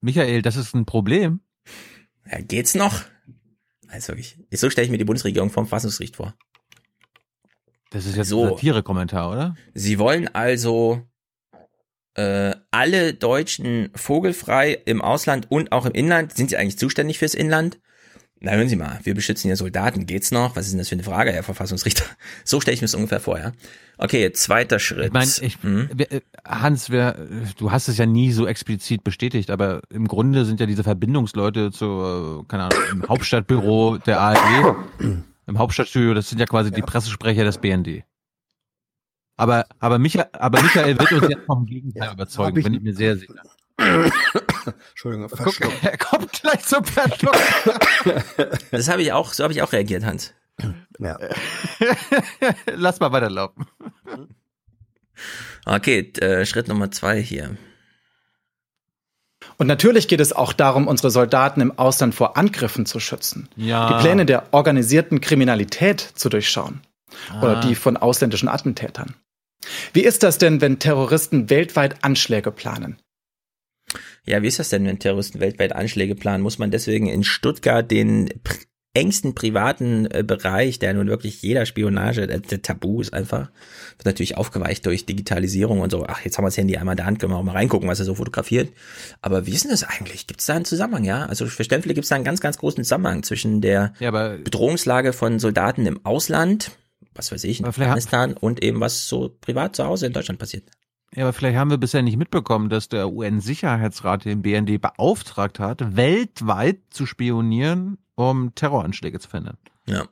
[0.00, 1.40] Michael, das ist ein Problem.
[2.30, 3.04] Ja, geht's noch?
[3.88, 6.34] Also ich, so stelle ich mir die Bundesregierung vom Verfassungsgericht vor.
[7.90, 9.56] Das ist jetzt so, ein Satire-Kommentar, oder?
[9.72, 11.06] Sie wollen also
[12.14, 17.34] äh, alle Deutschen vogelfrei im Ausland und auch im Inland, sind sie eigentlich zuständig fürs
[17.34, 17.80] Inland?
[18.44, 20.54] Na, hören Sie mal, wir beschützen ja Soldaten, geht's noch?
[20.54, 22.04] Was ist denn das für eine Frage, Herr Verfassungsrichter?
[22.44, 23.52] So stelle ich mir das ungefähr vor, ja.
[23.96, 25.06] Okay, zweiter Schritt.
[25.06, 25.88] Ich meine, ich, hm?
[26.46, 27.26] Hans, wer,
[27.56, 31.70] du hast es ja nie so explizit bestätigt, aber im Grunde sind ja diese Verbindungsleute
[31.70, 34.76] zu, keine Ahnung, im Hauptstadtbüro der ARD,
[35.46, 38.04] im Hauptstadtstudio, das sind ja quasi die Pressesprecher des BND.
[39.38, 43.16] Aber, aber, Michael, aber Michael wird uns jetzt vom Gegenteil überzeugen, bin ich mir sehr
[43.16, 43.42] sicher.
[44.90, 47.36] Entschuldigung, Guck, er kommt gleich zum Verschluck.
[48.70, 50.34] Das habe ich auch, so habe ich auch reagiert, Hans.
[50.98, 51.18] Ja.
[52.74, 53.66] Lass mal weiterlaufen.
[55.66, 57.56] Okay, äh, Schritt Nummer zwei hier.
[59.56, 63.48] Und natürlich geht es auch darum, unsere Soldaten im Ausland vor Angriffen zu schützen.
[63.56, 63.88] Ja.
[63.88, 66.80] Die Pläne der organisierten Kriminalität zu durchschauen.
[67.40, 67.60] Oder Ah.
[67.60, 69.14] die von ausländischen Attentätern.
[69.92, 72.98] Wie ist das denn, wenn Terroristen weltweit Anschläge planen?
[74.26, 76.42] Ja, wie ist das denn, wenn Terroristen weltweit Anschläge planen?
[76.42, 78.28] Muss man deswegen in Stuttgart den
[78.94, 83.50] engsten privaten äh, Bereich, der nun wirklich jeder Spionage, der, der Tabu ist einfach,
[83.96, 86.06] wird natürlich aufgeweicht durch Digitalisierung und so.
[86.06, 87.88] Ach, jetzt haben wir das Handy einmal in der Hand, können wir auch mal reingucken,
[87.88, 88.72] was er so fotografiert.
[89.20, 90.28] Aber wie ist denn das eigentlich?
[90.28, 91.26] Gibt es da einen Zusammenhang, ja?
[91.26, 95.12] Also für Stempel gibt es da einen ganz, ganz großen Zusammenhang zwischen der Ja, Bedrohungslage
[95.12, 96.70] von Soldaten im Ausland,
[97.14, 100.64] was weiß ich, in Afghanistan und eben was so privat zu Hause in Deutschland passiert.
[101.16, 105.96] Ja, aber vielleicht haben wir bisher nicht mitbekommen, dass der UN-Sicherheitsrat den BND beauftragt hat,
[105.96, 109.58] weltweit zu spionieren, um Terroranschläge zu verhindern.
[109.86, 110.06] Ja.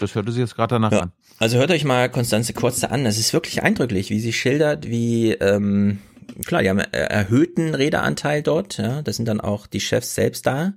[0.00, 1.00] Das hörte sich jetzt gerade danach Ja.
[1.02, 1.12] an.
[1.38, 3.04] Also hört euch mal Konstanze Kurze an.
[3.04, 5.98] Das ist wirklich eindrücklich, wie sie schildert, wie ähm,
[6.46, 8.78] klar, die haben erhöhten Redeanteil dort.
[8.78, 10.74] Ja, das sind dann auch die Chefs selbst da,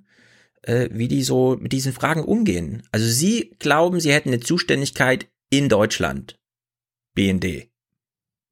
[0.64, 2.84] äh, wie die so mit diesen Fragen umgehen.
[2.92, 6.40] Also sie glauben, sie hätten eine Zuständigkeit in Deutschland,
[7.16, 7.70] BND.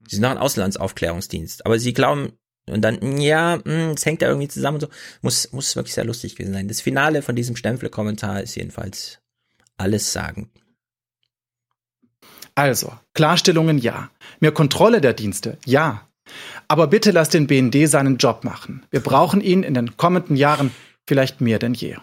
[0.08, 2.34] Sie sind noch ein Auslandsaufklärungsdienst, aber sie glauben
[2.70, 4.90] und dann ja, mh, es hängt ja irgendwie zusammen und so.
[5.22, 6.68] Muss muss wirklich sehr lustig gewesen sein.
[6.68, 9.20] Das Finale von diesem Stempel-Kommentar ist jedenfalls
[9.78, 10.50] alles sagen.
[12.56, 14.10] Also, Klarstellungen ja.
[14.40, 16.08] Mehr Kontrolle der Dienste ja.
[16.68, 18.86] Aber bitte lasst den BND seinen Job machen.
[18.90, 20.72] Wir brauchen ihn in den kommenden Jahren
[21.06, 21.98] vielleicht mehr denn je.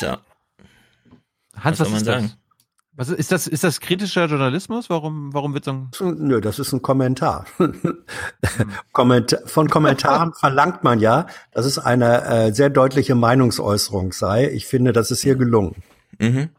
[0.00, 0.16] So.
[1.56, 2.22] Hans, was, Was soll man ist sagen?
[2.28, 2.43] das?
[2.96, 3.46] Was ist, ist das?
[3.48, 4.88] Ist das kritischer Journalismus?
[4.88, 7.46] Warum, warum wird so ein Nö, das ist ein Kommentar.
[8.92, 14.48] Kommentar von Kommentaren verlangt man ja, dass es eine äh, sehr deutliche Meinungsäußerung sei.
[14.50, 15.82] Ich finde, das ist hier gelungen.
[16.20, 16.50] Mhm.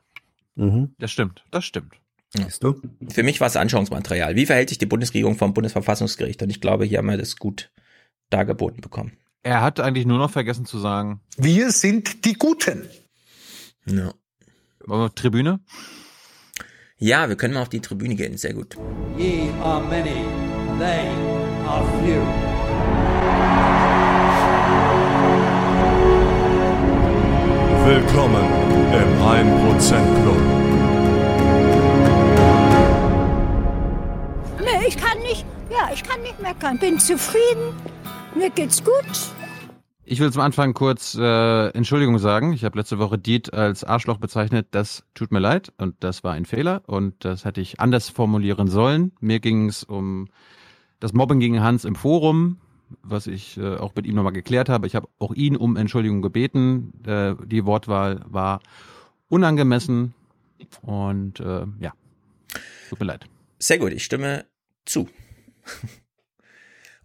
[0.56, 0.96] Mhm.
[1.00, 1.94] Das stimmt, das stimmt.
[2.34, 2.82] Siehst du?
[3.10, 4.36] Für mich war es Anschauungsmaterial.
[4.36, 6.42] Wie verhält sich die Bundesregierung vom Bundesverfassungsgericht?
[6.42, 7.72] Und ich glaube, hier haben wir das gut
[8.30, 9.14] dargeboten bekommen.
[9.44, 11.22] Er hat eigentlich nur noch vergessen zu sagen.
[11.38, 12.90] Wir sind die Guten.
[13.86, 14.14] Ja.
[14.86, 15.60] Wollen wir Tribüne?
[16.98, 18.38] Ja, wir können mal auf die Tribüne gehen.
[18.38, 18.78] Sehr gut.
[19.18, 20.24] Ye are many,
[20.80, 21.10] they
[21.68, 22.22] are few.
[27.86, 28.46] Willkommen
[28.94, 30.42] im 1% Club.
[34.62, 36.80] Nee, ich kann nicht, ja, ich kann nicht meckern.
[36.80, 37.76] Bin zufrieden.
[38.36, 39.04] Mir geht's gut.
[40.08, 42.54] Ich will zum Anfang kurz äh, Entschuldigung sagen.
[42.54, 44.68] Ich habe letzte Woche Diet als Arschloch bezeichnet.
[44.70, 48.68] Das tut mir leid und das war ein Fehler und das hätte ich anders formulieren
[48.68, 49.14] sollen.
[49.20, 50.28] Mir ging es um
[51.00, 52.58] das Mobbing gegen Hans im Forum,
[53.02, 54.86] was ich äh, auch mit ihm nochmal geklärt habe.
[54.86, 56.94] Ich habe auch ihn um Entschuldigung gebeten.
[57.04, 58.60] Äh, die Wortwahl war
[59.28, 60.14] unangemessen
[60.84, 61.94] und äh, ja,
[62.90, 63.26] tut mir leid.
[63.58, 64.46] Sehr gut, ich stimme
[64.86, 65.10] zu.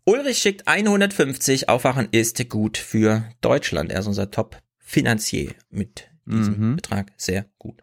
[0.04, 1.68] Ulrich schickt 150.
[1.68, 3.92] Aufwachen ist gut für Deutschland.
[3.92, 7.12] Er ist unser Top-Finanzier mit diesem Betrag.
[7.16, 7.82] Sehr gut.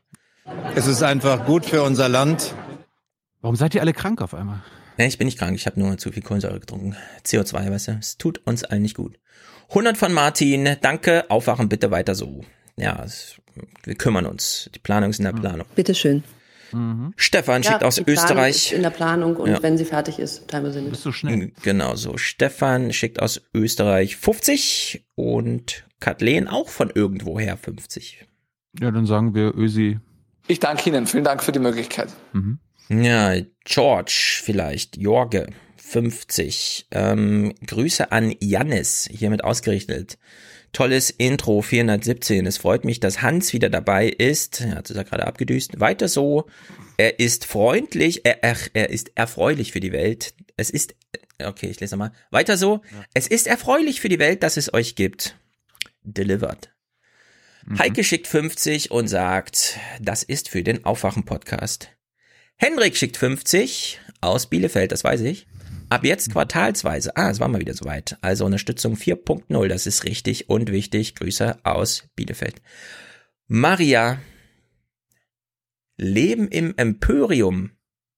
[0.75, 2.53] Es ist einfach gut für unser Land.
[3.41, 4.63] Warum seid ihr alle krank auf einmal?
[4.97, 6.95] Nee, ich bin nicht krank, ich habe nur zu viel Kohlensäure getrunken.
[7.23, 9.19] CO2, weißt du, es tut uns allen nicht gut.
[9.69, 12.43] 100 von Martin, danke, aufwachen bitte weiter so.
[12.77, 13.35] Ja, es,
[13.83, 14.69] wir kümmern uns.
[14.73, 15.67] Die Planung ist in der Planung.
[15.75, 16.23] Bitteschön.
[17.15, 18.55] Stefan schickt aus Österreich.
[18.67, 19.63] Ist in der Planung und Ja.
[19.63, 20.91] wenn sie fertig ist, teilen wir sie mit.
[20.91, 21.51] Bist du schnell?
[21.63, 22.17] Genau so.
[22.17, 28.25] Stefan schickt aus Österreich 50 und Kathleen auch von irgendwoher 50.
[28.79, 29.99] Ja, dann sagen wir Ösi.
[30.47, 31.07] Ich danke Ihnen.
[31.07, 32.09] Vielen Dank für die Möglichkeit.
[32.89, 33.33] Ja,
[33.65, 36.87] George vielleicht, Jorge 50.
[36.91, 40.17] Ähm, Grüße an Jannis, hiermit ausgerichtet.
[40.77, 42.45] Tolles Intro 417.
[42.45, 44.61] Es freut mich, dass Hans wieder dabei ist.
[44.61, 45.79] Er hat es ja gerade abgedüst.
[45.79, 46.45] Weiter so.
[46.97, 50.35] Er ist freundlich, er, er, er ist erfreulich für die Welt.
[50.55, 50.93] Es ist,
[51.43, 52.11] okay, ich lese mal.
[52.29, 52.83] Weiter so.
[53.15, 55.35] Es ist erfreulich für die Welt, dass es euch gibt.
[56.03, 56.69] Delivered.
[57.79, 61.89] Heike schickt 50 und sagt, das ist für den Aufwachen-Podcast.
[62.55, 65.47] Henrik schickt 50 aus Bielefeld, das weiß ich.
[65.89, 67.15] Ab jetzt quartalsweise.
[67.15, 68.17] Ah, es war mal wieder soweit.
[68.21, 71.15] Also Unterstützung 4.0, das ist richtig und wichtig.
[71.15, 72.61] Grüße aus Bielefeld.
[73.47, 74.19] Maria.
[75.95, 77.71] Leben im Emporium.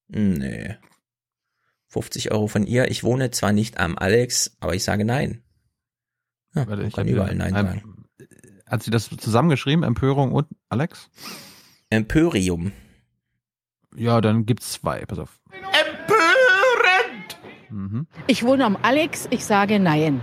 [0.07, 0.77] Nee.
[1.89, 2.89] 50 Euro von ihr.
[2.89, 5.43] Ich wohne zwar nicht am Alex, aber ich sage nein.
[6.55, 8.05] Ja, Warte, ich kann überall nein sagen.
[8.65, 11.09] Hat sie das zusammengeschrieben, Empörung und Alex?
[11.89, 12.71] Emporium.
[13.95, 15.05] Ja, dann gibt's zwei.
[15.05, 15.39] Pass auf.
[17.69, 18.07] Mhm.
[18.27, 20.21] Ich wohne am Alex, ich sage nein.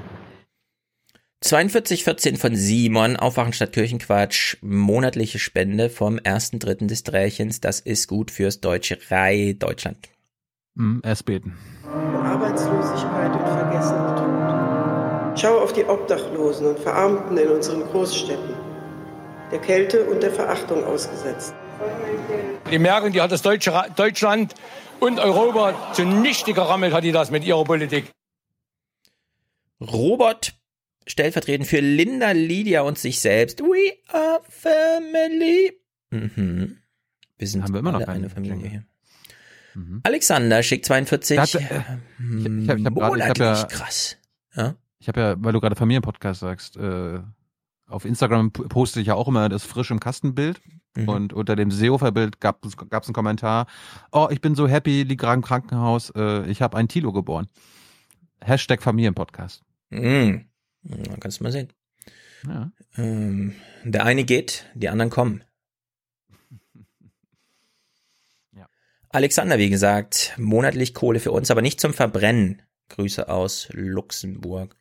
[1.44, 7.60] 4214 von Simon, Aufwachen statt Kirchenquatsch, monatliche Spende vom ersten Dritten des Drehchens.
[7.60, 10.09] Das ist gut fürs deutsche Rei Deutschland.
[10.77, 11.56] Hm, erst beten.
[11.85, 15.39] Arbeitslosigkeit und Vergessen bedroht.
[15.39, 18.55] Schau auf die Obdachlosen und Verarmten in unseren Großstädten,
[19.52, 21.55] der Kälte und der Verachtung ausgesetzt.
[22.70, 24.55] Die Merkel, die hat das deutsche Deutschland
[24.98, 28.10] und Europa zunichte gerammelt, hat die das mit ihrer Politik.
[29.80, 30.55] Robert
[31.06, 33.60] stellvertretend für Linda, Lydia und sich selbst.
[33.60, 35.78] We are family.
[36.10, 36.78] Mhm.
[37.38, 38.84] Wir sind Haben wir immer noch eine Familie hier.
[40.02, 41.36] Alexander schickt 42.
[41.36, 44.16] Da hat, äh, ich ich habe ich hab gerade, ich habe ja, Monatlich, krass.
[44.55, 44.74] Ja.
[44.98, 47.20] Ich habe ja, weil du gerade Familienpodcast sagst, äh,
[47.86, 50.60] auf Instagram poste ich ja auch immer das frisch im Kastenbild.
[50.97, 51.09] Mhm.
[51.09, 53.66] Und unter dem Seehofer-Bild gab es einen Kommentar,
[54.12, 57.48] oh, ich bin so happy, lieg gerade im Krankenhaus, äh, ich habe ein Tilo geboren.
[58.43, 59.62] Hashtag Familienpodcast.
[59.90, 60.47] Mhm.
[60.82, 61.73] Dann kannst du mal sehen.
[62.47, 62.70] Ja.
[62.97, 63.55] Ähm,
[63.85, 65.44] der eine geht, die anderen kommen.
[68.52, 68.66] Ja.
[69.10, 72.62] Alexander, wie gesagt, monatlich Kohle für uns, aber nicht zum Verbrennen.
[72.89, 74.77] Grüße aus Luxemburg.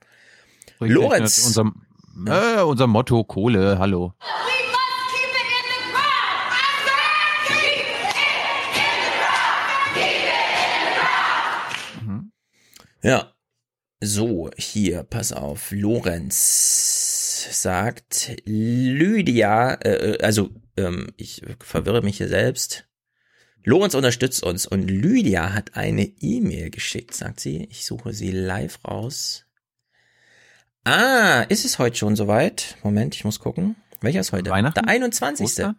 [0.79, 1.37] Richtig, Lorenz.
[1.37, 1.85] mit Unserem,
[2.27, 4.13] äh, unser Motto Kohle, hallo.
[13.05, 13.35] Ja.
[14.01, 15.71] So, hier, pass auf.
[15.71, 22.87] Lorenz sagt, Lydia, äh, also, ähm, ich verwirre mich hier selbst.
[23.63, 27.67] Lorenz unterstützt uns und Lydia hat eine E-Mail geschickt, sagt sie.
[27.69, 29.45] Ich suche sie live raus.
[30.83, 32.75] Ah, ist es heute schon soweit?
[32.81, 33.75] Moment, ich muss gucken.
[34.01, 34.49] Welcher ist heute?
[34.49, 34.83] Weihnachten?
[34.83, 35.45] Der 21.
[35.45, 35.75] Ostern?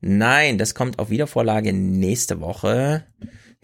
[0.00, 3.06] Nein, das kommt auf Wiedervorlage nächste Woche.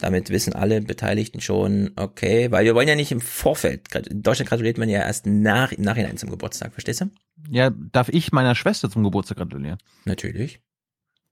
[0.01, 4.49] Damit wissen alle Beteiligten schon, okay, weil wir wollen ja nicht im Vorfeld, in Deutschland
[4.49, 7.11] gratuliert man ja erst nach, im Nachhinein zum Geburtstag, verstehst du?
[7.51, 9.79] Ja, darf ich meiner Schwester zum Geburtstag gratulieren?
[10.05, 10.61] Natürlich.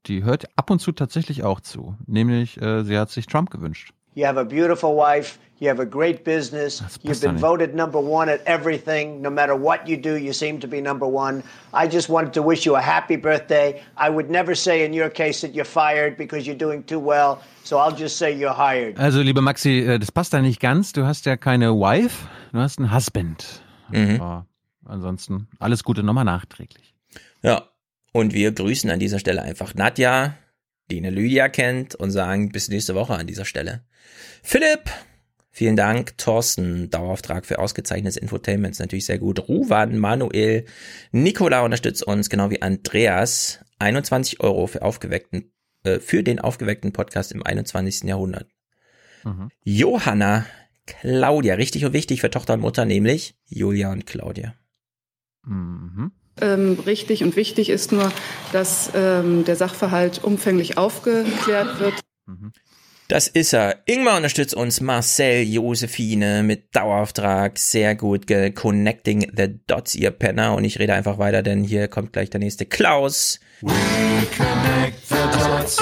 [0.05, 1.95] Die hört ab und zu tatsächlich auch zu.
[2.05, 3.93] Nämlich, äh, sie hat sich Trump gewünscht.
[4.15, 5.37] You have a beautiful wife.
[5.59, 6.81] You have a great business.
[7.03, 9.21] You've been voted number one at everything.
[9.21, 11.43] No matter what you do, you seem to be number one.
[11.73, 13.81] I just wanted to wish you a happy birthday.
[13.97, 17.41] I would never say in your case that you're fired because you're doing too well.
[17.65, 18.97] So I'll just say you're hired.
[18.97, 20.93] Also, liebe Maxi, äh, das passt da nicht ganz.
[20.93, 23.61] Du hast ja keine Wife, du hast einen Husband.
[23.91, 24.21] Mhm.
[24.21, 24.47] Aber
[24.85, 26.95] ansonsten alles Gute nochmal nachträglich.
[27.43, 27.63] Ja.
[28.13, 30.35] Und wir grüßen an dieser Stelle einfach Nadja,
[30.89, 33.83] die eine Lydia kennt und sagen bis nächste Woche an dieser Stelle.
[34.41, 34.89] Philipp,
[35.51, 36.17] vielen Dank.
[36.17, 39.47] Thorsten, Dauerauftrag für ausgezeichnetes Infotainment ist natürlich sehr gut.
[39.47, 40.65] Ruwan, Manuel,
[41.11, 43.59] Nicola unterstützt uns, genau wie Andreas.
[43.79, 45.51] 21 Euro für aufgeweckten,
[45.83, 48.03] äh, für den aufgeweckten Podcast im 21.
[48.03, 48.47] Jahrhundert.
[49.23, 49.49] Mhm.
[49.63, 50.45] Johanna,
[50.85, 54.55] Claudia, richtig und wichtig für Tochter und Mutter, nämlich Julia und Claudia.
[55.45, 56.11] Mhm.
[56.41, 58.11] Ähm, richtig und wichtig ist nur,
[58.51, 61.95] dass ähm, der Sachverhalt umfänglich aufgeklärt wird.
[63.09, 63.79] Das ist er.
[63.85, 67.57] Ingmar unterstützt uns, Marcel, Josephine mit Dauerauftrag.
[67.57, 68.27] Sehr gut.
[68.53, 70.53] Connecting the Dots, ihr Penner.
[70.53, 73.39] Und ich rede einfach weiter, denn hier kommt gleich der nächste Klaus.
[73.61, 73.71] We
[74.37, 75.79] connect the dots.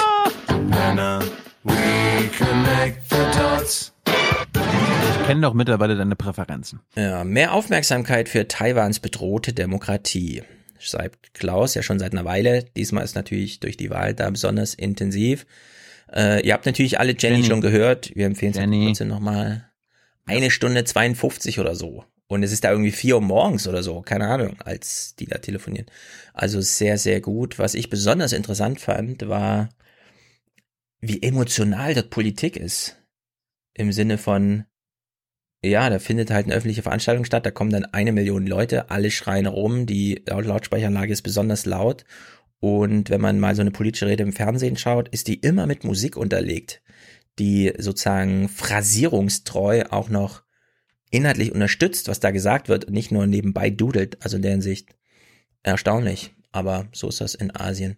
[0.69, 1.21] Männer.
[1.65, 3.93] We connect the dots.
[5.19, 6.79] Ich kenne doch mittlerweile deine Präferenzen.
[6.95, 10.43] Ja, mehr Aufmerksamkeit für Taiwans bedrohte Demokratie.
[10.79, 12.63] Schreibt Klaus ja schon seit einer Weile.
[12.77, 15.45] Diesmal ist natürlich durch die Wahl da besonders intensiv.
[16.13, 17.47] Äh, ihr habt natürlich alle Jenny, Jenny.
[17.47, 18.15] schon gehört.
[18.15, 19.69] Wir empfehlen es trotzdem nochmal.
[20.25, 22.03] Eine Stunde 52 oder so.
[22.27, 24.01] Und es ist da irgendwie vier Uhr morgens oder so.
[24.01, 25.87] Keine Ahnung, als die da telefonieren.
[26.33, 27.57] Also sehr, sehr gut.
[27.57, 29.69] Was ich besonders interessant fand, war,
[30.99, 32.97] wie emotional dort Politik ist.
[33.73, 34.65] Im Sinne von,
[35.63, 39.11] ja, da findet halt eine öffentliche Veranstaltung statt, da kommen dann eine Million Leute, alle
[39.11, 42.03] schreien rum, die Lautsprechanlage ist besonders laut
[42.59, 45.83] und wenn man mal so eine politische Rede im Fernsehen schaut, ist die immer mit
[45.83, 46.81] Musik unterlegt,
[47.39, 50.43] die sozusagen phrasierungstreu auch noch
[51.11, 54.95] inhaltlich unterstützt, was da gesagt wird und nicht nur nebenbei dudelt, also in der Hinsicht
[55.63, 57.97] erstaunlich, aber so ist das in Asien.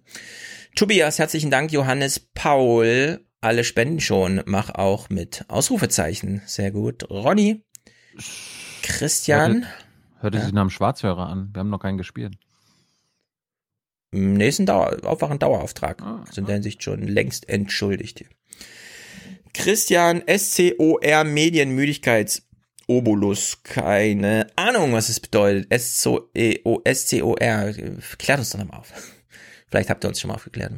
[0.76, 7.10] Tobias, herzlichen Dank, Johannes, Paul, alle spenden schon, mach auch mit Ausrufezeichen, sehr gut.
[7.10, 7.64] Ronny,
[8.84, 9.68] Christian, Hörte,
[10.20, 11.50] hörte sich nach einem Schwarzhörer an.
[11.54, 12.38] Wir haben noch keinen gespielt.
[14.12, 18.28] Im nächsten Dauer, Aufwachen Dauerauftrag, also in der Hinsicht schon längst entschuldigt hier.
[19.54, 22.44] Christian, SCOR Medienmüdigkeits
[22.88, 25.68] Obolus, keine Ahnung, was es bedeutet.
[25.72, 26.84] S-C-O-R,
[28.18, 28.92] klärt uns doch nochmal auf.
[29.68, 30.74] Vielleicht habt ihr uns schon mal aufgeklärt.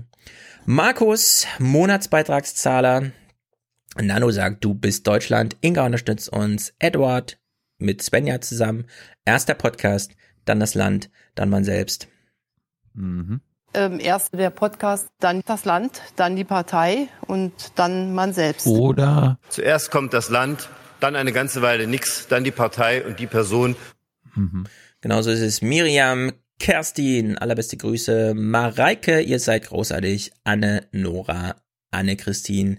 [0.66, 3.12] Markus, Monatsbeitragszahler.
[3.98, 5.56] Nano sagt, du bist Deutschland.
[5.62, 6.74] Inga unterstützt uns.
[6.80, 7.40] Edward
[7.78, 8.86] mit Svenja zusammen.
[9.24, 10.12] Erster Podcast,
[10.44, 12.10] dann das Land, dann man selbst.
[12.94, 13.42] Mhm.
[13.74, 18.68] Ähm, erst der Podcast, dann das Land, dann die Partei und dann man selbst.
[18.68, 20.68] Oder Zuerst kommt das Land,
[21.00, 23.76] dann eine ganze Weile nix, dann die Partei und die Person.
[25.02, 31.56] Genauso ist es Miriam, Kerstin, allerbeste Grüße, Mareike, ihr seid großartig, Anne, Nora,
[31.90, 32.78] Anne-Christine,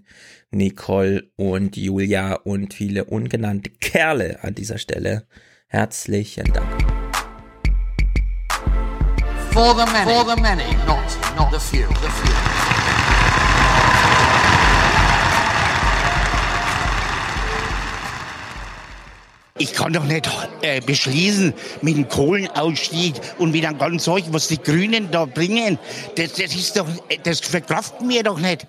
[0.50, 5.26] Nicole und Julia und viele ungenannte Kerle an dieser Stelle.
[5.66, 6.91] Herzlichen Dank.
[9.52, 12.32] For the many, for the many, not, not the few, the few.
[19.58, 20.28] Ich kann doch nicht
[20.62, 21.52] äh, beschließen
[21.82, 25.78] mit dem Kohlenausstieg und mit einem ganzen Zeug, was die Grünen da bringen.
[26.16, 26.88] Das, das ist doch,
[27.22, 28.66] das verkraften wir doch nicht.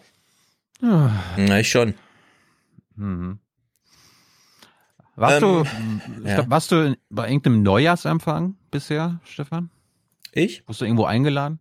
[0.81, 1.95] Na, ich schon.
[2.95, 3.39] Mhm.
[5.15, 6.49] Warst, Ähm, du, ja.
[6.49, 9.69] warst du bei irgendeinem Neujahrsempfang bisher, Stefan?
[10.35, 10.61] Ich?
[10.67, 11.59] Wurdest du irgendwo eingeladen?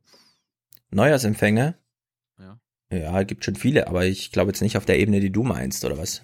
[0.90, 1.76] Neujahrsempfänge?
[2.38, 2.58] Ja.
[2.90, 5.84] Ja, gibt schon viele, aber ich glaube jetzt nicht auf der Ebene, die du meinst,
[5.84, 6.22] oder was?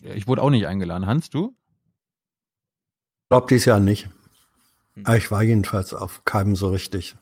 [0.00, 1.06] Ja, Ich wurde auch nicht eingeladen.
[1.06, 1.56] Hans, du?
[3.30, 4.08] Glaub dies Jahr nicht.
[5.04, 7.16] Aber Ich war jedenfalls auf keinem so richtig.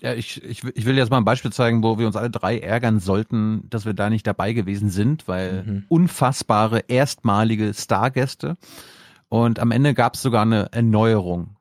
[0.00, 2.30] Ja, ich, ich, will- ich will jetzt mal ein Beispiel zeigen, wo wir uns alle
[2.30, 8.56] drei ärgern sollten, dass wir da nicht dabei gewesen sind, weil unfassbare, erstmalige Stargäste.
[9.28, 11.51] Und am Ende gab es sogar eine Erneuerung.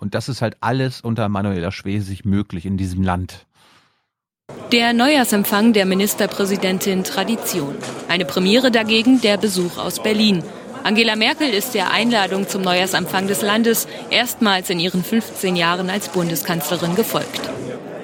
[0.00, 3.46] Und das ist halt alles unter Manuela Schwesig möglich in diesem Land.
[4.70, 7.74] Der Neujahrsempfang der Ministerpräsidentin Tradition.
[8.08, 10.44] Eine Premiere dagegen der Besuch aus Berlin.
[10.84, 16.08] Angela Merkel ist der Einladung zum Neujahrsempfang des Landes erstmals in ihren 15 Jahren als
[16.10, 17.40] Bundeskanzlerin gefolgt.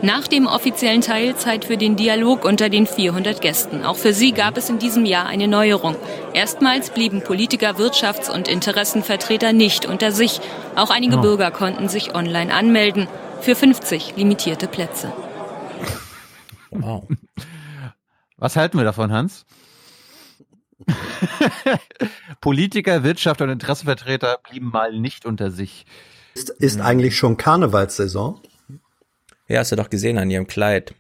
[0.03, 3.85] Nach dem offiziellen Teil Zeit für den Dialog unter den 400 Gästen.
[3.85, 5.97] Auch für sie gab es in diesem Jahr eine Neuerung.
[6.35, 10.41] Erstmals blieben Politiker, Wirtschafts- und Interessenvertreter nicht unter sich.
[10.77, 11.21] Auch einige Oh.
[11.23, 13.09] Bürger konnten sich online anmelden.
[13.41, 15.13] Für 50 limitierte Plätze.
[16.71, 17.05] Wow.
[18.37, 19.47] Was halten wir davon, Hans?
[22.41, 25.87] Politiker, Wirtschaft und Interessenvertreter blieben mal nicht unter sich.
[26.35, 28.41] Ist, ist eigentlich schon Karnevalssaison?
[29.49, 30.95] Ja, hast du doch gesehen an ihrem Kleid.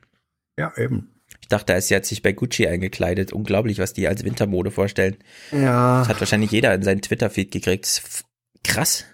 [0.58, 1.10] Ja, eben.
[1.40, 3.32] Ich dachte, sie hat sich bei Gucci eingekleidet.
[3.32, 5.16] Unglaublich, was die als Wintermode vorstellen.
[5.52, 6.00] Ja.
[6.00, 8.02] Das hat wahrscheinlich jeder in seinen Twitter-Feed gekriegt.
[8.62, 9.04] Krass.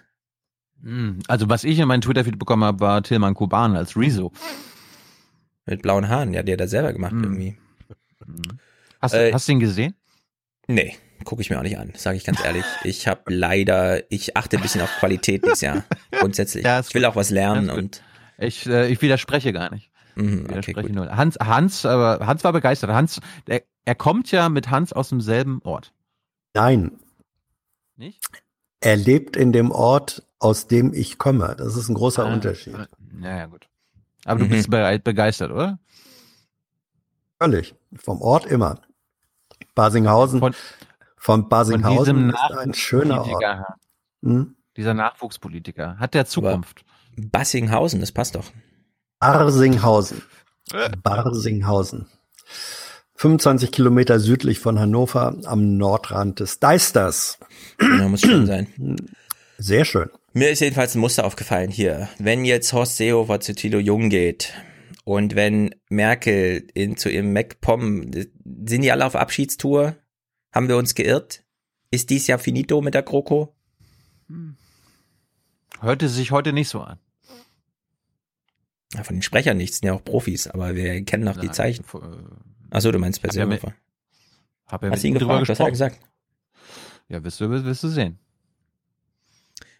[0.81, 4.31] Hm, Also was ich in meinen Twitter-Feed bekommen habe, war Tilman Kuban als Rezo.
[5.65, 6.33] Mit blauen Haaren.
[6.33, 7.57] Ja, die hat er selber gemacht irgendwie.
[9.01, 9.95] Hast, Äh, du hast du ihn gesehen?
[10.67, 12.65] Nee, gucke ich mir auch nicht an, sage ich ganz ehrlich.
[12.83, 15.83] Ich habe leider, ich achte ein bisschen auf Qualität dieses Jahr.
[16.11, 16.63] Grundsätzlich.
[16.63, 18.01] Ja, ich will auch was lernen und
[18.41, 19.91] Ich, äh, ich widerspreche gar nicht.
[20.15, 21.09] Mhm, Ich widerspreche null.
[21.11, 22.89] Hans, Hans, aber Hans war begeistert.
[22.91, 25.93] Hans, der, er kommt ja mit Hans aus demselben Ort.
[26.53, 26.99] Nein.
[27.95, 28.19] Nicht?
[28.81, 31.55] Er lebt in dem Ort, aus dem ich komme.
[31.57, 32.75] Das ist ein großer Ah, Unterschied.
[33.21, 33.67] Ja, ja, gut.
[34.25, 34.49] Aber du Mhm.
[34.49, 35.79] bist bereit, begeistert, oder?
[37.39, 37.75] Völlig.
[37.95, 38.81] Vom Ort immer.
[39.75, 40.39] Basinghausen.
[40.39, 40.55] Von,
[41.17, 43.27] von Basinghausen diesem ist ein schöner Ort.
[43.41, 43.77] Nachwuchspolitiker.
[44.23, 44.55] Hm?
[44.77, 45.97] Dieser Nachwuchspolitiker.
[45.99, 46.83] Hat der Zukunft?
[47.15, 48.51] Bassinghausen, das passt doch.
[49.19, 50.21] Barsinghausen.
[51.03, 52.07] Barsinghausen.
[53.15, 57.37] 25 Kilometer südlich von Hannover am Nordrand des Deisters.
[57.79, 58.67] Ja, muss schön sein.
[59.59, 60.09] Sehr schön.
[60.33, 62.09] Mir ist jedenfalls ein Muster aufgefallen hier.
[62.17, 64.53] Wenn jetzt Horst Seehofer zu Thilo Jung geht
[65.03, 69.97] und wenn Merkel in, zu ihrem MacPom, sind die alle auf Abschiedstour?
[70.51, 71.43] Haben wir uns geirrt?
[71.91, 73.55] Ist dies Jahr finito mit der GroKo?
[75.81, 76.99] Hörte sich heute nicht so an.
[78.93, 81.55] Ja, von den Sprechern nichts, sind ja auch Profis, aber wir kennen noch die Nein,
[81.55, 81.83] Zeichen.
[81.85, 82.17] v- äh,
[82.69, 83.75] Achso, du meinst bei Hab ja mit- Seehofer.
[84.67, 85.99] Hab ja Hast du ihn gefragt, was hat er gesagt?
[87.07, 88.19] Ja, wirst du, wirst du sehen.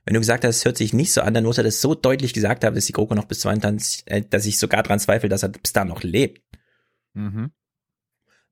[0.05, 1.93] Wenn du gesagt hast, es hört sich nicht so an, dann muss er das so
[1.93, 5.29] deutlich gesagt haben, dass die GroKo noch bis 22, äh, dass ich sogar dran zweifle,
[5.29, 6.41] dass er bis da noch lebt.
[7.13, 7.51] Mhm.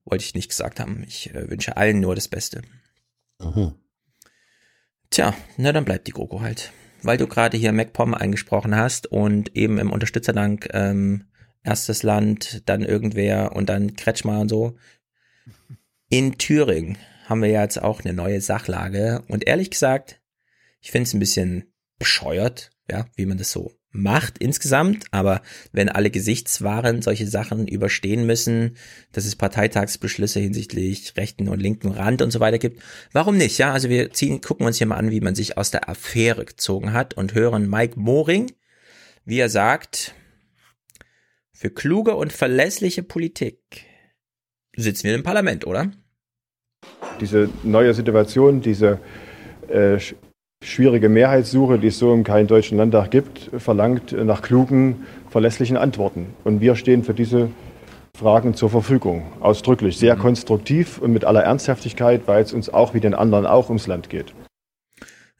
[0.05, 1.03] Wollte ich nicht gesagt haben.
[1.03, 2.61] Ich äh, wünsche allen nur das Beste.
[3.39, 3.73] Mhm.
[5.09, 6.71] Tja, na dann bleibt die GroKo halt.
[7.01, 11.25] Weil du gerade hier MacPom angesprochen hast und eben im Unterstützerdank ähm,
[11.63, 14.77] erstes Land, dann irgendwer und dann Kretschmer und so.
[16.09, 20.21] In Thüringen haben wir ja jetzt auch eine neue Sachlage und ehrlich gesagt,
[20.81, 25.41] ich finde es ein bisschen bescheuert, ja, wie man das so macht insgesamt, aber
[25.71, 28.77] wenn alle Gesichtswaren solche Sachen überstehen müssen,
[29.11, 32.81] dass es Parteitagsbeschlüsse hinsichtlich rechten und linken Rand und so weiter gibt,
[33.13, 33.57] warum nicht?
[33.57, 36.45] Ja, also wir ziehen, gucken uns hier mal an, wie man sich aus der Affäre
[36.45, 38.51] gezogen hat und hören Mike Moring,
[39.25, 40.13] wie er sagt,
[41.51, 43.85] für kluge und verlässliche Politik
[44.75, 45.91] sitzen wir im Parlament, oder?
[47.19, 48.99] Diese neue Situation, diese
[49.67, 49.97] äh,
[50.79, 56.27] schwierige Mehrheitssuche, die es so in keinem deutschen Landtag gibt, verlangt nach klugen, verlässlichen Antworten.
[56.43, 57.49] Und wir stehen für diese
[58.17, 59.23] Fragen zur Verfügung.
[59.39, 60.19] Ausdrücklich, sehr Mhm.
[60.19, 64.09] konstruktiv und mit aller Ernsthaftigkeit, weil es uns auch wie den anderen auch ums Land
[64.09, 64.33] geht.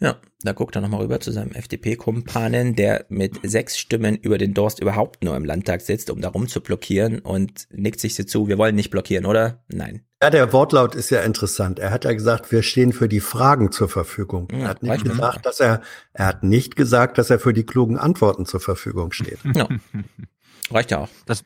[0.02, 4.54] Ja, da guckt er nochmal rüber zu seinem FDP-Kumpanen, der mit sechs Stimmen über den
[4.54, 8.24] Durst überhaupt nur im Landtag sitzt, um da rum zu blockieren und nickt sich so
[8.24, 9.62] zu, wir wollen nicht blockieren, oder?
[9.68, 10.06] Nein.
[10.22, 11.80] Ja, der Wortlaut ist ja interessant.
[11.80, 14.48] Er hat ja gesagt, wir stehen für die Fragen zur Verfügung.
[14.52, 15.82] Ja, er hat nicht gesagt, dass er,
[16.14, 19.40] er hat nicht gesagt, dass er für die klugen Antworten zur Verfügung steht.
[19.54, 19.68] Ja.
[20.72, 21.10] Reicht ja auch.
[21.26, 21.44] Das,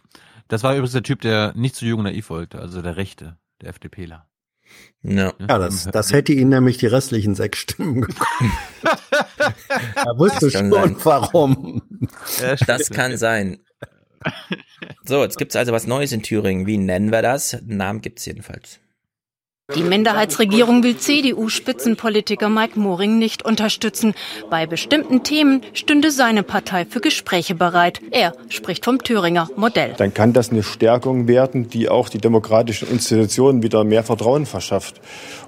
[0.48, 3.70] das war übrigens der Typ, der nicht zu jung naiv wollte, also der Rechte, der
[3.70, 4.28] FDPler.
[5.04, 8.48] Ja, Ja, das, das hätte ihn nämlich die restlichen sechs Stimmen gekostet.
[9.96, 10.96] er wusste schon, sein.
[11.04, 11.82] warum.
[12.66, 13.60] Das kann sein.
[15.06, 16.66] So, jetzt gibt's also was Neues in Thüringen.
[16.66, 17.54] Wie nennen wir das?
[17.54, 18.80] Einen Namen gibt's jedenfalls.
[19.74, 24.14] Die Minderheitsregierung will CDU-Spitzenpolitiker Mike Moring nicht unterstützen.
[24.50, 28.02] Bei bestimmten Themen stünde seine Partei für Gespräche bereit.
[28.12, 29.94] Er spricht vom Thüringer Modell.
[29.96, 35.00] Dann kann das eine Stärkung werden, die auch die demokratischen Institutionen wieder mehr Vertrauen verschafft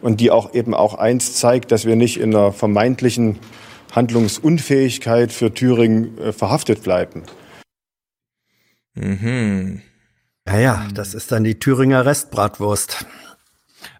[0.01, 3.39] und die auch eben auch eins zeigt, dass wir nicht in einer vermeintlichen
[3.91, 7.23] Handlungsunfähigkeit für Thüringen äh, verhaftet bleiben.
[8.93, 9.81] Mhm.
[10.47, 13.05] Ja, ja, das ist dann die Thüringer Restbratwurst.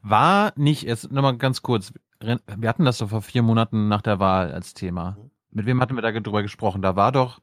[0.07, 4.19] War nicht, jetzt nochmal ganz kurz, wir hatten das doch vor vier Monaten nach der
[4.19, 5.17] Wahl als Thema.
[5.49, 6.83] Mit wem hatten wir da drüber gesprochen?
[6.83, 7.41] Da war doch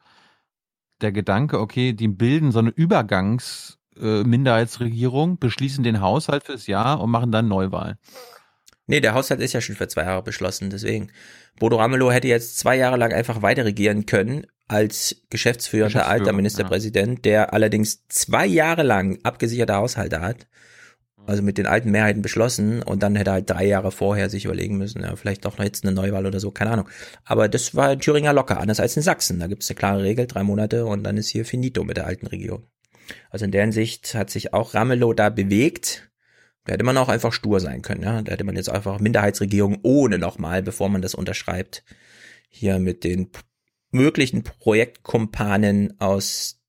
[1.00, 7.32] der Gedanke, okay, die bilden so eine Übergangs-Minderheitsregierung, beschließen den Haushalt fürs Jahr und machen
[7.32, 7.98] dann Neuwahl.
[8.86, 11.10] Nee, der Haushalt ist ja schon für zwei Jahre beschlossen, deswegen.
[11.58, 16.32] Bodo Ramelow hätte jetzt zwei Jahre lang einfach weiter regieren können als geschäftsführender Geschäftsführer, alter
[16.32, 20.46] Ministerpräsident, der allerdings zwei Jahre lang abgesicherte Haushalte hat.
[21.26, 24.44] Also mit den alten Mehrheiten beschlossen und dann hätte er halt drei Jahre vorher sich
[24.44, 26.88] überlegen müssen, ja, vielleicht doch noch jetzt eine Neuwahl oder so, keine Ahnung.
[27.24, 29.38] Aber das war in Thüringer locker, anders als in Sachsen.
[29.38, 32.06] Da gibt es eine klare Regel, drei Monate und dann ist hier finito mit der
[32.06, 32.66] alten Regierung.
[33.30, 36.10] Also in der Hinsicht hat sich auch Ramelow da bewegt.
[36.64, 38.22] Da hätte man auch einfach stur sein können, ja.
[38.22, 41.84] Da hätte man jetzt einfach Minderheitsregierung ohne nochmal, bevor man das unterschreibt,
[42.48, 43.30] hier mit den
[43.90, 46.60] möglichen Projektkumpanen aus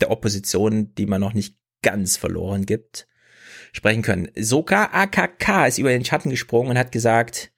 [0.00, 3.06] der Opposition, die man noch nicht ganz verloren gibt,
[3.76, 4.28] sprechen können.
[4.34, 7.52] Sogar AKK ist über den Schatten gesprungen und hat gesagt,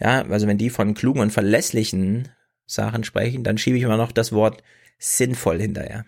[0.00, 2.28] ja, also wenn die von klugen und verlässlichen
[2.66, 4.62] Sachen sprechen, dann schiebe ich immer noch das Wort
[4.98, 6.04] sinnvoll hinterher.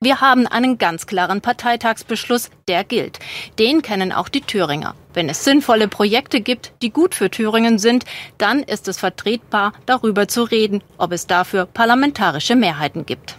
[0.00, 3.20] Wir haben einen ganz klaren Parteitagsbeschluss, der gilt.
[3.58, 4.94] Den kennen auch die Thüringer.
[5.14, 8.04] Wenn es sinnvolle Projekte gibt, die gut für Thüringen sind,
[8.36, 13.38] dann ist es vertretbar, darüber zu reden, ob es dafür parlamentarische Mehrheiten gibt.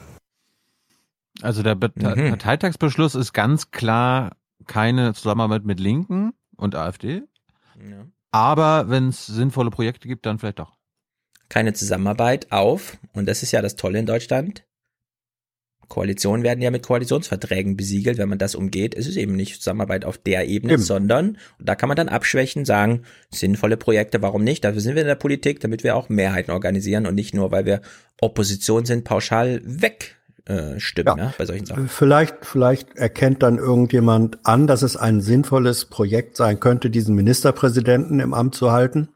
[1.41, 2.29] Also der Be Mhm.
[2.29, 4.31] Parteitagsbeschluss ist ganz klar
[4.67, 7.23] keine Zusammenarbeit mit Linken und AfD.
[7.79, 8.07] Ja.
[8.31, 10.73] Aber wenn es sinnvolle Projekte gibt, dann vielleicht doch.
[11.49, 14.65] Keine Zusammenarbeit auf, und das ist ja das Tolle in Deutschland,
[15.87, 18.95] Koalitionen werden ja mit Koalitionsverträgen besiegelt, wenn man das umgeht.
[18.95, 20.81] Es ist eben nicht Zusammenarbeit auf der Ebene, Eben.
[20.81, 24.63] sondern, und da kann man dann abschwächen, sagen, sinnvolle Projekte, warum nicht?
[24.63, 27.65] Dafür sind wir in der Politik, damit wir auch Mehrheiten organisieren und nicht nur, weil
[27.65, 27.81] wir
[28.19, 30.14] Opposition sind, pauschal weg
[30.45, 31.33] äh, stimmen ja.
[31.37, 31.89] bei solchen Sachen.
[31.89, 38.19] Vielleicht, vielleicht erkennt dann irgendjemand an, dass es ein sinnvolles Projekt sein könnte, diesen Ministerpräsidenten
[38.19, 39.09] im Amt zu halten.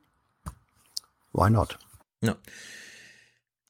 [1.33, 1.77] Why not?
[2.21, 2.35] Ja.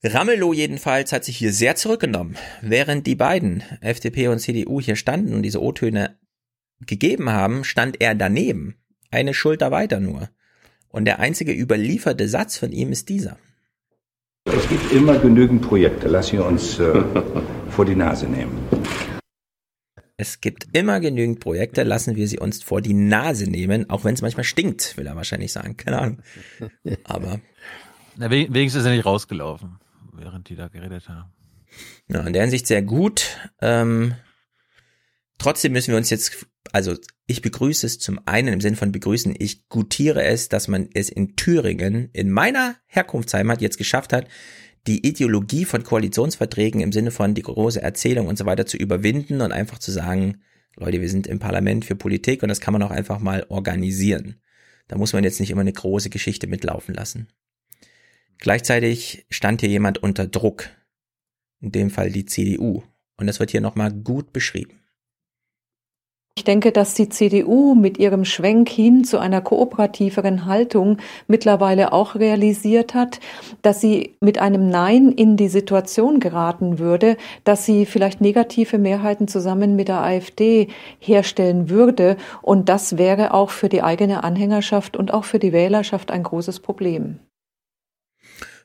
[0.01, 2.37] Ramelow jedenfalls hat sich hier sehr zurückgenommen.
[2.61, 6.17] Während die beiden, FDP und CDU, hier standen und diese O-Töne
[6.79, 8.75] gegeben haben, stand er daneben.
[9.11, 10.29] Eine Schulter weiter nur.
[10.87, 13.37] Und der einzige überlieferte Satz von ihm ist dieser.
[14.55, 17.03] Es gibt immer genügend Projekte, lass sie uns äh,
[17.69, 18.57] vor die Nase nehmen.
[20.17, 24.13] Es gibt immer genügend Projekte, lassen wir sie uns vor die Nase nehmen, auch wenn
[24.15, 25.77] es manchmal stinkt, will er wahrscheinlich sagen.
[25.77, 26.21] Keine Ahnung.
[27.05, 27.39] Aber
[28.17, 29.79] Na, we- wenigstens ist er nicht rausgelaufen,
[30.13, 31.31] während die da geredet haben.
[32.09, 33.37] Ja, in der Hinsicht sehr gut.
[33.61, 34.13] Ähm,
[35.37, 36.95] trotzdem müssen wir uns jetzt, also
[37.27, 41.09] ich begrüße es zum einen im Sinn von begrüßen, ich gutiere es, dass man es
[41.09, 44.27] in Thüringen, in meiner Herkunftsheimat jetzt geschafft hat,
[44.87, 49.41] die Ideologie von Koalitionsverträgen im Sinne von die große Erzählung und so weiter zu überwinden
[49.41, 50.41] und einfach zu sagen,
[50.75, 54.41] Leute, wir sind im Parlament für Politik und das kann man auch einfach mal organisieren.
[54.87, 57.27] Da muss man jetzt nicht immer eine große Geschichte mitlaufen lassen.
[58.39, 60.69] Gleichzeitig stand hier jemand unter Druck,
[61.59, 62.83] in dem Fall die CDU.
[63.17, 64.79] Und das wird hier nochmal gut beschrieben.
[66.39, 70.95] Ich denke, dass die CDU mit ihrem Schwenk hin zu einer kooperativeren Haltung
[71.27, 73.19] mittlerweile auch realisiert hat,
[73.61, 79.27] dass sie mit einem Nein in die Situation geraten würde, dass sie vielleicht negative Mehrheiten
[79.27, 82.15] zusammen mit der AfD herstellen würde.
[82.41, 86.61] Und das wäre auch für die eigene Anhängerschaft und auch für die Wählerschaft ein großes
[86.61, 87.19] Problem.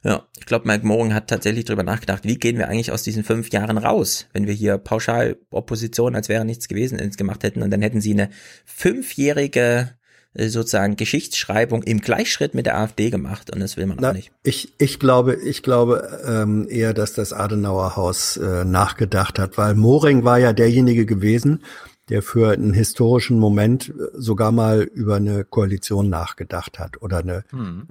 [0.05, 3.25] Ja, ich glaube, Mike Moring hat tatsächlich drüber nachgedacht, wie gehen wir eigentlich aus diesen
[3.25, 7.71] fünf Jahren raus, wenn wir hier pauschal Opposition, als wäre nichts gewesen, gemacht hätten und
[7.71, 8.29] dann hätten sie eine
[8.67, 9.95] fünfjährige
[10.35, 14.15] äh, sozusagen Geschichtsschreibung im Gleichschritt mit der AfD gemacht und das will man Na, auch
[14.15, 14.31] nicht.
[14.43, 19.75] Ich, ich glaube, ich glaube ähm, eher, dass das Adenauer Haus äh, nachgedacht hat, weil
[19.75, 21.63] Moring war ja derjenige gewesen,
[22.11, 27.45] der für einen historischen Moment äh, sogar mal über eine Koalition nachgedacht hat oder eine.
[27.51, 27.89] Hm.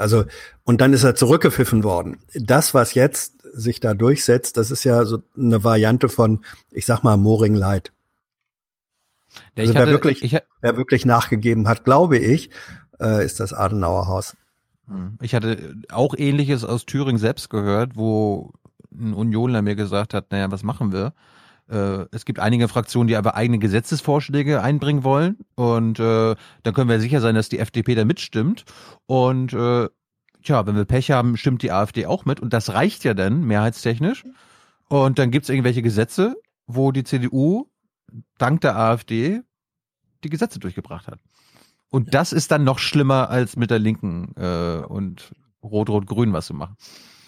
[0.00, 0.24] Also
[0.64, 2.18] und dann ist er zurückgepfiffen worden.
[2.34, 7.02] Das, was jetzt sich da durchsetzt, das ist ja so eine Variante von, ich sag
[7.02, 7.92] mal, Moring Light.
[9.56, 12.50] Ja, Also wer hatte- wirklich, ich- wer wirklich nachgegeben hat, glaube ich,
[13.00, 14.36] äh, ist das Adenauer Haus.
[14.88, 15.18] Hm.
[15.22, 18.52] Ich hatte auch ähnliches aus Thüringen selbst gehört, wo
[18.92, 21.12] ein Unionler mir gesagt hat, naja, was machen wir?
[21.70, 26.90] Äh, es gibt einige Fraktionen, die aber eigene Gesetzesvorschläge einbringen wollen und äh, dann können
[26.90, 28.64] wir sicher sein, dass die FDP da mitstimmt
[29.06, 29.88] und äh,
[30.42, 33.44] tja, wenn wir Pech haben, stimmt die AfD auch mit und das reicht ja dann
[33.44, 34.24] mehrheitstechnisch
[34.88, 36.34] und dann gibt es irgendwelche Gesetze,
[36.66, 37.66] wo die CDU
[38.38, 39.42] dank der AfD
[40.24, 41.20] die Gesetze durchgebracht hat.
[41.90, 45.32] Und das ist dann noch schlimmer, als mit der Linken äh, und
[45.62, 46.76] Rot-Rot-Grün was zu machen.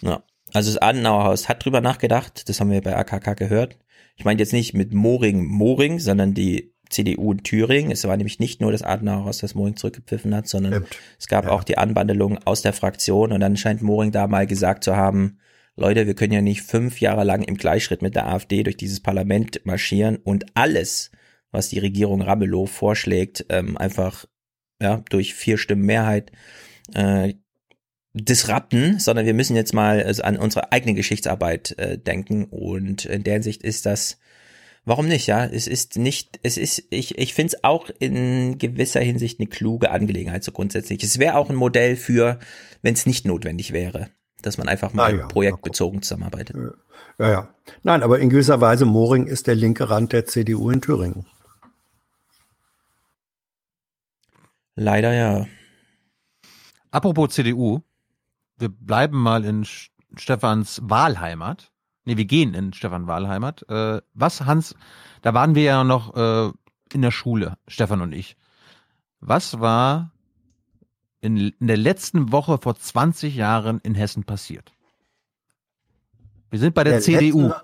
[0.00, 0.22] Ja.
[0.54, 3.78] Also das Adenauer Haus hat drüber nachgedacht, das haben wir bei AKK gehört.
[4.22, 7.90] Ich meine jetzt nicht mit Moring Moring, sondern die CDU in Thüringen.
[7.90, 10.86] Es war nämlich nicht nur das Adenauer Haus, das Moring zurückgepfiffen hat, sondern
[11.18, 13.32] es gab auch die Anbandelung aus der Fraktion.
[13.32, 15.38] Und dann scheint Moring da mal gesagt zu haben,
[15.74, 19.00] Leute, wir können ja nicht fünf Jahre lang im Gleichschritt mit der AfD durch dieses
[19.00, 21.10] Parlament marschieren und alles,
[21.50, 24.26] was die Regierung Ramelow vorschlägt, ähm, einfach
[24.80, 26.30] ja, durch vier Stimmen Mehrheit
[26.94, 27.34] äh,
[28.14, 33.24] disrupten, sondern wir müssen jetzt mal also an unsere eigene Geschichtsarbeit äh, denken und in
[33.24, 34.18] der Hinsicht ist das
[34.84, 35.44] Warum nicht, ja?
[35.44, 39.92] Es ist nicht, es ist, ich, ich finde es auch in gewisser Hinsicht eine kluge
[39.92, 41.04] Angelegenheit, so grundsätzlich.
[41.04, 42.40] Es wäre auch ein Modell für,
[42.82, 44.08] wenn es nicht notwendig wäre,
[44.42, 46.56] dass man einfach mal Ah ja, projektbezogen zusammenarbeitet.
[47.18, 47.54] Ja, ja.
[47.84, 51.26] Nein, aber in gewisser Weise Moring ist der linke Rand der CDU in Thüringen.
[54.74, 55.46] Leider ja.
[56.90, 57.82] Apropos CDU,
[58.62, 59.66] wir bleiben mal in
[60.16, 61.70] Stefans Wahlheimat.
[62.04, 63.68] Nee, wir gehen in Stefan Wahlheimat.
[63.68, 64.74] Äh, was, Hans,
[65.20, 66.50] da waren wir ja noch äh,
[66.92, 68.36] in der Schule, Stefan und ich.
[69.20, 70.10] Was war
[71.20, 74.72] in, in der letzten Woche vor 20 Jahren in Hessen passiert?
[76.50, 77.42] Wir sind bei der, CDU.
[77.48, 77.62] letzte-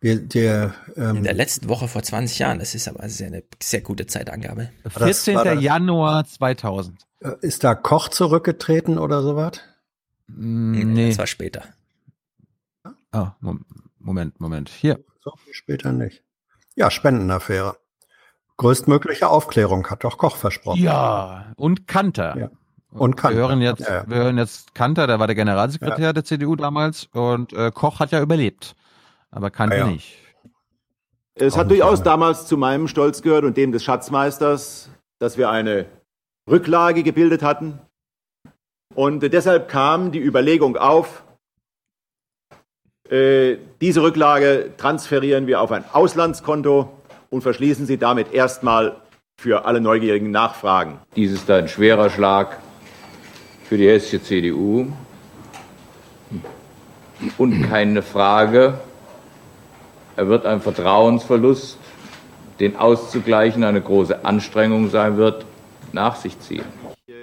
[0.00, 3.42] Wir, der, ähm, In der letzten Woche vor 20 Jahren, das ist aber sehr, eine
[3.62, 4.70] sehr gute Zeitangabe.
[4.84, 5.34] das- 14.
[5.36, 7.06] war das- Januar 2000.
[7.20, 9.60] äh, ist da Koch zurückgetreten oder sowas?
[10.28, 11.08] Mm, Nee.
[11.08, 11.64] Das war später.
[13.12, 13.64] Ah, Mom-
[13.98, 14.68] Moment, Moment.
[14.68, 15.02] Hier.
[15.22, 16.22] So viel später nicht.
[16.76, 17.76] Ja, Spendenaffäre.
[18.56, 20.80] Größtmögliche Aufklärung hat doch Koch versprochen.
[20.82, 22.36] Ja, und Kanter.
[22.36, 22.50] Ja.
[22.90, 23.36] Und Kanter.
[23.38, 24.04] Wir hören jetzt, Ja, ja.
[24.08, 28.10] wir hören jetzt Kanter, der war der Generalsekretär der CDU damals und äh, Koch hat
[28.12, 28.74] ja überlebt.
[29.30, 29.92] Aber Kanter Ja, ja.
[29.92, 30.16] nicht.
[31.34, 32.04] Es Auch hat nicht durchaus lange.
[32.04, 35.86] damals zu meinem Stolz gehört und dem des Schatzmeisters, dass wir eine
[36.48, 37.78] Rücklage gebildet hatten.
[38.94, 41.22] Und deshalb kam die Überlegung auf,
[43.10, 46.90] äh, diese Rücklage transferieren wir auf ein Auslandskonto
[47.30, 48.96] und verschließen sie damit erstmal
[49.40, 50.98] für alle neugierigen Nachfragen.
[51.16, 52.58] Dies ist ein schwerer Schlag
[53.64, 54.88] für die hessische CDU.
[57.36, 58.78] Und keine Frage,
[60.16, 61.78] er wird ein Vertrauensverlust,
[62.60, 65.46] den auszugleichen eine große Anstrengung sein wird,
[65.92, 66.64] nach sich ziehen.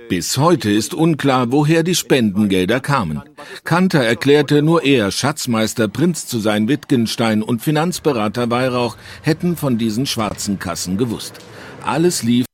[0.08, 3.24] Bis heute ist unklar, woher die Spendengelder kamen.
[3.64, 10.06] Kanter erklärte, nur er, Schatzmeister Prinz zu sein, Wittgenstein und Finanzberater Weihrauch hätten von diesen
[10.06, 11.40] schwarzen Kassen gewusst.
[11.84, 12.46] Alles lief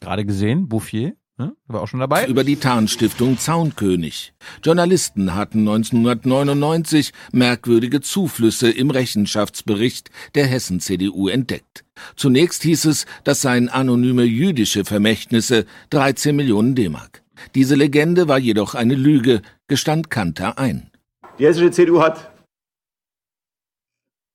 [0.00, 1.56] Gerade gesehen, Bouffier, ne?
[1.66, 2.26] war auch schon dabei.
[2.26, 4.32] über die Tarnstiftung Zaunkönig.
[4.62, 11.84] Journalisten hatten 1999 merkwürdige Zuflüsse im Rechenschaftsbericht der Hessen-CDU entdeckt.
[12.16, 17.22] Zunächst hieß es, das seien anonyme jüdische Vermächtnisse, 13 Millionen D-Mark.
[17.54, 20.90] Diese Legende war jedoch eine Lüge, gestand Kanter ein.
[21.38, 22.32] Die hessische CDU hat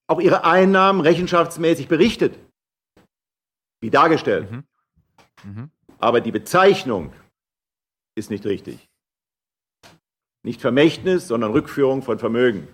[0.08, 2.38] auch ihre Einnahmen rechenschaftsmäßig berichtet,
[3.82, 4.48] wie dargestellt.
[6.04, 7.14] Aber die Bezeichnung
[8.14, 8.90] ist nicht richtig.
[10.44, 12.68] Nicht Vermächtnis, sondern Rückführung von Vermögen.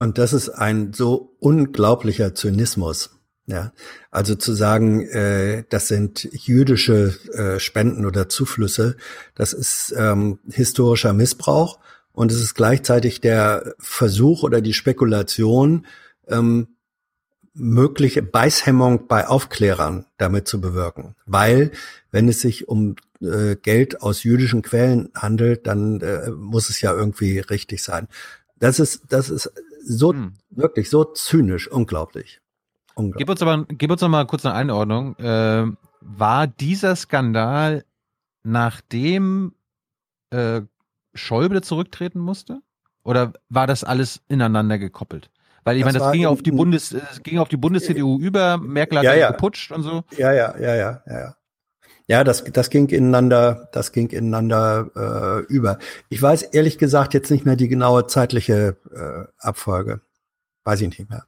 [0.00, 3.10] Und das ist ein so unglaublicher Zynismus.
[3.44, 3.72] Ja,
[4.10, 8.96] also zu sagen, äh, das sind jüdische äh, Spenden oder Zuflüsse,
[9.34, 11.78] das ist ähm, historischer Missbrauch
[12.12, 15.86] und es ist gleichzeitig der Versuch oder die Spekulation,
[16.26, 16.77] ähm,
[17.58, 21.14] mögliche Beißhemmung bei Aufklärern damit zu bewirken.
[21.26, 21.72] Weil,
[22.10, 26.92] wenn es sich um äh, Geld aus jüdischen Quellen handelt, dann äh, muss es ja
[26.92, 28.08] irgendwie richtig sein.
[28.58, 29.52] Das ist, das ist
[29.84, 30.14] so
[30.50, 32.40] wirklich so zynisch, unglaublich.
[32.94, 33.18] unglaublich.
[33.18, 35.16] Gib uns aber, gib uns noch mal kurz eine Einordnung.
[35.16, 35.66] Äh,
[36.00, 37.84] war dieser Skandal,
[38.42, 39.54] nachdem
[40.30, 40.62] äh,
[41.14, 42.60] Schäuble zurücktreten musste?
[43.02, 45.30] Oder war das alles ineinander gekoppelt?
[45.68, 48.18] Weil ich Das meine, das ging ja auf die Bundes, es ging auf die Bundes-CDU
[48.18, 49.30] über, Merkel hat Ja, ja, ja.
[49.32, 50.02] geputscht und so.
[50.16, 51.18] Ja, ja, ja, ja, ja.
[51.20, 51.34] ja.
[52.10, 55.78] Ja, das, das ging ineinander, das ging ineinander äh, über.
[56.08, 60.00] Ich weiß ehrlich gesagt jetzt nicht mehr die genaue zeitliche äh, Abfolge.
[60.64, 61.24] Weiß ich nicht mehr.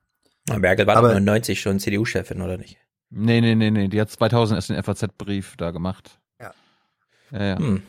[0.48, 2.78] Na, Merkel war Aber- doch 99 schon CDU-Chefin, oder nicht?
[3.10, 6.18] Nee, nee, nee, nee, die hat 2000 erst den FAZ-Brief da gemacht.
[6.40, 6.52] Ja.
[7.30, 7.58] Ja, ja.
[7.58, 7.82] Hm.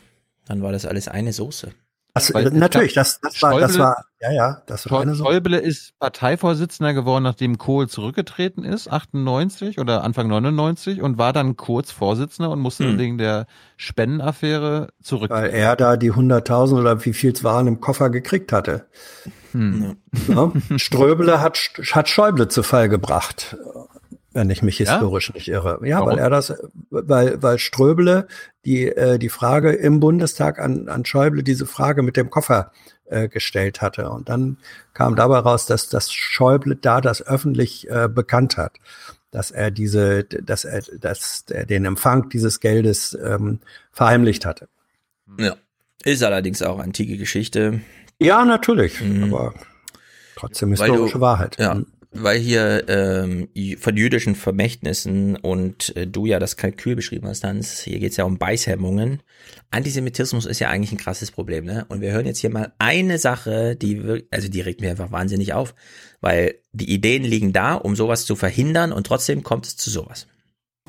[0.46, 1.72] Dann war das alles eine Soße.
[2.14, 5.14] Das, Weil es natürlich, das, das war, das war, ja, ja, das war eine.
[5.14, 11.56] Schäuble ist Parteivorsitzender geworden, nachdem Kohl zurückgetreten ist, 98 oder Anfang 99 und war dann
[11.56, 12.98] kurz Vorsitzender und musste Hm.
[12.98, 13.46] wegen der
[13.78, 15.54] Spendenaffäre Weil zurücktreten.
[15.54, 18.84] er da die 100.000 oder wie viel es waren im Koffer gekriegt hatte.
[19.52, 19.96] Hm.
[20.28, 20.52] Ja?
[20.76, 21.58] Ströbele hat,
[21.92, 23.56] hat Schäuble zu Fall gebracht,
[24.34, 24.90] wenn ich mich Ja?
[24.92, 25.80] historisch nicht irre.
[25.86, 26.10] Ja, Warum?
[26.12, 26.54] weil er das,
[26.90, 28.26] weil, weil Ströbele
[28.64, 32.72] die, äh, die Frage im Bundestag an, an Schäuble diese Frage mit dem Koffer
[33.06, 34.10] äh, gestellt hatte.
[34.10, 34.56] Und dann
[34.94, 38.72] kam dabei raus, dass, dass Schäuble da das öffentlich äh, bekannt hat,
[39.30, 43.60] dass er diese, dass er, dass er den Empfang dieses Geldes ähm,
[43.90, 44.68] verheimlicht hatte.
[45.38, 45.56] Ja.
[46.04, 47.80] Ist allerdings auch antike Geschichte.
[48.20, 49.24] Ja, natürlich, Mhm.
[49.34, 49.54] aber
[50.36, 51.56] trotzdem historische du- Wahrheit.
[51.58, 51.86] Ja, Mhm.
[52.12, 53.48] Weil hier ähm,
[53.78, 58.24] von jüdischen Vermächtnissen und äh, du ja das Kalkül beschrieben hast, Hans, hier geht's ja
[58.24, 59.22] um Beißhemmungen.
[59.70, 61.86] Antisemitismus ist ja eigentlich ein krasses Problem, ne?
[61.88, 65.54] Und wir hören jetzt hier mal eine Sache, die also die regt mir einfach wahnsinnig
[65.54, 65.74] auf,
[66.20, 70.26] weil die Ideen liegen da, um sowas zu verhindern und trotzdem kommt es zu sowas.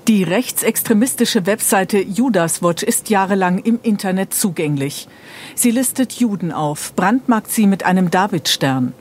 [0.08, 5.08] Die rechtsextremistische Webseite Judaswatch ist jahrelang im Internet zugänglich.
[5.56, 8.94] Sie listet Juden auf, brandmarkt sie mit einem Davidstern.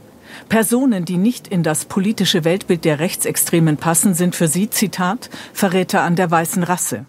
[0.49, 6.03] Personen, die nicht in das politische Weltbild der Rechtsextremen passen, sind für sie, Zitat, Verräter
[6.03, 7.07] an der weißen Rasse.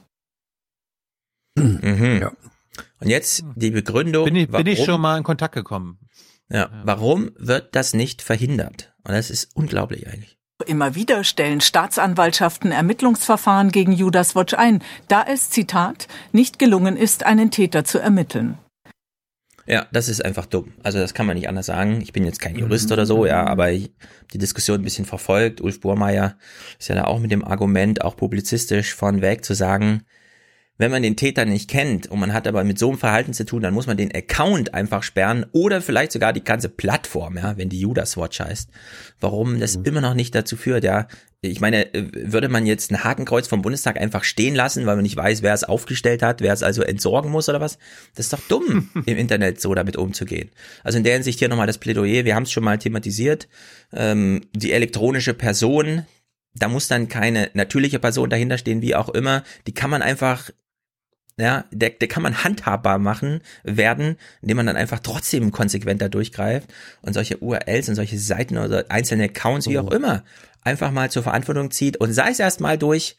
[1.56, 2.20] Mhm.
[2.22, 2.32] Ja.
[3.00, 4.26] Und jetzt die Begründung.
[4.26, 6.00] Bin ich, bin ich warum- schon mal in Kontakt gekommen.
[6.50, 8.94] Ja, warum wird das nicht verhindert?
[9.04, 10.38] Und das ist unglaublich eigentlich.
[10.66, 17.52] Immer wieder stellen Staatsanwaltschaften Ermittlungsverfahren gegen Judaswatch ein, da es, Zitat, nicht gelungen ist, einen
[17.52, 18.58] Täter zu ermitteln.
[19.66, 20.74] Ja, das ist einfach dumm.
[20.84, 22.02] Also das kann man nicht anders sagen.
[22.02, 23.92] Ich bin jetzt kein Jurist oder so, ja, aber ich
[24.22, 25.62] hab die Diskussion ein bisschen verfolgt.
[25.62, 26.38] Ulf Burmeier
[26.80, 30.04] ist ja da auch mit dem Argument, auch publizistisch von weg zu sagen,
[30.78, 33.46] wenn man den Täter nicht kennt und man hat aber mit so einem Verhalten zu
[33.46, 37.58] tun, dann muss man den Account einfach sperren oder vielleicht sogar die ganze Plattform, ja,
[37.58, 38.70] wenn die Judas Watch heißt.
[39.20, 41.08] Warum das immer noch nicht dazu führt, ja.
[41.46, 45.04] Ich meine, äh, würde man jetzt ein Hakenkreuz vom Bundestag einfach stehen lassen, weil man
[45.04, 47.78] nicht weiß, wer es aufgestellt hat, wer es also entsorgen muss oder was?
[48.16, 50.50] Das ist doch dumm, im Internet so damit umzugehen.
[50.84, 53.50] Also in der Hinsicht hier nochmal das Plädoyer, wir haben es schon mal thematisiert,
[53.92, 56.06] ähm, die elektronische Person,
[56.56, 60.50] da muss dann keine natürliche Person dahinter stehen, wie auch immer, die kann man einfach
[61.38, 66.72] ja, der, der kann man handhabbar machen werden, indem man dann einfach trotzdem konsequenter durchgreift.
[67.02, 70.24] Und solche URLs und solche Seiten oder einzelne Accounts, wie auch immer,
[70.64, 73.18] einfach mal zur Verantwortung zieht und sei es erstmal durch,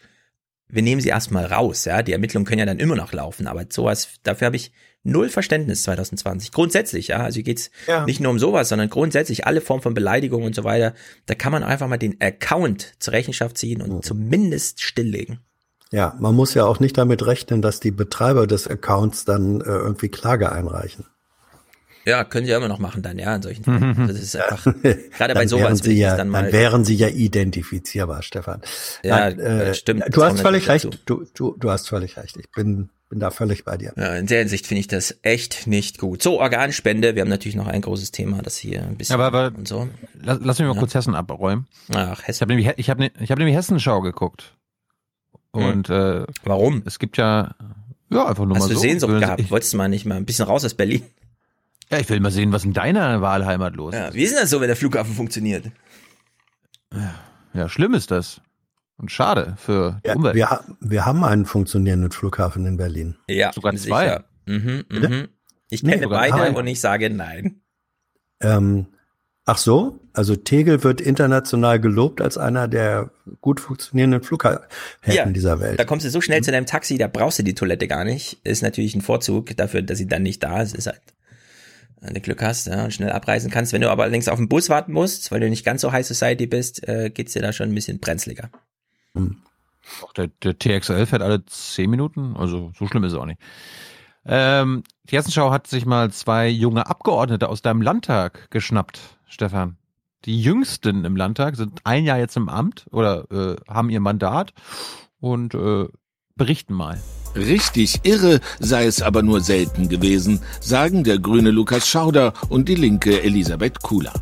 [0.69, 3.67] wir nehmen sie erstmal raus, ja, die Ermittlungen können ja dann immer noch laufen, aber
[3.69, 4.73] sowas, dafür habe ich
[5.03, 6.51] null Verständnis 2020.
[6.51, 8.07] Grundsätzlich, ja, also hier geht's Ja.
[8.07, 10.95] nicht nur um sowas, sondern grundsätzlich alle Formen von Beleidigung und so weiter,
[11.27, 15.41] da kann man einfach mal den Account zur Rechenschaft ziehen und zumindest stilllegen.
[15.91, 19.65] Ja, man muss ja auch nicht damit rechnen, dass die Betreiber des Accounts dann äh,
[19.65, 21.05] irgendwie Klage einreichen.
[22.07, 24.07] Ja, können sie ja immer noch machen dann, ja, in solchen Fällen.
[24.09, 24.65] Das ist einfach,
[25.17, 26.43] gerade bei sowas sie ich ja, dann mal.
[26.45, 28.61] dann wären sie ja identifizierbar, Stefan.
[29.03, 30.05] Ja, Nein, äh, das stimmt.
[30.11, 30.87] Du hast völlig recht.
[31.07, 32.37] Du, du, du hast völlig recht.
[32.37, 33.93] Ich bin, bin da völlig bei dir.
[33.97, 36.23] ja, in der Hinsicht finde ich das echt nicht gut.
[36.23, 39.57] So, Organspende, wir haben natürlich noch ein großes Thema, das hier ein bisschen Aber, aber
[39.57, 39.89] und so.
[40.23, 40.81] lass, lass mich mal Ja.
[40.81, 41.67] kurz Hessen abräumen.
[41.95, 42.41] Ach, Ich Hessen.
[42.43, 44.55] habe nämlich, ich hab, ne- ich hab nämlich Hessenschau geguckt.
[45.53, 46.83] Und äh, Warum?
[46.85, 47.55] es gibt ja,
[48.11, 48.81] ja, einfach nur Hast mal du so.
[48.81, 49.41] Sehnsucht gehabt?
[49.41, 51.03] Ich, Wolltest du mal nicht mal ein bisschen raus aus Berlin?
[51.91, 54.15] Ja, ich will mal sehen, was in deiner Wahlheimat los Ja, ist.
[54.15, 55.71] wie ist denn das so, wenn der Flughafen funktioniert?
[57.53, 58.41] Ja, schlimm ist das.
[58.97, 60.35] Und schade für die Ja, Umwelt.
[60.37, 63.17] wir, wir haben einen funktionierenden Flughafen in Berlin.
[63.29, 64.05] Ja, Sogar zwei.
[64.05, 64.25] sicher.
[64.47, 65.29] Mhm, mhm.
[65.71, 66.51] Ich Nee, kenne sogar beide drei.
[66.53, 67.61] und ich sage nein.
[68.41, 68.87] Ähm,
[69.47, 74.61] ach so, also Tegel wird international gelobt als einer der gut funktionierenden Flughäfen
[75.07, 75.81] Ja, dieser Welt.
[75.81, 78.39] Da kommst du so schnell zu deinem Taxi, da brauchst du die Toilette gar nicht.
[78.45, 80.77] Ist natürlich ein Vorzug dafür, dass sie dann nicht da ist.
[80.77, 81.01] Ist halt,
[82.01, 83.73] wenn du Glück hast ja, und schnell abreisen kannst.
[83.73, 86.07] Wenn du aber allerdings auf den Bus warten musst, weil du nicht ganz so High
[86.07, 88.51] Society bist, äh, geht's dir da schon ein bisschen brenzliger.
[90.03, 93.41] Auch der, der TXL fährt alle zehn Minuten, also so schlimm ist es auch nicht.
[94.27, 99.77] Ähm, die Hessenschau hat sich mal zwei junge Abgeordnete aus deinem Landtag geschnappt, Stefan.
[100.25, 104.55] Die jüngsten im Landtag sind ein Jahr jetzt im Amt oder äh, haben ihr Mandat
[105.21, 105.87] und äh,
[106.37, 106.99] berichten mal.
[107.35, 112.77] Richtig irre sei es aber nur selten gewesen, sagen der grüne Lukas Schauder und die
[112.77, 114.13] linke Elisabeth Kula.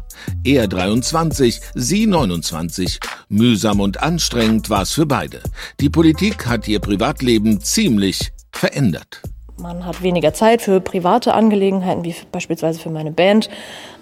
[0.44, 3.01] Er 23, sie 29.
[3.28, 5.40] Mühsam und anstrengend war es für beide.
[5.80, 9.22] Die Politik hat ihr Privatleben ziemlich verändert.
[9.59, 13.51] Man hat weniger Zeit für private Angelegenheiten, wie beispielsweise für meine Band.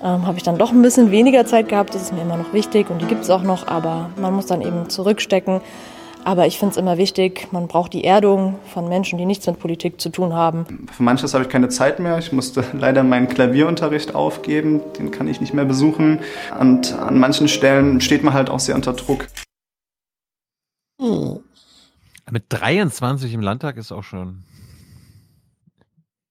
[0.03, 1.95] Ähm, Habe ich dann doch ein bisschen weniger Zeit gehabt.
[1.95, 4.47] Das ist mir immer noch wichtig und die gibt es auch noch, aber man muss
[4.47, 5.61] dann eben zurückstecken.
[6.25, 9.59] Aber ich finde es immer wichtig, man braucht die Erdung von Menschen, die nichts mit
[9.59, 10.87] Politik zu tun haben.
[10.93, 12.19] Für manches habe ich keine Zeit mehr.
[12.19, 14.81] Ich musste leider meinen Klavierunterricht aufgeben.
[14.99, 16.21] Den kann ich nicht mehr besuchen.
[16.59, 19.27] Und an manchen Stellen steht man halt auch sehr unter Druck.
[22.31, 24.45] Mit 23 im Landtag ist auch schon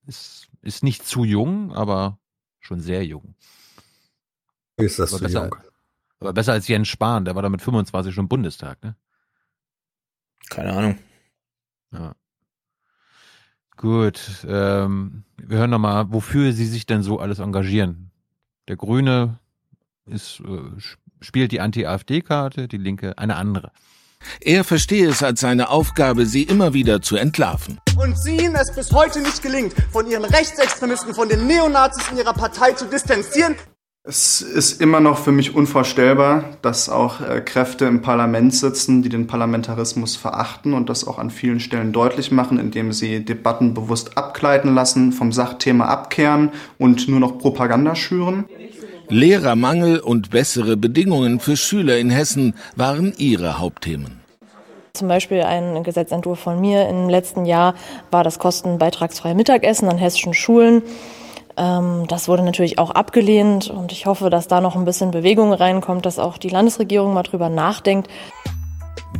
[0.05, 2.19] ist, ist nicht zu jung, aber
[2.59, 3.35] schon sehr jung.
[4.77, 5.55] Ist das aber zu besser, jung?
[6.19, 8.95] Aber besser als Jens Spahn, der war da mit 25 schon im Bundestag, ne?
[10.49, 10.99] Keine Ahnung.
[11.91, 12.15] Ja.
[13.77, 18.11] Gut, ähm, wir hören nochmal, wofür Sie sich denn so alles engagieren.
[18.67, 19.39] Der Grüne
[20.05, 20.79] ist, äh,
[21.21, 23.71] spielt die Anti-AfD-Karte, die Linke eine andere.
[24.41, 27.79] Er verstehe es als seine Aufgabe, sie immer wieder zu entlarven.
[27.97, 32.17] Und sie ihnen es bis heute nicht gelingt, von ihren Rechtsextremisten, von den Neonazis in
[32.17, 33.55] ihrer Partei zu distanzieren.
[34.05, 39.09] Es ist immer noch für mich unvorstellbar, dass auch äh, Kräfte im Parlament sitzen, die
[39.09, 44.17] den Parlamentarismus verachten und das auch an vielen Stellen deutlich machen, indem sie Debatten bewusst
[44.17, 48.45] abgleiten lassen, vom Sachthema abkehren und nur noch Propaganda schüren.
[49.09, 54.21] Lehrermangel und bessere Bedingungen für Schüler in Hessen waren ihre Hauptthemen.
[54.93, 57.75] Zum Beispiel ein Gesetzentwurf von mir im letzten Jahr
[58.11, 60.83] war das kostenbeitragsfreie Mittagessen an hessischen Schulen.
[61.59, 65.53] Ähm, Das wurde natürlich auch abgelehnt und ich hoffe, dass da noch ein bisschen Bewegung
[65.53, 68.09] reinkommt, dass auch die Landesregierung mal drüber nachdenkt.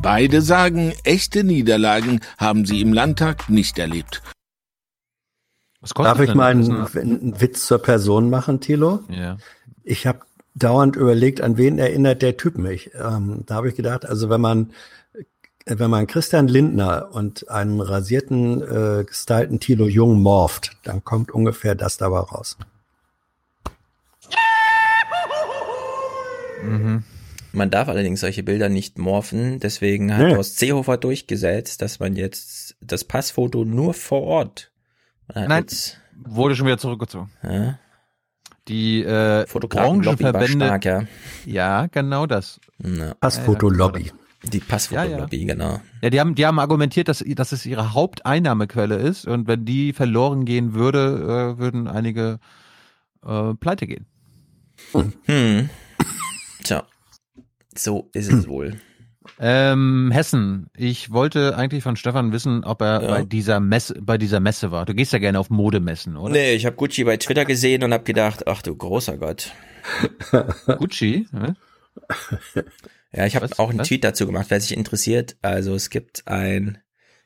[0.01, 4.21] Beide sagen, echte Niederlagen haben sie im Landtag nicht erlebt.
[5.95, 8.99] Darf ich mal einen, einen Witz zur Person machen, Thilo?
[9.09, 9.37] Ja.
[9.83, 10.19] Ich habe
[10.55, 12.91] dauernd überlegt, an wen erinnert der Typ mich.
[12.93, 14.71] Ähm, da habe ich gedacht, also wenn man
[15.77, 21.75] wenn man Christian Lindner und einen rasierten, äh, gestylten Thilo Jung morpht, dann kommt ungefähr
[21.75, 22.57] das dabei raus.
[26.63, 27.03] Mhm.
[27.51, 30.35] Man darf allerdings solche Bilder nicht morphen, deswegen hat Nee.
[30.35, 34.71] Horst Seehofer durchgesetzt, dass man jetzt das Passfoto nur vor Ort.
[35.33, 37.31] Nein, jetzt, wurde schon wieder zurückgezogen.
[37.43, 37.79] Ja.
[38.67, 41.03] Die äh, stark, ja.
[41.45, 42.59] ja, genau das.
[42.83, 43.15] Ja.
[43.15, 44.11] Passfotolobby.
[44.43, 45.81] Die Passfotolobby, genau.
[46.01, 49.91] Ja, die haben, die haben argumentiert, dass, dass es ihre Haupteinnahmequelle ist und wenn die
[49.93, 52.39] verloren gehen würde, äh, würden einige
[53.25, 54.05] äh, pleite gehen.
[55.25, 55.69] Hm.
[56.63, 56.83] Tja,
[57.77, 58.79] so ist es wohl.
[59.39, 60.67] Ähm, Hessen.
[60.75, 63.07] Ich wollte eigentlich von Stefan wissen, ob er Ja.
[63.09, 64.85] bei dieser Messe, bei dieser Messe war.
[64.85, 66.31] Du gehst ja gerne auf Modemessen, oder?
[66.33, 69.51] Nee, ich habe Gucci bei Twitter gesehen und habe gedacht, ach du großer Gott.
[70.77, 71.27] Gucci?
[71.31, 71.55] ne?
[73.11, 73.87] Ja, ich habe auch einen Was?
[73.87, 75.37] Tweet dazu gemacht, wer sich interessiert.
[75.41, 76.77] Also es gibt ein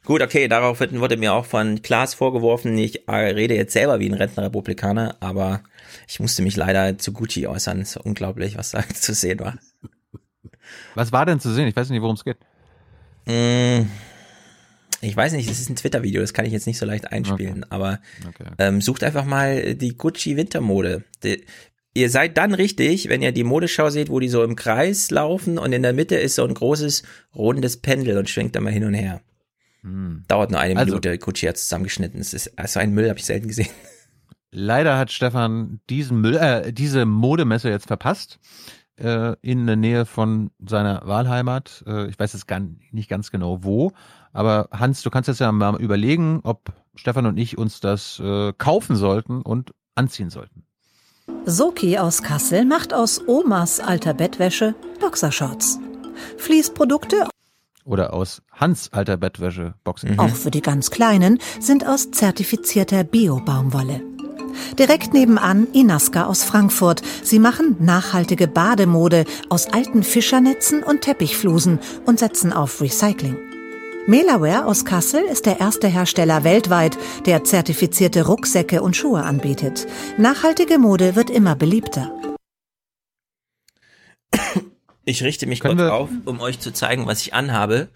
[0.06, 4.14] Gut, okay, daraufhin wurde mir auch von Klaas vorgeworfen, ich rede jetzt selber wie ein
[4.14, 5.64] Rentenrepublikaner, aber
[6.10, 7.80] ich musste mich leider zu Gucci äußern.
[7.80, 9.58] Es war unglaublich, was da zu sehen war.
[10.96, 11.68] Was war denn zu sehen?
[11.70, 12.38] Ich weiß nicht, worum es geht.
[13.28, 13.88] Mm,
[15.00, 17.66] Ich weiß nicht, es ist ein Twitter-Video, das kann ich jetzt nicht so leicht einspielen,
[17.72, 18.50] aber Okay.
[18.58, 21.04] ähm, sucht einfach mal die Gucci Wintermode.
[21.24, 21.46] Die,
[21.94, 25.58] ihr seid dann richtig, wenn ihr die Modeschau seht, wo die so im Kreis laufen
[25.58, 27.04] und in der Mitte ist so ein großes
[27.36, 29.22] rundes Pendel und schwenkt dann mal hin und her.
[29.82, 30.24] Hm.
[30.28, 32.20] Dauert nur eine Also- Minute, Gucci hat zusammengeschnitten.
[32.20, 33.70] Es ist so ein Müll, habe ich selten gesehen.
[34.52, 38.40] Leider hat Stefan diesen Müll, äh, diese Modemesse jetzt verpasst.
[38.96, 41.84] Äh, in der Nähe von seiner Wahlheimat.
[41.88, 43.92] Äh, ich weiß jetzt gar nicht ganz genau wo.
[44.32, 48.54] Aber Hans, du kannst jetzt ja mal überlegen, ob Stefan und ich uns das äh,
[48.56, 50.66] kaufen sollten und anziehen sollten.
[51.46, 55.78] Soki aus Kassel macht aus Omas alter Bettwäsche Boxershorts.
[56.38, 57.28] Fließprodukte,
[57.84, 60.18] Oder aus Hans alter Bettwäsche Boxen.
[60.20, 64.02] auch für die ganz Kleinen, sind aus zertifizierter Bio-Baumwolle.
[64.80, 67.02] Direkt nebenan Inaska aus Frankfurt.
[67.24, 73.36] Sie machen nachhaltige Bademode aus alten Fischernetzen und Teppichflusen und setzen auf Recycling.
[74.06, 79.88] Melaware aus Kassel ist der erste Hersteller weltweit, der zertifizierte Rucksäcke und Schuhe anbietet.
[80.18, 82.12] Nachhaltige Mode wird immer beliebter.
[85.06, 87.90] Ich richte mich kurz auf, um euch zu zeigen, was ich anhabe.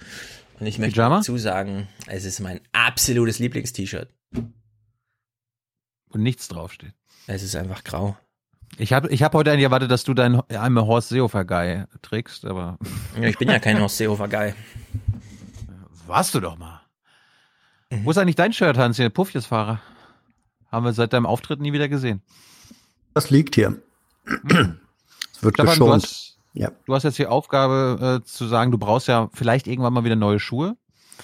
[0.60, 1.18] Und ich möchte Pyjama?
[1.18, 4.10] dazu sagen, es ist mein absolutes Lieblings-T-Shirt.
[6.10, 6.94] Und nichts draufsteht.
[7.28, 8.16] Es ist einfach grau.
[8.78, 11.84] Ich habe ich hab heute eigentlich erwartet, dass du deinen I'm a Horst Seehofer Guy
[12.02, 12.78] trägst, aber.
[13.20, 14.54] Ja, ich bin ja kein Horst Seehofer Guy.
[16.08, 16.82] Warst du doch mal.
[18.04, 19.10] Wo ist eigentlich dein Shirt, Hans, hier?
[19.10, 19.82] Puffjesfahrer.
[20.72, 22.22] Haben wir seit deinem Auftritt nie wieder gesehen.
[23.14, 23.82] Das liegt hier.
[24.26, 26.04] Es wird Stefan, du geschont.
[26.04, 26.72] hast, Ja.
[26.86, 30.16] du hast jetzt die Aufgabe äh, zu sagen, du brauchst ja vielleicht irgendwann mal wieder
[30.18, 30.76] neue Schuhe.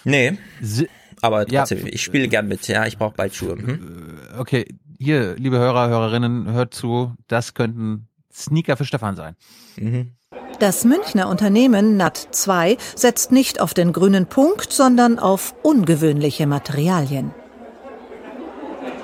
[0.05, 0.37] Nee.
[0.61, 0.87] Si
[1.21, 1.61] Aber Ja.
[1.61, 2.67] trotzdem, ich spiele gern mit.
[2.67, 3.55] Ja, ich brauche bald Schuhe.
[3.57, 4.17] Mhm.
[4.37, 4.65] Okay,
[4.97, 9.35] hier, liebe Hörer, Hörerinnen, hört zu, das könnten Sneaker für Stefan sein.
[9.75, 10.13] Mhm.
[10.59, 17.31] Das Münchner Unternehmen NAT2 setzt nicht auf den grünen Punkt, sondern auf ungewöhnliche Materialien.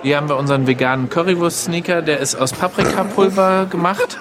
[0.04, 4.20] Hier haben wir unseren veganen Currywurst-Sneaker, der ist aus Paprikapulver gemacht,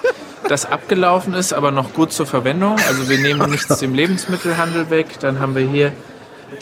[0.49, 2.75] das abgelaufen ist, aber noch gut zur Verwendung.
[2.87, 5.19] Also wir nehmen nichts dem Lebensmittelhandel weg.
[5.21, 5.93] Dann haben wir hier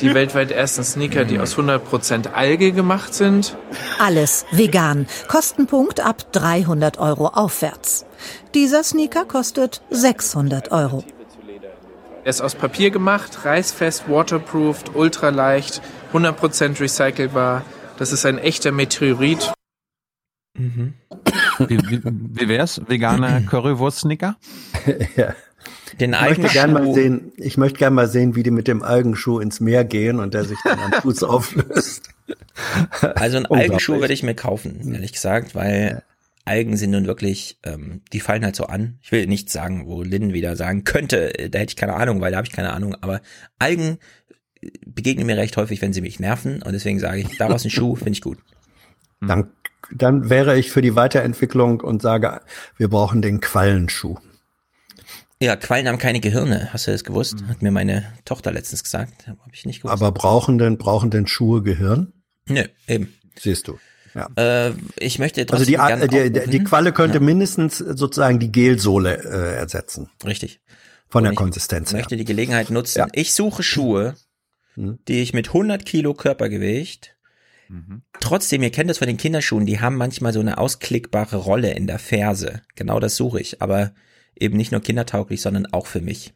[0.01, 3.57] die weltweit ersten Sneaker, die aus 100% Alge gemacht sind.
[3.99, 5.07] Alles vegan.
[5.27, 8.05] Kostenpunkt ab 300 Euro aufwärts.
[8.53, 11.03] Dieser Sneaker kostet 600 Euro.
[12.23, 15.81] Er ist aus Papier gemacht, reißfest, waterproofed, ultraleicht,
[16.13, 17.63] 100% recycelbar.
[17.97, 19.53] Das ist ein echter Meteorit.
[20.57, 20.93] Mhm.
[21.59, 22.81] Wie, wie, wie wär's?
[22.85, 24.35] Veganer Currywurst-Sneaker?
[25.15, 25.33] ja.
[25.99, 28.83] Den Ich möchte gerne mal sehen, ich möchte gerne mal sehen, wie die mit dem
[28.83, 32.09] Algenschuh ins Meer gehen und der sich dann am Fuß auflöst.
[33.01, 33.71] Also einen Unglaublich.
[33.71, 36.03] Algenschuh würde ich mir kaufen, ehrlich gesagt, weil
[36.47, 38.97] Algen sind nun wirklich, ähm, die fallen halt so an.
[39.01, 42.21] Ich will nicht sagen, wo Lynn wieder sagen könnte, äh, da hätte ich keine Ahnung,
[42.21, 43.21] weil da habe ich keine Ahnung, aber
[43.59, 43.99] Algen
[44.61, 47.69] äh, begegnen mir recht häufig, wenn sie mich nerven und deswegen sage ich, daraus ein
[47.69, 48.39] Schuh, finde ich gut.
[49.19, 49.51] Dann,
[49.91, 52.41] dann wäre ich für die Weiterentwicklung und sage,
[52.77, 54.17] wir brauchen den Quallenschuh.
[55.41, 57.43] Ja, Quallen haben keine Gehirne, hast du das gewusst?
[57.47, 59.93] Hat mir meine Tochter letztens gesagt, habe ich nicht gewusst.
[59.93, 62.11] Aber brauchen denn, brauchen denn Schuhe Gehirn?
[62.47, 63.13] Nö, eben.
[63.39, 63.77] Siehst du.
[64.15, 64.29] Ja.
[64.35, 66.51] Äh, ich möchte Also trotzdem die, gern die, die, aufrufen.
[66.51, 70.09] die Qualle könnte Ja, mindestens sozusagen die Gelsohle äh, ersetzen.
[70.25, 70.59] Richtig.
[71.07, 71.99] Von der Und ich Konsistenz her.
[71.99, 72.97] möchte die Gelegenheit nutzen.
[72.99, 73.07] Ja.
[73.13, 74.15] Ich suche Schuhe,
[74.75, 74.99] Mhm.
[75.07, 77.15] die ich mit 100 Kilo Körpergewicht
[78.21, 81.85] Trotzdem, ihr kennt das von den Kinderschuhen, die haben manchmal so eine ausklickbare Rolle in
[81.85, 82.61] der Ferse.
[82.75, 83.91] Genau das suche ich, aber
[84.41, 86.33] eben nicht nur kindertauglich, sondern auch für mich.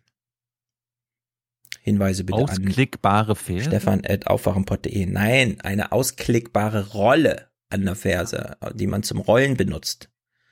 [1.83, 3.65] Hinweise bitte Ausklickbare Ferse?
[3.65, 5.05] an stefan.aufwachenpod.de.
[5.07, 10.09] Nein, eine ausklickbare Rolle an der Ferse, die man zum Rollen benutzt.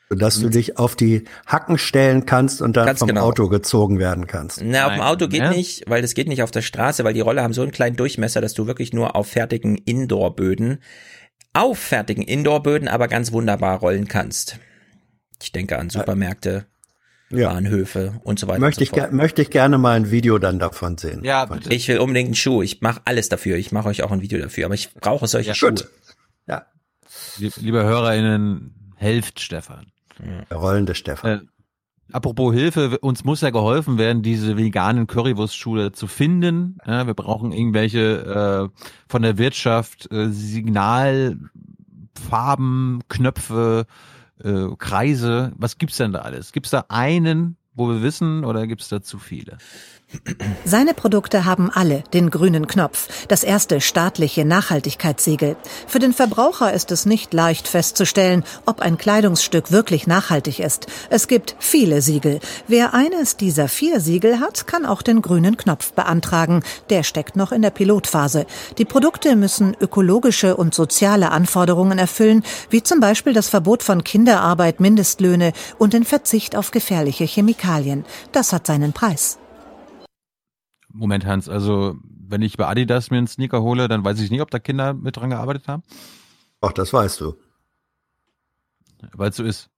[0.10, 3.26] Sodass du dich auf die Hacken stellen kannst und dann Ganz vom genau.
[3.26, 4.60] Auto gezogen werden kannst.
[4.64, 5.52] Na, auf dem Auto geht ja.
[5.52, 7.96] nicht, weil das geht nicht auf der Straße, weil die Rolle haben so einen kleinen
[7.96, 10.80] Durchmesser, dass du wirklich nur auf fertigen Indoor-Böden,
[11.54, 14.58] auf fertigen Indoor-Böden aber ganz wunderbar rollen kannst.
[15.44, 16.66] Ich denke an Supermärkte,
[17.32, 17.50] Ja.
[17.54, 18.60] Bahnhöfe und so weiter.
[18.60, 19.14] Möchte und ich, so fort.
[19.14, 21.24] möchte ich gerne mal ein Video dann davon sehen.
[21.24, 21.72] Ja, bitte.
[21.74, 22.62] Ich will unbedingt einen Schuh.
[22.64, 23.56] Ich mache alles dafür.
[23.58, 25.70] Ich mache euch auch ein Video dafür, aber ich brauche solche Schuhe.
[25.70, 25.88] Gut.
[26.48, 26.66] Ja,
[27.38, 29.88] Lie- Liebe HörerInnen, helft Stefan.
[30.50, 31.30] der rollende Stefan.
[31.32, 31.40] Äh,
[32.12, 36.80] apropos Hilfe, uns muss ja geholfen werden, diese veganen Currywurstschuhe zu finden.
[36.88, 41.40] Ja, wir brauchen irgendwelche äh, von der Wirtschaft äh, Signalfarben,
[43.08, 43.86] Knöpfe,
[44.44, 45.52] äh, Kreise.
[45.58, 46.52] Was gibt's denn da alles?
[46.52, 49.58] Gibt's da einen, wo wir wissen, oder gibt's da zu viele?
[50.66, 55.56] Seine Produkte haben alle den grünen Knopf, das erste staatliche Nachhaltigkeitssiegel.
[55.88, 60.88] Für den Verbraucher ist es nicht leicht festzustellen, ob ein Kleidungsstück wirklich nachhaltig ist.
[61.10, 62.40] Es gibt viele Siegel.
[62.68, 66.64] Wer eines dieser vier Siegel hat, kann auch den grünen Knopf beantragen.
[66.90, 68.46] Der steckt noch in der Pilotphase.
[68.78, 74.80] Die Produkte müssen ökologische und soziale Anforderungen erfüllen, wie zum Beispiel das Verbot von Kinderarbeit,
[74.80, 78.06] Mindestlöhne und den Verzicht auf gefährliche Chemikalien.
[78.32, 79.40] Das hat seinen Preis.
[80.92, 84.42] Moment, Hans, also wenn ich bei Adidas mir einen Sneaker hole, dann weiß ich nicht,
[84.42, 85.84] ob da Kinder mit dran gearbeitet haben,
[86.62, 87.36] Ach, das weißt du.
[89.14, 89.70] weil es so ist.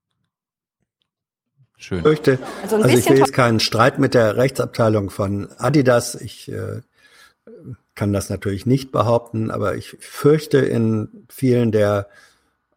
[1.78, 2.00] Schön.
[2.00, 6.16] Ich fürchte, Also ein also ich will jetzt keinen Streit mit der Rechtsabteilung von Adidas.
[6.16, 6.82] Ich äh,
[7.96, 12.08] kann das natürlich nicht behaupten, aber ich fürchte, in vielen der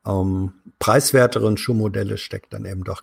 [0.07, 3.03] ähm, preiswerteren Schuhmodelle steckt dann eben doch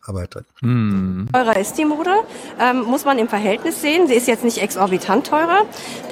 [0.00, 0.44] Kinderarbeit drin.
[0.60, 1.28] Hm.
[1.32, 2.10] Teurer ist die Mode,
[2.58, 4.08] ähm, muss man im Verhältnis sehen.
[4.08, 5.66] Sie ist jetzt nicht exorbitant teurer,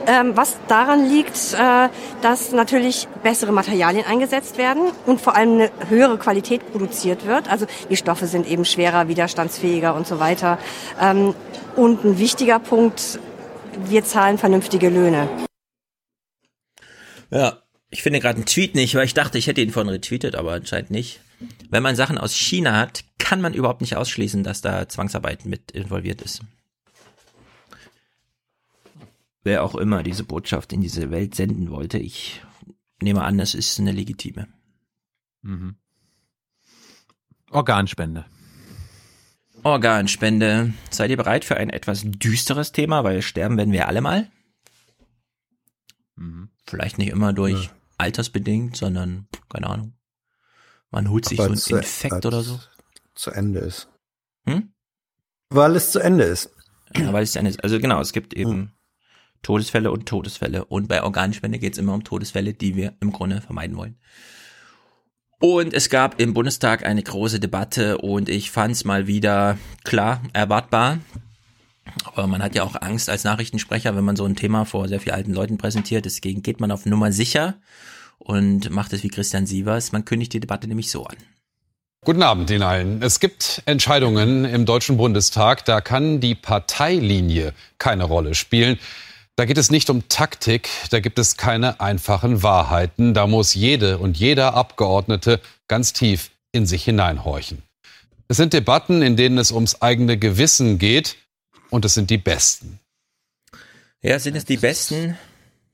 [0.07, 1.89] ähm, was daran liegt, äh,
[2.23, 7.51] dass natürlich bessere Materialien eingesetzt werden und vor allem eine höhere Qualität produziert wird.
[7.51, 10.59] Also die Stoffe sind eben schwerer, widerstandsfähiger und so weiter.
[11.01, 11.35] Ähm,
[11.77, 13.19] und ein wichtiger Punkt,
[13.87, 15.29] wir zahlen vernünftige Löhne.
[17.31, 17.59] Ja,
[17.91, 20.53] ich finde gerade einen Tweet nicht, weil ich dachte, ich hätte ihn vorhin retweetet, aber
[20.53, 21.21] anscheinend nicht.
[21.71, 25.71] Wenn man Sachen aus China hat, kann man überhaupt nicht ausschließen, dass da Zwangsarbeit mit
[25.71, 26.43] involviert ist.
[29.49, 31.99] wer auch immer diese Botschaft in diese Welt senden wollte.
[31.99, 32.43] Ich
[33.01, 34.47] nehme an, es ist eine legitime.
[35.43, 35.77] Mhm.
[37.51, 38.27] Organspende.
[39.63, 40.75] Organspende.
[40.91, 44.31] Seid ihr bereit für ein etwas düsteres Thema, weil sterben werden wir alle mal?
[46.17, 46.51] Mhm.
[46.67, 47.71] Vielleicht nicht immer durch ja.
[47.97, 49.95] altersbedingt, sondern keine Ahnung.
[50.91, 52.59] Man holt sich Aber so einen Infekt oder so.
[53.15, 53.89] Zu Ende ist.
[54.47, 54.73] Hm?
[55.51, 56.51] Weil es zu Ende ist.
[56.97, 57.63] Ja, weil es zu Ende ist.
[57.63, 58.71] Also genau, es gibt eben hm.
[59.43, 60.65] Todesfälle und Todesfälle.
[60.65, 63.99] Und bei Organspende geht es immer um Todesfälle, die wir im Grunde vermeiden wollen.
[65.41, 70.21] Und es gab im Bundestag eine große Debatte und ich fand es mal wieder klar
[70.33, 70.99] erwartbar.
[72.05, 75.01] Aber man hat ja auch Angst als Nachrichtensprecher, wenn man so ein Thema vor sehr
[75.01, 76.05] vielen alten Leuten präsentiert.
[76.05, 77.55] Deswegen geht man auf Nummer sicher
[78.19, 79.93] und macht es wie Christian Sievers.
[79.93, 81.17] Man kündigt die Debatte nämlich so an.
[82.05, 83.03] Guten Abend Ihnen allen.
[83.03, 88.79] Es gibt Entscheidungen im Deutschen Bundestag, da kann die Parteilinie keine Rolle spielen.
[89.37, 93.15] Da geht es nicht um Taktik, da gibt es keine einfachen Wahrheiten.
[93.15, 97.63] Da muss jede und jeder Abgeordnete ganz tief in sich hineinhorchen.
[98.29, 101.17] Es sind Debatten, in denen es ums eigene Gewissen geht
[101.71, 102.79] und es sind die besten.
[104.03, 105.17] Ja, sind es die besten?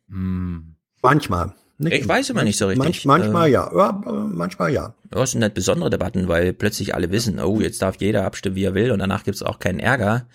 [0.08, 0.76] Hm.
[1.02, 1.54] Manchmal.
[1.78, 2.84] Nicht ich weiß immer nicht so richtig.
[2.84, 3.70] Manch, manchmal ja.
[3.74, 4.94] ja, manchmal ja.
[5.12, 8.56] Ja, es sind halt besondere Debatten, weil plötzlich alle wissen, oh, jetzt darf jeder abstimmen,
[8.56, 10.26] wie er will und danach gibt es auch keinen Ärger.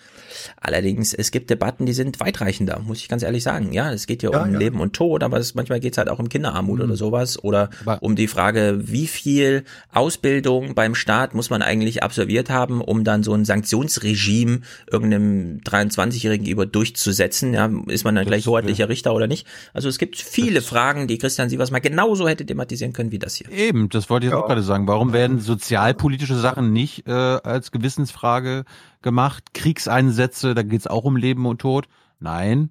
[0.60, 3.72] Allerdings, es gibt Debatten, die sind weitreichender, muss ich ganz ehrlich sagen.
[3.72, 4.58] Ja, es geht ja, ja um ja.
[4.58, 6.84] Leben und Tod, aber es, manchmal geht es halt auch um Kinderarmut mhm.
[6.84, 12.02] oder sowas oder aber um die Frage, wie viel Ausbildung beim Staat muss man eigentlich
[12.02, 17.54] absolviert haben, um dann so ein Sanktionsregime irgendeinem 23-Jährigen über durchzusetzen.
[17.54, 19.46] Ja, ist man dann gleich hoheitlicher Richter oder nicht?
[19.72, 23.34] Also es gibt viele Fragen, die Christian Sievers mal genauso hätte thematisieren können wie das
[23.34, 23.50] hier.
[23.50, 24.86] Eben, das wollte ich auch gerade sagen.
[24.86, 28.64] Warum werden sozialpolitische Sachen nicht äh, als Gewissensfrage
[29.02, 29.54] gemacht.
[29.54, 31.88] Kriegseinsätze, da geht es auch um Leben und Tod.
[32.18, 32.70] Nein.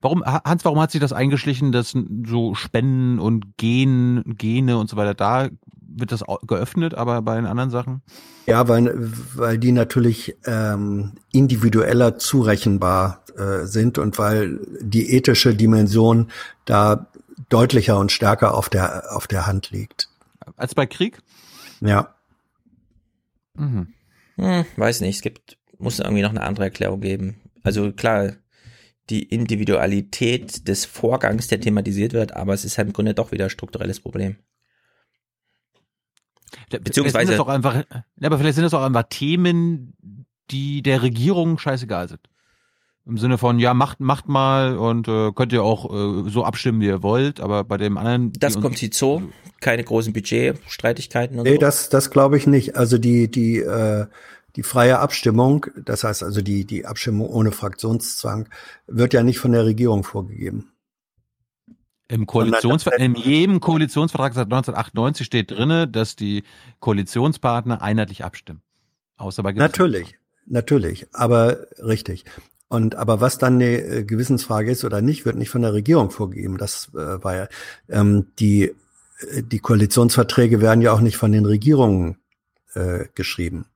[0.00, 1.94] Warum, Hans, warum hat sich das eingeschlichen, dass
[2.26, 5.48] so Spenden und Gen, Gene und so weiter, da
[5.88, 8.02] wird das geöffnet, aber bei den anderen Sachen?
[8.46, 8.94] Ja, weil,
[9.34, 16.30] weil die natürlich ähm, individueller zurechenbar äh, sind und weil die ethische Dimension
[16.66, 17.06] da
[17.48, 20.08] deutlicher und stärker auf der, auf der Hand liegt.
[20.56, 21.18] Als bei Krieg?
[21.80, 22.14] Ja.
[23.54, 23.94] Mhm.
[24.36, 27.40] Hm, weiß nicht, es gibt, muss irgendwie noch eine andere Erklärung geben.
[27.62, 28.32] Also klar,
[29.10, 33.44] die Individualität des Vorgangs, der thematisiert wird, aber es ist halt im Grunde doch wieder
[33.44, 34.36] ein strukturelles Problem.
[36.70, 37.26] Beziehungsweise.
[37.26, 37.84] Sind das auch einfach,
[38.20, 39.94] aber vielleicht sind das auch einfach Themen,
[40.50, 42.20] die der Regierung scheißegal sind.
[43.06, 46.80] Im Sinne von, ja, macht, macht mal und äh, könnt ihr auch äh, so abstimmen,
[46.80, 48.32] wie ihr wollt, aber bei dem anderen.
[48.32, 51.60] Das kommt sie zu, keine großen Budgetstreitigkeiten und nee, so.
[51.60, 52.74] das, das glaube ich nicht.
[52.74, 54.06] Also die, die, äh,
[54.56, 58.48] die freie Abstimmung, das heißt also die, die Abstimmung ohne Fraktionszwang,
[58.88, 60.72] wird ja nicht von der Regierung vorgegeben.
[62.08, 66.42] Im Koalitionsvertrag, in jedem Koalitionsvertrag seit 1998 steht drinne, dass die
[66.80, 68.62] Koalitionspartner einheitlich abstimmen.
[69.16, 72.24] Außer bei Natürlich, natürlich, aber richtig.
[72.68, 76.10] Und aber was dann eine äh, Gewissensfrage ist oder nicht, wird nicht von der Regierung
[76.10, 76.58] vorgegeben.
[76.58, 77.48] Das äh, war ja
[77.88, 82.18] ähm, die äh, die Koalitionsverträge werden ja auch nicht von den Regierungen
[82.74, 83.66] äh, geschrieben,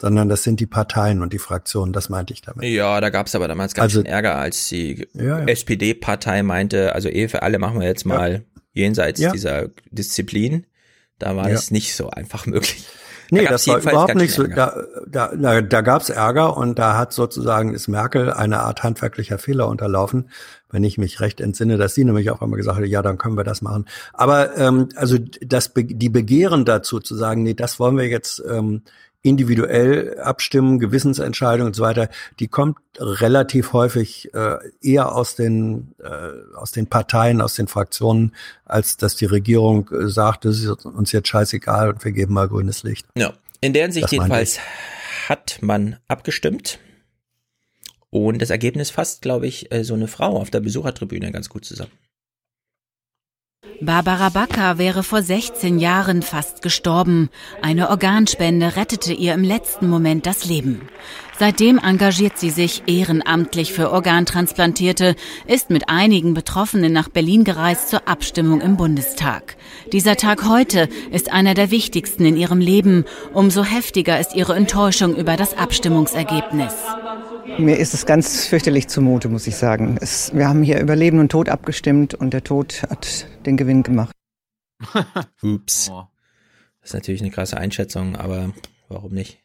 [0.00, 1.92] sondern das sind die Parteien und die Fraktionen.
[1.92, 2.64] Das meinte ich damit.
[2.64, 5.44] Ja, da gab es aber damals ganz also, Ärger, als die ja, ja.
[5.44, 8.62] SPD-Partei meinte, also Ehe für alle machen wir jetzt mal ja.
[8.72, 10.66] jenseits dieser Disziplin.
[11.18, 12.84] Da war es nicht so einfach möglich.
[13.30, 14.44] Nee, da das war überhaupt nicht so.
[14.46, 18.82] Da, da, da, da gab es Ärger und da hat sozusagen ist Merkel eine Art
[18.82, 20.30] handwerklicher Fehler unterlaufen,
[20.70, 23.36] wenn ich mich recht entsinne, dass sie nämlich auch einmal gesagt hat, ja, dann können
[23.36, 23.86] wir das machen.
[24.12, 28.82] Aber ähm, also das die Begehren dazu zu sagen, nee, das wollen wir jetzt ähm,
[29.22, 32.08] individuell abstimmen, Gewissensentscheidungen und so weiter,
[32.38, 38.34] die kommt relativ häufig äh, eher aus den äh, aus den Parteien, aus den Fraktionen,
[38.64, 42.48] als dass die Regierung äh, sagt, das ist uns jetzt scheißegal und wir geben mal
[42.48, 43.06] grünes Licht.
[43.14, 44.58] Ja, in deren Sicht jedenfalls
[45.28, 46.78] hat man abgestimmt
[48.08, 51.64] und das Ergebnis fasst, glaube ich, äh, so eine Frau auf der Besuchertribüne ganz gut
[51.64, 51.92] zusammen.
[53.82, 57.30] Barbara Backer wäre vor 16 Jahren fast gestorben.
[57.62, 60.82] Eine Organspende rettete ihr im letzten Moment das Leben.
[61.38, 68.06] Seitdem engagiert sie sich ehrenamtlich für Organtransplantierte, ist mit einigen Betroffenen nach Berlin gereist zur
[68.06, 69.56] Abstimmung im Bundestag.
[69.92, 73.04] Dieser Tag heute ist einer der wichtigsten in ihrem Leben.
[73.32, 76.74] Umso heftiger ist ihre Enttäuschung über das Abstimmungsergebnis.
[77.58, 79.98] Mir ist es ganz fürchterlich zumute, muss ich sagen.
[80.00, 83.82] Es, wir haben hier über Leben und Tod abgestimmt und der Tod hat den Gewinn
[83.82, 84.14] gemacht.
[85.42, 85.90] Ups.
[86.80, 88.52] Das ist natürlich eine krasse Einschätzung, aber
[88.88, 89.42] warum nicht?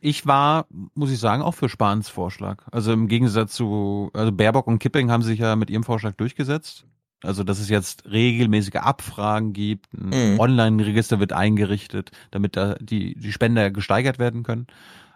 [0.00, 2.64] Ich war, muss ich sagen, auch für Spahns Vorschlag.
[2.70, 6.86] Also im Gegensatz zu, also Baerbock und Kipping haben sich ja mit ihrem Vorschlag durchgesetzt.
[7.22, 10.40] Also, dass es jetzt regelmäßige Abfragen gibt, ein Mhm.
[10.40, 14.66] Online-Register wird eingerichtet, damit da die, die Spender gesteigert werden können.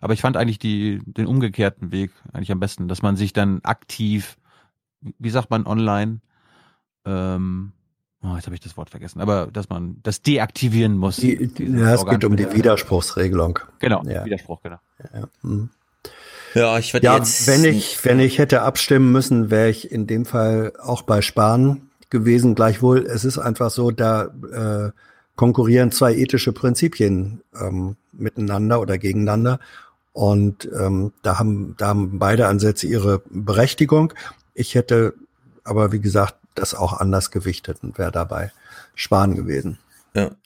[0.01, 3.61] Aber ich fand eigentlich die, den umgekehrten Weg eigentlich am besten, dass man sich dann
[3.63, 4.37] aktiv,
[5.19, 6.21] wie sagt man online,
[7.07, 7.73] ähm,
[8.23, 11.17] oh, jetzt habe ich das Wort vergessen, aber dass man das deaktivieren muss.
[11.17, 13.59] Die, die, ja, es geht um die Widerspruchsregelung.
[13.79, 14.27] Genau, Ja.
[14.27, 14.79] Widerspruch, genau.
[15.15, 15.71] Ja, mhm.
[16.55, 17.47] Ja, ich würde ja jetzt.
[17.49, 21.91] wenn ich, wenn ich hätte abstimmen müssen, wäre ich in dem Fall auch bei Spahn
[22.15, 22.55] gewesen.
[22.55, 24.93] Gleichwohl, es ist einfach so, da äh,
[25.37, 29.61] konkurrieren zwei ethische Prinzipien ähm, miteinander oder gegeneinander.
[30.13, 34.15] Und ähm, da haben, da haben beide Ansätze ihre Berechtigung.
[34.55, 35.15] Ich hätte
[35.65, 38.53] aber, wie gesagt, das auch anders gewichtet und wäre dabei
[38.95, 39.79] Spahn gewesen.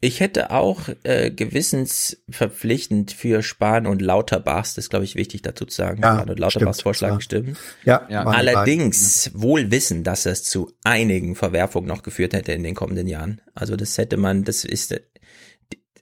[0.01, 5.67] Ich hätte auch äh, gewissensverpflichtend für Spahn und Lauterbachs, das ist glaube ich wichtig dazu
[5.67, 7.59] zu sagen, Ja, Spahn und Lauterbachs stimmt, Vorschlag gestimmt.
[7.85, 8.25] Ja, Ja.
[8.25, 13.43] Allerdings wohl wissen, dass es zu einigen Verwerfungen noch geführt hätte in den kommenden Jahren.
[13.55, 14.99] Also das hätte man, das ist,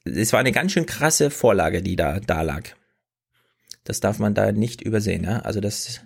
[0.05, 2.63] es war eine ganz schön krasse Vorlage, die da, da lag.
[3.83, 5.41] Das darf man da nicht übersehen, ja.
[5.41, 6.03] Also das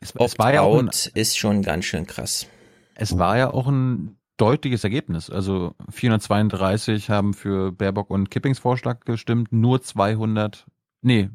[0.00, 2.46] Es, es war ja auch ein, Opt-out ist schon ganz schön krass.
[2.94, 5.30] es war ja auch ein deutliches Ergebnis.
[5.30, 10.66] Also 432 haben für Baerbock und Kippings Vorschlag gestimmt, nur 200,
[11.02, 11.30] nee,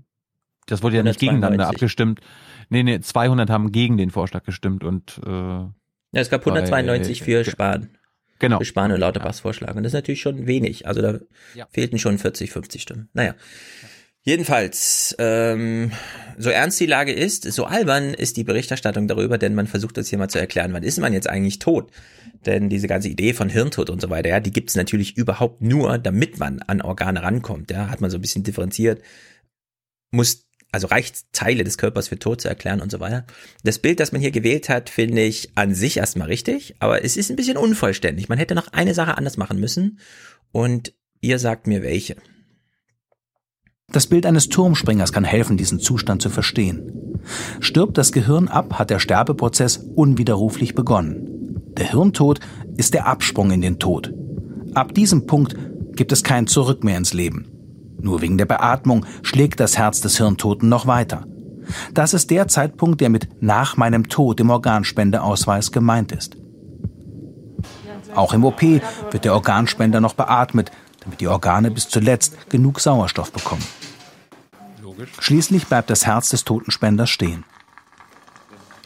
[0.68, 1.30] das wurde ja nicht 192.
[1.30, 2.22] gegeneinander abgestimmt.
[2.70, 5.72] Nee, nee, 200 haben gegen den Vorschlag gestimmt und äh, Ja,
[6.14, 7.90] es gab bei- 192 für Spahn.
[8.40, 8.58] Genau.
[8.58, 9.76] Für Spahn und Lauterbachs Vorschlag.
[9.76, 10.88] Und das ist natürlich schon wenig.
[10.88, 11.20] Also da
[11.54, 11.68] Ja.
[11.72, 13.08] fehlten schon 40, 50 Stimmen.
[13.14, 13.34] Naja.
[14.28, 15.92] Jedenfalls, ähm,
[16.36, 20.10] so ernst die Lage ist, so albern ist die Berichterstattung darüber, denn man versucht das
[20.10, 21.92] hier mal zu erklären, wann ist man jetzt eigentlich tot?
[22.48, 26.00] Denn diese ganze Idee von Hirntod und so weiter, ja, die gibt's natürlich überhaupt nur,
[26.00, 27.70] damit man an Organe rankommt.
[27.70, 29.04] Ja, hat man so ein bisschen differenziert,
[30.10, 33.28] muss, also reicht Teile des Körpers für tot zu erklären und so weiter.
[33.64, 37.16] Das Bild, das man hier gewählt hat, finde ich an sich erstmal richtig, aber es
[37.16, 38.28] ist ein bisschen unvollständig.
[38.28, 40.00] Man hätte noch eine Sache anders machen müssen
[40.52, 42.16] und ihr sagt mir welche.
[43.92, 47.22] Das Bild eines Turmspringers kann helfen, diesen Zustand zu verstehen.
[47.60, 51.64] Stirbt das Gehirn ab, hat der Sterbeprozess unwiderruflich begonnen.
[51.78, 52.40] Der Hirntod
[52.76, 54.14] ist der Absprung in den Tod.
[54.74, 55.56] Ab diesem Punkt
[55.96, 57.48] gibt es kein Zurück mehr ins Leben.
[58.02, 61.26] Nur wegen der Beatmung schlägt das Herz des Hirntoten noch weiter.
[61.94, 66.36] Das ist der Zeitpunkt, der mit nach meinem Tod im Organspendeausweis gemeint ist.
[68.14, 70.72] Auch im OP wird der Organspender noch beatmet,
[71.06, 73.64] damit die Organe bis zuletzt genug Sauerstoff bekommen.
[75.20, 77.46] Schließlich bleibt das Herz des Totenspenders stehen.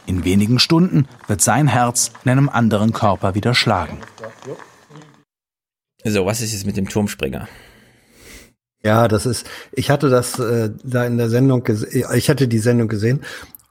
[0.06, 3.98] In wenigen Stunden wird sein Herz in einem anderen Körper wieder schlagen.
[6.04, 7.48] So, was ist jetzt mit dem Turmspringer?
[8.82, 12.58] Ja, das ist, ich hatte das äh, da in der Sendung gesehen, ich hatte die
[12.58, 13.22] Sendung gesehen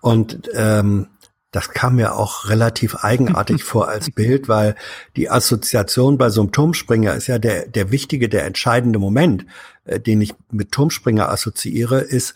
[0.02, 1.08] und ähm,
[1.52, 4.76] das kam mir auch relativ eigenartig vor als Bild, weil
[5.16, 9.46] die Assoziation bei so einem Turmspringer ist ja der, der wichtige, der entscheidende Moment,
[9.86, 12.36] äh, den ich mit Turmspringer assoziiere, ist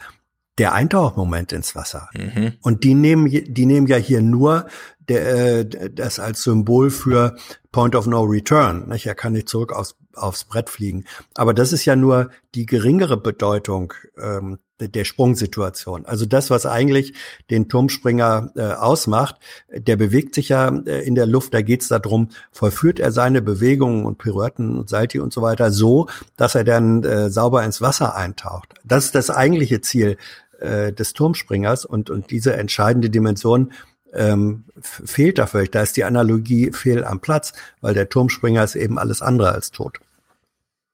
[0.58, 2.09] der Eintauchmoment ins Wasser.
[2.14, 2.53] Mhm.
[2.61, 4.67] Und die nehmen, die nehmen ja hier nur
[5.09, 7.35] der, äh, das als Symbol für
[7.72, 8.88] Point of No Return.
[8.90, 9.06] Nicht?
[9.06, 11.06] Er kann nicht zurück aufs, aufs Brett fliegen.
[11.35, 16.06] Aber das ist ja nur die geringere Bedeutung ähm, der- Sprungsituation.
[16.06, 17.14] Also das, was eigentlich
[17.49, 19.35] den Turmspringer äh, ausmacht,
[19.72, 21.53] der bewegt sich ja äh, in der Luft.
[21.53, 25.72] Da geht es darum, vollführt er seine Bewegungen und Pirouetten und Salti und so weiter
[25.72, 26.07] so,
[26.38, 28.73] dass er dann äh, sauber ins Wasser eintaucht.
[28.83, 30.17] Das ist das eigentliche Ziel
[30.59, 33.72] äh, des Turmspringers und, und diese entscheidende Dimension
[34.14, 35.72] ähm, fehlt da völlig.
[35.72, 39.72] Da ist die Analogie fehl am Platz, weil der Turmspringer ist eben alles andere als
[39.72, 40.00] tot.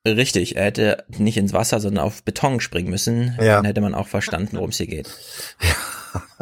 [0.08, 3.36] Richtig, er hätte nicht ins Wasser, sondern auf Beton springen müssen.
[3.38, 3.58] Ja.
[3.58, 5.10] Dann hätte man auch verstanden, worum es hier geht.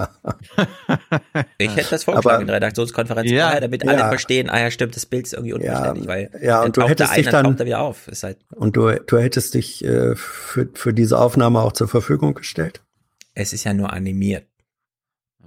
[1.58, 3.90] ich hätte das vorgeschlagen Aber- in der Redaktionskonferenz, Ja, ah, damit ja.
[3.92, 6.82] alle verstehen, ah ja, stimmt, das Bild ist irgendwie unverständlich, weil ja, dann und du
[6.82, 8.08] taucht hättest ein, dich dann dann- taucht er wieder auf.
[8.08, 12.34] Ist halt, Und du, du hättest dich äh, für, für diese Aufnahme auch zur Verfügung
[12.36, 12.82] gestellt?
[13.40, 14.48] es ist ja nur animiert.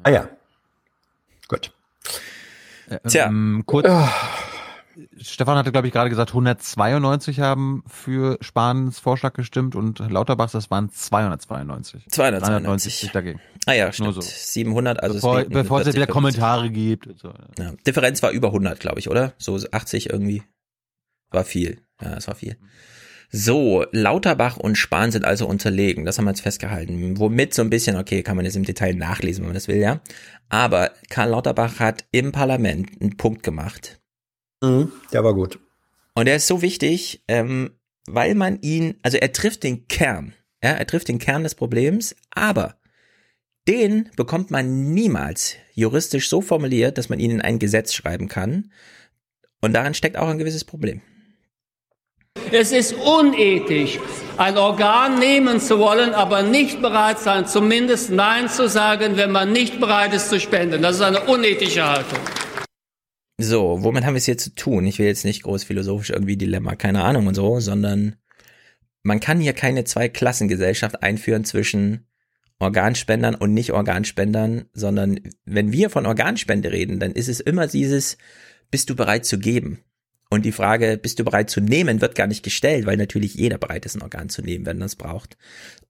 [0.04, 0.28] Ah ja.
[1.50, 1.72] Gut.
[3.08, 3.26] Tja.
[3.26, 3.88] Ähm, kurz.
[5.20, 10.70] Stefan hatte, glaube ich, gerade gesagt, 192 haben für Spahns Vorschlag gestimmt und Lauterbachs, das
[10.70, 12.06] waren 292.
[12.08, 13.10] 292.
[13.12, 13.40] dagegen.
[13.66, 14.14] Ah ja, Nur stimmt.
[14.14, 14.20] so.
[14.20, 16.12] 700, also Bevor, es bevor es 40, wieder 50.
[16.12, 17.08] Kommentare gibt.
[17.20, 17.34] So.
[17.58, 17.72] Ja.
[17.84, 19.32] Differenz war über 100, glaube ich, oder?
[19.38, 20.44] So 80 irgendwie.
[21.30, 21.80] War viel.
[22.00, 22.56] Ja, es war viel.
[23.32, 26.04] So, Lauterbach und Spahn sind also unterlegen.
[26.04, 27.16] Das haben wir jetzt festgehalten.
[27.18, 29.76] Womit so ein bisschen, okay, kann man jetzt im Detail nachlesen, wenn man das will,
[29.76, 30.00] ja.
[30.50, 34.00] Aber Karl Lauterbach hat im Parlament einen Punkt gemacht.
[34.62, 35.58] Mhm, der war gut.
[36.14, 37.70] Und der ist so wichtig, ähm,
[38.06, 42.14] weil man ihn, also er trifft den Kern Ja, er trifft den Kern des Problems,
[42.30, 42.76] aber
[43.68, 48.72] den bekommt man niemals juristisch so formuliert, dass man ihn in ein Gesetz schreiben kann.
[49.60, 51.00] Und darin steckt auch ein gewisses Problem.
[52.52, 53.98] Es ist unethisch,
[54.36, 59.52] ein Organ nehmen zu wollen, aber nicht bereit sein, zumindest Nein zu sagen, wenn man
[59.52, 60.82] nicht bereit ist zu spenden.
[60.82, 62.18] Das ist eine unethische Haltung.
[63.38, 64.86] So, womit haben wir es hier zu tun?
[64.86, 68.16] Ich will jetzt nicht groß philosophisch irgendwie Dilemma, keine Ahnung und so, sondern
[69.02, 72.06] man kann hier keine Zweiklassengesellschaft einführen zwischen
[72.58, 78.18] Organspendern und Nicht-Organspendern, sondern wenn wir von Organspende reden, dann ist es immer dieses,
[78.70, 79.80] bist du bereit zu geben?
[80.30, 83.58] Und die Frage, bist du bereit zu nehmen, wird gar nicht gestellt, weil natürlich jeder
[83.58, 85.36] bereit ist, ein Organ zu nehmen, wenn er es braucht.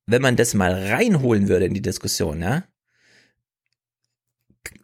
[0.07, 2.65] Wenn man das mal reinholen würde in die Diskussion, ja,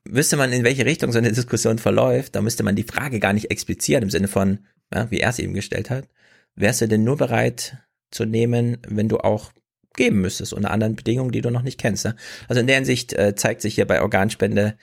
[0.05, 3.33] wüsste man, in welche Richtung so eine Diskussion verläuft, da müsste man die Frage gar
[3.33, 6.07] nicht explizieren im Sinne von, ja, wie er es eben gestellt hat.
[6.55, 7.78] Wärst du denn nur bereit
[8.10, 9.52] zu nehmen, wenn du auch
[9.94, 12.05] geben müsstest, unter anderen Bedingungen, die du noch nicht kennst.
[12.05, 12.15] Ne?
[12.49, 14.76] Also in der Hinsicht äh, zeigt sich hier bei Organspende,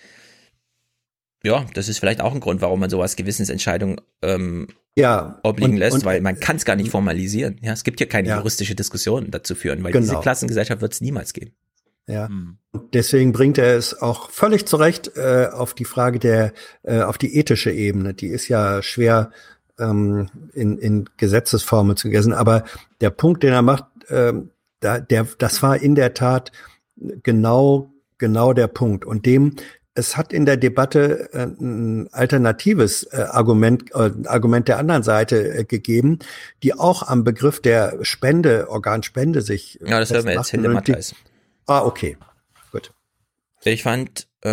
[1.43, 5.77] ja, das ist vielleicht auch ein Grund, warum man sowas Gewissensentscheidungen ähm, ja, obliegen und,
[5.77, 7.59] lässt, und, weil man kann es gar nicht formalisieren.
[7.61, 8.37] Ja, es gibt hier keine Ja.
[8.37, 10.03] juristische Diskussion dazu führen, weil Genau.
[10.05, 11.51] diese Klassengesellschaft wird es niemals geben.
[12.07, 12.29] Ja.
[12.93, 17.37] Deswegen bringt er es auch völlig zurecht äh, auf die Frage der, äh, auf die
[17.37, 18.13] ethische Ebene.
[18.13, 19.31] Die ist ja schwer
[19.79, 22.33] ähm, in, in Gesetzesformen zu gegessen.
[22.33, 22.65] Aber
[22.99, 24.49] der Punkt, den er macht, ähm,
[24.81, 26.51] da, der, das war in der Tat
[27.23, 29.05] genau, genau der Punkt.
[29.05, 29.55] Und dem,
[29.95, 35.03] es hat in der Debatte äh, ein alternatives äh, Argument, äh, ein Argument der anderen
[35.03, 36.19] Seite äh, gegeben,
[36.63, 41.13] die auch am Begriff der Spende, Organspende sich Ja, das hören wir jetzt, Hilde Mattheis.
[41.67, 42.17] Ah, okay.
[42.71, 42.91] Gut.
[43.63, 44.49] Ich fand, äh,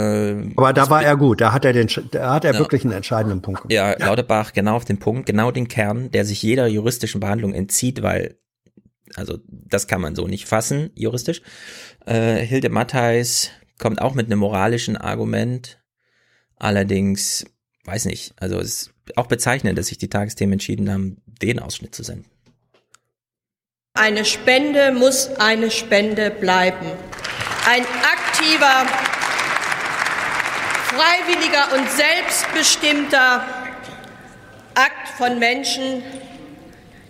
[0.57, 2.59] Aber da war er gut, da hat er den, da hat er Ja.
[2.59, 3.73] wirklich einen entscheidenden Punkt gemacht.
[3.73, 8.03] Ja, Lauterbach genau auf den Punkt, genau den Kern, der sich jeder juristischen Behandlung entzieht,
[8.03, 8.37] weil,
[9.17, 11.43] also das kann man so nicht fassen, juristisch.
[12.07, 15.81] Äh, Hilde Mattheis kommt auch mit einem moralischen Argument.
[16.57, 17.45] Allerdings,
[17.85, 21.95] weiß nicht, also es ist auch bezeichnend, dass sich die Tagesthemen entschieden haben, den Ausschnitt
[21.95, 22.31] zu senden.
[23.95, 26.87] Eine Spende muss eine Spende bleiben.
[27.67, 28.87] Ein aktiver,
[30.85, 33.45] freiwilliger und selbstbestimmter
[34.75, 36.03] Akt von Menschen,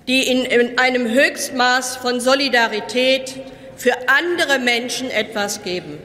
[0.09, 3.41] die in, in einem Höchstmaß von Solidarität
[3.77, 5.99] für andere Menschen etwas geben.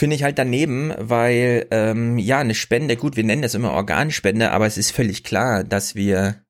[0.00, 4.50] Finde ich halt daneben, weil ähm, ja eine Spende, gut, wir nennen das immer Organspende,
[4.50, 6.42] aber es ist völlig klar, dass wir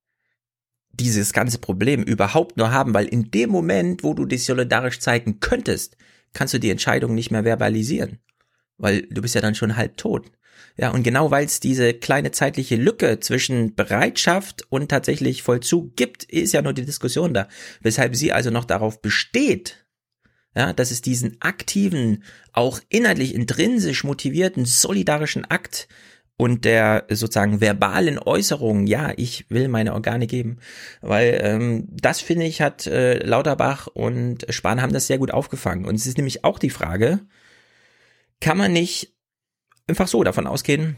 [0.92, 5.40] dieses ganze Problem überhaupt nur haben, weil in dem Moment, wo du dich solidarisch zeigen
[5.40, 5.96] könntest,
[6.32, 8.20] kannst du die Entscheidung nicht mehr verbalisieren,
[8.78, 10.30] weil du bist ja dann schon halb tot.
[10.76, 16.22] Ja, und genau weil es diese kleine zeitliche Lücke zwischen Bereitschaft und tatsächlich Vollzug gibt,
[16.22, 17.48] ist ja nur die Diskussion da,
[17.80, 19.84] weshalb sie also noch darauf besteht,
[20.56, 25.88] ja, dass es diesen aktiven, auch inhaltlich intrinsisch motivierten, solidarischen Akt
[26.36, 30.58] und der sozusagen verbalen Äußerung, ja, ich will meine Organe geben,
[31.02, 35.84] weil ähm, das finde ich hat äh, Lauterbach und Spahn haben das sehr gut aufgefangen.
[35.84, 37.20] Und es ist nämlich auch die Frage,
[38.40, 39.14] kann man nicht
[39.86, 40.96] einfach so davon ausgehen,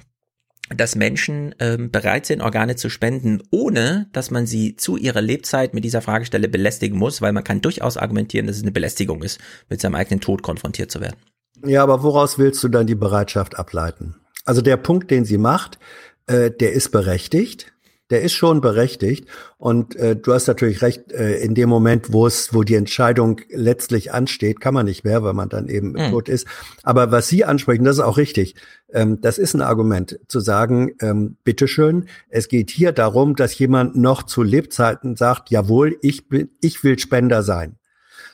[0.68, 5.74] dass Menschen ähm, bereit sind, Organe zu spenden, ohne dass man sie zu ihrer Lebzeit
[5.74, 9.40] mit dieser Fragestelle belästigen muss, weil man kann durchaus argumentieren, dass es eine Belästigung ist,
[9.68, 11.16] mit seinem eigenen Tod konfrontiert zu werden.
[11.64, 14.16] Ja, aber woraus willst du dann die Bereitschaft ableiten?
[14.44, 15.78] Also der Punkt, den sie macht,
[16.26, 17.72] äh, der ist berechtigt.
[18.12, 19.26] Der ist schon berechtigt.
[19.56, 23.40] Und äh, du hast natürlich recht, äh, in dem Moment, wo es, wo die Entscheidung
[23.48, 26.10] letztlich ansteht, kann man nicht mehr, weil man dann eben Mhm.
[26.10, 26.46] tot ist.
[26.82, 28.54] Aber was Sie ansprechen, das ist auch richtig.
[28.92, 33.96] Ähm, das ist ein Argument, zu sagen, ähm, bitteschön, es geht hier darum, dass jemand
[33.96, 37.76] noch zu Lebzeiten sagt, jawohl, ich bin, ich will Spender sein.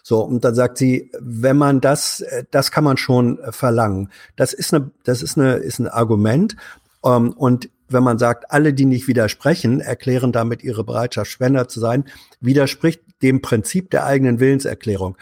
[0.02, 4.10] So, und dann sagt sie, wenn man das, äh, das kann man schon äh, verlangen.
[4.36, 6.56] Das ist eine, das ist eine, ist ein Argument.
[7.04, 11.80] Ähm, und wenn man sagt, alle, die nicht widersprechen, erklären damit ihre Bereitschaft, Spender zu
[11.80, 12.04] sein,
[12.40, 15.16] widerspricht dem Prinzip der eigenen Willenserklärung.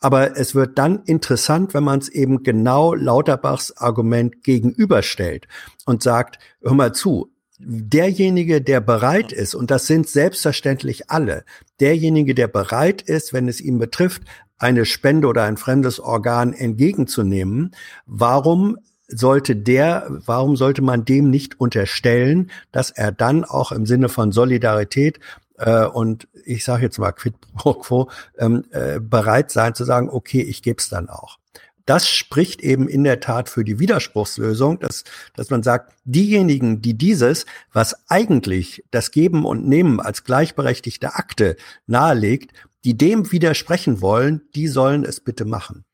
[0.00, 5.46] Aber es wird dann interessant, wenn man es eben genau Lauterbachs Argument gegenüberstellt
[5.84, 11.44] und sagt, hör mal zu, derjenige, der bereit ist, und das sind selbstverständlich alle,
[11.80, 14.22] derjenige, der bereit ist, wenn es ihn betrifft,
[14.58, 17.74] eine Spende oder ein fremdes Organ entgegenzunehmen,
[18.06, 18.78] warum
[19.10, 24.32] sollte der, warum sollte man dem nicht unterstellen, dass er dann auch im Sinne von
[24.32, 25.20] Solidarität
[25.58, 30.08] äh, und ich sage jetzt mal quid pro quo ähm, äh, bereit sein zu sagen,
[30.10, 31.38] okay, ich gebe es dann auch.
[31.86, 35.02] das spricht eben in der Tat für die Widerspruchslösung, dass,
[35.34, 41.56] dass man sagt, diejenigen, die dieses, was eigentlich das Geben und Nehmen als gleichberechtigte Akte
[41.88, 42.52] nahelegt,
[42.84, 45.84] die dem widersprechen wollen, die sollen es bitte machen.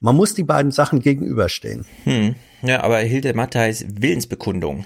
[0.00, 1.84] Man muss die beiden Sachen gegenüberstehen.
[2.04, 2.34] Hm.
[2.62, 4.84] Ja, aber Hilde Mattheis Willensbekundung,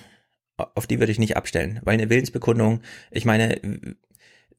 [0.57, 2.81] auf die würde ich nicht abstellen, weil eine Willensbekundung,
[3.11, 3.61] ich meine,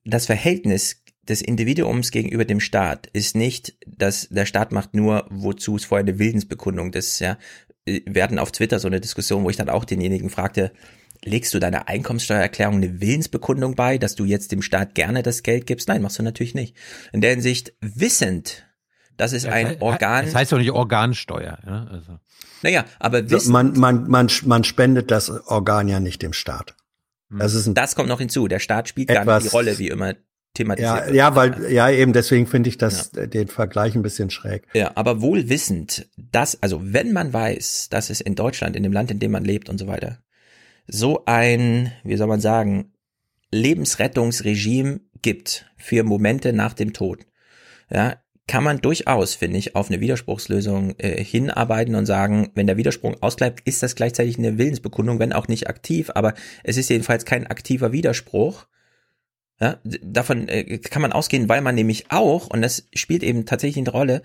[0.06, 5.76] das Verhältnis des Individuums gegenüber dem Staat ist nicht, dass der Staat macht nur, wozu
[5.76, 7.38] es vorher eine Willensbekundung, das ja,
[7.86, 10.72] wir hatten auf Twitter so eine Diskussion, wo ich dann auch denjenigen fragte,
[11.24, 15.66] legst du deiner Einkommenssteuererklärung eine Willensbekundung bei, dass du jetzt dem Staat gerne das Geld
[15.66, 15.88] gibst?
[15.88, 16.76] Nein, machst du natürlich nicht.
[17.12, 18.67] In der Hinsicht wissend,
[19.18, 20.26] dass es ein Organ.
[20.26, 21.58] Das heißt doch nicht Organsteuer.
[21.66, 21.88] Ja?
[21.92, 22.20] Also.
[22.62, 26.76] Naja, aber wissend, man, man, man, man spendet das Organ ja nicht dem Staat.
[27.30, 28.48] Das, ist das kommt noch hinzu.
[28.48, 30.14] Der Staat spielt gar nicht die Rolle, wie immer
[30.54, 33.28] thematisiert ja, Ja, weil, ja, eben deswegen finde ich das, ja.
[33.28, 34.68] den Vergleich ein bisschen schräg.
[34.74, 38.94] Ja, aber wohl wissend, dass, also wenn man weiß, dass es in Deutschland, in dem
[38.94, 40.20] Land, in dem man lebt und so weiter,
[40.88, 42.94] so ein, wie soll man sagen,
[43.52, 47.26] Lebensrettungsregime gibt für Momente nach dem Tod,
[47.90, 52.78] ja, kann man durchaus, finde ich, auf eine Widerspruchslösung äh, hinarbeiten und sagen, wenn der
[52.78, 57.26] Widerspruch ausbleibt, ist das gleichzeitig eine Willensbekundung, wenn auch nicht aktiv, aber es ist jedenfalls
[57.26, 58.66] kein aktiver Widerspruch.
[59.60, 63.86] Ja, davon äh, kann man ausgehen, weil man nämlich auch, und das spielt eben tatsächlich
[63.86, 64.22] eine Rolle,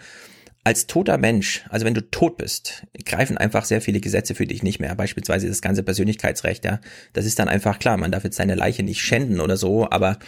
[0.64, 4.62] als toter Mensch, also wenn du tot bist, greifen einfach sehr viele Gesetze für dich
[4.62, 4.94] nicht mehr.
[4.94, 6.80] Beispielsweise das ganze Persönlichkeitsrecht, ja.
[7.14, 7.96] Das ist dann einfach klar.
[7.96, 10.18] Man darf jetzt seine Leiche nicht schänden oder so, aber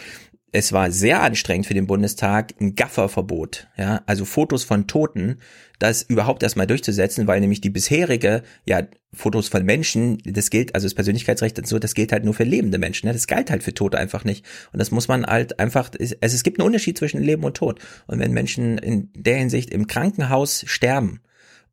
[0.55, 5.39] es war sehr anstrengend für den Bundestag, ein Gafferverbot, ja, also Fotos von Toten,
[5.79, 10.85] das überhaupt erstmal durchzusetzen, weil nämlich die bisherige, ja, Fotos von Menschen, das gilt, also
[10.85, 13.13] das Persönlichkeitsrecht und so, das gilt halt nur für lebende Menschen, ne?
[13.13, 14.45] das galt halt für Tote einfach nicht.
[14.71, 17.81] Und das muss man halt einfach, es, es gibt einen Unterschied zwischen Leben und Tod.
[18.07, 21.19] Und wenn Menschen in der Hinsicht im Krankenhaus sterben,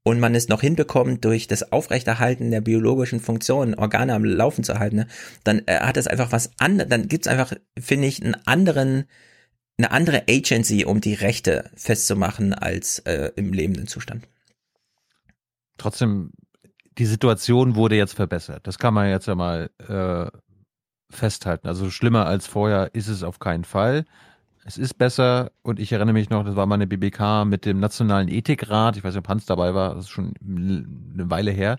[0.04, 4.78] und man es noch hinbekommt, durch das Aufrechterhalten der biologischen Funktionen Organe am Laufen zu
[4.78, 5.06] halten, ne,
[5.44, 9.04] dann äh, hat es einfach was anderes, dann gibt es einfach, finde ich, einen anderen,
[9.78, 14.26] eine andere Agency, um die Rechte festzumachen als äh, im lebenden Zustand.
[15.78, 16.32] Trotzdem,
[16.98, 18.66] die Situation wurde jetzt verbessert.
[18.66, 20.38] Das kann man jetzt ja mal äh,
[21.10, 21.68] festhalten.
[21.68, 24.04] Also schlimmer als vorher ist es auf keinen Fall.
[24.64, 28.28] Es ist besser und ich erinnere mich noch, das war meine BBK mit dem Nationalen
[28.28, 28.96] Ethikrat.
[28.96, 31.78] Ich weiß nicht, ob Hans dabei war, das ist schon eine Weile her.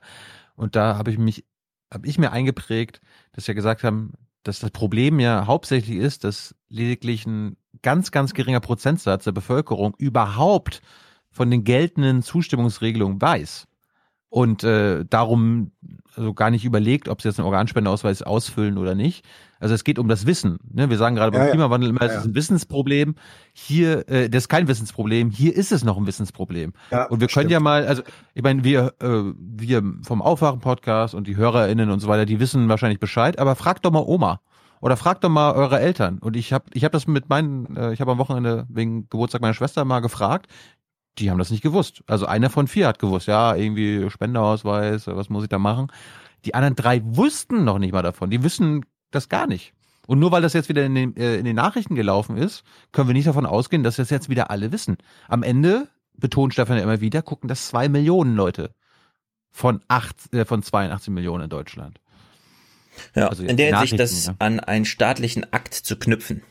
[0.56, 1.45] Und da habe ich mich,
[1.92, 3.00] habe ich mir eingeprägt,
[3.32, 4.14] dass wir gesagt haben,
[4.44, 9.95] dass das Problem ja hauptsächlich ist, dass lediglich ein ganz, ganz geringer Prozentsatz der Bevölkerung
[9.98, 10.82] überhaupt
[11.32, 13.68] von den geltenden Zustimmungsregelungen weiß
[14.34, 15.72] und äh, darum
[16.16, 19.26] also gar nicht überlegt, ob sie jetzt einen Organspendeausweis ausfüllen oder nicht.
[19.64, 20.59] Also es geht um das Wissen.
[20.72, 20.90] Ne?
[20.90, 23.16] Wir sagen gerade beim ja, Klimawandel immer, es ja, ist ein Wissensproblem.
[23.53, 25.32] Hier, äh, das ist kein Wissensproblem.
[25.32, 26.74] Hier ist es noch ein Wissensproblem.
[26.92, 27.51] Ja, und wir können stimmt.
[27.51, 32.09] ja mal, also ich meine, wir, äh, wir vom Aufwachen-Podcast und die HörerInnen und so
[32.09, 33.40] weiter, die wissen wahrscheinlich Bescheid.
[33.40, 34.42] Aber fragt doch mal Oma
[34.82, 36.19] oder fragt doch mal eure Eltern.
[36.19, 39.42] Und ich habe, ich habe das mit meinen, äh, ich habe am Wochenende wegen Geburtstag
[39.42, 40.48] meiner Schwester mal gefragt
[41.19, 42.03] die haben das nicht gewusst.
[42.08, 45.92] Also einer von vier hat gewusst, ja, irgendwie Spendeausweis, was muss ich da machen?
[46.45, 48.30] Die anderen drei wussten noch nicht mal davon.
[48.30, 48.83] Die wissen
[49.16, 49.74] das gar nicht.
[50.06, 53.08] Und nur weil das jetzt wieder in den, äh, in den Nachrichten gelaufen ist, können
[53.08, 54.98] wir nicht davon ausgehen, dass das jetzt wieder alle wissen.
[55.27, 58.72] Am Ende, betont Stefan ja immer wieder, gucken das zwei Millionen Leute
[59.51, 62.00] von acht, äh, von 82 Millionen in Deutschland.
[63.16, 64.35] Ja, also in der Hinsicht, das ja.
[64.40, 66.43] an einen staatlichen Akt zu knüpfen,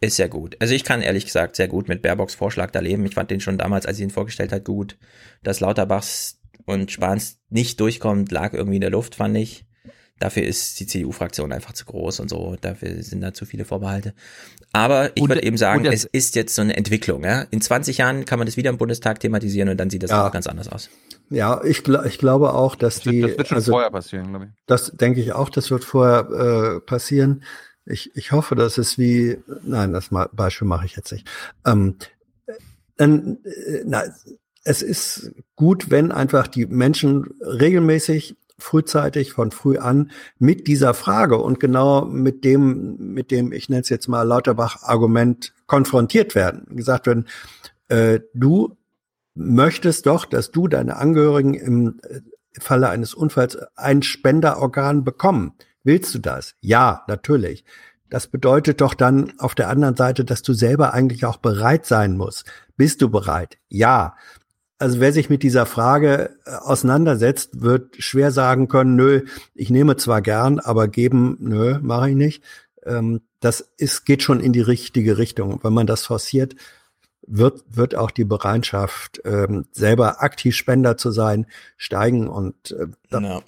[0.00, 0.56] ist ja gut.
[0.60, 3.04] Also ich kann ehrlich gesagt sehr gut mit Baerbocks Vorschlag da leben.
[3.06, 4.96] Ich fand den schon damals, als sie ihn vorgestellt hat, gut.
[5.42, 9.64] Dass Lauterbachs und Spahns nicht durchkommt, lag irgendwie in der Luft, fand ich.
[10.20, 12.56] Dafür ist die CDU-Fraktion einfach zu groß und so.
[12.60, 14.14] Dafür sind da zu viele Vorbehalte.
[14.72, 17.24] Aber ich würde eben sagen, es ist jetzt so eine Entwicklung.
[17.24, 17.42] Ja?
[17.50, 20.26] In 20 Jahren kann man das wieder im Bundestag thematisieren und dann sieht das ja.
[20.26, 20.88] auch ganz anders aus.
[21.30, 23.22] Ja, ich, ich glaube auch, dass das die.
[23.22, 24.50] Wird, das wird schon also, vorher passieren, glaube ich.
[24.66, 27.42] Das denke ich auch, das wird vorher äh, passieren.
[27.84, 31.28] Ich, ich hoffe, dass es wie, nein, das Beispiel mache ich jetzt nicht.
[31.66, 31.96] Ähm,
[32.98, 33.08] äh,
[33.84, 34.04] na,
[34.64, 41.38] es ist gut, wenn einfach die Menschen regelmäßig frühzeitig von früh an mit dieser Frage
[41.38, 46.76] und genau mit dem, mit dem, ich nenne es jetzt mal Lauterbach-Argument konfrontiert werden.
[46.76, 47.26] Gesagt werden,
[47.88, 48.76] äh, du
[49.34, 52.20] möchtest doch, dass du deine Angehörigen im äh,
[52.58, 55.54] Falle eines Unfalls ein Spenderorgan bekommen.
[55.82, 56.54] Willst du das?
[56.60, 57.64] Ja, natürlich.
[58.08, 62.16] Das bedeutet doch dann auf der anderen Seite, dass du selber eigentlich auch bereit sein
[62.16, 62.44] musst.
[62.76, 63.58] Bist du bereit?
[63.68, 64.14] Ja.
[64.84, 69.22] Also wer sich mit dieser Frage äh, auseinandersetzt, wird schwer sagen können, nö,
[69.54, 72.44] ich nehme zwar gern, aber geben, nö, mache ich nicht.
[72.84, 75.58] Ähm, das ist, geht schon in die richtige Richtung.
[75.62, 76.54] Wenn man das forciert,
[77.26, 81.46] wird, wird auch die Bereitschaft, ähm, selber aktiv Spender zu sein,
[81.78, 83.42] steigen und äh, da, ja.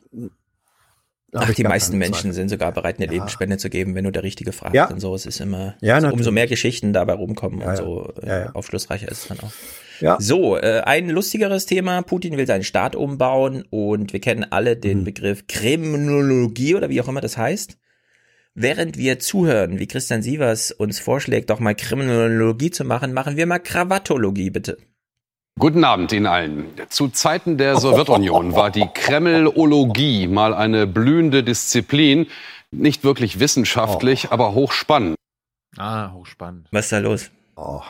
[1.34, 3.12] Ach, die meisten Menschen sind sogar bereit, eine ja.
[3.12, 4.89] Lebensspende zu geben, wenn du der Richtige fragst ja.
[4.89, 5.15] und so.
[5.15, 9.24] Es ist immer, ja, also umso mehr Geschichten dabei rumkommen und so äh, aufschlussreicher ist
[9.24, 9.52] es dann auch.
[10.00, 10.16] Ja.
[10.20, 12.02] So, äh, ein lustigeres Thema.
[12.02, 15.05] Putin will seinen Staat umbauen und wir kennen alle den mhm.
[15.05, 17.78] Begriff Kriminologie oder wie auch immer das heißt.
[18.55, 23.47] Während wir zuhören, wie Christian Sievers uns vorschlägt, doch mal Kriminologie zu machen, machen wir
[23.47, 24.78] mal Krawattologie, bitte.
[25.58, 26.66] Guten Abend Ihnen allen.
[26.89, 32.26] Zu Zeiten der Sowjetunion war die Kremlologie mal eine blühende Disziplin.
[32.70, 34.33] Nicht wirklich wissenschaftlich, oh.
[34.33, 35.16] aber hochspannend.
[35.76, 36.68] Ah, hochspannend.
[36.73, 37.31] Was ist da los?
[37.57, 37.83] Oh.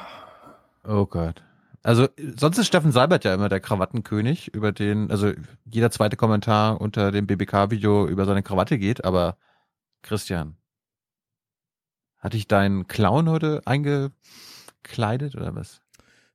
[0.87, 1.43] oh Gott.
[1.87, 5.33] Also sonst ist Steffen Seibert ja immer der Krawattenkönig, über den, also
[5.65, 9.37] jeder zweite Kommentar unter dem BBK-Video über seine Krawatte geht, aber
[10.03, 10.57] Christian,
[12.19, 15.81] hatte ich deinen Clown heute eingekleidet oder was?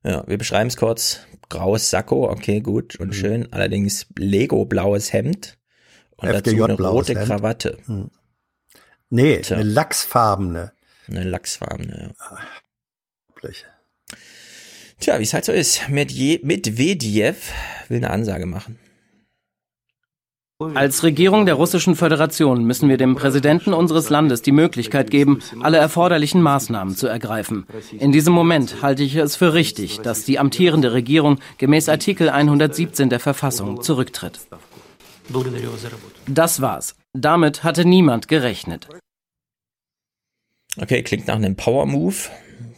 [0.02, 1.20] Ja, wir beschreiben es kurz.
[1.50, 3.12] Graues Sakko, okay, gut und mhm.
[3.12, 3.52] schön.
[3.52, 5.58] Allerdings Lego-blaues Hemd
[6.16, 7.26] und FDJ dazu eine rote Hemd.
[7.26, 7.76] Krawatte.
[7.86, 8.10] Mhm.
[9.10, 9.58] Nee, Tja.
[9.58, 10.72] eine lachsfarbene.
[11.08, 12.38] Eine lachsfarbene, ja.
[15.02, 15.88] Tja, wie es halt so ist.
[15.88, 17.52] Medvedev
[17.88, 18.78] will eine Ansage machen.
[20.74, 25.78] Als Regierung der Russischen Föderation müssen wir dem Präsidenten unseres Landes die Möglichkeit geben, alle
[25.78, 27.66] erforderlichen Maßnahmen zu ergreifen.
[27.98, 33.08] In diesem Moment halte ich es für richtig, dass die amtierende Regierung gemäß Artikel 117
[33.08, 34.38] der Verfassung zurücktritt.
[36.28, 36.94] Das war's.
[37.12, 38.86] Damit hatte niemand gerechnet.
[40.80, 42.14] Okay, klingt nach einem Power-Move.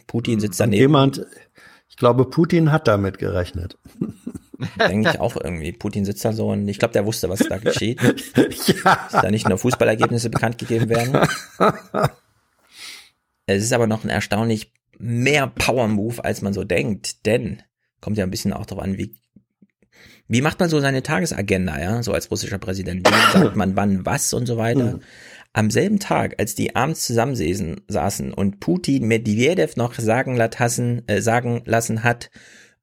[0.07, 0.81] Putin sitzt daneben.
[0.81, 1.23] Jemand,
[1.95, 3.77] ich glaube, Putin hat damit gerechnet.
[4.89, 5.71] Denke ich auch irgendwie.
[5.71, 8.01] Putin sitzt da so und ich glaube, der wusste, was da geschieht.
[8.35, 9.07] ja.
[9.09, 11.25] Dass da nicht nur Fußballergebnisse bekannt gegeben werden.
[13.45, 17.63] es ist aber noch ein erstaunlich mehr Power-Move, als man so denkt, denn
[18.01, 19.15] kommt ja ein bisschen auch darauf an, wie
[20.27, 23.07] wie macht man so seine Tagesagenda, ja, so als russischer Präsident?
[23.07, 24.93] Wie sagt man wann was und so weiter?
[24.93, 25.01] Hm.
[25.55, 31.61] Am selben Tag, als die abends zusammensaßen und Putin Medvedev noch sagen lassen, äh, sagen
[31.63, 32.29] lassen hat,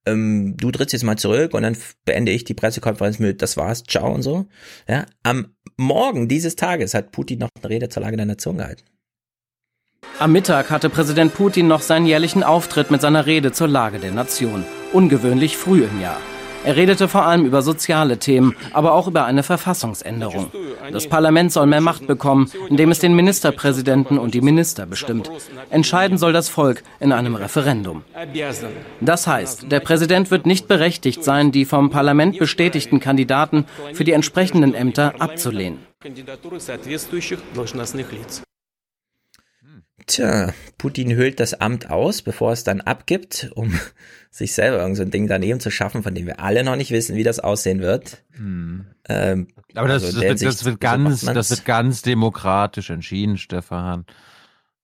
[0.06, 1.76] ähm, du trittst jetzt mal zurück und dann
[2.06, 4.46] beende ich die Pressekonferenz mit, das war's, ciao und so.
[4.88, 8.84] Ja, am Morgen dieses Tages hat Putin noch eine Rede zur Lage der Nation gehalten.
[10.18, 14.12] Am Mittag hatte Präsident Putin noch seinen jährlichen Auftritt mit seiner Rede zur Lage der
[14.12, 14.64] Nation.
[14.94, 16.22] Ungewöhnlich früh im Jahr.
[16.64, 20.50] Er redete vor allem über soziale Themen, aber auch über eine Verfassungsänderung.
[20.92, 25.30] Das Parlament soll mehr Macht bekommen, indem es den Ministerpräsidenten und die Minister bestimmt.
[25.70, 28.04] Entscheiden soll das Volk in einem Referendum.
[29.00, 34.12] Das heißt, der Präsident wird nicht berechtigt sein, die vom Parlament bestätigten Kandidaten für die
[34.12, 35.78] entsprechenden Ämter abzulehnen.
[40.06, 43.78] Tja, Putin hüllt das Amt aus, bevor es dann abgibt, um
[44.30, 46.90] sich selber irgend so ein Ding daneben zu schaffen, von dem wir alle noch nicht
[46.90, 48.22] wissen, wie das aussehen wird.
[48.32, 48.86] Hm.
[49.08, 54.06] Ähm, Aber das, also das, wird, das wird ganz, das wird ganz demokratisch entschieden, Stefan.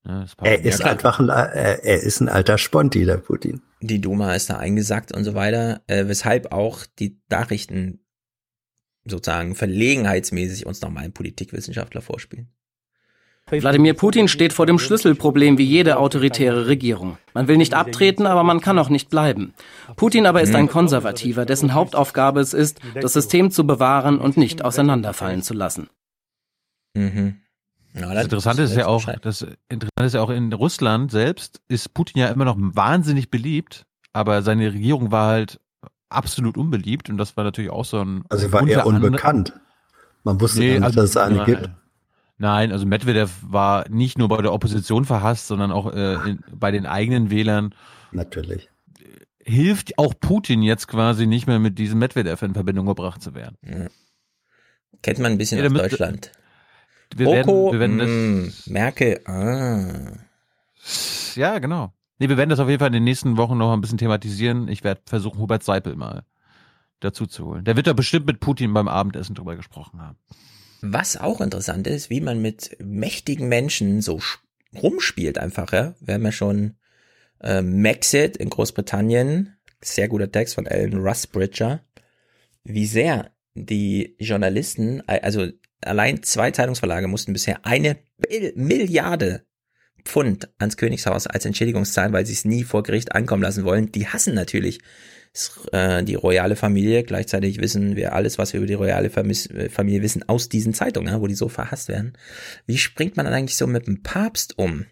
[0.05, 3.63] Ja, er ist einfach ein, er, er ist ein alter Sponti, der Putin.
[3.81, 8.01] Die Duma ist da eingesackt und so weiter, äh, weshalb auch die Nachrichten
[9.05, 12.49] sozusagen verlegenheitsmäßig uns nochmal einen Politikwissenschaftler vorspielen.
[13.51, 17.19] Wladimir Putin steht vor dem Schlüsselproblem wie jede autoritäre Regierung.
[17.35, 19.55] Man will nicht abtreten, aber man kann auch nicht bleiben.
[19.97, 24.65] Putin aber ist ein Konservativer, dessen Hauptaufgabe es ist, das System zu bewahren und nicht
[24.65, 25.89] auseinanderfallen zu lassen.
[26.95, 27.37] Mhm.
[27.95, 31.95] Ja, das Interessante ist ja auch, das Interessante ist ja auch in Russland selbst ist
[31.95, 35.61] Putin ja immer noch wahnsinnig beliebt, aber seine Regierung war halt
[36.09, 38.25] absolut unbeliebt und das war natürlich auch so ein.
[38.29, 39.53] Also war eher unbekannt.
[40.25, 41.71] Man wusste nee, nicht, also, dass es eine gibt.
[42.39, 46.71] Nein, also Medvedev war nicht nur bei der Opposition verhasst, sondern auch äh, in, bei
[46.71, 47.75] den eigenen Wählern.
[48.13, 48.69] Natürlich.
[49.43, 53.57] Hilft auch Putin jetzt quasi nicht mehr mit diesem Medvedev in Verbindung gebracht zu werden.
[53.63, 53.89] Ja.
[55.03, 56.33] Kennt man ein bisschen ja, aus Deutschland.
[57.17, 60.13] Wir Oko, werden, wir werden das, mm, Merkel, ah.
[61.35, 61.93] Ja, genau.
[62.19, 64.69] Nee, wir werden das auf jeden Fall in den nächsten Wochen noch ein bisschen thematisieren.
[64.69, 66.25] Ich werde versuchen, Hubert Seipel mal
[67.01, 67.65] dazu zu holen.
[67.65, 70.19] Der wird da bestimmt mit Putin beim Abendessen drüber gesprochen haben.
[70.81, 74.21] Was auch interessant ist, wie man mit mächtigen Menschen so
[74.81, 75.95] rumspielt einfach, ja.
[76.01, 76.77] Wir haben ja schon
[77.41, 81.81] äh, Maxit in Großbritannien, sehr guter Text von Alan Rusbridger,
[82.65, 85.49] wie sehr die Journalisten, also
[85.81, 87.97] allein zwei Zeitungsverlage mussten bisher eine
[88.55, 89.47] Milliarde
[90.05, 93.93] Pfund ans Königshaus als Entschädigung zahlen, weil sie es nie vor Gericht ankommen lassen wollen.
[93.93, 94.81] Die hassen natürlich
[96.05, 97.05] die royale Familie.
[97.05, 101.21] Gleichzeitig wissen wir alles, was wir über die royale äh, Familie wissen, aus diesen Zeitungen,
[101.21, 102.15] wo die so verhasst werden.
[102.67, 104.87] Wie springt man dann eigentlich so mit dem Papst um?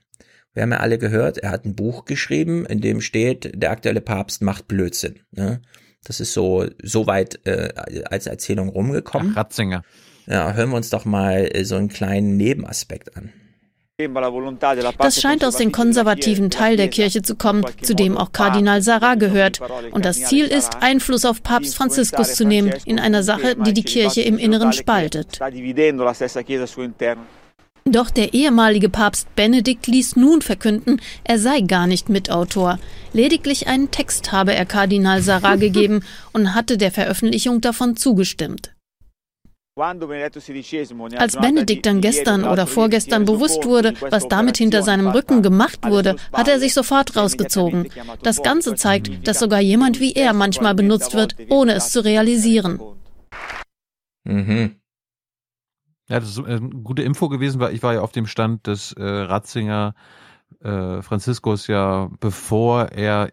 [0.55, 4.01] Wir haben ja alle gehört, er hat ein Buch geschrieben, in dem steht, der aktuelle
[4.01, 5.21] Papst macht Blödsinn.
[5.31, 5.61] Ne?
[6.03, 7.75] Das ist so, so weit äh,
[8.05, 9.33] als Erzählung rumgekommen.
[9.33, 9.83] Ach, Ratzinger.
[10.27, 13.33] Ja, hören wir uns doch mal äh, so einen kleinen Nebenaspekt an.
[14.99, 19.15] Das scheint aus dem konservativen Teil der Kirche zu kommen, zu dem auch Kardinal Sarah
[19.15, 19.61] gehört.
[19.91, 23.85] Und das Ziel ist, Einfluss auf Papst Franziskus zu nehmen in einer Sache, die die
[23.85, 25.41] Kirche im Inneren spaltet.
[27.89, 32.79] Doch der ehemalige Papst Benedikt ließ nun verkünden, er sei gar nicht Mitautor.
[33.15, 36.03] Lediglich einen Text habe er Kardinal Sarah gegeben
[36.35, 38.76] und hatte der Veröffentlichung davon zugestimmt.
[39.79, 46.17] Als Benedikt dann gestern oder vorgestern bewusst wurde, was damit hinter seinem Rücken gemacht wurde,
[46.33, 47.91] hat er sich sofort rausgezogen.
[48.23, 52.81] Das Ganze zeigt, dass sogar jemand wie er manchmal benutzt wird, ohne es zu realisieren.
[54.25, 54.77] Mhm.
[56.09, 58.93] Ja, das ist eine gute Info gewesen, weil ich war ja auf dem Stand, dass
[58.93, 59.95] äh, Ratzinger
[60.61, 63.31] äh, Franziskus ja, bevor er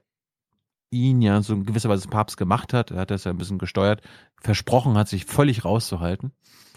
[0.93, 3.57] ihn ja so in gewisser Weise Papst gemacht hat, er hat das ja ein bisschen
[3.57, 4.01] gesteuert,
[4.41, 6.31] versprochen hat, sich völlig rauszuhalten.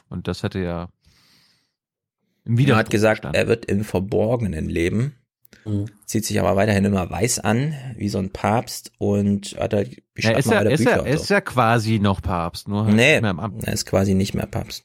[0.08, 0.88] Und das hätte ja
[2.44, 3.40] im Widerspruch Er hat gesagt, gestanden.
[3.40, 5.16] er wird im Verborgenen leben.
[5.64, 5.86] Mhm.
[6.06, 10.30] Zieht sich aber weiterhin immer weiß an, wie so ein Papst und hat halt, ja,
[10.30, 14.14] ist, er, ist, er, ist ja quasi noch Papst, nur halt nee, er ist quasi
[14.14, 14.84] nicht mehr Papst.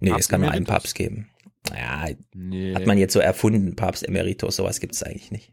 [0.00, 1.30] Nee, Papst es kann nur einen Papst geben.
[1.74, 2.74] Ja, nee.
[2.74, 5.52] hat man jetzt so erfunden, Papst Emeritus, sowas gibt es eigentlich nicht.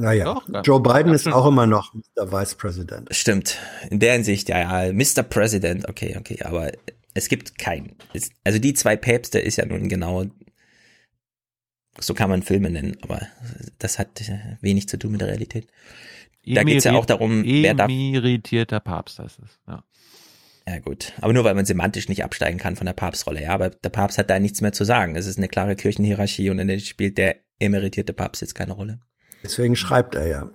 [0.00, 2.32] Naja, Doch, Joe Biden ist auch immer noch Mr.
[2.32, 3.14] Vice President.
[3.14, 3.58] Stimmt.
[3.90, 5.22] In der Hinsicht, ja, ja, Mr.
[5.22, 6.72] President, okay, okay, aber
[7.14, 7.96] es gibt keinen.
[8.42, 10.24] Also die zwei Päpste ist ja nun genau,
[11.98, 13.20] so kann man Filme nennen, aber
[13.78, 14.20] das hat
[14.60, 15.68] wenig zu tun mit der Realität.
[16.46, 17.90] Da geht es ja auch darum, wer darf.
[17.90, 19.84] Emeritierter Papst heißt es, ja.
[20.66, 23.68] Ja gut, aber nur weil man semantisch nicht absteigen kann von der Papstrolle, ja, aber
[23.68, 25.14] der Papst hat da nichts mehr zu sagen.
[25.14, 28.98] Es ist eine klare Kirchenhierarchie und in der spielt der emeritierte Papst jetzt keine Rolle.
[29.44, 30.50] Deswegen schreibt er ja.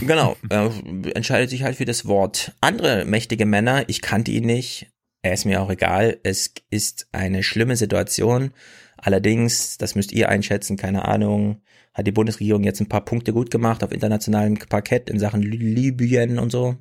[0.00, 0.72] Genau, er
[1.14, 2.52] entscheidet sich halt für das Wort.
[2.60, 4.90] Andere mächtige Männer, ich kannte ihn nicht,
[5.22, 8.52] er ist mir auch egal, es ist eine schlimme Situation.
[8.96, 13.50] Allerdings, das müsst ihr einschätzen, keine Ahnung, hat die Bundesregierung jetzt ein paar Punkte gut
[13.50, 16.76] gemacht auf internationalem Parkett in Sachen Libyen und so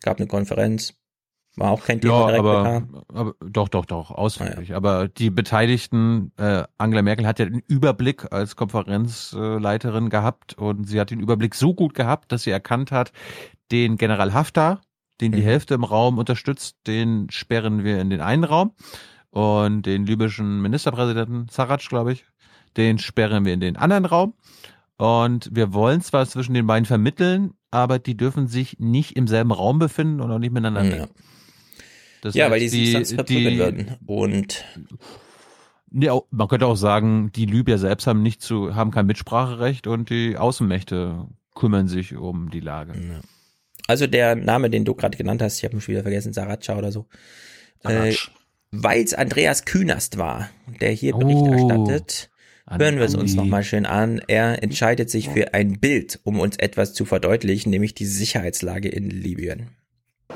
[0.00, 0.99] gab eine Konferenz.
[1.56, 4.70] War auch kein Thema ja, aber, aber, doch, doch, doch, ausführlich.
[4.70, 4.76] Ah, ja.
[4.76, 11.00] Aber die Beteiligten, äh, Angela Merkel hat ja den Überblick als Konferenzleiterin gehabt und sie
[11.00, 13.12] hat den Überblick so gut gehabt, dass sie erkannt hat,
[13.72, 14.80] den General Haftar,
[15.20, 15.44] den die mhm.
[15.44, 18.72] Hälfte im Raum unterstützt, den sperren wir in den einen Raum
[19.30, 22.24] und den libyschen Ministerpräsidenten Sarraj, glaube ich,
[22.76, 24.34] den sperren wir in den anderen Raum.
[24.96, 29.50] Und wir wollen zwar zwischen den beiden vermitteln, aber die dürfen sich nicht im selben
[29.50, 30.98] Raum befinden und auch nicht miteinander.
[30.98, 31.06] Ja,
[32.20, 33.96] das ja heißt, weil die, die sich sonst verprügeln würden.
[34.06, 34.64] Und
[35.92, 40.10] ja, man könnte auch sagen, die Libyer selbst haben nicht zu, haben kein Mitspracherecht und
[40.10, 42.92] die Außenmächte kümmern sich um die Lage.
[42.94, 43.20] Ja.
[43.88, 46.92] Also der Name, den du gerade genannt hast, ich habe mich wieder vergessen, Saracha oder
[46.92, 47.06] so.
[47.82, 48.14] Äh,
[48.70, 50.48] Weil es Andreas Künast war,
[50.80, 51.52] der hier Bericht oh.
[51.52, 52.30] erstattet
[52.78, 54.20] Hören wir es uns nochmal schön an.
[54.28, 59.10] Er entscheidet sich für ein Bild, um uns etwas zu verdeutlichen, nämlich die Sicherheitslage in
[59.10, 59.70] Libyen.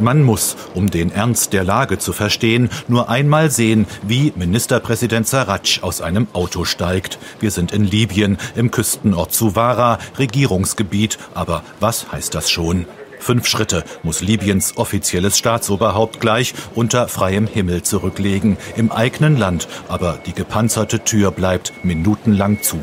[0.00, 5.80] Man muss, um den Ernst der Lage zu verstehen, nur einmal sehen, wie Ministerpräsident Sarraj
[5.82, 7.18] aus einem Auto steigt.
[7.38, 11.18] Wir sind in Libyen, im Küstenort Suwara, Regierungsgebiet.
[11.34, 12.86] Aber was heißt das schon?
[13.20, 20.18] Fünf Schritte muss Libyens offizielles Staatsoberhaupt gleich unter freiem Himmel zurücklegen, im eigenen Land, aber
[20.26, 22.80] die gepanzerte Tür bleibt minutenlang zu.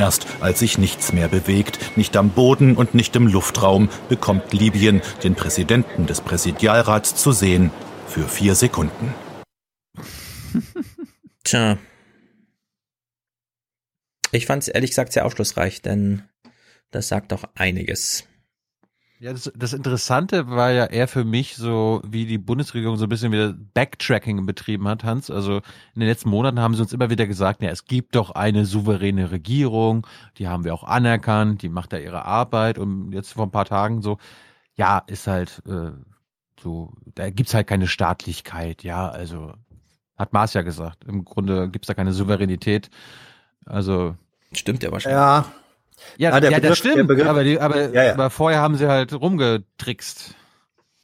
[0.00, 5.02] Erst als sich nichts mehr bewegt, nicht am Boden und nicht im Luftraum, bekommt Libyen
[5.22, 7.70] den Präsidenten des Präsidialrats zu sehen
[8.06, 9.14] für vier Sekunden.
[11.44, 11.76] Tja.
[14.32, 16.22] Ich fand es ehrlich gesagt sehr aufschlussreich, denn
[16.90, 18.24] das sagt doch einiges.
[19.20, 23.10] Ja, das, das Interessante war ja eher für mich so, wie die Bundesregierung so ein
[23.10, 25.30] bisschen wieder Backtracking betrieben hat, Hans.
[25.30, 25.56] Also
[25.94, 28.64] in den letzten Monaten haben sie uns immer wieder gesagt, ja, es gibt doch eine
[28.64, 30.06] souveräne Regierung,
[30.38, 33.66] die haben wir auch anerkannt, die macht da ihre Arbeit und jetzt vor ein paar
[33.66, 34.16] Tagen so,
[34.74, 35.90] ja, ist halt äh,
[36.58, 39.52] so, da gibt's halt keine Staatlichkeit, ja, also
[40.16, 41.04] hat Maas ja gesagt.
[41.04, 42.88] Im Grunde gibt's da keine Souveränität.
[43.66, 44.16] Also
[44.52, 45.18] Stimmt ja wahrscheinlich.
[45.18, 45.44] Ja,
[46.16, 48.12] ja, ah, ja Begriff, das stimmt, Begriff, aber, die, aber, ja, ja.
[48.14, 50.34] aber vorher haben sie halt rumgetrickst.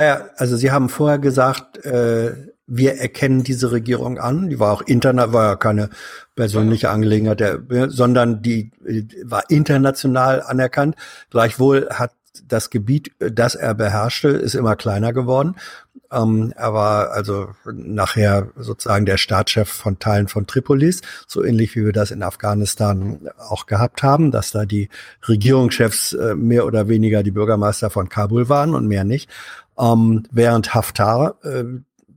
[0.00, 2.34] Ja, also sie haben vorher gesagt, äh,
[2.66, 4.50] wir erkennen diese Regierung an.
[4.50, 5.89] Die war auch interna, war ja keine
[6.34, 8.73] persönliche Angelegenheit, der, sondern die
[9.25, 10.97] war international anerkannt.
[11.31, 12.12] Gleichwohl hat
[12.44, 15.55] das Gebiet, das er beherrschte, ist immer kleiner geworden.
[16.17, 21.85] Ähm, er war also nachher sozusagen der Staatschef von Teilen von Tripolis, so ähnlich wie
[21.85, 24.89] wir das in Afghanistan auch gehabt haben, dass da die
[25.28, 29.28] Regierungschefs äh, mehr oder weniger die Bürgermeister von Kabul waren und mehr nicht.
[29.78, 31.65] Ähm, während Haftar äh,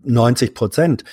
[0.04, 1.04] 90 Prozent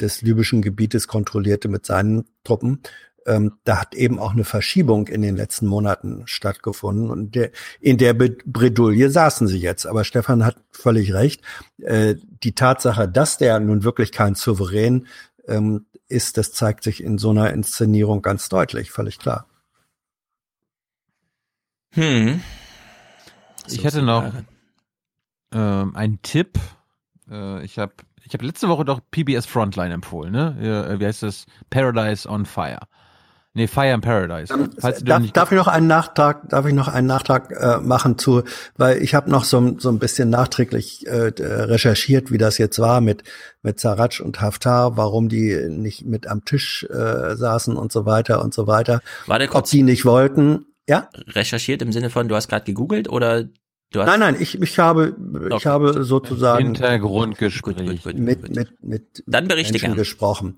[0.00, 2.80] des libyschen Gebietes kontrollierte mit seinen Truppen
[3.26, 7.10] ähm, da hat eben auch eine Verschiebung in den letzten Monaten stattgefunden.
[7.10, 9.86] Und der, in der Bredouille saßen sie jetzt.
[9.86, 11.42] Aber Stefan hat völlig recht.
[11.78, 15.06] Äh, die Tatsache, dass der nun wirklich kein Souverän
[15.46, 19.46] ähm, ist, das zeigt sich in so einer Inszenierung ganz deutlich, völlig klar.
[21.92, 22.42] Hm.
[23.68, 24.30] Ich hätte noch
[25.52, 26.58] ähm, einen Tipp.
[27.30, 27.94] Äh, ich habe
[28.24, 30.88] ich hab letzte Woche doch PBS Frontline empfohlen, ne?
[30.90, 31.46] Äh, wie heißt das?
[31.70, 32.80] Paradise on Fire.
[33.56, 34.52] Nee, Fire in Paradise.
[34.52, 34.70] Ähm,
[35.04, 38.42] darf, darf ich noch einen Nachtrag, darf ich noch einen Nachtrag äh, machen zu,
[38.76, 43.00] weil ich habe noch so, so ein bisschen nachträglich äh, recherchiert, wie das jetzt war
[43.00, 43.22] mit
[43.62, 48.42] mit Saraj und Haftar, warum die nicht mit am Tisch äh, saßen und so weiter
[48.42, 49.00] und so weiter.
[49.26, 51.08] War der kurz Ob die nicht wollten, ja?
[51.28, 53.44] Recherchiert im Sinne von, du hast gerade gegoogelt oder
[53.90, 55.56] Du hast nein, nein, ich, ich habe, okay.
[55.56, 60.56] ich habe sozusagen Hintergrundgespräch gut, mit, mit, mit Dann Menschen gesprochen.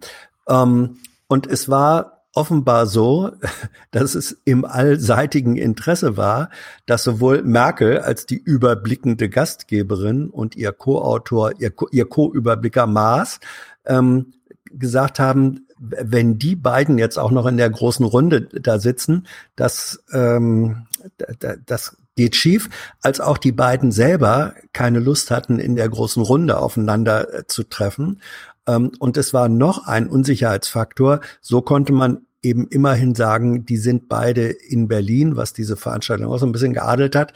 [0.48, 0.96] Ähm,
[1.28, 3.32] und es war offenbar so,
[3.90, 6.50] dass es im allseitigen Interesse war,
[6.86, 13.40] dass sowohl Merkel als die überblickende Gastgeberin und ihr Co-Autor, ihr, Co-Überblicker Maas
[13.86, 14.32] ähm,
[14.70, 20.02] gesagt haben, wenn die beiden jetzt auch noch in der großen Runde da sitzen, dass
[20.12, 20.86] ähm,
[21.66, 22.70] das geht schief,
[23.02, 27.62] als auch die beiden selber keine Lust hatten, in der großen Runde aufeinander äh, zu
[27.62, 28.22] treffen.
[28.66, 31.20] Ähm, und es war noch ein Unsicherheitsfaktor.
[31.40, 36.38] So konnte man eben immerhin sagen, die sind beide in Berlin, was diese Veranstaltung auch
[36.38, 37.32] so ein bisschen geadelt hat.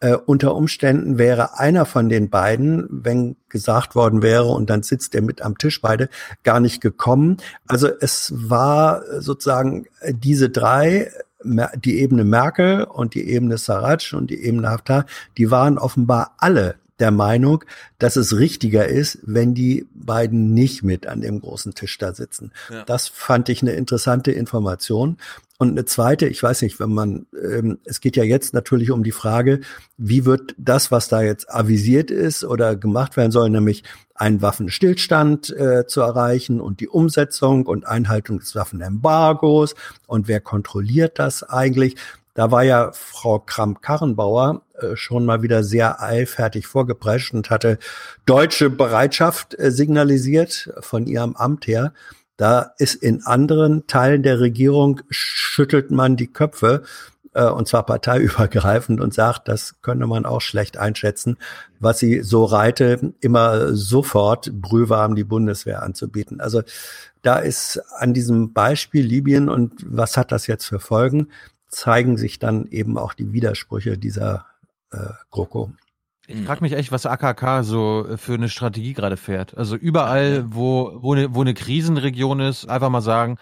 [0.00, 5.14] Äh, unter Umständen wäre einer von den beiden, wenn gesagt worden wäre, und dann sitzt
[5.14, 6.08] er mit am Tisch beide,
[6.42, 7.36] gar nicht gekommen.
[7.66, 11.10] Also es war sozusagen diese drei,
[11.42, 15.06] die Ebene Merkel und die Ebene Saraj und die Ebene Haftar,
[15.36, 17.64] die waren offenbar alle der Meinung,
[17.98, 22.52] dass es richtiger ist, wenn die beiden nicht mit an dem großen Tisch da sitzen.
[22.70, 22.84] Ja.
[22.84, 25.16] Das fand ich eine interessante Information.
[25.58, 29.02] Und eine zweite, ich weiß nicht, wenn man, ähm, es geht ja jetzt natürlich um
[29.02, 29.60] die Frage,
[29.98, 35.50] wie wird das, was da jetzt avisiert ist oder gemacht werden soll, nämlich einen Waffenstillstand
[35.50, 39.74] äh, zu erreichen und die Umsetzung und Einhaltung des Waffenembargos
[40.06, 41.96] und wer kontrolliert das eigentlich?
[42.32, 44.62] Da war ja Frau Kramp-Karrenbauer
[44.94, 47.78] schon mal wieder sehr eilfertig vorgeprescht und hatte
[48.26, 51.92] deutsche Bereitschaft äh, signalisiert von ihrem Amt her.
[52.36, 56.82] Da ist in anderen Teilen der Regierung schüttelt man die Köpfe
[57.34, 61.36] äh, und zwar parteiübergreifend und sagt, das könne man auch schlecht einschätzen,
[61.78, 66.40] was sie so reite, immer sofort Brühwarm die Bundeswehr anzubieten.
[66.40, 66.62] Also
[67.22, 71.28] da ist an diesem Beispiel Libyen und was hat das jetzt für Folgen?
[71.70, 74.46] zeigen sich dann eben auch die Widersprüche dieser
[74.92, 74.98] äh,
[75.30, 75.72] GroKo.
[76.26, 79.56] Ich frage mich echt, was AKK so für eine Strategie gerade fährt.
[79.56, 83.36] Also überall, wo, wo, eine, wo eine Krisenregion ist, einfach mal sagen,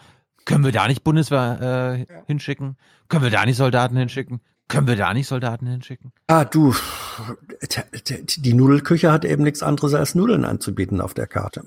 [0.47, 2.79] können wir da nicht Bundeswehr äh, hinschicken?
[3.09, 4.41] Können wir da nicht Soldaten hinschicken?
[4.69, 6.13] Können wir da nicht Soldaten hinschicken?
[6.27, 6.75] Ah, du,
[8.37, 11.65] die Nudelküche hat eben nichts anderes als Nudeln anzubieten auf der Karte.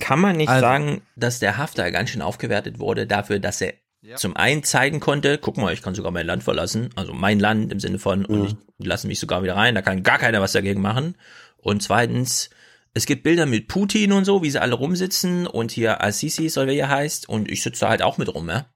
[0.00, 3.74] Kann man nicht also, sagen, dass der Haftar ganz schön aufgewertet wurde dafür, dass er
[4.04, 4.16] ja.
[4.16, 7.72] zum einen zeigen konnte, guck mal, ich kann sogar mein Land verlassen, also mein Land
[7.72, 8.26] im Sinne von, mhm.
[8.26, 11.16] und ich lasse mich sogar wieder rein, da kann gar keiner was dagegen machen.
[11.56, 12.50] Und zweitens,
[12.92, 16.66] es gibt Bilder mit Putin und so, wie sie alle rumsitzen und hier Al-Sisi soll
[16.66, 18.66] wer hier heißt und ich sitze da halt auch mit rum, ja.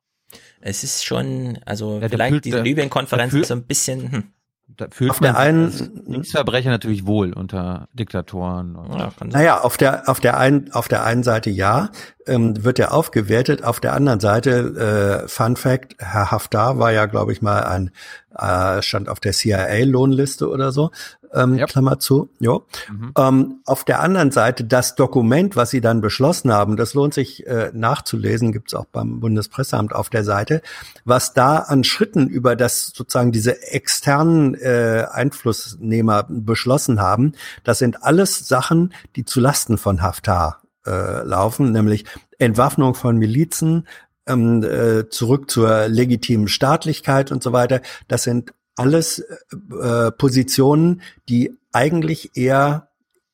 [0.61, 4.33] Es ist schon, also ja, vielleicht diese Libyen-Konferenz ist so ein bisschen, hm.
[4.77, 8.79] Da fühlt auf man der einen Linksverbrecher natürlich wohl unter Diktatoren.
[8.97, 11.91] Ja, naja, auf der auf der einen auf der einen Seite ja,
[12.27, 13.65] ähm, wird er aufgewertet.
[13.65, 17.91] Auf der anderen Seite äh, Fun Fact: Herr Haftar war ja, glaube ich mal ein
[18.37, 20.91] äh, stand auf der CIA-Lohnliste oder so
[21.35, 21.69] ähm, yep.
[21.69, 22.31] Klammer zu.
[22.41, 22.65] Jo.
[22.91, 23.13] Mhm.
[23.17, 27.47] Ähm, auf der anderen Seite das Dokument, was sie dann beschlossen haben, das lohnt sich
[27.47, 30.63] äh, nachzulesen, gibt's auch beim Bundespresseamt auf der Seite,
[31.05, 37.33] was da an Schritten über das sozusagen diese externen äh, Einflussnehmer beschlossen haben,
[37.65, 42.05] das sind alles Sachen, die zu Lasten von Haftar äh, laufen, nämlich
[42.39, 43.87] Entwaffnung von Milizen,
[44.29, 47.81] ähm, äh, zurück zur legitimen Staatlichkeit und so weiter.
[48.07, 52.89] Das sind alles äh, Positionen, die eigentlich eher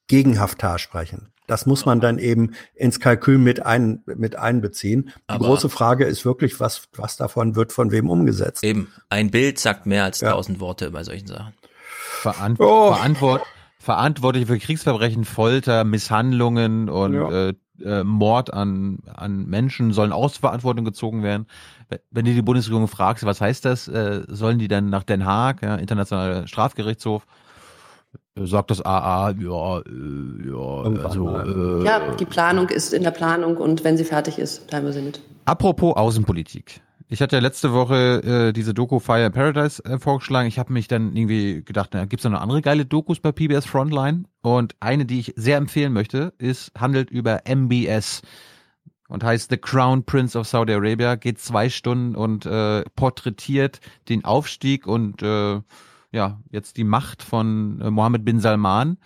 [0.06, 1.28] gegen Haftar sprechen.
[1.46, 5.06] Das muss man dann eben ins Kalkül mit, ein, mit einbeziehen.
[5.06, 8.64] Die Aber große Frage ist wirklich, was, was davon wird von wem umgesetzt.
[8.64, 10.60] Eben, ein Bild sagt mehr als tausend ja.
[10.62, 11.52] Worte bei solchen Sachen.
[12.22, 12.92] Verant oh.
[12.94, 13.42] Verantwort
[13.84, 17.48] Verantwortliche für Kriegsverbrechen, Folter, Misshandlungen und ja.
[17.48, 21.46] äh, äh, Mord an, an Menschen sollen aus Verantwortung gezogen werden.
[22.10, 25.62] Wenn du die Bundesregierung fragst, was heißt das, äh, sollen die dann nach Den Haag,
[25.62, 27.26] ja, Internationaler Strafgerichtshof,
[28.36, 33.56] äh, sagt das AA, ja, ja, also, äh, ja, die Planung ist in der Planung
[33.56, 35.20] und wenn sie fertig ist, teilen wir sie mit.
[35.44, 36.80] Apropos Außenpolitik.
[37.08, 40.48] Ich hatte ja letzte Woche äh, diese Doku Fire Paradise äh, vorgeschlagen.
[40.48, 43.66] Ich habe mich dann irgendwie gedacht, na, gibt's da noch andere geile Dokus bei PBS
[43.66, 44.24] Frontline?
[44.40, 48.22] Und eine, die ich sehr empfehlen möchte, ist handelt über MBS
[49.08, 51.16] und heißt The Crown Prince of Saudi Arabia.
[51.16, 55.60] Geht zwei Stunden und äh, porträtiert den Aufstieg und äh,
[56.10, 58.96] ja jetzt die Macht von äh, Mohammed bin Salman.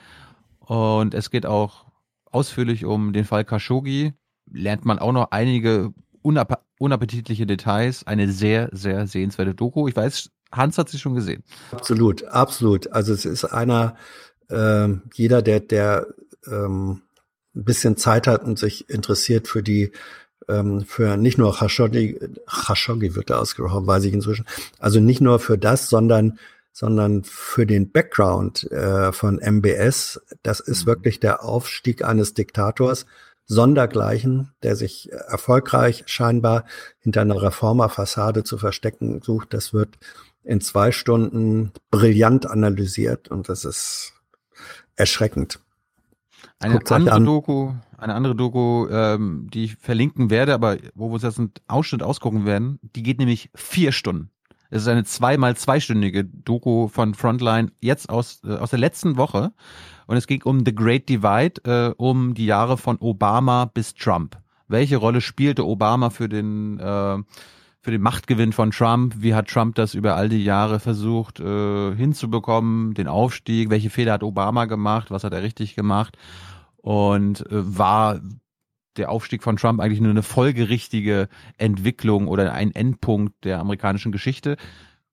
[0.60, 1.86] Und es geht auch
[2.30, 4.12] ausführlich um den Fall Khashoggi.
[4.50, 8.06] Lernt man auch noch einige unapp unappetitliche Details.
[8.06, 9.88] Eine sehr, sehr sehenswerte Doku.
[9.88, 11.42] Ich weiß, Hans hat sie schon gesehen.
[11.72, 12.92] Absolut, absolut.
[12.92, 13.96] Also es ist einer,
[14.48, 16.06] äh, jeder, der, der
[16.46, 17.02] ähm,
[17.54, 19.92] ein bisschen Zeit hat und sich interessiert für die
[20.48, 24.46] ähm, für nicht nur Khashoggi, Khashoggi wird da ausgesprochen, weiß ich inzwischen,
[24.78, 26.38] also nicht nur für das, sondern
[26.72, 30.20] sondern für den Background äh, von MBS.
[30.44, 30.90] Das ist mhm.
[30.90, 33.04] wirklich der Aufstieg eines Diktators
[33.48, 36.64] Sondergleichen, der sich erfolgreich scheinbar
[37.00, 39.54] hinter einer Reformerfassade zu verstecken sucht.
[39.54, 39.98] Das wird
[40.44, 44.12] in zwei Stunden brillant analysiert und das ist
[44.96, 45.60] erschreckend.
[46.60, 47.24] Eine andere an.
[47.24, 52.02] Doku, eine andere Doku, ähm, die ich verlinken werde, aber wo wir jetzt einen Ausschnitt
[52.02, 54.30] ausgucken werden, die geht nämlich vier Stunden.
[54.70, 59.52] Es ist eine zweimal zweistündige Doku von Frontline, jetzt aus, äh, aus der letzten Woche.
[60.08, 64.38] Und es ging um The Great Divide, äh, um die Jahre von Obama bis Trump.
[64.66, 67.18] Welche Rolle spielte Obama für den, äh,
[67.82, 69.16] für den Machtgewinn von Trump?
[69.18, 72.94] Wie hat Trump das über all die Jahre versucht äh, hinzubekommen?
[72.94, 73.68] Den Aufstieg?
[73.68, 75.10] Welche Fehler hat Obama gemacht?
[75.10, 76.16] Was hat er richtig gemacht?
[76.78, 78.22] Und äh, war
[78.96, 81.28] der Aufstieg von Trump eigentlich nur eine folgerichtige
[81.58, 84.56] Entwicklung oder ein Endpunkt der amerikanischen Geschichte.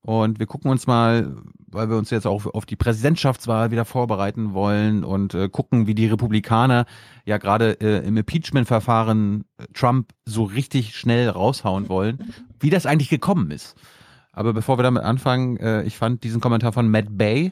[0.05, 1.35] Und wir gucken uns mal,
[1.65, 5.95] weil wir uns jetzt auch auf die Präsidentschaftswahl wieder vorbereiten wollen und äh, gucken, wie
[5.95, 6.85] die Republikaner
[7.25, 13.09] ja gerade äh, im Impeachment-Verfahren äh, Trump so richtig schnell raushauen wollen, wie das eigentlich
[13.09, 13.75] gekommen ist.
[14.31, 17.51] Aber bevor wir damit anfangen, äh, ich fand diesen Kommentar von Matt Bay,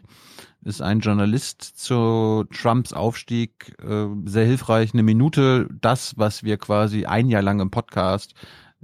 [0.64, 4.94] ist ein Journalist zu Trumps Aufstieg äh, sehr hilfreich.
[4.94, 8.36] Eine Minute das, was wir quasi ein Jahr lang im Podcast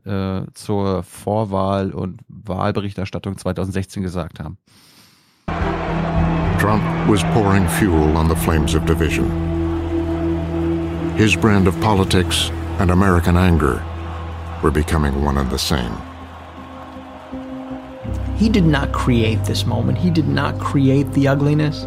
[0.05, 4.57] äh, zur Vorwahl und Wahlberichterstattung 2016 gesagt haben.
[6.59, 9.29] Trump was pouring fuel on the flames of division.
[11.17, 13.81] His brand of politics and American anger
[14.61, 15.91] were becoming one and the same.
[18.37, 19.97] He did not create this moment.
[19.97, 21.85] He did not create the ugliness.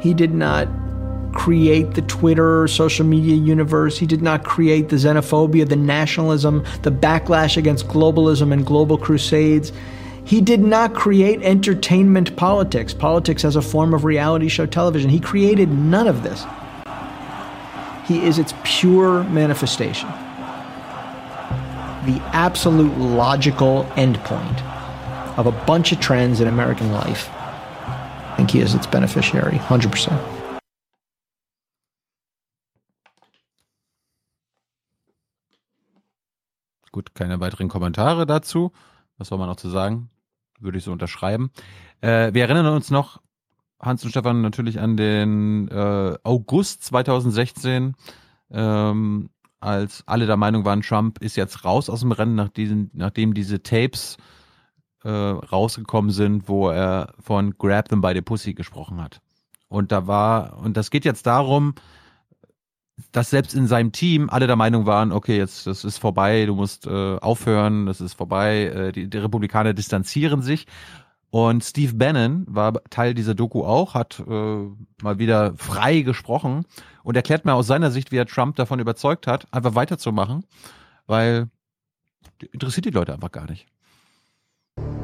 [0.00, 0.68] He did not
[1.32, 3.98] create the Twitter social media universe.
[3.98, 9.72] He did not create the xenophobia, the nationalism, the backlash against globalism and global crusades.
[10.24, 15.10] He did not create entertainment politics, politics as a form of reality show television.
[15.10, 16.44] He created none of this.
[18.06, 20.08] He is its pure manifestation.
[22.06, 24.62] The absolute logical endpoint
[25.38, 27.28] of a bunch of trends in American life.
[27.32, 30.39] I think he is its beneficiary, 100%.
[36.92, 38.72] Gut, keine weiteren Kommentare dazu.
[39.18, 40.10] Was soll man noch zu sagen?
[40.58, 41.50] Würde ich so unterschreiben.
[42.00, 43.20] Äh, wir erinnern uns noch,
[43.80, 47.94] Hans und Stefan, natürlich an den äh, August 2016,
[48.50, 52.90] ähm, als alle der Meinung waren, Trump ist jetzt raus aus dem Rennen, nach diesen,
[52.92, 54.16] nachdem diese Tapes
[55.04, 59.20] äh, rausgekommen sind, wo er von Grab them by the Pussy gesprochen hat.
[59.68, 61.74] Und da war, und das geht jetzt darum,
[63.12, 66.54] dass selbst in seinem Team alle der Meinung waren, okay, jetzt das ist vorbei, du
[66.54, 70.66] musst äh, aufhören, das ist vorbei, äh, die, die Republikaner distanzieren sich.
[71.30, 74.66] Und Steve Bannon war Teil dieser Doku auch, hat äh,
[75.02, 76.64] mal wieder frei gesprochen
[77.04, 80.44] und erklärt mir aus seiner Sicht, wie er Trump davon überzeugt hat, einfach weiterzumachen,
[81.06, 81.48] weil
[82.52, 83.66] interessiert die Leute einfach gar nicht.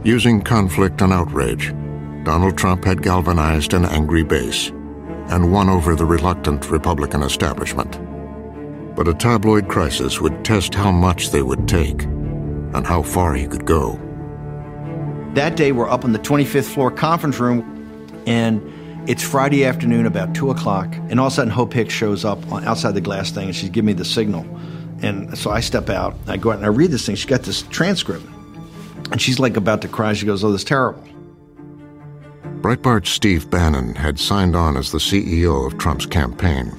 [0.05, 1.73] Using conflict and outrage,
[2.25, 4.73] Donald Trump had galvanized an angry base
[5.29, 7.99] and won over the reluctant Republican establishment.
[8.95, 13.47] But a tabloid crisis would test how much they would take and how far he
[13.47, 14.01] could go.
[15.35, 17.63] That day, we're up in the 25th floor conference room,
[18.27, 18.63] and
[19.09, 22.39] it's Friday afternoon, about 2 o'clock, and all of a sudden, Hope Hicks shows up
[22.53, 24.47] outside the glass thing, and she's giving me the signal.
[25.03, 27.17] And so I step out, I go out, and I read this thing.
[27.17, 28.25] She's got this transcript.
[29.13, 30.15] And she's like about to cry.
[30.15, 31.03] She goes, Oh, this is terrible.
[32.67, 36.73] Breitbart's Steve Bannon had signed on as the CEO of Trump's campaign.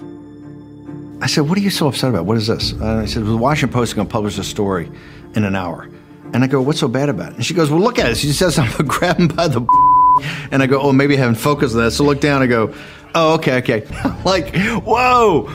[1.21, 2.25] I said, What are you so upset about?
[2.25, 2.73] What is this?
[2.73, 4.91] Uh, and I said, The Washington Post is going to publish a story
[5.33, 5.87] in an hour.
[6.33, 7.35] And I go, What's so bad about it?
[7.35, 8.17] And she goes, Well, look at it.
[8.17, 9.61] She says, I'm going to grab him by the.
[10.51, 11.91] And I go, Oh, maybe I haven't focused on that.
[11.91, 12.75] So look down and go,
[13.15, 13.87] Oh, okay, okay.
[14.25, 15.49] like, whoa,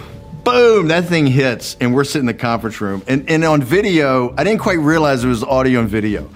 [0.45, 1.77] boom, that thing hits.
[1.79, 3.03] And we're sitting in the conference room.
[3.07, 6.31] And, and on video, I didn't quite realize it was audio and video.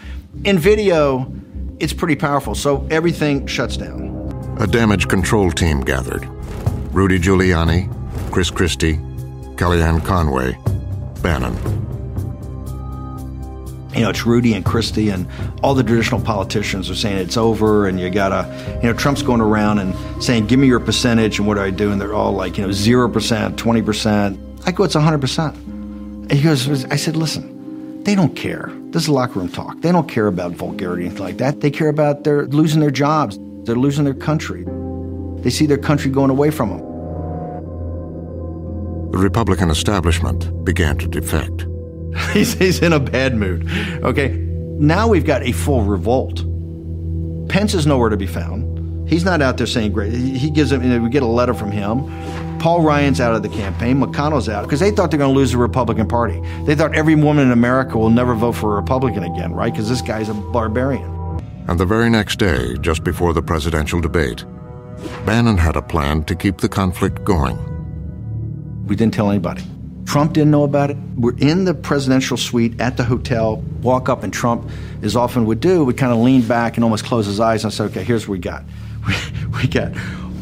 [0.44, 1.33] In video,
[1.78, 2.55] it's pretty powerful.
[2.55, 4.56] So everything shuts down.
[4.60, 6.26] A damage control team gathered.
[6.92, 7.92] Rudy Giuliani,
[8.32, 8.96] Chris Christie,
[9.56, 10.56] Kellyanne Conway,
[11.22, 11.55] Bannon.
[13.94, 15.26] You know, it's Rudy and Christie and
[15.62, 19.40] all the traditional politicians are saying it's over and you gotta, you know, Trump's going
[19.40, 21.90] around and saying, give me your percentage and what do I do?
[21.90, 23.10] And they're all like, you know, 0%,
[23.56, 24.66] 20%.
[24.66, 25.55] I go, it's 100%.
[25.55, 28.70] And he goes, I said, listen, they don't care.
[28.97, 29.83] This is locker room talk.
[29.83, 31.60] They don't care about vulgarity or anything like that.
[31.60, 33.39] They care about they're losing their jobs.
[33.65, 34.65] They're losing their country.
[35.42, 36.78] They see their country going away from them.
[39.10, 41.66] The Republican establishment began to defect.
[42.33, 43.70] he's, he's in a bad mood.
[44.02, 44.28] Okay.
[44.78, 46.36] Now we've got a full revolt.
[47.50, 49.10] Pence is nowhere to be found.
[49.10, 50.15] He's not out there saying great.
[50.15, 52.07] He he gives them, you know, we get a letter from him.
[52.59, 54.01] Paul Ryan's out of the campaign.
[54.01, 56.41] McConnell's out because they thought they're going to lose the Republican Party.
[56.65, 59.73] They thought every woman in America will never vote for a Republican again, right?
[59.73, 61.12] Because this guy's a barbarian.
[61.68, 64.44] And the very next day, just before the presidential debate,
[65.25, 67.57] Bannon had a plan to keep the conflict going.
[68.86, 69.62] We didn't tell anybody.
[70.07, 70.97] Trump didn't know about it.
[71.17, 74.70] We're in the presidential suite at the hotel, walk up, and Trump,
[75.02, 77.73] as often would do, would kind of lean back and almost close his eyes and
[77.73, 78.65] say, okay, here's what we got.
[79.07, 79.15] We,
[79.62, 79.93] we got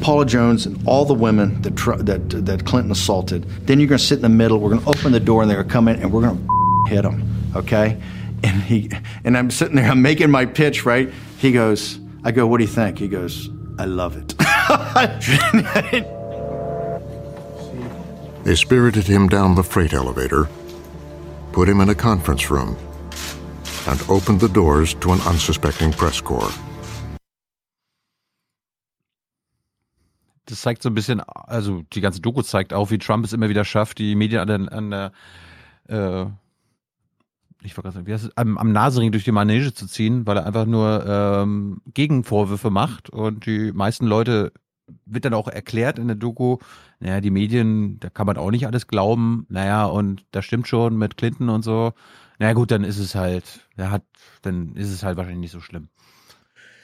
[0.04, 1.74] Paula Jones and all the women that,
[2.04, 3.44] that, that Clinton assaulted.
[3.66, 4.60] Then you're going to sit in the middle.
[4.60, 6.46] We're going to open the door and they're going to come in and we're going
[6.86, 7.24] to hit them,
[7.56, 7.98] okay?
[8.42, 8.90] And he
[9.24, 11.10] and I'm sitting there, I'm making my pitch, right?
[11.38, 12.98] He goes, I go, what do you think?
[12.98, 14.34] He goes, I love it.
[18.44, 20.50] They spirited him down the freight elevator,
[21.52, 22.76] put him in a conference room,
[23.88, 26.52] and opened the doors to an unsuspecting press corps.
[30.46, 33.48] Das zeigt so ein bisschen, also die ganze Doku zeigt auch, wie Trump es immer
[33.48, 35.12] wieder schafft, die Medien an der, an der
[35.88, 36.26] äh,
[37.62, 40.46] ich sagen, wie heißt es, am, am Nasering durch die Manege zu ziehen, weil er
[40.46, 44.52] einfach nur ähm, Gegenvorwürfe macht und die meisten Leute
[45.06, 46.58] wird dann auch erklärt in der Doku,
[47.00, 50.96] naja, die Medien, da kann man auch nicht alles glauben, naja, und das stimmt schon
[50.96, 51.94] mit Clinton und so.
[52.38, 54.02] Naja gut, dann ist es halt, er hat,
[54.42, 55.88] dann ist es halt wahrscheinlich nicht so schlimm.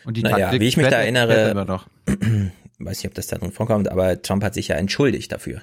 [0.04, 1.84] Und die naja, Taktik wie ich mich da erinnere.
[2.80, 5.62] weiß nicht, ob das da drin vorkommt, aber Trump hat sich ja entschuldigt dafür.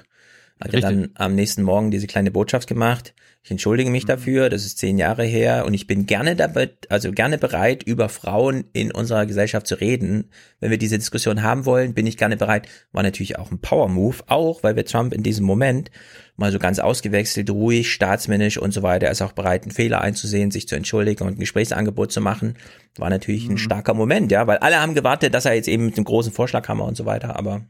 [0.60, 0.82] Hat ja Richtig.
[0.82, 3.14] dann am nächsten Morgen diese kleine Botschaft gemacht.
[3.44, 3.92] Ich entschuldige Mhm.
[3.92, 7.84] mich dafür, das ist zehn Jahre her und ich bin gerne dabei, also gerne bereit,
[7.84, 10.30] über Frauen in unserer Gesellschaft zu reden.
[10.58, 12.68] Wenn wir diese Diskussion haben wollen, bin ich gerne bereit.
[12.90, 15.92] War natürlich auch ein Power-Move, auch weil wir Trump in diesem Moment
[16.36, 20.00] mal so ganz ausgewechselt, ruhig, staatsmännisch und so weiter, er ist auch bereit, einen Fehler
[20.00, 22.54] einzusehen, sich zu entschuldigen und ein Gesprächsangebot zu machen.
[22.98, 23.54] War natürlich Mhm.
[23.54, 26.32] ein starker Moment, ja, weil alle haben gewartet, dass er jetzt eben mit dem großen
[26.32, 27.62] Vorschlaghammer und so weiter, aber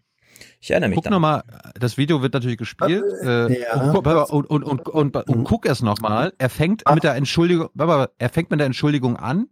[0.60, 1.12] ich erinnere mich Guck dann.
[1.12, 1.42] nochmal,
[1.78, 3.04] das Video wird natürlich gespielt.
[3.22, 3.74] Äh, ja.
[3.80, 6.32] und, guck- und, und, und, und, und guck erst nochmal.
[6.38, 9.46] Er fängt mit der Entschuldigung, warte mal, er fängt mit der Entschuldigung an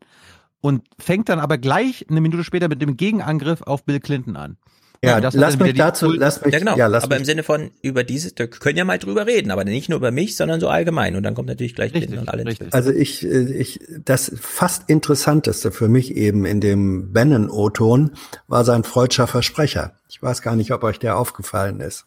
[0.61, 4.57] und fängt dann aber gleich eine Minute später mit dem Gegenangriff auf Bill Clinton an.
[5.05, 6.77] Ja, das lass mich dazu, Schuld- lass mich, Ja, genau.
[6.77, 9.51] ja, lass aber mich, im Sinne von über dieses, da können ja mal drüber reden,
[9.51, 11.17] aber nicht nur über mich, sondern so allgemein.
[11.17, 12.73] Und dann kommt natürlich gleich Clinton und alle Bild.
[12.73, 18.13] Also ich, äh, ich, das fast interessanteste für mich eben in dem Bannon-O-Ton
[18.49, 19.93] war sein freudscher Versprecher.
[20.09, 22.07] Ich weiß gar nicht, ob euch der aufgefallen ist.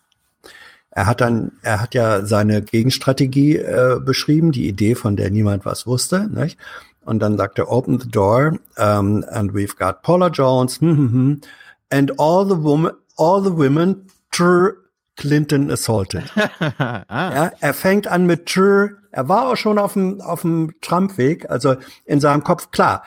[0.92, 5.64] Er hat dann, er hat ja seine Gegenstrategie äh, beschrieben, die Idee, von der niemand
[5.66, 6.58] was wusste, nicht?
[7.06, 11.11] Und dann sagt er, open the door, um, and we've got Paula Jones, hm, hm,
[11.11, 11.42] hm,
[11.90, 14.76] and all the women, all the women, true
[15.18, 16.24] Clinton assaulted.
[16.35, 18.92] ah, Ja, er fängt an mit Tr.
[19.11, 21.50] Er war auch schon auf dem, auf dem Trump-Weg.
[21.50, 23.03] Also in seinem Kopf, klar,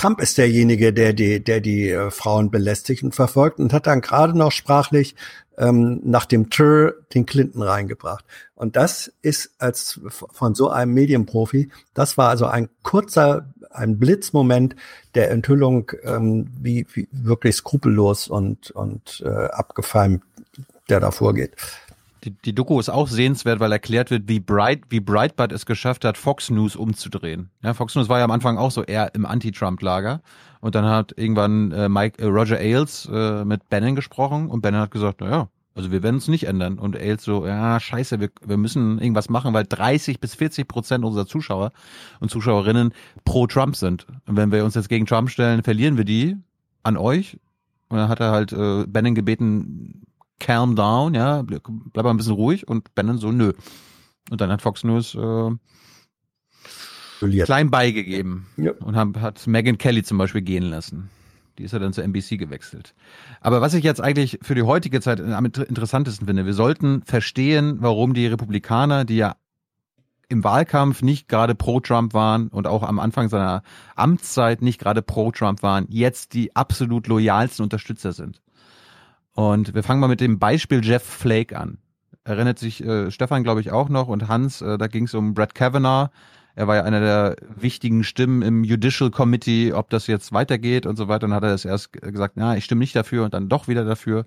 [0.00, 4.00] Trump ist derjenige, der die, der die äh, Frauen belästigt und verfolgt und hat dann
[4.00, 5.14] gerade noch sprachlich
[5.58, 8.24] ähm, nach dem Tr den Clinton reingebracht.
[8.54, 10.00] Und das ist als
[10.32, 14.74] von so einem Medienprofi, das war also ein kurzer, ein Blitzmoment
[15.14, 20.22] der Enthüllung, ähm, wie, wie wirklich skrupellos und, und äh, abgefallen
[20.88, 21.56] der da vorgeht.
[22.24, 26.04] Die, die Doku ist auch sehenswert, weil erklärt wird, wie Bright, wie Breitbart es geschafft
[26.04, 27.50] hat, Fox News umzudrehen.
[27.62, 30.20] Ja, Fox News war ja am Anfang auch so eher im Anti-Trump-Lager.
[30.60, 34.82] Und dann hat irgendwann äh, Mike, äh, Roger Ailes äh, mit Bannon gesprochen und Bannon
[34.82, 36.78] hat gesagt, naja, also wir werden es nicht ändern.
[36.78, 41.04] Und Ailes so, ja, scheiße, wir, wir müssen irgendwas machen, weil 30 bis 40 Prozent
[41.04, 41.72] unserer Zuschauer
[42.18, 42.92] und Zuschauerinnen
[43.24, 44.06] pro Trump sind.
[44.26, 46.36] Und wenn wir uns jetzt gegen Trump stellen, verlieren wir die
[46.82, 47.38] an euch.
[47.88, 50.02] Und dann hat er halt äh, Bannon gebeten,
[50.40, 53.52] calm down, ja, bleib mal ein bisschen ruhig und Bannon so, nö.
[54.30, 55.50] Und dann hat Fox News äh,
[57.44, 58.72] klein beigegeben ja.
[58.72, 61.10] und haben, hat Megan Kelly zum Beispiel gehen lassen.
[61.58, 62.94] Die ist ja dann zur NBC gewechselt.
[63.40, 67.78] Aber was ich jetzt eigentlich für die heutige Zeit am interessantesten finde, wir sollten verstehen,
[67.80, 69.36] warum die Republikaner, die ja
[70.30, 73.62] im Wahlkampf nicht gerade pro Trump waren und auch am Anfang seiner
[73.96, 78.40] Amtszeit nicht gerade pro Trump waren, jetzt die absolut loyalsten Unterstützer sind.
[79.40, 81.78] Und wir fangen mal mit dem Beispiel Jeff Flake an.
[82.24, 85.32] Erinnert sich äh, Stefan, glaube ich, auch noch und Hans, äh, da ging es um
[85.32, 86.10] Brett Kavanaugh.
[86.54, 90.96] Er war ja einer der wichtigen Stimmen im Judicial Committee, ob das jetzt weitergeht und
[90.96, 91.24] so weiter.
[91.26, 93.86] Und hat er das erst gesagt, na, ich stimme nicht dafür und dann doch wieder
[93.86, 94.26] dafür.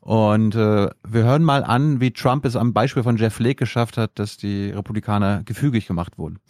[0.00, 3.96] Und äh, wir hören mal an, wie Trump es am Beispiel von Jeff Flake geschafft
[3.96, 6.40] hat, dass die Republikaner gefügig gemacht wurden.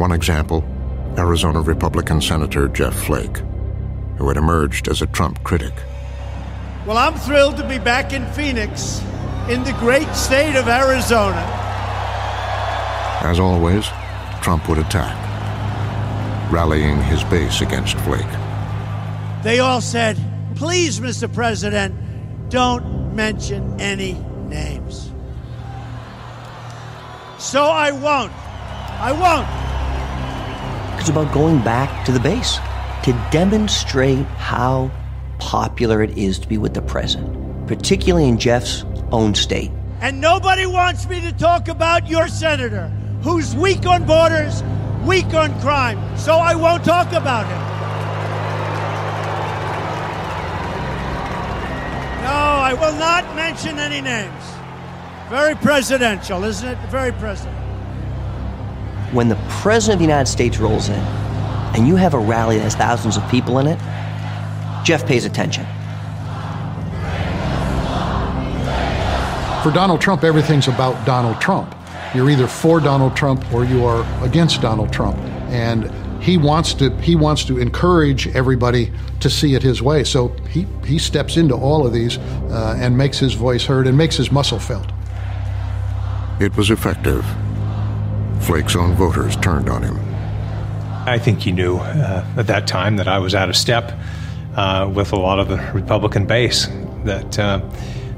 [0.00, 0.64] One example,
[1.14, 3.44] Arizona Republican Senator Jeff Flake,
[4.18, 5.72] who had emerged as a Trump critic.
[6.86, 9.02] Well, I'm thrilled to be back in Phoenix,
[9.48, 11.44] in the great state of Arizona.
[13.22, 13.86] As always,
[14.40, 15.16] Trump would attack,
[16.52, 18.24] rallying his base against Flake.
[19.42, 20.16] They all said,
[20.54, 21.32] please, Mr.
[21.32, 21.94] President,
[22.50, 24.12] don't mention any
[24.48, 25.10] names.
[27.38, 28.32] So I won't.
[29.00, 31.00] I won't.
[31.00, 32.58] It's about going back to the base
[33.06, 34.90] to demonstrate how
[35.38, 39.70] popular it is to be with the president, particularly in Jeff's own state.
[40.00, 42.88] And nobody wants me to talk about your senator,
[43.22, 44.60] who's weak on borders,
[45.04, 46.18] weak on crime.
[46.18, 47.60] So I won't talk about him.
[52.24, 54.44] No, I will not mention any names.
[55.30, 56.78] Very presidential, isn't it?
[56.88, 57.62] Very presidential.
[59.12, 61.25] When the president of the United States rolls in
[61.74, 63.78] and you have a rally that has thousands of people in it,
[64.84, 65.66] Jeff pays attention.
[69.62, 71.74] For Donald Trump, everything's about Donald Trump.
[72.14, 75.18] You're either for Donald Trump or you are against Donald Trump.
[75.48, 75.90] And
[76.22, 80.04] he wants to he wants to encourage everybody to see it his way.
[80.04, 83.98] So he he steps into all of these uh, and makes his voice heard and
[83.98, 84.86] makes his muscle felt.
[86.40, 87.24] It was effective.
[88.40, 90.15] Flake's own voters turned on him.
[91.06, 93.96] I think he knew uh, at that time that I was out of step
[94.56, 96.66] uh, with a lot of the Republican base.
[97.04, 97.60] That uh,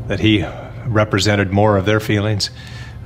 [0.07, 0.45] that he
[0.87, 2.51] represented more of their feelings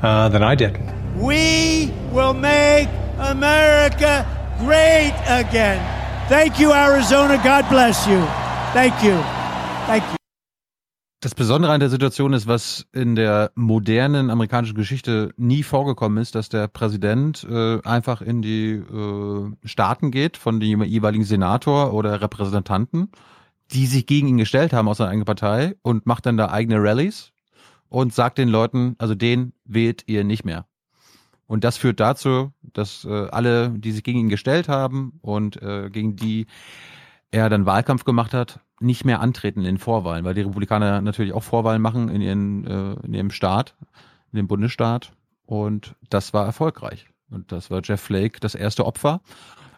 [0.00, 0.78] uh, than I did.
[1.16, 2.88] We will make
[3.18, 4.24] America
[4.60, 6.28] great again.
[6.28, 7.40] Thank you, Arizona.
[7.42, 8.20] God bless you.
[8.72, 9.18] Thank you.
[9.86, 10.21] Thank you.
[11.22, 16.34] Das Besondere an der Situation ist, was in der modernen amerikanischen Geschichte nie vorgekommen ist,
[16.34, 22.20] dass der Präsident äh, einfach in die äh, Staaten geht von dem jeweiligen Senator oder
[22.20, 23.12] Repräsentanten,
[23.70, 26.82] die sich gegen ihn gestellt haben aus seiner eigenen Partei und macht dann da eigene
[26.82, 27.30] Rallies
[27.88, 30.66] und sagt den Leuten, also den wählt ihr nicht mehr.
[31.46, 35.88] Und das führt dazu, dass äh, alle, die sich gegen ihn gestellt haben und äh,
[35.88, 36.48] gegen die
[37.32, 41.42] er dann Wahlkampf gemacht hat, nicht mehr antreten in Vorwahlen, weil die Republikaner natürlich auch
[41.42, 43.74] Vorwahlen machen in, ihren, äh, in ihrem Staat,
[44.32, 45.12] in dem Bundesstaat.
[45.46, 47.08] Und das war erfolgreich.
[47.30, 49.20] Und das war Jeff Flake das erste Opfer.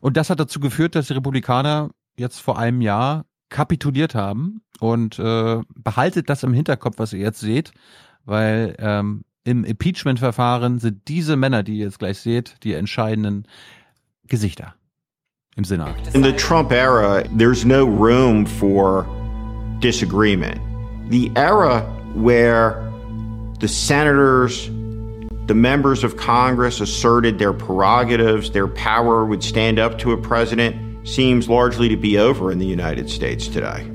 [0.00, 5.18] Und das hat dazu geführt, dass die Republikaner jetzt vor einem Jahr kapituliert haben und
[5.18, 7.73] äh, behaltet das im Hinterkopf, was ihr jetzt seht,
[8.24, 13.47] weil ähm, im Impeachment-Verfahren sind diese Männer, die ihr jetzt gleich seht, die entscheidenden
[14.26, 14.74] Gesichter.
[16.15, 19.07] In the Trump era, there's no room for
[19.78, 20.60] disagreement.
[21.10, 21.83] The era
[22.15, 22.91] where
[23.60, 24.66] the senators,
[25.47, 31.07] the members of Congress asserted their prerogatives, their power would stand up to a president,
[31.07, 33.89] seems largely to be over in the United States today.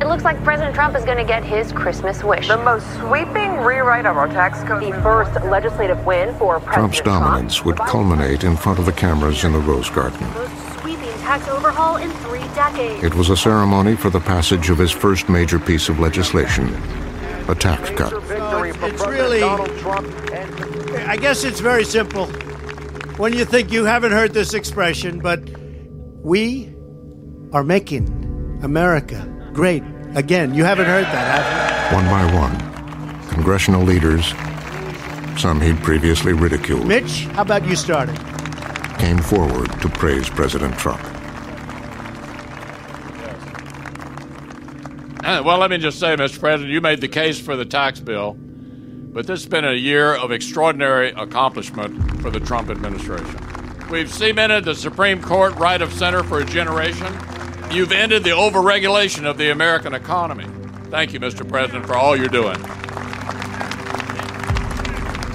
[0.00, 2.48] It looks like President Trump is going to get his Christmas wish.
[2.48, 4.82] The most sweeping rewrite of our tax code.
[4.82, 6.94] The first legislative win for President Trump.
[6.94, 7.66] Trump's dominance Trump.
[7.66, 10.26] would culminate in front of the cameras in the Rose Garden.
[10.32, 13.04] Most Sweeping tax overhaul in three decades.
[13.04, 16.68] It was a ceremony for the passage of his first major piece of legislation,
[17.48, 18.14] a tax cut.
[18.82, 22.24] It's really, I guess it's very simple.
[23.18, 25.42] When you think you haven't heard this expression, but
[26.24, 26.74] we
[27.52, 29.26] are making America
[29.60, 29.82] great
[30.14, 30.54] again.
[30.54, 31.96] You haven't heard that, have you?
[31.98, 34.28] One by one, congressional leaders,
[35.38, 36.86] some he'd previously ridiculed.
[36.86, 38.18] Mitch, how about you start it?
[38.98, 41.02] came forward to praise President Trump.
[45.22, 46.40] Uh, Well, let me just say, Mr.
[46.40, 50.14] President, you made the case for the tax bill, but this has been a year
[50.14, 53.38] of extraordinary accomplishment for the Trump administration.
[53.90, 57.14] We've cemented the Supreme Court right of center for a generation.
[57.72, 60.44] You've ended the overregulation of the American economy.
[60.90, 61.48] Thank you, Mr.
[61.48, 62.58] President, for all you're doing.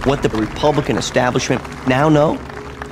[0.04, 2.38] What the Republican establishment now know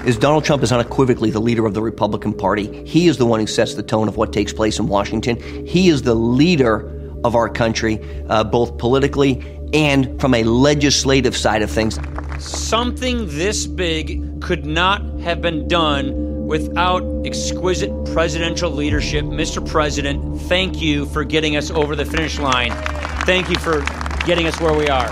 [0.05, 2.85] is Donald Trump is unequivocally the leader of the Republican Party.
[2.85, 5.35] He is the one who sets the tone of what takes place in Washington.
[5.67, 6.89] He is the leader
[7.25, 7.99] of our country,
[8.29, 11.99] uh, both politically and from a legislative side of things.
[12.39, 19.25] Something this big could not have been done without exquisite presidential leadership.
[19.25, 19.67] Mr.
[19.67, 22.71] President, thank you for getting us over the finish line.
[23.25, 23.81] Thank you for
[24.27, 25.09] getting us where we are.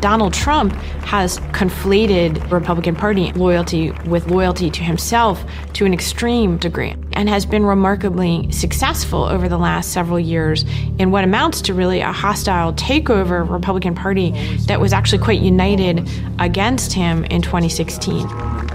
[0.00, 0.72] Donald Trump
[1.04, 7.44] has conflated Republican Party loyalty with loyalty to himself to an extreme degree and has
[7.44, 10.64] been remarkably successful over the last several years
[10.98, 14.30] in what amounts to really a hostile takeover of Republican Party
[14.66, 18.26] that was actually quite united against him in 2016.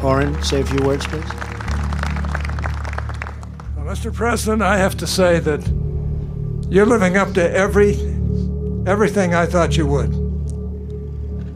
[0.03, 1.23] Orrin, say a few words, please.
[3.75, 4.13] Well, Mr.
[4.13, 5.65] President, I have to say that
[6.69, 7.95] you're living up to every
[8.85, 10.24] everything I thought you would.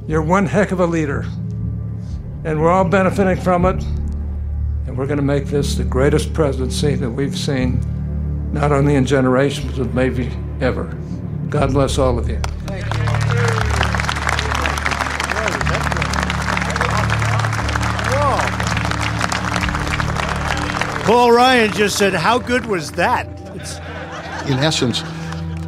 [0.10, 1.24] You're one heck of a leader,
[2.44, 3.84] and we're all benefiting from it.
[4.88, 7.80] And we're going to make this the greatest presidency that we've seen,
[8.52, 10.32] not only in generations, but maybe
[10.62, 10.86] ever.
[11.50, 12.42] God bless all of you.
[21.06, 23.28] Paul Ryan just said, How good was that?
[23.54, 23.76] It's,
[24.50, 25.04] In essence,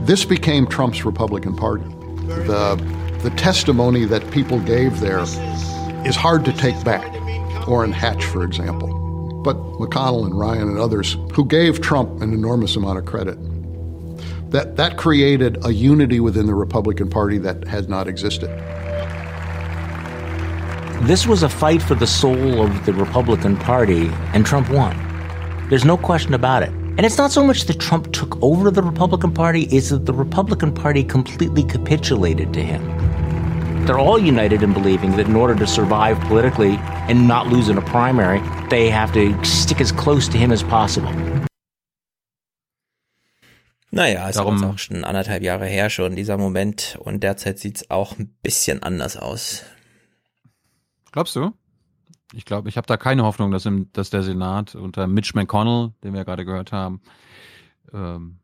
[0.08, 1.84] this became Trump's Republican Party.
[2.26, 5.20] The, the testimony that people gave there
[6.06, 7.14] is hard to take back.
[7.68, 8.88] Orrin Hatch, for example.
[9.44, 13.38] But McConnell and Ryan and others who gave Trump an enormous amount of credit.
[14.52, 18.50] That, that created a unity within the Republican Party that had not existed.
[21.08, 24.96] This was a fight for the soul of the Republican Party, and Trump won.
[25.70, 26.70] There's no question about it.
[26.70, 30.14] And it's not so much that Trump took over the Republican Party, it's that the
[30.14, 33.01] Republican Party completely capitulated to him.
[33.86, 36.78] They're all united in believing that in order to survive politically
[37.10, 40.64] and not lose in a primary, they have to stick as close to him as
[40.64, 41.12] possible.
[43.92, 46.98] Naja, ist Darum, auch schon anderthalb Jahre her schon, dieser Moment.
[47.02, 49.64] Und derzeit sieht's auch ein bisschen anders aus.
[51.12, 51.52] Glaubst du?
[52.34, 55.92] Ich glaube, ich habe da keine Hoffnung, dass, im, dass der Senat unter Mitch McConnell,
[56.04, 57.02] den wir ja gerade gehört haben,
[57.94, 58.38] ähm,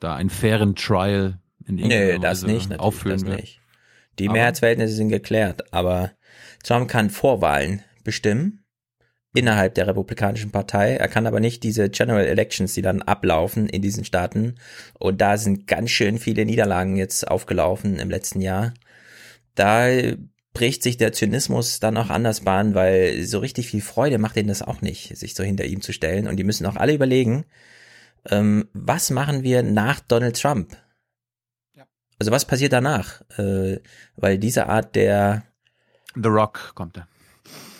[0.00, 3.40] da einen fairen Trial in irgendeiner das Weise nicht, aufführen das wird.
[3.40, 3.61] Nicht.
[4.18, 6.12] Die aber Mehrheitsverhältnisse sind geklärt, aber
[6.62, 8.62] Trump kann Vorwahlen bestimmen
[9.34, 10.96] innerhalb der Republikanischen Partei.
[10.96, 14.56] Er kann aber nicht diese General Elections, die dann ablaufen in diesen Staaten.
[14.98, 18.74] Und da sind ganz schön viele Niederlagen jetzt aufgelaufen im letzten Jahr.
[19.54, 19.88] Da
[20.52, 24.48] bricht sich der Zynismus dann auch anders Bahn, weil so richtig viel Freude macht ihnen
[24.48, 26.28] das auch nicht, sich so hinter ihm zu stellen.
[26.28, 27.46] Und die müssen auch alle überlegen,
[28.28, 30.76] ähm, was machen wir nach Donald Trump?
[32.22, 33.20] Also was passiert danach?
[33.36, 33.80] Äh,
[34.14, 35.42] weil diese Art der
[36.14, 37.08] The Rock kommt da.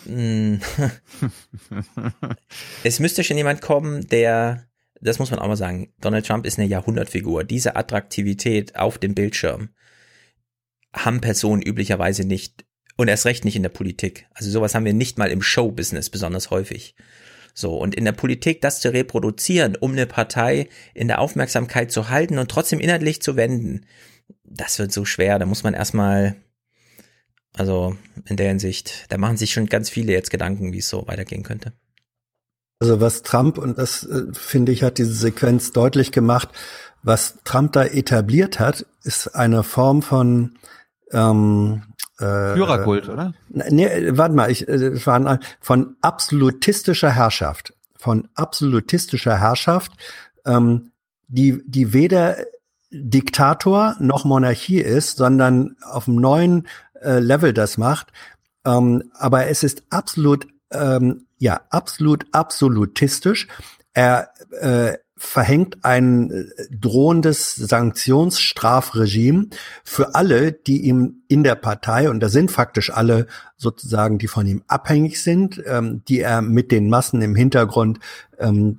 [0.05, 0.59] Hm.
[2.83, 4.65] es müsste schon jemand kommen, der,
[4.99, 7.45] das muss man auch mal sagen, Donald Trump ist eine Jahrhundertfigur.
[7.45, 9.69] Diese Attraktivität auf dem Bildschirm,
[10.93, 12.65] haben Personen üblicherweise nicht
[12.97, 14.27] und erst recht nicht in der Politik.
[14.33, 16.95] Also sowas haben wir nicht mal im Showbusiness besonders häufig.
[17.53, 22.09] So, und in der Politik das zu reproduzieren, um eine Partei in der Aufmerksamkeit zu
[22.09, 23.85] halten und trotzdem inhaltlich zu wenden,
[24.55, 25.39] das wird so schwer.
[25.39, 26.35] Da muss man erstmal,
[27.55, 31.07] also in der Hinsicht, da machen sich schon ganz viele jetzt Gedanken, wie es so
[31.07, 31.73] weitergehen könnte.
[32.79, 36.49] Also was Trump, und das äh, finde ich, hat diese Sequenz deutlich gemacht,
[37.01, 40.57] was Trump da etabliert hat, ist eine Form von
[41.11, 41.83] ähm,
[42.19, 43.33] äh, Führerkult, oder?
[43.49, 49.91] Nee, warte mal, ich, äh, war von absolutistischer Herrschaft, von absolutistischer Herrschaft,
[50.45, 50.91] ähm,
[51.27, 52.37] die, die weder
[52.93, 56.67] Diktator noch Monarchie ist, sondern auf einem neuen
[57.01, 58.11] äh, Level das macht.
[58.65, 63.47] Ähm, aber es ist absolut, ähm, ja, absolut absolutistisch.
[63.93, 64.29] Er
[64.61, 69.47] äh, verhängt ein äh, drohendes Sanktionsstrafregime
[69.83, 74.45] für alle, die ihm in der Partei, und da sind faktisch alle sozusagen, die von
[74.45, 77.99] ihm abhängig sind, ähm, die er mit den Massen im Hintergrund
[78.37, 78.77] ähm,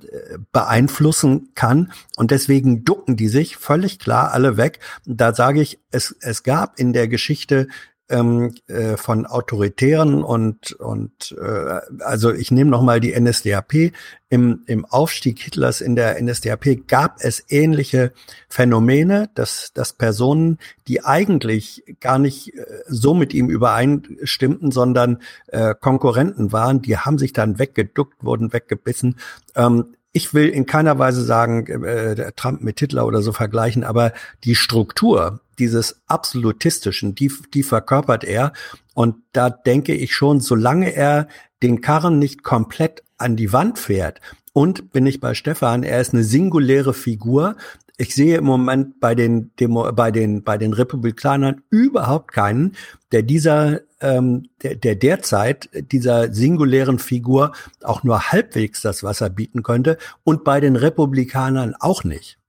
[0.51, 1.91] beeinflussen kann.
[2.15, 4.79] Und deswegen ducken die sich völlig klar alle weg.
[5.05, 7.67] Da sage ich, es, es gab in der Geschichte
[8.09, 13.91] ähm, äh, von autoritären und und äh, also ich nehme noch mal die NSDAP
[14.29, 18.13] im im Aufstieg Hitlers in der NSDAP gab es ähnliche
[18.47, 25.73] Phänomene, dass dass Personen, die eigentlich gar nicht äh, so mit ihm übereinstimmten, sondern äh,
[25.73, 29.17] Konkurrenten waren, die haben sich dann weggeduckt, wurden weggebissen.
[29.55, 34.13] Ähm, ich will in keiner Weise sagen, äh, Trump mit Hitler oder so vergleichen, aber
[34.45, 38.53] die Struktur dieses absolutistischen, die, die verkörpert er.
[38.93, 41.27] Und da denke ich schon, solange er
[41.63, 44.21] den Karren nicht komplett an die Wand fährt,
[44.55, 47.57] und bin ich bei Stefan, er ist eine singuläre Figur.
[47.97, 52.71] Ich sehe im Moment bei den Demo, bei den bei den Republikanern überhaupt keinen,
[53.11, 57.51] der dieser ähm, der, der derzeit dieser singulären Figur
[57.83, 62.39] auch nur halbwegs das Wasser bieten könnte und bei den Republikanern auch nicht.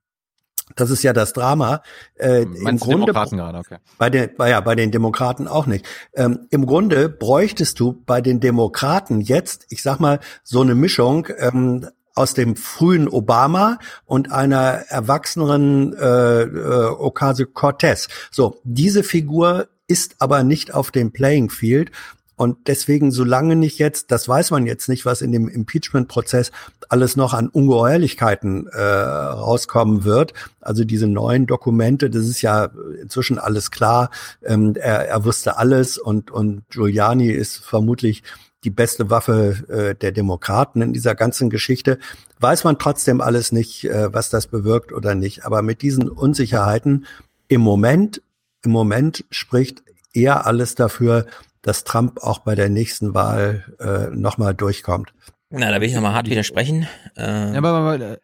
[0.76, 1.82] Das ist ja das Drama.
[2.14, 3.78] Äh, Im Grunde Demokraten gerade, okay.
[3.98, 5.84] bei den, ja, bei den Demokraten auch nicht.
[6.14, 11.26] Ähm, Im Grunde bräuchtest du bei den Demokraten jetzt, ich sag mal, so eine Mischung
[11.38, 18.08] ähm, aus dem frühen Obama und einer erwachseneren äh, äh, Ocasio-Cortez.
[18.30, 21.92] So, diese Figur ist aber nicht auf dem Playing Field.
[22.36, 26.52] Und deswegen, solange nicht jetzt, das weiß man jetzt nicht, was in dem Impeachment-Prozess
[26.88, 30.34] alles noch an Ungeheuerlichkeiten äh, rauskommen wird.
[30.60, 34.10] Also diese neuen Dokumente, das ist ja inzwischen alles klar.
[34.44, 38.22] Ähm, er, er wusste alles und, und Giuliani ist vermutlich
[38.64, 41.98] die beste Waffe äh, der Demokraten in dieser ganzen Geschichte.
[42.40, 45.44] Weiß man trotzdem alles nicht, äh, was das bewirkt oder nicht.
[45.44, 47.06] Aber mit diesen Unsicherheiten
[47.48, 48.20] im Moment
[48.66, 49.82] im Moment spricht
[50.12, 51.26] eher alles dafür,
[51.66, 55.12] dass Trump auch bei der nächsten Wahl äh, nochmal durchkommt.
[55.50, 56.86] Na, da will ich nochmal hart widersprechen.
[57.16, 58.18] Äh, ja, aber, aber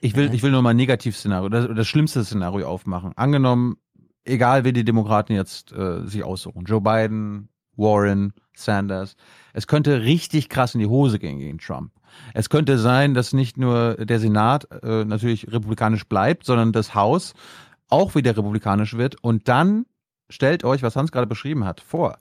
[0.00, 3.12] ich will, ich will nur mal ein Negativszenario, das, das schlimmste Szenario aufmachen.
[3.16, 3.78] Angenommen,
[4.24, 9.16] egal wie die Demokraten jetzt äh, sich aussuchen, Joe Biden, Warren, Sanders,
[9.54, 11.90] es könnte richtig krass in die Hose gehen gegen Trump.
[12.32, 17.34] Es könnte sein, dass nicht nur der Senat äh, natürlich republikanisch bleibt, sondern das Haus
[17.88, 19.16] auch wieder republikanisch wird.
[19.20, 19.86] Und dann
[20.30, 22.18] stellt euch, was Hans gerade beschrieben hat, vor,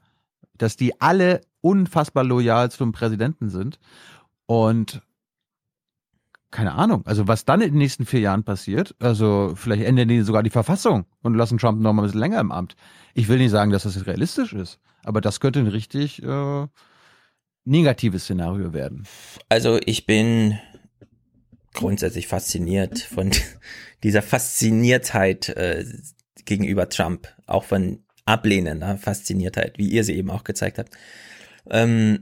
[0.57, 3.79] dass die alle unfassbar loyal zum Präsidenten sind.
[4.45, 5.01] Und
[6.51, 10.21] keine Ahnung, also was dann in den nächsten vier Jahren passiert, also vielleicht ändern die
[10.21, 12.75] sogar die Verfassung und lassen Trump noch mal ein bisschen länger im Amt.
[13.13, 16.67] Ich will nicht sagen, dass das realistisch ist, aber das könnte ein richtig äh,
[17.65, 19.05] negatives Szenario werden.
[19.49, 20.57] Also ich bin
[21.73, 23.31] grundsätzlich fasziniert von
[24.03, 25.85] dieser Fasziniertheit äh,
[26.45, 30.93] gegenüber Trump, auch von ablehnender Fasziniertheit, wie ihr sie eben auch gezeigt habt.
[31.69, 32.21] Ähm,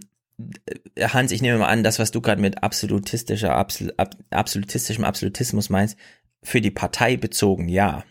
[0.99, 5.69] Hans, ich nehme mal an, das, was du gerade mit absolutistischer, absol, ab, absolutistischem Absolutismus
[5.69, 5.97] meinst,
[6.43, 8.03] für die Partei bezogen, ja.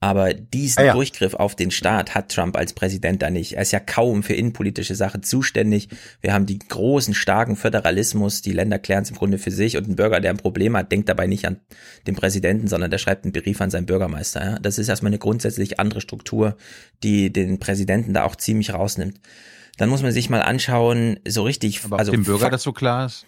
[0.00, 0.92] Aber diesen ah ja.
[0.92, 3.54] Durchgriff auf den Staat hat Trump als Präsident da nicht.
[3.54, 5.88] Er ist ja kaum für innenpolitische Sachen zuständig.
[6.20, 8.40] Wir haben die großen, starken Föderalismus.
[8.40, 9.76] Die Länder klären es im Grunde für sich.
[9.76, 11.58] Und ein Bürger, der ein Problem hat, denkt dabei nicht an
[12.06, 14.44] den Präsidenten, sondern der schreibt einen Brief an seinen Bürgermeister.
[14.44, 14.58] Ja?
[14.60, 16.56] Das ist erstmal eine grundsätzlich andere Struktur,
[17.02, 19.20] die den Präsidenten da auch ziemlich rausnimmt.
[19.78, 21.84] Dann muss man sich mal anschauen, so richtig.
[21.84, 23.26] Aber also dem Bürger das so klar ist?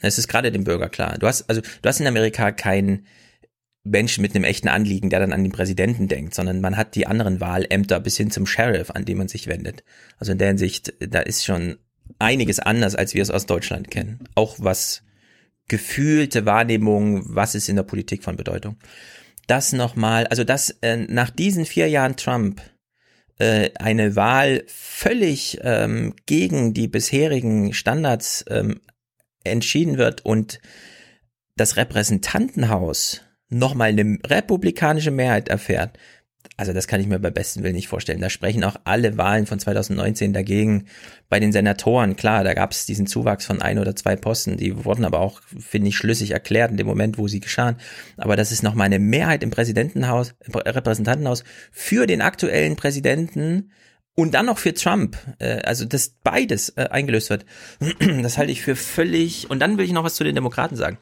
[0.00, 1.18] Es ist gerade dem Bürger klar.
[1.18, 3.06] Du hast, also, du hast in Amerika kein,
[3.84, 7.06] Menschen mit einem echten Anliegen, der dann an den Präsidenten denkt, sondern man hat die
[7.06, 9.82] anderen Wahlämter bis hin zum Sheriff, an den man sich wendet.
[10.18, 11.78] Also in der Hinsicht, da ist schon
[12.18, 14.28] einiges anders, als wir es aus Deutschland kennen.
[14.34, 15.02] Auch was
[15.68, 18.76] gefühlte Wahrnehmung, was ist in der Politik von Bedeutung.
[19.46, 22.60] Das nochmal, also dass äh, nach diesen vier Jahren Trump
[23.38, 28.80] äh, eine Wahl völlig ähm, gegen die bisherigen Standards ähm,
[29.42, 30.60] entschieden wird und
[31.56, 33.22] das Repräsentantenhaus
[33.52, 35.98] nochmal eine republikanische Mehrheit erfährt,
[36.56, 38.20] also das kann ich mir bei besten Willen nicht vorstellen.
[38.20, 40.86] Da sprechen auch alle Wahlen von 2019 dagegen.
[41.28, 44.84] Bei den Senatoren, klar, da gab es diesen Zuwachs von ein oder zwei Posten, die
[44.84, 47.76] wurden aber auch, finde ich, schlüssig erklärt in dem Moment, wo sie geschahen.
[48.16, 53.70] Aber das ist nochmal eine Mehrheit im Präsidentenhaus, im Repräsentantenhaus für den aktuellen Präsidenten
[54.14, 55.16] und dann noch für Trump.
[55.38, 57.46] Äh, also, dass beides äh, eingelöst wird.
[58.22, 59.48] Das halte ich für völlig.
[59.50, 60.98] Und dann will ich noch was zu den Demokraten sagen.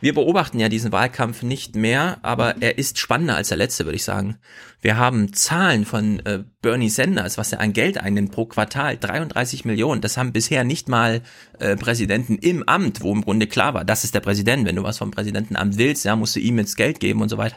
[0.00, 3.96] Wir beobachten ja diesen Wahlkampf nicht mehr, aber er ist spannender als der letzte, würde
[3.96, 4.38] ich sagen.
[4.80, 9.66] Wir haben Zahlen von äh, Bernie Sanders, was er an Geld einnimmt pro Quartal, 33
[9.66, 10.00] Millionen.
[10.00, 11.20] Das haben bisher nicht mal
[11.58, 14.66] äh, Präsidenten im Amt, wo im Grunde klar war, das ist der Präsident.
[14.66, 17.36] Wenn du was vom Präsidentenamt willst, ja, musst du ihm jetzt Geld geben und so
[17.36, 17.56] weiter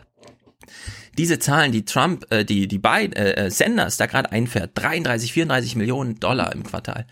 [1.18, 5.76] diese Zahlen, die Trump, äh, die die Biden, äh, Sanders da gerade einfährt, 33, 34
[5.76, 7.06] Millionen Dollar im Quartal,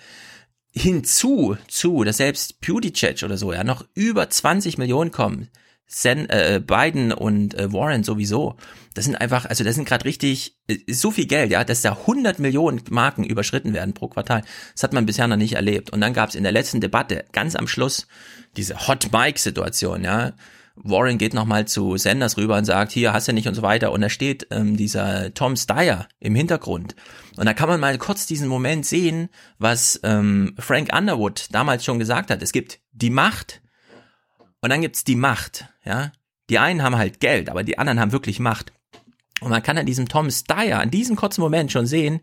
[0.72, 5.50] hinzu zu, dass selbst Buttigieg oder so ja noch über 20 Millionen kommen,
[5.94, 8.56] Sen, äh, Biden und äh, Warren sowieso.
[8.94, 11.92] Das sind einfach, also das sind gerade richtig äh, so viel Geld, ja, dass da
[11.92, 14.42] 100 Millionen Marken überschritten werden pro Quartal.
[14.74, 15.90] Das hat man bisher noch nicht erlebt.
[15.90, 18.08] Und dann gab es in der letzten Debatte ganz am Schluss
[18.56, 20.32] diese Hot Mic Situation, ja.
[20.76, 23.92] Warren geht nochmal zu Sanders rüber und sagt, hier hast du nicht und so weiter.
[23.92, 26.96] Und da steht ähm, dieser Tom Steyer im Hintergrund.
[27.38, 32.00] Und da kann man mal kurz diesen Moment sehen, was ähm, Frank Underwood damals schon
[32.00, 32.42] gesagt hat.
[32.42, 33.62] Es gibt die Macht
[34.62, 36.12] und dann gibt's die Macht, ja.
[36.50, 38.74] Die einen haben halt Geld, aber die anderen haben wirklich Macht.
[39.40, 42.20] Und man kann an diesem Tom Steyer, an diesem kurzen Moment schon sehen,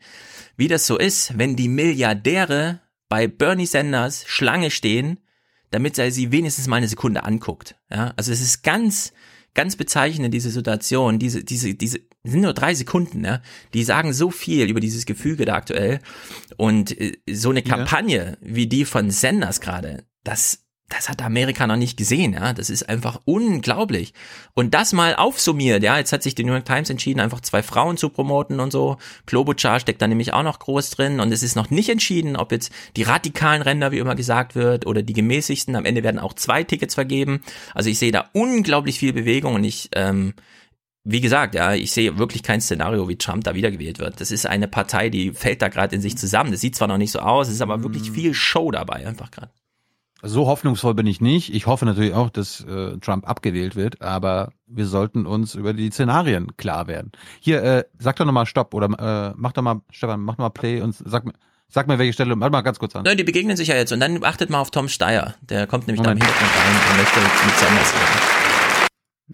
[0.57, 5.19] wie das so ist, wenn die Milliardäre bei Bernie Sanders Schlange stehen,
[5.71, 7.77] damit er sie wenigstens mal eine Sekunde anguckt.
[7.91, 9.13] Ja, also es ist ganz,
[9.55, 13.43] ganz bezeichnend, diese Situation, diese, diese, diese, sind nur drei Sekunden, ja.
[13.75, 16.01] Die sagen so viel über dieses Gefüge da aktuell.
[16.57, 18.37] Und äh, so eine Kampagne ja.
[18.41, 22.55] wie die von Sanders gerade, das, das hat Amerika noch nicht gesehen, ja.
[22.55, 24.15] Das ist einfach unglaublich.
[24.55, 25.99] Und das mal aufsummiert, ja.
[25.99, 28.97] Jetzt hat sich die New York Times entschieden, einfach zwei Frauen zu promoten und so.
[29.27, 31.21] Klobuchar steckt da nämlich auch noch groß drin.
[31.21, 34.87] Und es ist noch nicht entschieden, ob jetzt die radikalen Ränder, wie immer gesagt wird,
[34.87, 35.77] oder die gemäßigsten.
[35.77, 37.43] Am Ende werden auch zwei Tickets vergeben.
[37.75, 40.33] Also ich sehe da unglaublich viel Bewegung und ich, ähm,
[41.05, 44.21] wie gesagt, ja, ich sehe wirklich kein Szenario, wie Trump da wiedergewählt wird.
[44.21, 46.51] Das ist eine Partei, die fällt da gerade in sich zusammen.
[46.51, 49.31] Das sieht zwar noch nicht so aus, es ist aber wirklich viel Show dabei, einfach
[49.31, 49.53] gerade.
[50.23, 51.55] So hoffnungsvoll bin ich nicht.
[51.55, 55.91] Ich hoffe natürlich auch, dass äh, Trump abgewählt wird, aber wir sollten uns über die
[55.91, 57.13] Szenarien klar werden.
[57.39, 60.51] Hier, äh, sag doch nochmal Stopp oder äh, mach doch mal, Stefan, mach doch mal
[60.51, 61.35] Play und sag mir,
[61.69, 63.05] sag mir welche Stelle, warte mal ganz kurz an.
[63.05, 65.35] Nein, die begegnen sich ja jetzt und dann achtet mal auf Tom Steyer.
[65.43, 66.21] Der kommt nämlich Moment.
[66.21, 68.39] da im Hintergrund rein und möchte mit Sanders reden.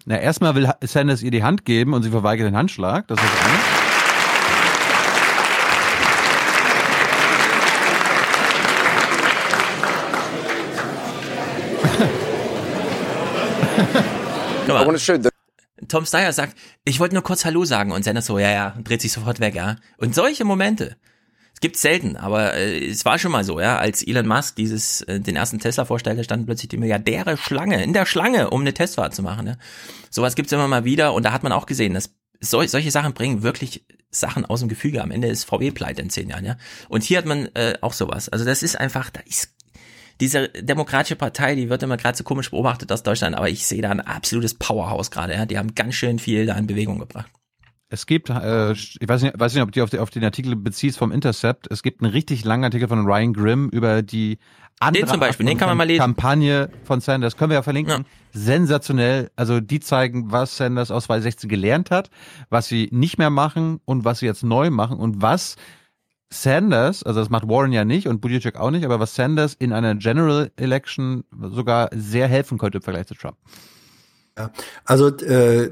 [0.05, 3.07] Na, erstmal will Sanders ihr die Hand geben und sie verweigert den Handschlag.
[3.07, 3.74] Das ist das
[14.65, 14.85] Guck mal.
[15.87, 19.01] Tom Steyer sagt, ich wollte nur kurz Hallo sagen und Sanders so, ja, ja, dreht
[19.01, 19.75] sich sofort weg, ja.
[19.97, 20.95] Und solche Momente,
[21.53, 25.01] es gibt selten, aber äh, es war schon mal so, ja, als Elon Musk dieses
[25.01, 28.73] äh, den ersten Tesla vorstellte, standen plötzlich die Milliardäre Schlange in der Schlange, um eine
[28.73, 29.47] Testfahrt zu machen.
[29.47, 29.57] Ja.
[30.09, 33.13] Sowas gibt's immer mal wieder und da hat man auch gesehen, dass sol solche Sachen
[33.13, 35.01] bringen wirklich Sachen aus dem Gefüge.
[35.01, 36.57] Am Ende ist VW pleite in zehn Jahren, ja.
[36.89, 38.29] Und hier hat man äh, auch sowas.
[38.29, 39.54] Also das ist einfach, da ist
[40.19, 43.81] diese demokratische Partei, die wird immer gerade so komisch beobachtet aus Deutschland, aber ich sehe
[43.81, 45.33] da ein absolutes Powerhouse gerade.
[45.33, 45.45] Ja?
[45.45, 47.29] Die haben ganz schön viel da in Bewegung gebracht.
[47.87, 50.55] Es gibt, äh, ich weiß nicht, weiß nicht, ob du auf, die, auf den Artikel
[50.55, 51.71] beziehst vom Intercept.
[51.71, 54.39] Es gibt einen richtig langen Artikel von Ryan Grimm über die
[54.79, 55.57] andere den Beispiel, den.
[55.57, 57.37] Kampagne von Sanders.
[57.37, 58.03] Können wir ja verlinken.
[58.03, 58.05] Ja.
[58.33, 59.31] Sensationell.
[59.35, 62.09] Also die zeigen, was Sanders aus 2016 gelernt hat,
[62.49, 65.55] was sie nicht mehr machen und was sie jetzt neu machen und was
[66.41, 69.73] Sanders, also das macht Warren ja nicht und Buttigieg auch nicht, aber was Sanders in
[69.73, 73.37] einer General Election sogar sehr helfen könnte im Vergleich zu Trump.
[74.37, 74.51] Ja,
[74.83, 75.71] also äh,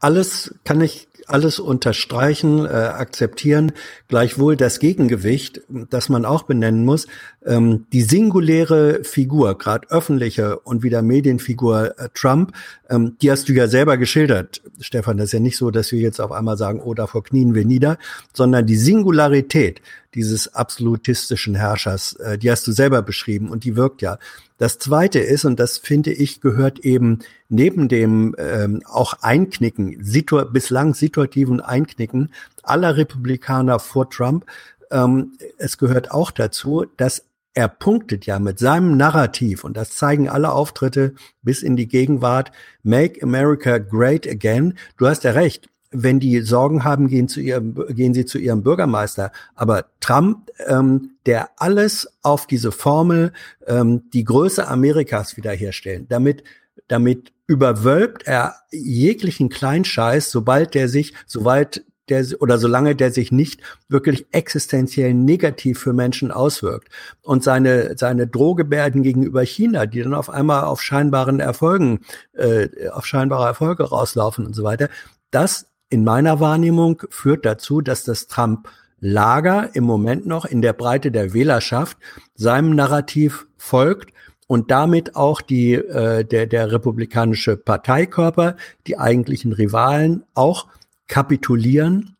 [0.00, 3.72] alles kann ich alles unterstreichen, äh, akzeptieren.
[4.08, 7.06] Gleichwohl das Gegengewicht, das man auch benennen muss,
[7.44, 12.52] ähm, die singuläre Figur, gerade öffentliche und wieder Medienfigur äh, Trump,
[12.90, 15.16] ähm, die hast du ja selber geschildert, Stefan.
[15.16, 17.64] Das ist ja nicht so, dass wir jetzt auf einmal sagen, oh, davor knien wir
[17.64, 17.98] nieder,
[18.32, 19.80] sondern die Singularität
[20.14, 24.18] dieses absolutistischen Herrschers, äh, die hast du selber beschrieben und die wirkt ja.
[24.58, 30.44] Das Zweite ist, und das finde ich, gehört eben neben dem ähm, auch Einknicken, situ
[30.52, 32.32] bislang situativen Einknicken
[32.64, 34.44] aller Republikaner vor Trump,
[34.90, 40.28] ähm, es gehört auch dazu, dass er punktet ja mit seinem Narrativ, und das zeigen
[40.28, 44.74] alle Auftritte bis in die Gegenwart, Make America Great Again.
[44.96, 48.62] Du hast ja recht, wenn die Sorgen haben, gehen, zu ihrem, gehen sie zu ihrem
[48.62, 49.32] Bürgermeister.
[49.54, 53.32] Aber Trump, ähm, der alles auf diese Formel,
[53.66, 56.44] ähm, die Größe Amerikas wiederherstellen, damit,
[56.88, 63.60] damit überwölbt er jeglichen Kleinscheiß, sobald der sich, soweit der oder solange der sich nicht
[63.88, 66.88] wirklich existenziell negativ für Menschen auswirkt
[67.22, 72.00] und seine seine Drohgebärden gegenüber China, die dann auf einmal auf scheinbaren Erfolgen
[72.32, 74.88] äh, auf scheinbare Erfolge rauslaufen und so weiter,
[75.30, 81.10] das in meiner Wahrnehmung führt dazu, dass das Trump-Lager im Moment noch in der Breite
[81.10, 81.96] der Wählerschaft
[82.34, 84.12] seinem Narrativ folgt
[84.46, 90.66] und damit auch die, äh, der, der republikanische Parteikörper, die eigentlichen Rivalen auch
[91.06, 92.16] kapitulieren.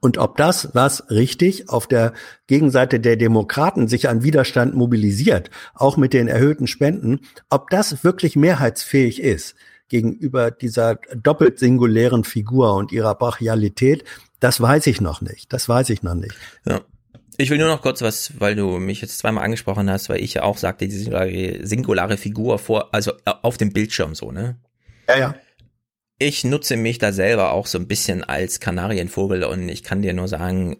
[0.00, 2.12] Und ob das, was richtig auf der
[2.46, 8.36] Gegenseite der Demokraten sich an Widerstand mobilisiert, auch mit den erhöhten Spenden, ob das wirklich
[8.36, 9.54] mehrheitsfähig ist,
[9.92, 14.04] gegenüber dieser doppelt singulären Figur und ihrer Brachialität,
[14.40, 15.52] das weiß ich noch nicht.
[15.52, 16.34] Das weiß ich noch nicht.
[16.64, 16.80] Ja.
[17.36, 20.34] Ich will nur noch kurz was, weil du mich jetzt zweimal angesprochen hast, weil ich
[20.34, 24.58] ja auch sagte, die singulare, singulare Figur vor, also äh, auf dem Bildschirm so, ne?
[25.08, 25.34] Ja, ja.
[26.18, 30.14] Ich nutze mich da selber auch so ein bisschen als Kanarienvogel und ich kann dir
[30.14, 30.78] nur sagen,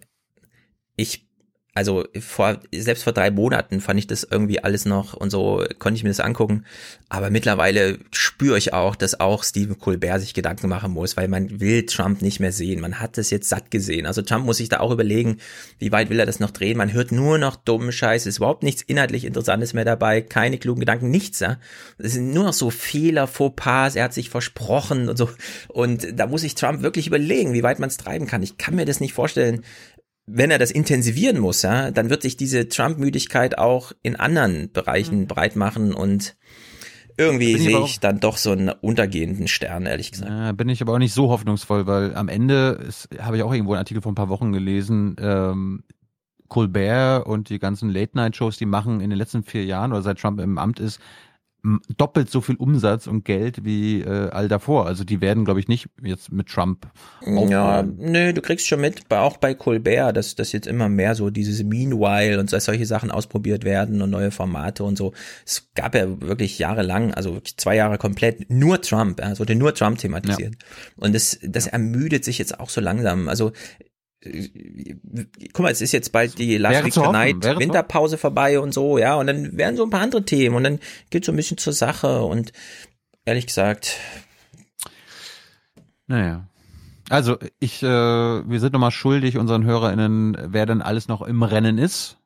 [0.97, 1.29] ich
[1.75, 5.97] also vor, selbst vor drei Monaten fand ich das irgendwie alles noch und so konnte
[5.97, 6.65] ich mir das angucken.
[7.09, 11.61] Aber mittlerweile spüre ich auch, dass auch Stephen Colbert sich Gedanken machen muss, weil man
[11.61, 12.81] will Trump nicht mehr sehen.
[12.81, 14.05] Man hat das jetzt satt gesehen.
[14.05, 15.39] Also Trump muss sich da auch überlegen,
[15.79, 16.77] wie weit will er das noch drehen.
[16.77, 18.23] Man hört nur noch dummen Scheiß.
[18.23, 20.21] Es ist überhaupt nichts inhaltlich Interessantes mehr dabei.
[20.21, 21.41] Keine klugen Gedanken, nichts.
[21.41, 21.59] Ja?
[21.97, 23.97] Es sind nur noch so Fehler, Fauxpas.
[23.97, 25.31] Er hat sich versprochen und so.
[25.69, 28.43] Und da muss sich Trump wirklich überlegen, wie weit man es treiben kann.
[28.43, 29.65] Ich kann mir das nicht vorstellen,
[30.35, 35.21] wenn er das intensivieren muss, ja, dann wird sich diese Trump-Müdigkeit auch in anderen Bereichen
[35.21, 35.27] mhm.
[35.27, 36.37] breit machen und
[37.19, 40.31] irgendwie sehe ich dann doch so einen untergehenden Stern, ehrlich gesagt.
[40.31, 42.89] Ja, bin ich aber auch nicht so hoffnungsvoll, weil am Ende
[43.21, 45.85] habe ich auch irgendwo einen Artikel vor ein paar Wochen gelesen, ähm,
[46.49, 50.41] Colbert und die ganzen Late-Night-Shows, die machen in den letzten vier Jahren oder seit Trump
[50.41, 51.01] im Amt ist,
[51.97, 54.87] doppelt so viel Umsatz und Geld wie äh, all davor.
[54.87, 56.91] Also die werden, glaube ich, nicht jetzt mit Trump.
[57.21, 57.49] Aufbauen.
[57.51, 61.31] Ja, nö, du kriegst schon mit, auch bei Colbert, dass das jetzt immer mehr so
[61.31, 65.13] dieses Meanwhile und solche Sachen ausprobiert werden und neue Formate und so.
[65.47, 69.99] Es gab ja wirklich jahrelang, also zwei Jahre komplett nur Trump, es wurde nur Trump
[69.99, 70.55] thematisiert.
[70.55, 71.05] Ja.
[71.05, 71.73] Und das, das ja.
[71.73, 73.29] ermüdet sich jetzt auch so langsam.
[73.29, 73.53] Also
[75.53, 79.17] guck mal, es ist jetzt bald die Last Week Tonight Winterpause vorbei und so, ja,
[79.17, 80.79] und dann werden so ein paar andere Themen und dann
[81.11, 82.53] geht so ein bisschen zur Sache und
[83.25, 83.99] ehrlich gesagt.
[86.07, 86.47] Naja.
[87.11, 91.79] Also, ich, äh, wir sind nochmal schuldig unseren HörerInnen, wer denn alles noch im Rennen
[91.79, 92.17] ist.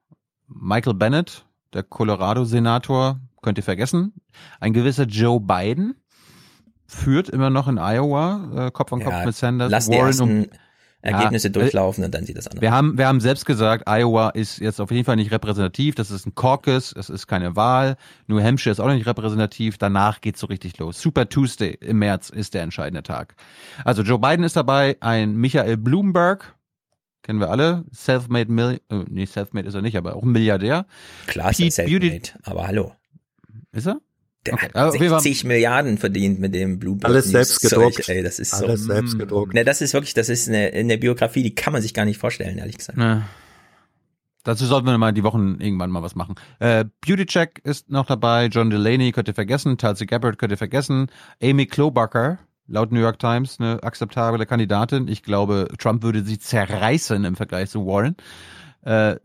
[0.48, 4.12] Michael Bennett, der Colorado-Senator, könnt ihr vergessen.
[4.60, 5.96] Ein gewisser Joe Biden
[6.86, 9.70] führt immer noch in Iowa, äh, Kopf an Kopf ja, mit Sanders.
[9.70, 10.46] Lass Warren um
[11.02, 12.62] Ergebnisse ja, durchlaufen und dann sieht das anders.
[12.62, 15.94] Wir haben, wir haben selbst gesagt, Iowa ist jetzt auf jeden Fall nicht repräsentativ.
[15.94, 17.96] Das ist ein Caucus, es ist keine Wahl.
[18.26, 19.78] New Hampshire ist auch nicht repräsentativ.
[19.78, 21.00] Danach geht's so richtig los.
[21.00, 23.34] Super Tuesday im März ist der entscheidende Tag.
[23.84, 26.54] Also Joe Biden ist dabei, ein Michael Bloomberg,
[27.22, 30.86] kennen wir alle, self-made Mill, äh, nee, self-made ist er nicht, aber auch ein Milliardär.
[31.26, 32.92] Klar ist er self-made, aber hallo.
[33.72, 34.00] Ist er?
[34.46, 34.68] Der okay.
[34.74, 38.08] hat 60 Milliarden verdient mit dem Bloomberg Alles selbst gedruckt.
[38.08, 39.54] Ey, das ist Alles so, selbst gedruckt.
[39.54, 42.18] Ne, das ist wirklich, das ist eine, eine Biografie, die kann man sich gar nicht
[42.18, 42.98] vorstellen, ehrlich gesagt.
[42.98, 43.22] Ja.
[44.46, 46.36] Dazu sollten wir mal die Wochen irgendwann mal was machen.
[46.60, 50.56] Äh, Beauty Check ist noch dabei, John Delaney könnt ihr vergessen, Tulsi Gabbard könnt ihr
[50.56, 51.08] vergessen,
[51.42, 55.08] Amy Klobuchar, laut New York Times eine akzeptable Kandidatin.
[55.08, 58.16] Ich glaube, Trump würde sie zerreißen im Vergleich zu Warren.
[58.82, 59.16] Äh,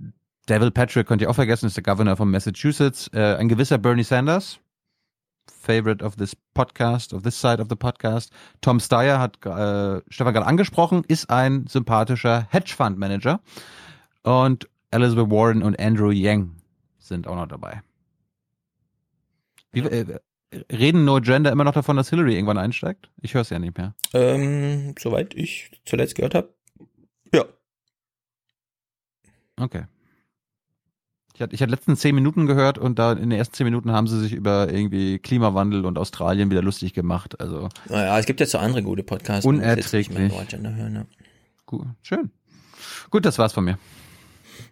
[0.49, 3.09] Devil Patrick könnt ihr auch vergessen, ist der Governor von Massachusetts.
[3.13, 4.59] Äh, ein gewisser Bernie Sanders,
[5.49, 8.31] favorite of this podcast, of this side of the podcast.
[8.61, 13.39] Tom Steyer hat äh, Stefan gerade angesprochen, ist ein sympathischer Hedgefund-Manager.
[14.23, 16.51] Und Elizabeth Warren und Andrew Yang
[16.99, 17.81] sind auch noch dabei.
[19.71, 20.19] Wie, äh,
[20.71, 23.09] reden No Gender immer noch davon, dass Hillary irgendwann einsteigt?
[23.21, 23.95] Ich höre es ja nicht mehr.
[24.13, 26.53] Ähm, soweit ich zuletzt gehört habe.
[27.33, 27.45] Ja.
[29.57, 29.85] Okay.
[31.41, 33.91] Ich hatte, ich hatte letztens zehn Minuten gehört und da in den ersten zehn Minuten
[33.91, 37.41] haben sie sich über irgendwie Klimawandel und Australien wieder lustig gemacht.
[37.41, 39.43] Also naja, es gibt jetzt so andere gute Podcasts.
[39.43, 40.31] Unerträglich.
[40.31, 41.05] Hören, ja.
[41.65, 42.29] Gut, schön.
[43.09, 43.79] Gut, das war's von mir.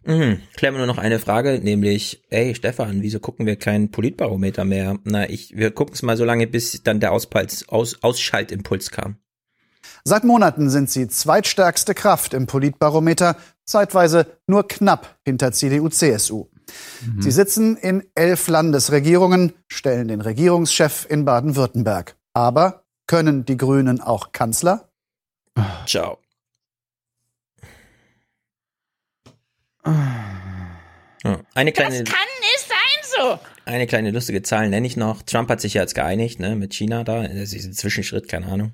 [0.05, 0.41] Mhm.
[0.57, 4.99] Klären wir nur noch eine Frage, nämlich, ey Stefan, wieso gucken wir keinen Politbarometer mehr?
[5.05, 9.15] Na, ich, wir gucken es mal so lange, bis dann der Auspals, Aus, Ausschaltimpuls kam.
[10.03, 16.47] Seit Monaten sind sie zweitstärkste Kraft im Politbarometer, zeitweise nur knapp hinter CDU-CSU.
[17.05, 17.21] Mhm.
[17.21, 22.15] Sie sitzen in elf Landesregierungen, stellen den Regierungschef in Baden-Württemberg.
[22.33, 24.89] Aber können die Grünen auch Kanzler?
[25.85, 26.19] Ciao.
[31.53, 32.77] Eine kleine, das kann nicht sein
[33.17, 33.39] so.
[33.65, 35.21] Eine kleine lustige Zahl nenne ich noch.
[35.23, 37.27] Trump hat sich ja jetzt geeinigt, ne, mit China da.
[37.27, 38.73] Das ist ein Zwischenschritt, keine Ahnung.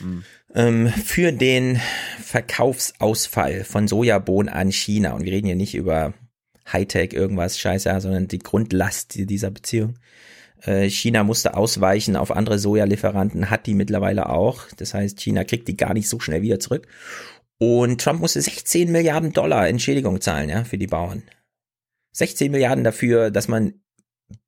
[0.00, 0.24] Mhm.
[0.54, 1.80] Ähm, für den
[2.22, 5.12] Verkaufsausfall von Sojabohnen an China.
[5.14, 6.12] Und wir reden hier nicht über
[6.72, 9.98] Hightech, irgendwas scheiße, sondern die Grundlast dieser Beziehung.
[10.62, 14.64] Äh, China musste ausweichen auf andere Sojalieferanten, hat die mittlerweile auch.
[14.76, 16.88] Das heißt, China kriegt die gar nicht so schnell wieder zurück.
[17.58, 21.22] Und Trump musste 16 Milliarden Dollar Entschädigung zahlen, ja, für die Bauern.
[22.12, 23.74] 16 Milliarden dafür, dass man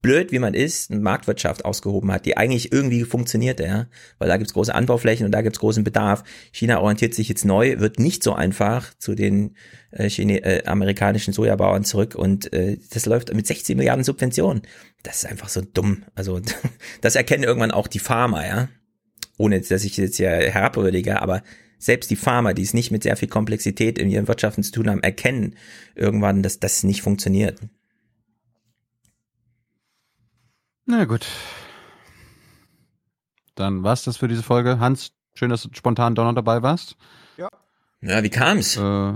[0.03, 3.87] blöd wie man ist, eine Marktwirtschaft ausgehoben hat, die eigentlich irgendwie funktionierte, ja,
[4.19, 6.23] weil da gibt's große Anbauflächen und da gibt's großen Bedarf.
[6.53, 9.57] China orientiert sich jetzt neu, wird nicht so einfach zu den
[9.91, 14.63] äh, Chine äh, amerikanischen Sojabauern zurück und äh, das läuft mit 16 Milliarden Subventionen.
[15.03, 16.05] Das ist einfach so dumm.
[16.15, 16.41] Also
[17.01, 18.69] das erkennen irgendwann auch die Farmer, ja,
[19.39, 21.43] ohne dass ich jetzt ja herabwürdige, aber
[21.79, 24.89] selbst die Farmer, die es nicht mit sehr viel Komplexität in ihren Wirtschaften zu tun
[24.89, 25.57] haben, erkennen
[25.95, 27.61] irgendwann, dass das nicht funktioniert.
[30.87, 31.27] Na gut.
[33.55, 34.79] Dann war's das für diese Folge.
[34.79, 36.97] Hans, schön, dass du spontan doch noch dabei warst.
[37.37, 37.49] Ja.
[38.01, 38.77] Ja, wie kam's?
[38.77, 39.13] Äh,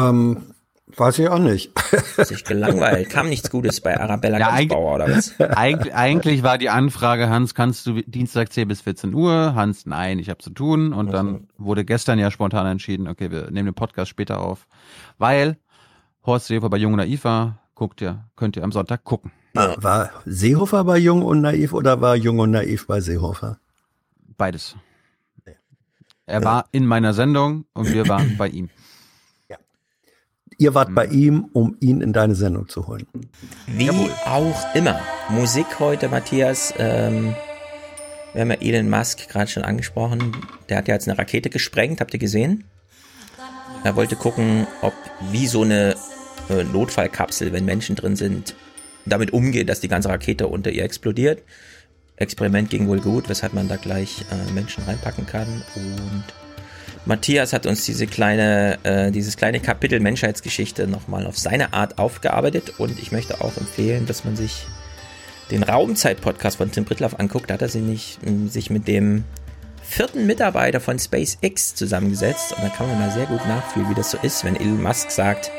[0.00, 0.54] Ähm,
[0.86, 1.72] weiß ich auch nicht.
[2.16, 3.10] Sich gelangweilt.
[3.10, 5.34] Kam nichts Gutes bei Arabella Ja, Gansbauer oder was?
[5.40, 9.54] Eig eigentlich war die Anfrage, Hans, kannst du Dienstag 10 bis 14 Uhr?
[9.56, 10.92] Hans, nein, ich habe zu tun.
[10.92, 14.68] Und dann wurde gestern ja spontan entschieden, okay, wir nehmen den Podcast später auf,
[15.18, 15.58] weil
[16.24, 17.58] Horst Seehofer bei Jung und Naiv war.
[17.74, 19.32] Guckt ihr, könnt ihr am Sonntag gucken.
[19.58, 23.58] War Seehofer bei Jung und Naiv oder war Jung und Naiv bei Seehofer?
[24.36, 24.76] Beides.
[26.26, 28.70] Er war in meiner Sendung und wir waren bei ihm.
[30.58, 33.06] Ihr wart bei ihm, um ihn in deine Sendung zu holen.
[33.66, 35.00] Wie auch immer.
[35.28, 36.74] Musik heute, Matthias.
[36.78, 37.34] Ähm,
[38.32, 40.36] wir haben ja Elon Musk gerade schon angesprochen.
[40.68, 42.64] Der hat ja jetzt eine Rakete gesprengt, habt ihr gesehen?
[43.84, 44.94] Er wollte gucken, ob
[45.30, 45.96] wie so eine
[46.50, 48.54] äh, Notfallkapsel, wenn Menschen drin sind,
[49.08, 51.42] damit umgeht, dass die ganze Rakete unter ihr explodiert.
[52.16, 55.62] Experiment ging wohl gut, weshalb man da gleich äh, Menschen reinpacken kann.
[55.76, 56.24] Und
[57.04, 62.74] Matthias hat uns diese kleine, äh, dieses kleine Kapitel Menschheitsgeschichte nochmal auf seine Art aufgearbeitet
[62.78, 64.66] und ich möchte auch empfehlen, dass man sich
[65.50, 67.48] den Raumzeit-Podcast von Tim Brittloff anguckt.
[67.48, 69.24] Da hat er sich, nicht, ähm, sich mit dem
[69.82, 74.10] vierten Mitarbeiter von SpaceX zusammengesetzt und da kann man mal sehr gut nachfühlen, wie das
[74.10, 75.50] so ist, wenn Elon Musk sagt,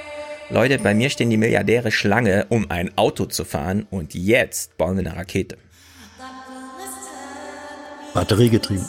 [0.51, 4.97] Leute, bei mir stehen die Milliardäre Schlange, um ein Auto zu fahren und jetzt bauen
[4.97, 5.57] wir eine Rakete.
[8.15, 8.85] Batteriegetrieben.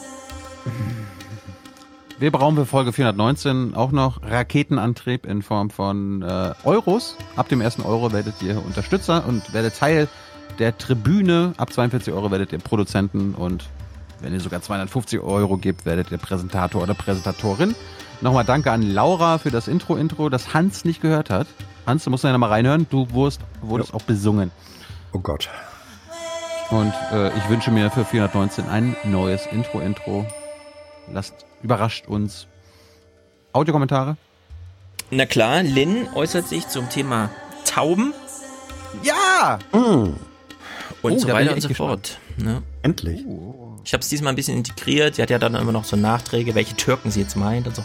[2.18, 7.16] Wir brauchen für Folge 419 auch noch Raketenantrieb in Form von äh, Euros.
[7.36, 10.08] Ab dem ersten Euro werdet ihr Unterstützer und werdet Teil
[10.58, 11.52] der Tribüne.
[11.58, 13.68] Ab 42 Euro werdet ihr Produzenten und
[14.20, 17.74] wenn ihr sogar 250 Euro gebt, werdet ihr Präsentator oder Präsentatorin.
[18.22, 21.46] Nochmal danke an Laura für das Intro-Intro, das Hans nicht gehört hat.
[21.86, 22.86] Hans, du musst ja nochmal reinhören.
[22.90, 24.50] Du wurdest, wurdest auch besungen.
[25.12, 25.48] Oh Gott.
[26.70, 30.26] Und äh, ich wünsche mir für 419 ein neues Intro-Intro.
[31.12, 32.46] Lasst, überrascht uns.
[33.52, 34.16] Audiokommentare?
[35.10, 37.30] Na klar, Lynn äußert sich zum Thema
[37.64, 38.12] Tauben
[39.02, 39.58] Ja!
[39.72, 40.14] und
[41.02, 42.18] Oh, so weiter und so fort.
[42.36, 42.62] Ne?
[42.82, 43.24] Endlich.
[43.84, 45.14] Ich habe es diesmal ein bisschen integriert.
[45.16, 47.82] Sie hat ja dann immer noch so Nachträge, welche Türken sie jetzt meint und so.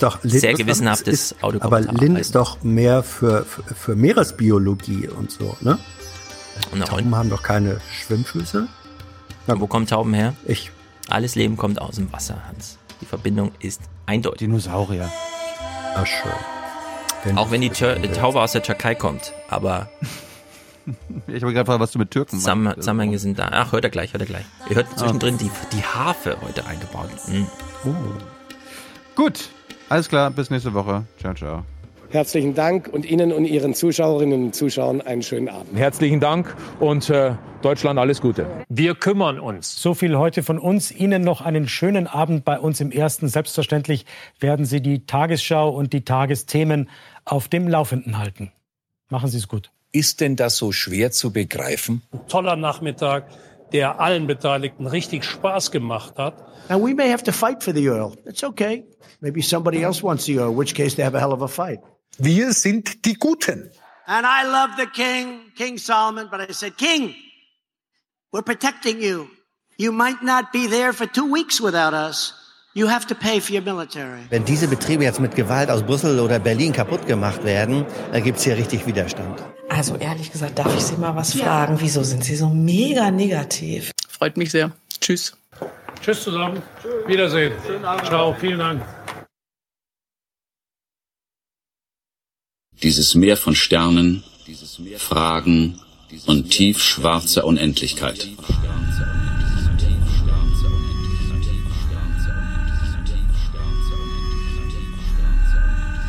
[0.00, 5.08] Ist doch, Lin, Sehr gewissenhaftes ist- Aber Lin ist doch mehr für, für, für Meeresbiologie
[5.08, 5.78] und so, ne?
[6.74, 8.66] Na, Tauben haben doch keine Schwimmfüße.
[9.46, 10.34] Wo kommen Tauben her?
[10.46, 10.70] Ich.
[11.08, 12.78] Alles Leben kommt aus dem Wasser, Hans.
[13.02, 14.38] Die Verbindung ist eindeutig.
[14.38, 15.10] Dinosaurier.
[15.94, 17.36] Ach schön.
[17.36, 19.32] Auch wenn die Tür Taube aus der Türkei kommt.
[19.48, 19.90] Aber
[21.26, 22.78] Ich habe gerade gefragt, was du mit Türken Zusammen meinst.
[22.80, 23.48] Zusammenhänge sind da.
[23.52, 24.44] Ach, hört er gleich, hört er gleich.
[24.70, 27.10] Ihr hört zwischendrin die, die Harfe heute eingebaut.
[27.28, 27.46] Mhm.
[29.14, 29.50] Gut,
[29.90, 31.04] alles klar, bis nächste Woche.
[31.18, 31.64] Ciao, ciao.
[32.10, 35.78] Herzlichen Dank und Ihnen und Ihren Zuschauerinnen und Zuschauern einen schönen Abend.
[35.78, 38.46] Herzlichen Dank und äh, Deutschland alles Gute.
[38.68, 39.80] Wir kümmern uns.
[39.80, 40.90] So viel heute von uns.
[40.90, 43.28] Ihnen noch einen schönen Abend bei uns im Ersten.
[43.28, 44.06] Selbstverständlich
[44.40, 46.88] werden Sie die Tagesschau und die Tagesthemen
[47.24, 48.50] auf dem Laufenden halten.
[49.08, 49.70] Machen Sie es gut.
[49.92, 52.02] Ist denn das so schwer zu begreifen?
[52.28, 53.28] Toller Nachmittag,
[53.72, 56.34] der allen Beteiligten richtig Spaß gemacht hat.
[56.68, 58.14] Now, we may have to fight for the oil.
[58.24, 58.84] It's okay.
[59.20, 61.48] Maybe somebody else wants the oil, in which case they have a hell of a
[61.48, 61.80] fight.
[62.18, 63.70] Wir sind die Guten.
[64.06, 67.14] And I love the king, King Solomon, but I said, King,
[68.32, 69.28] we're protecting you.
[69.78, 72.34] You might not be there for two weeks without us.
[72.74, 74.20] You have to pay for your military.
[74.30, 78.44] Wenn diese Betriebe jetzt mit Gewalt aus Brüssel oder Berlin kaputt gemacht werden, dann gibt's
[78.44, 79.42] hier richtig Widerstand.
[79.68, 81.76] Also ehrlich gesagt, darf ich Sie mal was fragen?
[81.80, 83.90] Wieso sind Sie so mega negativ?
[84.08, 84.70] Freut mich sehr.
[85.00, 85.36] Tschüss.
[86.00, 86.62] Tschüss zusammen.
[87.06, 87.52] Wiedersehen.
[88.04, 88.82] Ciao, vielen Dank.
[92.82, 94.22] Dieses Meer von Sternen,
[94.96, 95.80] Fragen
[96.26, 98.28] und tiefschwarzer Unendlichkeit.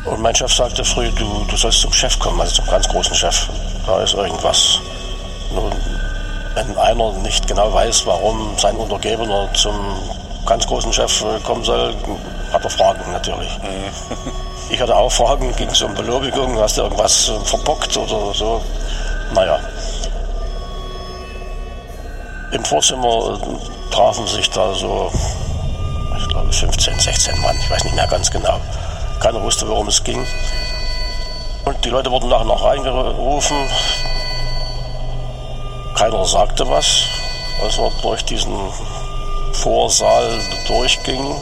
[0.04, 3.14] Und mein Chef sagte früh, du, du sollst zum Chef kommen, also zum ganz großen
[3.14, 3.48] Chef.
[3.86, 4.80] Da ist irgendwas.
[5.54, 5.72] Nun,
[6.54, 9.74] wenn einer nicht genau weiß, warum sein Untergebener zum
[10.46, 11.94] ganz großen Chef äh, kommen soll,
[12.52, 13.58] hat er Fragen natürlich.
[14.70, 18.62] Ich hatte auch Fragen, ging es um Belobigung, hast du irgendwas äh, verbockt oder so.
[19.34, 19.58] Naja.
[22.52, 25.10] Im Vorzimmer äh, trafen sich da so,
[26.16, 28.58] ich glaube 15, 16 Mann, ich weiß nicht mehr ganz genau.
[29.20, 30.26] Keiner wusste, worum es ging.
[31.66, 33.56] Und die Leute wurden nachher noch reingerufen.
[35.94, 37.04] Keiner sagte was,
[37.62, 38.56] als wir durch diesen
[39.52, 41.34] Vorsaal durchgingen.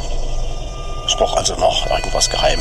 [1.07, 2.61] Es roch also noch irgendwas geheim.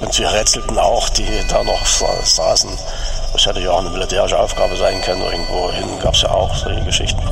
[0.00, 2.70] Und wir rätselten auch, die da noch sa- saßen.
[3.32, 5.22] Das hätte ja auch eine militärische Aufgabe sein können.
[5.22, 7.22] Irgendwo hin gab es ja auch solche Geschichten.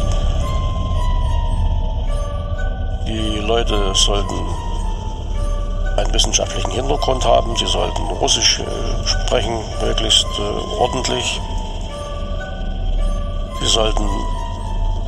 [3.07, 4.35] Die Leute sollten
[5.97, 11.41] einen wissenschaftlichen Hintergrund haben, sie sollten Russisch äh, sprechen, möglichst äh, ordentlich.
[13.61, 14.09] Sie sollten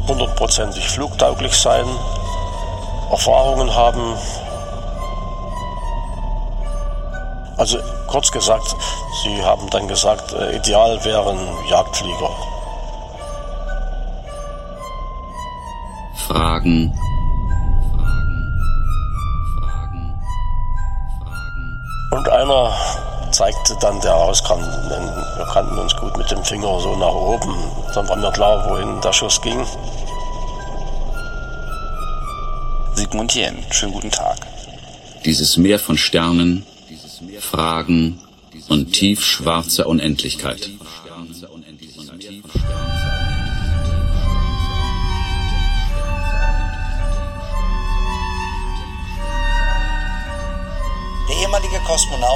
[0.08, 1.86] hundertprozentig flugtauglich sein,
[3.10, 4.16] Erfahrungen haben.
[7.56, 8.74] Also kurz gesagt,
[9.22, 12.30] Sie haben dann gesagt, äh, ideal wären Jagdflieger.
[16.26, 16.92] Fragen,
[22.14, 22.72] Und einer
[23.34, 25.06] zeigte dann, der rauskam, denn
[25.36, 27.52] wir kannten uns gut mit dem Finger so nach oben.
[27.92, 29.66] Dann war mir klar, wohin der Schuss ging.
[32.94, 34.36] Sigmund Jähn, schönen guten Tag.
[35.24, 36.64] Dieses Meer von Sternen,
[37.40, 38.20] Fragen
[38.68, 40.70] und tiefschwarzer Unendlichkeit.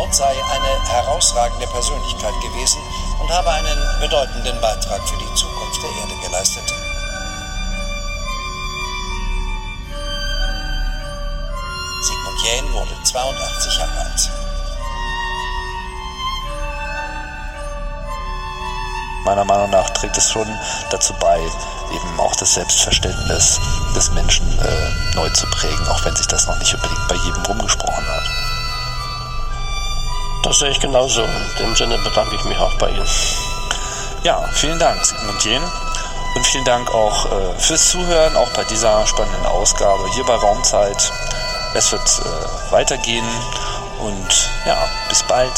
[0.08, 2.80] Kosmonaut sei eine herausragende Persönlichkeit gewesen
[3.20, 6.74] und habe einen bedeutenden Beitrag für die Zukunft der Erde geleistet.
[12.02, 14.30] Sigmund Jähn wurde 82 Jahre alt.
[19.24, 20.48] Meiner Meinung nach trägt es schon
[20.90, 23.60] dazu bei, eben auch das Selbstverständnis
[23.94, 27.42] des Menschen äh, neu zu prägen, auch wenn sich das noch nicht unbedingt bei jedem
[27.42, 28.37] rumgesprochen hat.
[30.42, 31.22] Das sehe ich genauso.
[31.22, 33.08] In dem Sinne bedanke ich mich auch bei Ihnen.
[34.22, 35.62] Ja, vielen Dank, Sigmund Jähn.
[36.34, 41.12] Und vielen Dank auch äh, fürs Zuhören, auch bei dieser spannenden Ausgabe hier bei Raumzeit.
[41.74, 43.26] Es wird äh, weitergehen
[44.00, 45.52] und ja, bis bald.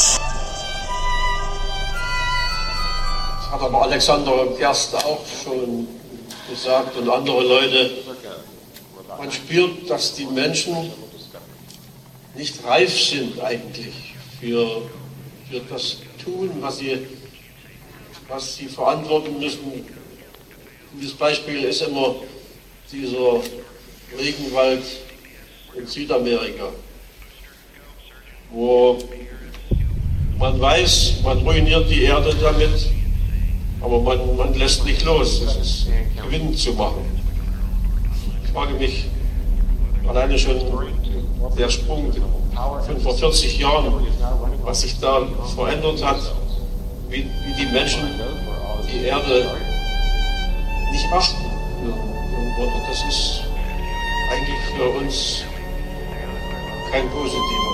[3.37, 5.87] Das hat aber Alexander Gerst auch schon
[6.49, 7.91] gesagt und andere Leute.
[9.17, 10.91] Man spürt, dass die Menschen
[12.33, 14.10] nicht reif sind eigentlich
[14.41, 14.81] für,
[15.49, 16.97] für das Tun, was sie,
[18.27, 19.85] was sie verantworten müssen.
[20.99, 22.15] Dieses Beispiel ist immer
[22.91, 23.39] dieser
[24.17, 24.83] Regenwald
[25.77, 26.69] in Südamerika,
[28.51, 28.97] wo
[30.37, 32.89] man weiß, man ruiniert die Erde damit,
[33.79, 35.87] aber man, man lässt nicht los, es ist
[36.21, 37.05] Gewinn zu machen.
[38.43, 39.05] Ich frage mich,
[40.05, 40.59] alleine schon
[41.57, 42.11] der Sprung
[42.55, 43.93] von vor 40 Jahren,
[44.63, 45.21] was sich da
[45.55, 46.19] verändert hat,
[47.09, 48.01] wie, wie die Menschen
[48.91, 49.55] die Erde
[50.91, 51.45] nicht achten.
[52.59, 53.43] Und das ist
[54.29, 55.43] eigentlich für uns
[56.91, 57.71] kein positiver.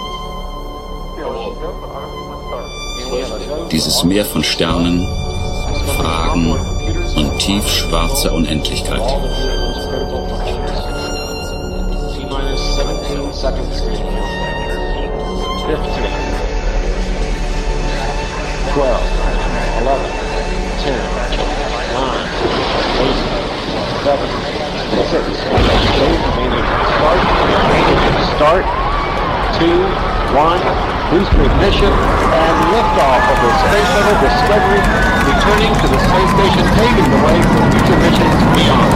[1.25, 1.55] Aber
[3.71, 5.07] Dieses Meer von Sternen,
[5.97, 6.51] Fragen
[7.15, 9.01] und tiefschwarzer Unendlichkeit.
[12.15, 13.83] T-minus 17 seconds.
[15.67, 15.83] 15, 12,
[19.83, 19.99] 11,
[20.79, 20.95] 10,
[21.91, 22.23] 9,
[23.03, 23.19] 8,
[24.07, 24.31] 7,
[25.11, 25.27] 6,
[27.03, 27.19] start,
[28.31, 28.63] start,
[29.59, 29.67] 2,
[30.39, 30.55] 1,
[31.11, 34.79] booster ignition, and liftoff of the Space Shuttle Discovery,
[35.27, 38.87] returning to the space station, paving the way for future missions beyond.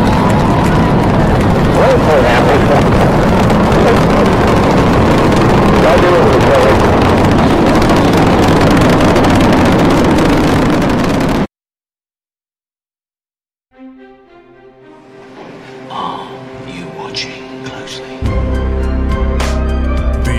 [5.82, 5.88] Die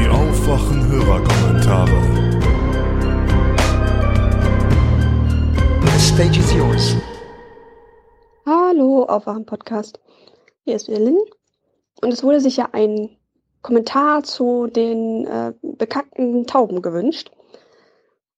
[0.09, 1.99] Aufwachen-Hörerkommentare.
[5.83, 6.97] The stage is yours.
[8.47, 9.99] Hallo, Aufwachen-Podcast.
[10.65, 11.19] Hier ist wieder Lynn.
[12.01, 13.17] Und es wurde sich ja ein
[13.63, 17.31] Kommentar zu den äh, bekackten Tauben gewünscht.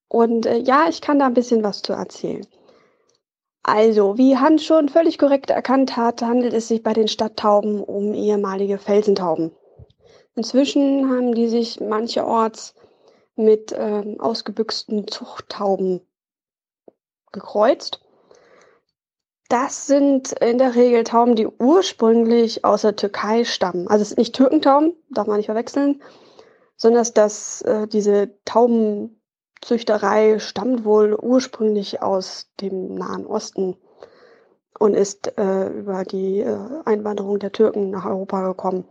[0.09, 2.47] Und äh, ja, ich kann da ein bisschen was zu erzählen.
[3.63, 8.13] Also, wie Hans schon völlig korrekt erkannt hat, handelt es sich bei den Stadttauben um
[8.13, 9.53] ehemalige Felsentauben.
[10.37, 12.75] Inzwischen haben die sich mancherorts
[13.37, 16.03] mit ähm, ausgebüxten Zuchttauben
[17.33, 18.04] gekreuzt.
[19.55, 23.87] Das sind in der Regel Tauben, die ursprünglich aus der Türkei stammen.
[23.87, 26.03] Also es sind nicht Türkentauben, darf man nicht verwechseln,
[26.77, 33.77] sondern dass äh, diese Taubenzüchterei stammt wohl ursprünglich aus dem Nahen Osten
[34.81, 38.89] und ist äh, über die äh, Einwanderung der Türken nach Europa gekommen.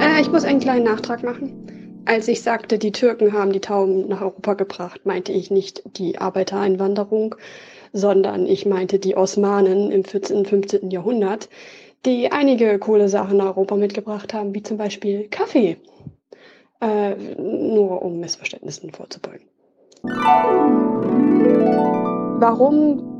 [0.00, 2.02] Äh, ich muss einen kleinen Nachtrag machen.
[2.06, 6.16] Als ich sagte, die Türken haben die Tauben nach Europa gebracht, meinte ich nicht die
[6.18, 7.34] Arbeitereinwanderung,
[7.92, 10.90] sondern ich meinte die Osmanen im 14., und 15.
[10.90, 11.48] Jahrhundert,
[12.06, 15.76] die einige coole Sachen nach Europa mitgebracht haben, wie zum Beispiel Kaffee.
[16.80, 19.46] Äh, nur um Missverständnissen vorzubeugen.
[22.40, 23.10] Warum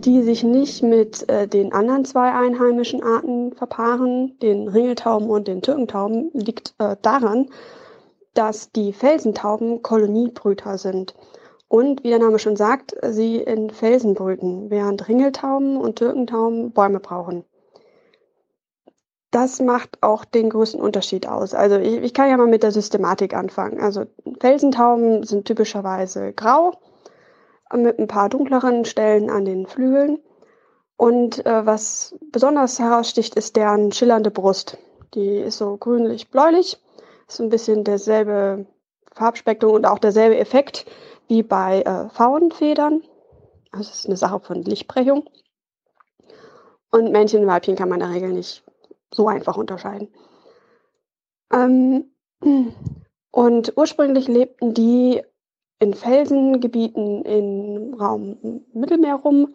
[0.00, 5.60] die sich nicht mit äh, den anderen zwei einheimischen Arten verpaaren, den Ringeltauben und den
[5.60, 7.50] Türkentauben, liegt äh, daran,
[8.34, 11.14] dass die Felsentauben Koloniebrüter sind.
[11.70, 16.98] Und wie der Name schon sagt, sie in Felsen brüten, während Ringeltauben und Türkentauben Bäume
[16.98, 17.44] brauchen.
[19.30, 21.54] Das macht auch den größten Unterschied aus.
[21.54, 23.80] Also ich, ich kann ja mal mit der Systematik anfangen.
[23.80, 24.06] Also
[24.40, 26.72] Felsentauben sind typischerweise grau,
[27.72, 30.18] mit ein paar dunkleren Stellen an den Flügeln.
[30.96, 34.76] Und äh, was besonders heraussticht, ist deren schillernde Brust.
[35.14, 36.82] Die ist so grünlich-bläulich,
[37.28, 38.66] ist ein bisschen derselbe
[39.12, 40.86] Farbspektrum und auch derselbe Effekt
[41.30, 43.02] wie bei äh, Faunenfedern.
[43.70, 45.30] Also es ist eine Sache von Lichtbrechung.
[46.90, 48.64] Und Männchen und Weibchen kann man in der Regel nicht
[49.14, 50.08] so einfach unterscheiden.
[51.52, 52.10] Ähm,
[53.30, 55.22] und ursprünglich lebten die
[55.78, 59.54] in Felsengebieten im Raum Mittelmeer rum,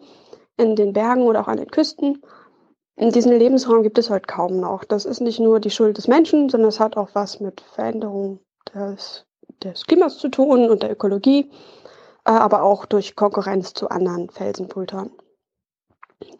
[0.56, 2.22] in den Bergen oder auch an den Küsten.
[2.96, 4.84] In diesem Lebensraum gibt es heute kaum noch.
[4.84, 8.40] Das ist nicht nur die Schuld des Menschen, sondern es hat auch was mit Veränderung
[8.74, 9.26] des,
[9.62, 11.50] des Klimas zu tun und der Ökologie,
[12.24, 15.10] äh, aber auch durch Konkurrenz zu anderen Felsenbrütern,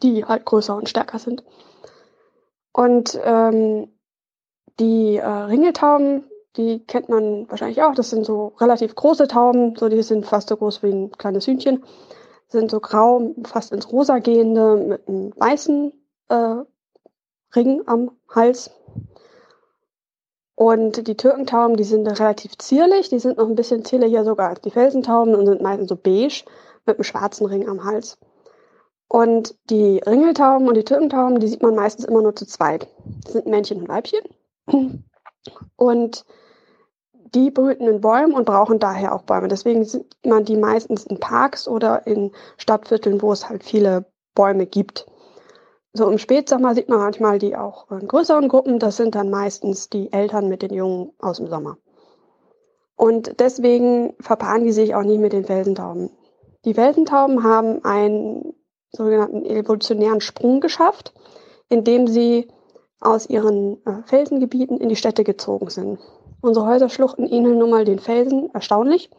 [0.03, 1.43] die halt größer und stärker sind.
[2.71, 3.89] Und ähm,
[4.79, 6.25] die äh, Ringeltauben
[6.57, 7.93] die kennt man wahrscheinlich auch.
[7.93, 11.45] Das sind so relativ große Tauben, so die sind fast so groß wie ein kleines
[11.47, 11.83] Hühnchen.
[12.47, 15.93] Sind so grau, fast ins Rosa gehende, mit einem weißen
[16.29, 16.55] äh,
[17.55, 18.71] Ring am Hals.
[20.59, 24.61] Und die Türkentauben, die sind relativ zierlich, die sind noch ein bisschen zierlicher sogar als
[24.61, 26.45] die Felsentauben und sind meistens so beige
[26.87, 28.17] mit einem schwarzen Ring am Hals.
[29.07, 32.87] Und die Ringeltauben und die Türkentauben, die sieht man meistens immer nur zu zweit.
[33.23, 35.05] Das sind Männchen und Weibchen.
[35.75, 36.25] Und
[37.35, 39.49] die brüten in Bäumen und brauchen daher auch Bäume.
[39.49, 44.65] Deswegen sieht man die meistens in Parks oder in Stadtvierteln, wo es halt viele Bäume
[44.65, 45.05] gibt.
[45.93, 48.79] So im Spätsommer sieht man manchmal die auch in größeren Gruppen.
[48.79, 51.77] Das sind dann meistens die Eltern mit den Jungen aus dem Sommer.
[52.95, 56.09] Und deswegen verpaaren die sich auch nicht mit den Felsentauben.
[56.65, 58.53] Die Felsentauben haben einen
[58.91, 61.13] sogenannten evolutionären Sprung geschafft,
[61.69, 62.47] indem sie
[62.99, 65.99] aus ihren äh, Felsengebieten in die Städte gezogen sind.
[66.41, 69.11] Unsere Häuserschluchten ähneln nun mal den Felsen erstaunlich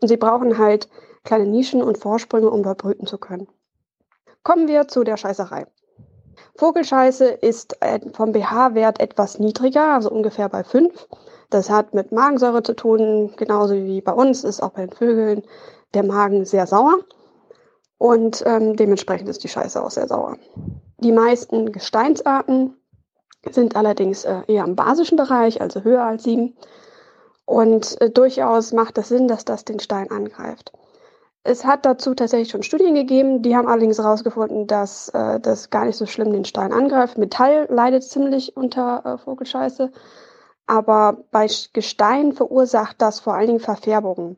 [0.00, 0.88] und sie brauchen halt
[1.24, 3.48] kleine Nischen und Vorsprünge, um dort brüten zu können.
[4.42, 5.66] Kommen wir zu der Scheißerei.
[6.58, 7.78] Vogelscheiße ist
[8.12, 11.08] vom pH-Wert etwas niedriger, also ungefähr bei 5.
[11.50, 15.42] Das hat mit Magensäure zu tun, genauso wie bei uns ist auch bei den Vögeln
[15.94, 16.96] der Magen sehr sauer.
[17.98, 20.36] Und ähm, dementsprechend ist die Scheiße auch sehr sauer.
[20.98, 22.76] Die meisten Gesteinsarten
[23.50, 26.56] sind allerdings äh, eher im basischen Bereich, also höher als 7.
[27.44, 30.72] Und äh, durchaus macht es Sinn, dass das den Stein angreift.
[31.48, 35.84] Es hat dazu tatsächlich schon Studien gegeben, die haben allerdings herausgefunden, dass äh, das gar
[35.84, 37.18] nicht so schlimm den Stein angreift.
[37.18, 39.92] Metall leidet ziemlich unter äh, Vogelscheiße,
[40.66, 44.36] aber bei Gestein verursacht das vor allen Dingen Verfärbungen.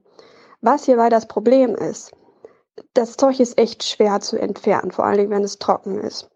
[0.61, 2.13] Was hierbei das Problem ist,
[2.93, 6.29] das Zeug ist echt schwer zu entfernen, vor allen Dingen, wenn es trocken ist.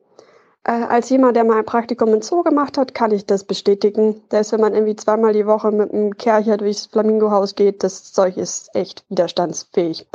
[0.64, 4.22] Äh, als jemand, der mal ein Praktikum im Zoo gemacht hat, kann ich das bestätigen.
[4.30, 8.38] Dass wenn man irgendwie zweimal die Woche mit einem Kercher durchs Flamingohaus geht, das Zeug
[8.38, 10.06] ist echt widerstandsfähig.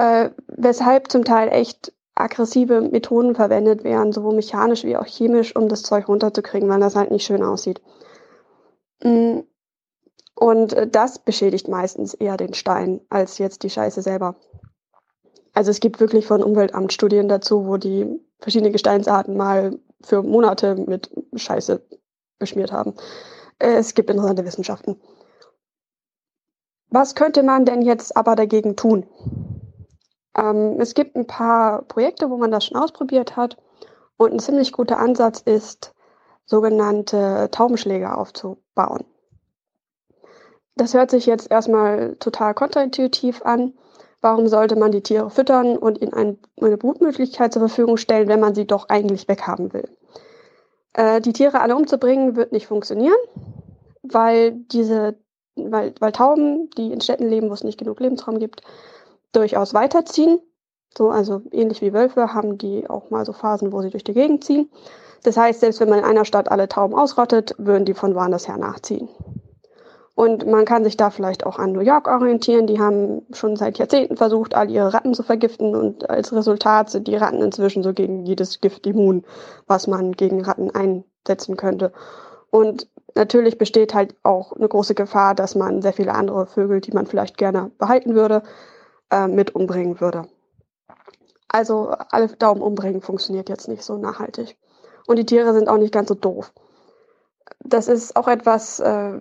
[0.00, 5.68] Äh, weshalb zum Teil echt aggressive Methoden verwendet werden, sowohl mechanisch wie auch chemisch, um
[5.68, 7.82] das Zeug runterzukriegen, weil das halt nicht schön aussieht.
[9.02, 9.40] Mm.
[10.34, 14.36] Und äh, das beschädigt meistens eher den Stein als jetzt die Scheiße selber.
[15.52, 18.06] Also es gibt wirklich von Umweltamt Studien dazu, wo die
[18.38, 21.82] verschiedene Gesteinsarten mal für Monate mit Scheiße
[22.38, 22.94] beschmiert haben.
[23.58, 24.98] Äh, es gibt interessante Wissenschaften.
[26.88, 29.06] Was könnte man denn jetzt aber dagegen tun?
[30.40, 33.56] Ähm, es gibt ein paar Projekte, wo man das schon ausprobiert hat.
[34.16, 35.94] Und ein ziemlich guter Ansatz ist,
[36.44, 39.04] sogenannte Taubenschläge aufzubauen.
[40.76, 43.74] Das hört sich jetzt erstmal total kontraintuitiv an.
[44.20, 48.40] Warum sollte man die Tiere füttern und ihnen ein, eine Brutmöglichkeit zur Verfügung stellen, wenn
[48.40, 49.88] man sie doch eigentlich weghaben will?
[50.92, 53.16] Äh, die Tiere alle umzubringen wird nicht funktionieren,
[54.02, 55.18] weil diese,
[55.54, 58.62] weil, weil Tauben, die in Städten leben, wo es nicht genug Lebensraum gibt,
[59.32, 60.40] durchaus weiterziehen.
[60.96, 64.14] So, also ähnlich wie Wölfe haben die auch mal so Phasen, wo sie durch die
[64.14, 64.70] Gegend ziehen.
[65.22, 68.48] Das heißt, selbst wenn man in einer Stadt alle Tauben ausrottet, würden die von woanders
[68.48, 69.08] her nachziehen.
[70.14, 72.66] Und man kann sich da vielleicht auch an New York orientieren.
[72.66, 75.74] Die haben schon seit Jahrzehnten versucht, all ihre Ratten zu vergiften.
[75.74, 79.24] Und als Resultat sind die Ratten inzwischen so gegen jedes Gift immun,
[79.66, 81.92] was man gegen Ratten einsetzen könnte.
[82.50, 86.92] Und natürlich besteht halt auch eine große Gefahr, dass man sehr viele andere Vögel, die
[86.92, 88.42] man vielleicht gerne behalten würde,
[89.10, 90.28] äh, mit umbringen würde.
[91.48, 94.56] Also alle Daumen umbringen funktioniert jetzt nicht so nachhaltig.
[95.06, 96.52] Und die Tiere sind auch nicht ganz so doof.
[97.64, 99.18] Das ist auch etwas, äh,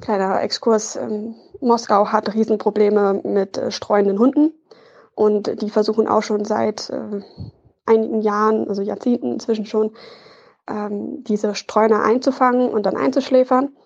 [0.00, 4.52] kleiner Exkurs, ähm, Moskau hat Riesenprobleme mit äh, streuenden Hunden.
[5.14, 7.22] Und die versuchen auch schon seit äh,
[7.86, 9.92] einigen Jahren, also Jahrzehnten inzwischen schon,
[10.68, 13.76] ähm, diese Streuner einzufangen und dann einzuschläfern.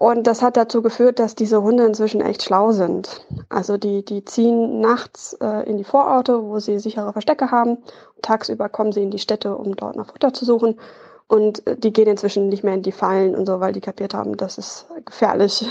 [0.00, 3.26] Und das hat dazu geführt, dass diese Hunde inzwischen echt schlau sind.
[3.48, 7.78] Also die, die ziehen nachts äh, in die Vororte, wo sie sichere Verstecke haben.
[8.22, 10.78] tagsüber kommen sie in die Städte, um dort nach Futter zu suchen.
[11.26, 14.14] Und äh, die gehen inzwischen nicht mehr in die Fallen und so, weil die kapiert
[14.14, 15.68] haben, das ist gefährlich.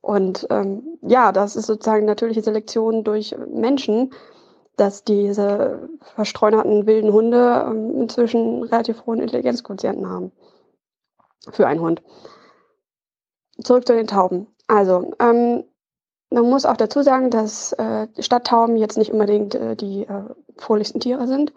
[0.00, 4.12] Und ähm, ja, das ist sozusagen natürliche Selektion durch Menschen,
[4.76, 10.30] dass diese verstreunerten wilden Hunde ähm, inzwischen relativ hohen Intelligenzquotienten haben.
[11.50, 12.00] Für einen Hund
[13.62, 14.46] zurück zu den Tauben.
[14.66, 15.64] Also, ähm,
[16.30, 20.24] man muss auch dazu sagen, dass äh, Stadttauben jetzt nicht unbedingt äh, die äh,
[20.56, 21.52] fröhlichsten Tiere sind.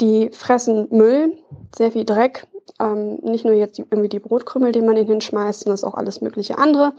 [0.00, 1.36] Die fressen Müll,
[1.76, 2.46] sehr viel Dreck,
[2.80, 6.20] ähm, nicht nur jetzt die, irgendwie die Brotkrümel, die man ihnen hinschmeißt, sondern auch alles
[6.20, 6.92] mögliche andere,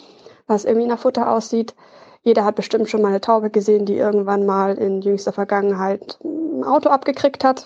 [0.46, 1.74] was irgendwie nach Futter aussieht.
[2.22, 6.64] Jeder hat bestimmt schon mal eine Taube gesehen, die irgendwann mal in jüngster Vergangenheit ein
[6.64, 7.66] Auto abgekriegt hat,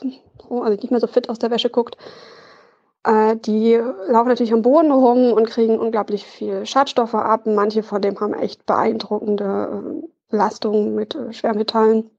[0.50, 1.98] also nicht mehr so fit aus der Wäsche guckt
[3.08, 3.76] die
[4.08, 7.45] laufen natürlich am Boden rum und kriegen unglaublich viel Schadstoffe ab.
[7.45, 12.10] Manche von dem haben echt beeindruckende äh, Belastungen mit äh, Schwermetallen.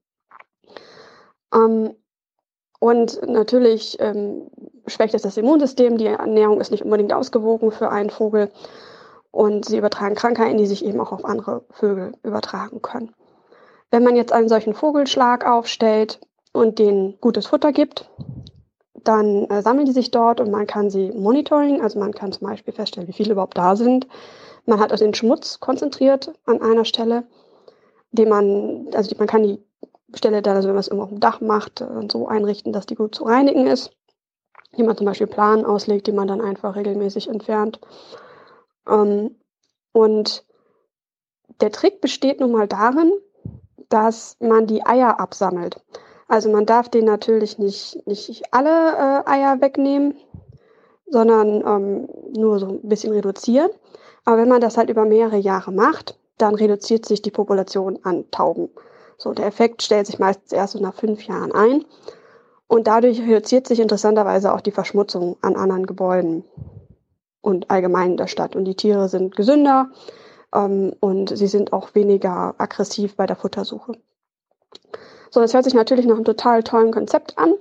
[1.55, 1.95] Ähm,
[2.81, 4.51] und natürlich ähm,
[4.87, 5.99] schwächt es das Immunsystem.
[5.99, 8.51] Die Ernährung ist nicht unbedingt ausgewogen für einen Vogel.
[9.31, 13.15] Und sie übertragen Krankheiten, die sich eben auch auf andere Vögel übertragen können.
[13.91, 16.21] Wenn man jetzt einen solchen Vogelschlag aufstellt
[16.53, 18.09] und den gutes Futter gibt,
[19.09, 22.47] dann äh, sammeln die sich dort und man kann sie monitoring, also man kann zum
[22.47, 24.07] Beispiel feststellen, wie viele überhaupt da sind.
[24.67, 27.27] Man hat also den Schmutz konzentriert an einer Stelle,
[28.13, 29.65] den man, also man kann die
[30.15, 32.85] Stelle dann, also wenn man es irgendwo auf dem Dach macht, äh, so einrichten, dass
[32.85, 33.93] die gut zu reinigen ist.
[34.75, 37.81] Hier man zum Beispiel Planen auslegt, die man dann einfach regelmäßig entfernt.
[38.87, 39.37] Ähm,
[39.93, 40.45] und
[41.63, 43.11] der Trick besteht nun mal darin,
[43.89, 45.81] dass man die Eier absammelt.
[46.29, 50.15] Also man darf den natürlich nicht, nicht alle äh, Eier wegnehmen,
[51.07, 53.71] sondern ähm, nur so ein bisschen reduzieren.
[54.25, 58.31] Aber wenn man das halt über mehrere Jahre macht, dann reduziert sich die Population an
[58.31, 58.69] Tauben.
[59.17, 61.85] So, der Effekt stellt sich meistens erst so nach fünf Jahren ein.
[62.69, 66.45] Und dadurch reduziert sich interessanterweise auch die Verschmutzung an anderen Gebäuden
[67.41, 68.55] und allgemein in der Stadt.
[68.55, 69.89] Und die Tiere sind gesünder
[70.55, 73.93] ähm, und sie sind auch weniger aggressiv bei der Futtersuche.
[75.31, 77.55] So, das hört sich natürlich nach einem total tollen Konzept an.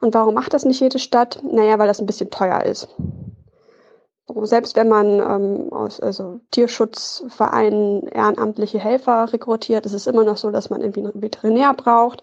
[0.00, 1.40] Und warum macht das nicht jede Stadt?
[1.44, 2.88] Naja, weil das ein bisschen teuer ist.
[4.42, 10.50] Selbst wenn man ähm, aus also Tierschutzvereinen ehrenamtliche Helfer rekrutiert, ist es immer noch so,
[10.50, 12.22] dass man irgendwie einen Veterinär braucht.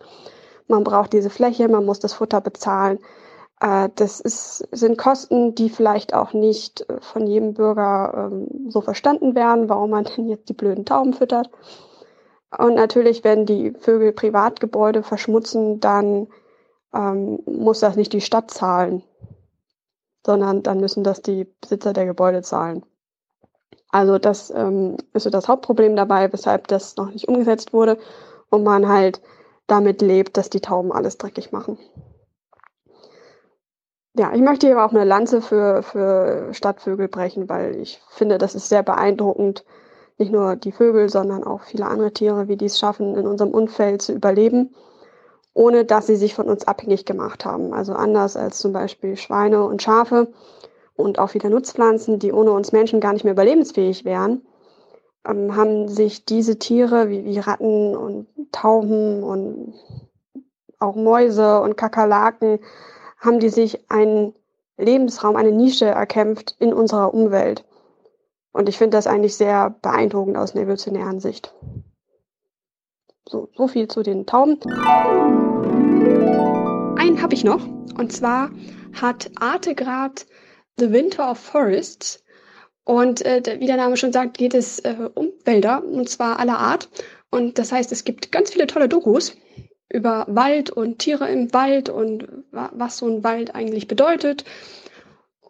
[0.68, 3.00] Man braucht diese Fläche, man muss das Futter bezahlen.
[3.60, 8.82] Äh, das ist, sind Kosten, die vielleicht auch nicht äh, von jedem Bürger ähm, so
[8.82, 11.50] verstanden werden, warum man denn jetzt die blöden Tauben füttert.
[12.58, 16.28] Und natürlich, wenn die Vögel Privatgebäude verschmutzen, dann
[16.94, 19.03] ähm, muss das nicht die Stadt zahlen,
[20.26, 22.84] sondern dann müssen das die Besitzer der Gebäude zahlen.
[23.92, 27.98] Also das ähm, ist so das Hauptproblem dabei, weshalb das noch nicht umgesetzt wurde
[28.50, 29.22] und man halt
[29.68, 31.78] damit lebt, dass die Tauben alles dreckig machen.
[34.16, 38.56] Ja, ich möchte hier auch eine Lanze für, für Stadtvögel brechen, weil ich finde, das
[38.56, 39.64] ist sehr beeindruckend,
[40.19, 43.51] nicht nur die Vögel, sondern auch viele andere Tiere, wie die es schaffen, in unserem
[43.51, 44.75] Umfeld zu überleben,
[45.53, 47.73] ohne dass sie sich von uns abhängig gemacht haben.
[47.73, 50.27] Also anders als zum Beispiel Schweine und Schafe
[50.95, 54.41] und auch viele Nutzpflanzen, die ohne uns Menschen gar nicht mehr überlebensfähig wären,
[55.25, 59.73] ähm, haben sich diese Tiere wie, wie Ratten und Tauben und
[60.80, 62.59] auch Mäuse und Kakerlaken,
[63.17, 64.33] haben die sich einen
[64.77, 67.65] Lebensraum, eine Nische erkämpft in unserer Umwelt.
[68.52, 71.53] Und ich finde das eigentlich sehr beeindruckend aus einer evolutionären Sicht.
[73.28, 74.60] So, so viel zu den Tauben.
[76.98, 77.66] Einen habe ich noch.
[77.98, 78.50] Und zwar
[79.00, 80.26] hat Artegrad
[80.80, 82.24] The Winter of Forests.
[82.86, 86.58] Und äh, wie der Name schon sagt, geht es äh, um Wälder, und zwar aller
[86.58, 86.90] Art.
[87.30, 89.36] Und das heißt, es gibt ganz viele tolle Dokus
[89.90, 94.44] über Wald und Tiere im Wald und was so ein Wald eigentlich bedeutet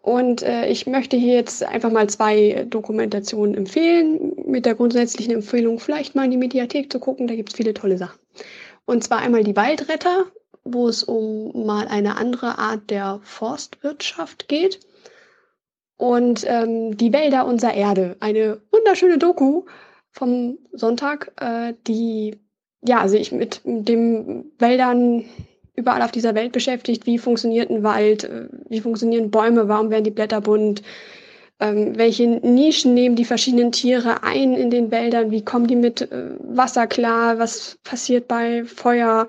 [0.02, 5.78] Und äh, ich möchte hier jetzt einfach mal zwei Dokumentationen empfehlen, mit der grundsätzlichen Empfehlung,
[5.78, 8.18] vielleicht mal in die Mediathek zu gucken, da gibt es viele tolle Sachen.
[8.86, 10.26] Und zwar einmal die Waldretter,
[10.64, 14.80] wo es um mal eine andere Art der Forstwirtschaft geht.
[15.96, 19.64] Und ähm, die Wälder unserer Erde, eine wunderschöne Doku
[20.10, 22.40] vom Sonntag, äh, die
[22.82, 25.26] ja sich mit den Wäldern
[25.80, 27.06] überall auf dieser Welt beschäftigt.
[27.06, 28.24] Wie funktioniert ein Wald?
[28.24, 29.68] Äh, wie funktionieren Bäume?
[29.68, 30.82] Warum werden die Blätter bunt?
[31.58, 35.30] Ähm, welche Nischen nehmen die verschiedenen Tiere ein in den Wäldern?
[35.30, 37.38] Wie kommen die mit äh, Wasser klar?
[37.38, 39.28] Was passiert bei Feuer?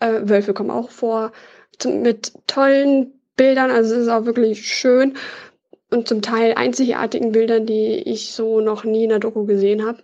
[0.00, 1.32] Äh, Wölfe kommen auch vor.
[1.78, 5.14] Zum, mit tollen Bildern, also es ist auch wirklich schön.
[5.90, 10.02] Und zum Teil einzigartigen Bildern, die ich so noch nie in der Doku gesehen habe.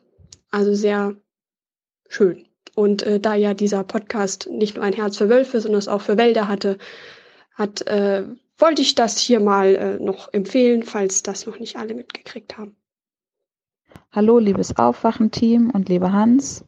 [0.50, 1.15] Also sehr
[2.09, 2.50] schön.
[2.74, 6.02] Und äh, da ja dieser Podcast nicht nur ein Herz für Wölfe, sondern es auch
[6.02, 6.78] für Wälder hatte,
[7.55, 8.24] hat, äh,
[8.58, 12.76] wollte ich das hier mal äh, noch empfehlen, falls das noch nicht alle mitgekriegt haben.
[14.12, 16.65] Hallo, liebes Aufwachen-Team und liebe Hans.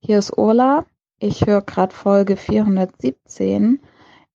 [0.00, 0.86] Hier ist Urla.
[1.18, 3.80] Ich höre gerade Folge 417,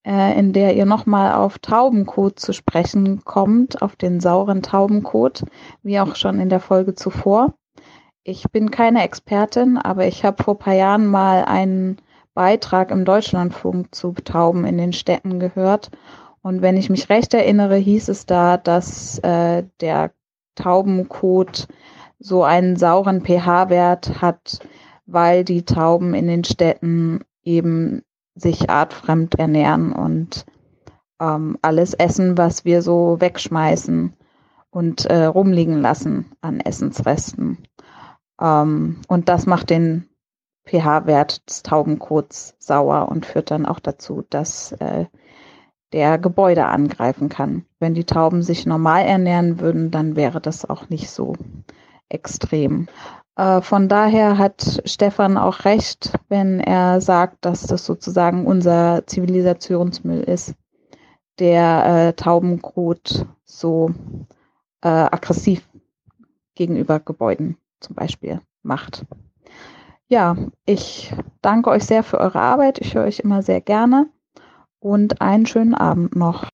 [0.04, 5.44] äh, in der ihr nochmal auf Taubenkot zu sprechen kommt, auf den sauren Taubenkot,
[5.82, 7.54] wie auch schon in der Folge zuvor.
[8.26, 11.98] Ich bin keine Expertin, aber ich habe vor paar Jahren mal einen
[12.32, 15.90] Beitrag im Deutschlandfunk zu Tauben in den Städten gehört.
[16.40, 20.12] Und wenn ich mich recht erinnere, hieß es da, dass äh, der
[20.54, 21.68] Taubenkot
[22.18, 24.60] so einen sauren pH-Wert hat,
[25.04, 28.04] weil die Tauben in den Städten eben
[28.34, 30.46] sich artfremd ernähren und
[31.20, 34.14] ähm, alles essen, was wir so wegschmeißen
[34.70, 37.58] und äh, rumliegen lassen an Essensresten.
[38.40, 40.08] Ähm, und das macht den
[40.66, 45.06] pH-Wert des Taubenkots sauer und führt dann auch dazu, dass äh,
[45.92, 47.66] der Gebäude angreifen kann.
[47.78, 51.34] Wenn die Tauben sich normal ernähren würden, dann wäre das auch nicht so
[52.08, 52.88] extrem.
[53.36, 60.22] Äh, von daher hat Stefan auch recht, wenn er sagt, dass das sozusagen unser Zivilisationsmüll
[60.22, 60.54] ist,
[61.38, 63.90] der äh, Taubenkot so
[64.82, 65.68] äh, aggressiv
[66.54, 69.04] gegenüber Gebäuden zum Beispiel macht.
[70.08, 72.78] Ja, ich danke euch sehr für eure Arbeit.
[72.78, 74.10] Ich höre euch immer sehr gerne
[74.80, 76.48] und einen schönen Abend noch.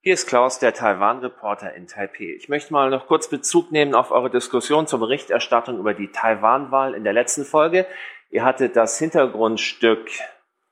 [0.00, 2.34] Hier ist Klaus, der Taiwan-Reporter in Taipei.
[2.36, 6.94] Ich möchte mal noch kurz Bezug nehmen auf eure Diskussion zur Berichterstattung über die Taiwan-Wahl
[6.94, 7.86] in der letzten Folge.
[8.30, 10.08] Ihr hattet das Hintergrundstück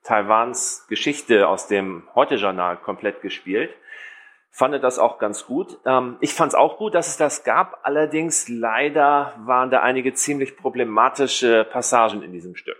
[0.03, 3.69] Taiwans Geschichte aus dem Heute-Journal komplett gespielt
[4.51, 5.77] fand das auch ganz gut.
[5.85, 7.79] Ähm, ich fand es auch gut, dass es das gab.
[7.83, 12.77] Allerdings leider waren da einige ziemlich problematische Passagen in diesem Stück.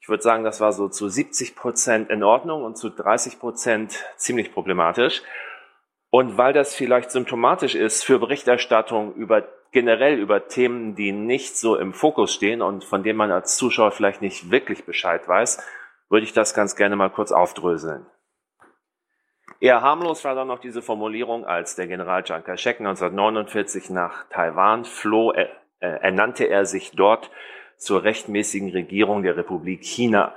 [0.00, 4.04] Ich würde sagen, das war so zu 70 Prozent in Ordnung und zu 30 Prozent
[4.16, 5.22] ziemlich problematisch.
[6.10, 11.76] Und weil das vielleicht symptomatisch ist für Berichterstattung über generell über Themen, die nicht so
[11.76, 15.62] im Fokus stehen und von denen man als Zuschauer vielleicht nicht wirklich Bescheid weiß,
[16.08, 18.06] würde ich das ganz gerne mal kurz aufdröseln.
[19.60, 24.84] Eher harmlos war dann noch diese Formulierung, als der General Chiang Kai-shek 1949 nach Taiwan
[24.84, 25.48] floh, äh,
[25.80, 27.30] äh, ernannte er sich dort
[27.78, 30.34] zur rechtmäßigen Regierung der Republik China.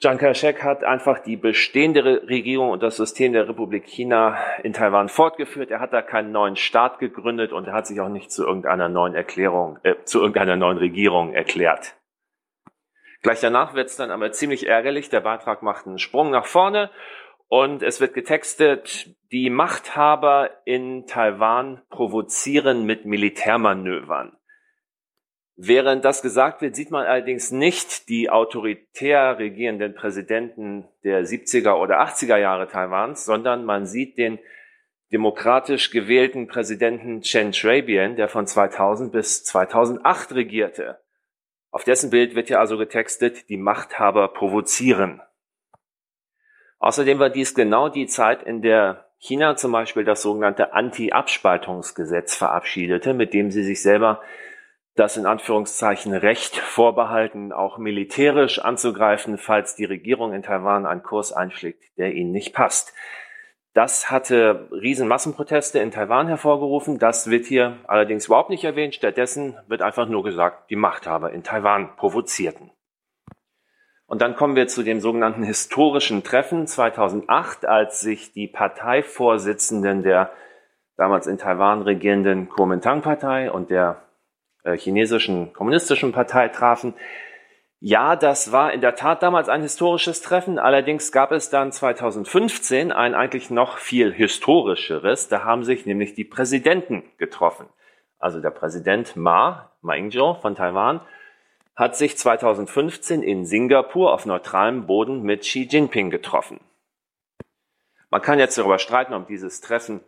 [0.00, 5.08] Chiang Kai-shek hat einfach die bestehende Regierung und das System der Republik China in Taiwan
[5.08, 5.72] fortgeführt.
[5.72, 8.88] Er hat da keinen neuen Staat gegründet und er hat sich auch nicht zu irgendeiner
[8.88, 11.96] neuen Erklärung, äh, zu irgendeiner neuen Regierung erklärt.
[13.22, 15.08] Gleich danach wird es dann aber ziemlich ärgerlich.
[15.08, 16.90] Der Beitrag macht einen Sprung nach vorne
[17.48, 24.36] und es wird getextet, die Machthaber in Taiwan provozieren mit Militärmanövern.
[25.56, 32.00] Während das gesagt wird, sieht man allerdings nicht die autoritär regierenden Präsidenten der 70er oder
[32.00, 34.38] 80er Jahre Taiwans, sondern man sieht den
[35.10, 41.00] demokratisch gewählten Präsidenten Chen Shui-bian, der von 2000 bis 2008 regierte.
[41.70, 45.20] Auf dessen Bild wird ja also getextet, die Machthaber provozieren.
[46.78, 53.14] Außerdem war dies genau die Zeit, in der China zum Beispiel das sogenannte Anti-Abspaltungsgesetz verabschiedete,
[53.14, 54.20] mit dem sie sich selber
[54.94, 61.32] das in Anführungszeichen Recht vorbehalten, auch militärisch anzugreifen, falls die Regierung in Taiwan einen Kurs
[61.32, 62.92] einschlägt, der ihnen nicht passt.
[63.74, 66.98] Das hatte Riesenmassenproteste in Taiwan hervorgerufen.
[66.98, 68.94] Das wird hier allerdings überhaupt nicht erwähnt.
[68.94, 72.72] Stattdessen wird einfach nur gesagt, die Machthaber in Taiwan provozierten.
[74.08, 80.32] Und dann kommen wir zu dem sogenannten historischen Treffen 2008, als sich die Parteivorsitzenden der
[80.96, 84.02] damals in Taiwan regierenden Kuomintang-Partei und der
[84.64, 86.94] äh, chinesischen kommunistischen Partei trafen.
[87.80, 90.58] Ja, das war in der Tat damals ein historisches Treffen.
[90.58, 95.28] Allerdings gab es dann 2015 ein eigentlich noch viel historischeres.
[95.28, 97.68] Da haben sich nämlich die Präsidenten getroffen.
[98.18, 101.02] Also der Präsident Ma, Ma Ying-jeou von Taiwan,
[101.78, 106.58] hat sich 2015 in Singapur auf neutralem Boden mit Xi Jinping getroffen.
[108.10, 110.00] Man kann jetzt darüber streiten, ob dieses Treffen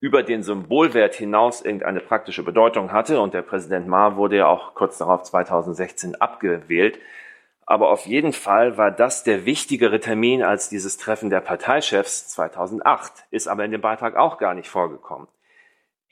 [0.00, 3.20] über den Symbolwert hinaus irgendeine praktische Bedeutung hatte.
[3.20, 6.98] Und der Präsident Ma wurde ja auch kurz darauf 2016 abgewählt.
[7.66, 13.26] Aber auf jeden Fall war das der wichtigere Termin als dieses Treffen der Parteichefs 2008,
[13.30, 15.28] ist aber in dem Beitrag auch gar nicht vorgekommen.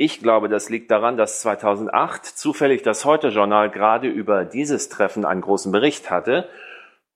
[0.03, 5.43] Ich glaube, das liegt daran, dass 2008 zufällig das Heute-Journal gerade über dieses Treffen einen
[5.43, 6.49] großen Bericht hatte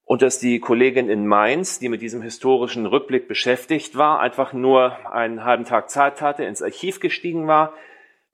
[0.04, 4.98] und dass die Kollegin in Mainz, die mit diesem historischen Rückblick beschäftigt war, einfach nur
[5.10, 7.72] einen halben Tag Zeit hatte, ins Archiv gestiegen war,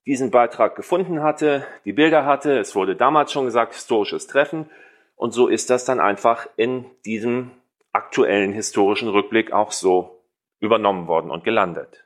[0.04, 4.68] diesen Beitrag gefunden hatte, die Bilder hatte, es wurde damals schon gesagt, historisches Treffen,
[5.14, 7.52] und so ist das dann einfach in diesem
[7.92, 10.24] aktuellen historischen Rückblick auch so
[10.58, 12.04] übernommen worden und gelandet.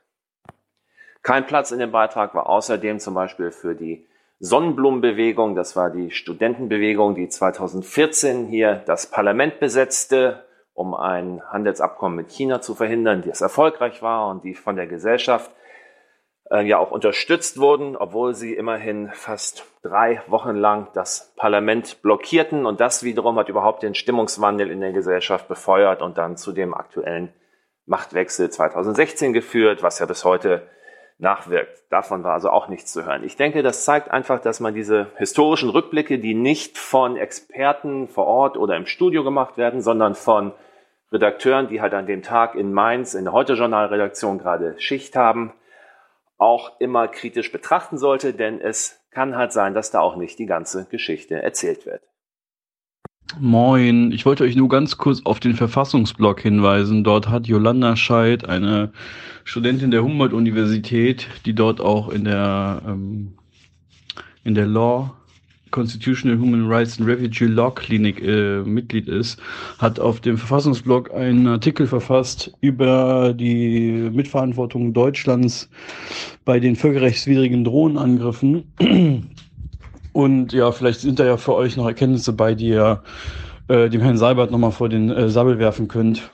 [1.25, 6.11] Kein Platz in dem Beitrag war außerdem zum Beispiel für die Sonnenblumenbewegung, das war die
[6.11, 10.45] Studentenbewegung, die 2014 hier das Parlament besetzte,
[10.75, 15.49] um ein Handelsabkommen mit China zu verhindern, das erfolgreich war und die von der Gesellschaft
[16.51, 22.67] äh, ja auch unterstützt wurden, obwohl sie immerhin fast drei Wochen lang das Parlament blockierten.
[22.67, 26.75] Und das wiederum hat überhaupt den Stimmungswandel in der Gesellschaft befeuert und dann zu dem
[26.75, 27.33] aktuellen
[27.87, 30.69] Machtwechsel 2016 geführt, was ja bis heute
[31.17, 31.83] nachwirkt.
[31.89, 33.23] Davon war also auch nichts zu hören.
[33.23, 38.25] Ich denke, das zeigt einfach, dass man diese historischen Rückblicke, die nicht von Experten vor
[38.25, 40.51] Ort oder im Studio gemacht werden, sondern von
[41.11, 45.53] Redakteuren, die halt an dem Tag in Mainz in der Heute-Journal-Redaktion gerade Schicht haben,
[46.37, 50.45] auch immer kritisch betrachten sollte, denn es kann halt sein, dass da auch nicht die
[50.45, 52.01] ganze Geschichte erzählt wird.
[53.39, 57.03] Moin, ich wollte euch nur ganz kurz auf den Verfassungsblock hinweisen.
[57.03, 58.91] Dort hat Jolanda Scheid, eine
[59.43, 63.33] Studentin der Humboldt-Universität, die dort auch in der, ähm,
[64.43, 65.11] in der Law
[65.71, 69.41] Constitutional Human Rights and Refugee Law Clinic äh, Mitglied ist,
[69.79, 75.69] hat auf dem Verfassungsblog einen Artikel verfasst über die Mitverantwortung Deutschlands
[76.45, 79.31] bei den völkerrechtswidrigen Drohnenangriffen.
[80.15, 83.03] Und ja, vielleicht sind da ja für euch noch Erkenntnisse bei, die ihr
[83.67, 86.31] äh, dem Herrn Seibert nochmal vor den äh, Sabbel werfen könnt,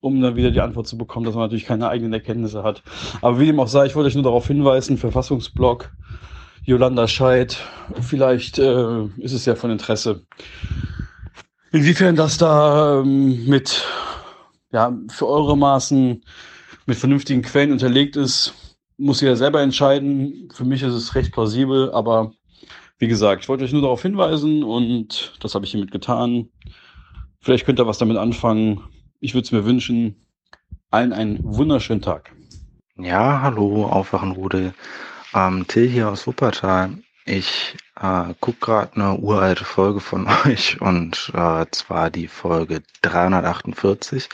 [0.00, 2.82] um dann wieder die Antwort zu bekommen, dass man natürlich keine eigenen Erkenntnisse hat.
[3.20, 5.92] Aber wie dem auch sei, ich wollte euch nur darauf hinweisen, Verfassungsblog,
[6.64, 7.58] Jolanda Scheid,
[8.00, 10.22] vielleicht äh, ist es ja von Interesse.
[11.70, 13.84] Inwiefern das da ähm, mit,
[14.72, 16.24] ja, für eure Maßen
[16.86, 18.54] mit vernünftigen Quellen unterlegt ist,
[18.96, 20.48] muss ja selber entscheiden.
[20.54, 22.32] Für mich ist es recht plausibel, aber
[22.98, 26.48] wie gesagt, ich wollte euch nur darauf hinweisen und das habe ich hiermit getan.
[27.40, 28.82] Vielleicht könnt ihr was damit anfangen.
[29.20, 30.16] Ich würde es mir wünschen.
[30.90, 32.32] Allen einen wunderschönen Tag.
[32.96, 34.74] Ja, hallo, Aufwachenrudel.
[35.34, 36.90] Ähm, Till hier aus Wuppertal.
[37.24, 44.28] Ich äh, gucke gerade eine uralte Folge von euch und äh, zwar die Folge 348.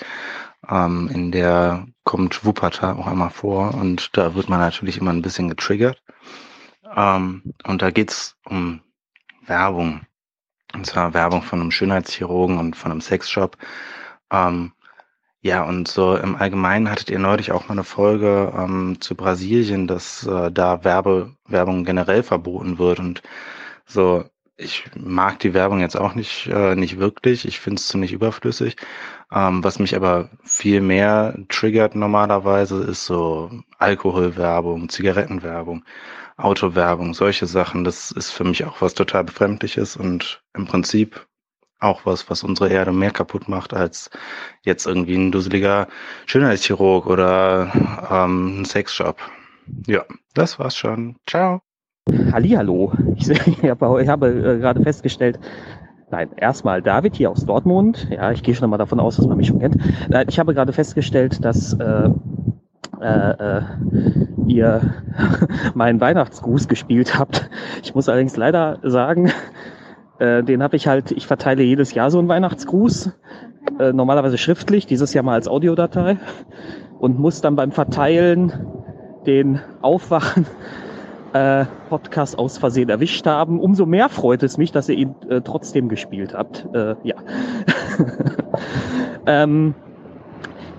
[0.71, 5.23] Ähm, in der kommt Wuppertal auch einmal vor und da wird man natürlich immer ein
[5.23, 6.01] bisschen getriggert.
[6.97, 8.81] Ähm, und da geht's um
[9.47, 10.03] Werbung.
[10.75, 13.57] Und zwar Werbung von einem Schönheitschirurgen und von einem Sexshop.
[14.31, 14.73] Ähm,
[15.41, 19.87] ja, und so im Allgemeinen hattet ihr neulich auch mal eine Folge ähm, zu Brasilien,
[19.87, 22.99] dass äh, da Werbe, Werbung generell verboten wird.
[22.99, 23.23] Und
[23.85, 24.25] so,
[24.57, 27.47] ich mag die Werbung jetzt auch nicht, äh, nicht wirklich.
[27.47, 28.77] Ich finde es ziemlich überflüssig.
[29.33, 35.85] Ähm, was mich aber viel mehr triggert normalerweise, ist so Alkoholwerbung, Zigarettenwerbung.
[36.37, 41.27] Autowerbung, solche Sachen, das ist für mich auch was total Befremdliches und im Prinzip
[41.81, 44.11] auch was, was unsere Erde mehr kaputt macht als
[44.65, 45.87] jetzt irgendwie ein dusseliger
[46.27, 47.71] Schönheitschirurg oder
[48.11, 49.19] ähm, ein Sexshop.
[49.87, 50.05] Ja,
[50.35, 51.17] das war's schon.
[51.27, 51.61] Ciao.
[52.33, 52.93] Hallihallo.
[53.17, 55.39] Ich, ich habe, ich habe äh, gerade festgestellt,
[56.11, 58.07] Nein, erstmal David hier aus Dortmund.
[58.09, 59.77] Ja, ich gehe schon mal davon aus, dass man mich schon kennt.
[60.29, 62.09] Ich habe gerade festgestellt, dass äh,
[63.01, 63.63] äh, äh,
[64.47, 64.81] ihr
[65.75, 67.51] meinen Weihnachtsgruß gespielt habt.
[67.83, 69.31] Ich muss allerdings leider sagen,
[70.19, 73.13] äh, den habe ich halt, ich verteile jedes Jahr so einen Weihnachtsgruß,
[73.79, 76.19] äh, normalerweise schriftlich, dieses Jahr mal als Audiodatei
[76.99, 78.53] und muss dann beim Verteilen
[79.27, 80.47] den Aufwachen
[81.33, 83.59] äh, Podcast aus Versehen erwischt haben.
[83.59, 86.67] Umso mehr freut es mich, dass ihr ihn äh, trotzdem gespielt habt.
[86.73, 87.17] Äh, ja.
[89.27, 89.75] ähm,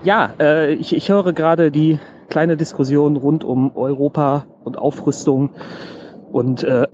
[0.06, 5.50] ja, äh, ich, ich höre gerade die kleine Diskussion rund um Europa und Aufrüstung
[6.30, 6.86] und äh,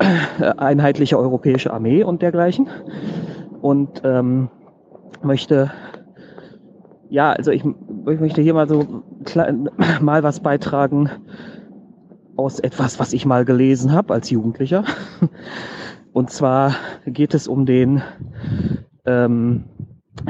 [0.56, 2.68] einheitliche europäische Armee und dergleichen.
[3.60, 4.48] und ähm,
[5.22, 5.70] möchte,
[7.10, 9.68] ja, also ich, ich möchte hier mal so klein,
[10.00, 11.10] mal was beitragen
[12.36, 14.84] aus etwas, was ich mal gelesen habe als Jugendlicher.
[16.14, 16.74] Und zwar
[17.06, 18.02] geht es um den,
[19.06, 19.64] ähm,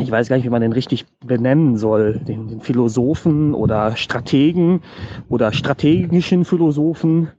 [0.01, 4.81] ich weiß gar nicht, wie man den richtig benennen soll, den, den Philosophen oder Strategen
[5.29, 7.31] oder strategischen Philosophen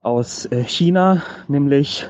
[0.00, 2.06] aus äh, China, nämlich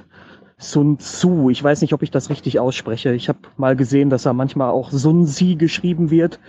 [0.58, 1.50] Sun Tzu.
[1.50, 3.14] Ich weiß nicht, ob ich das richtig ausspreche.
[3.14, 6.40] Ich habe mal gesehen, dass er manchmal auch Sun Tzu geschrieben wird.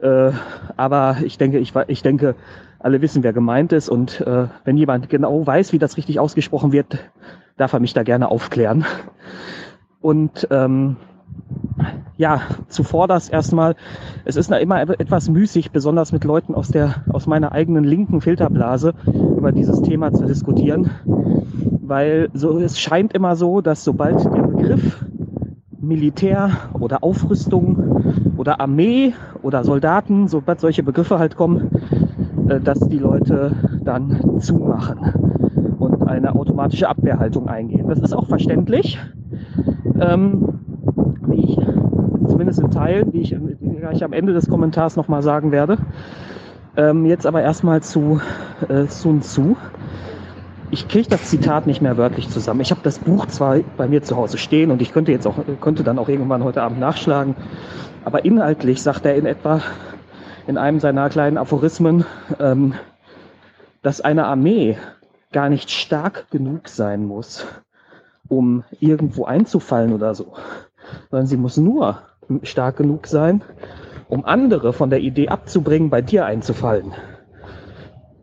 [0.00, 0.32] Äh,
[0.76, 2.34] aber ich denke, ich, ich denke,
[2.80, 3.88] alle wissen, wer gemeint ist.
[3.88, 6.98] Und äh, wenn jemand genau weiß, wie das richtig ausgesprochen wird,
[7.56, 8.84] darf er mich da gerne aufklären.
[10.00, 10.96] Und ähm,
[12.16, 13.76] ja, zuvor das erstmal,
[14.24, 18.94] es ist immer etwas müßig, besonders mit Leuten aus der, aus meiner eigenen linken Filterblase
[19.06, 20.90] über dieses Thema zu diskutieren,
[21.82, 25.04] weil so, es scheint immer so, dass sobald der Begriff
[25.78, 26.50] Militär
[26.80, 31.70] oder Aufrüstung oder Armee oder Soldaten, sobald solche Begriffe halt kommen,
[32.48, 33.52] äh, dass die Leute
[33.84, 37.88] dann zumachen und eine automatische Abwehrhaltung eingehen.
[37.88, 38.98] Das ist auch verständlich.
[40.00, 40.60] Ähm,
[42.36, 43.34] zumindest in Teilen, die ich
[43.80, 45.78] gleich am Ende des Kommentars nochmal sagen werde.
[46.76, 48.20] Ähm, jetzt aber erstmal zu
[48.68, 49.56] äh, Sun Tzu.
[50.70, 52.60] Ich kriege das Zitat nicht mehr wörtlich zusammen.
[52.60, 55.36] Ich habe das Buch zwar bei mir zu Hause stehen und ich könnte jetzt auch
[55.62, 57.36] könnte dann auch irgendwann heute Abend nachschlagen,
[58.04, 59.62] aber inhaltlich sagt er in etwa
[60.46, 62.04] in einem seiner kleinen Aphorismen,
[62.38, 62.74] ähm,
[63.80, 64.76] dass eine Armee
[65.32, 67.46] gar nicht stark genug sein muss,
[68.28, 70.34] um irgendwo einzufallen oder so,
[71.10, 72.02] sondern sie muss nur
[72.42, 73.42] stark genug sein,
[74.08, 76.92] um andere von der Idee abzubringen, bei dir einzufallen.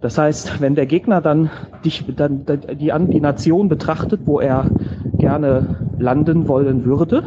[0.02, 1.50] Das heißt, wenn der Gegner dann
[1.86, 4.70] dich, dann die, die Nation betrachtet, wo er
[5.18, 7.24] gerne landen wollen würde,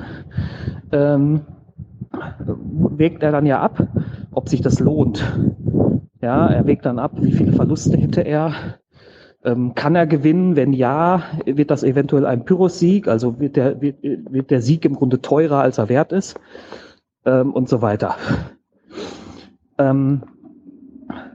[0.92, 1.40] ähm,
[2.98, 3.86] wägt er dann ja ab,
[4.30, 5.24] ob sich das lohnt.
[6.20, 8.52] Ja, er wägt dann ab, wie viele Verluste hätte er,
[9.74, 10.56] kann er gewinnen?
[10.56, 13.06] Wenn ja, wird das eventuell ein Pyrrhus-Sieg?
[13.06, 16.38] Also wird der, wird, wird der Sieg im Grunde teurer, als er wert ist?
[17.24, 18.16] Ähm, und so weiter.
[19.78, 20.22] Ähm,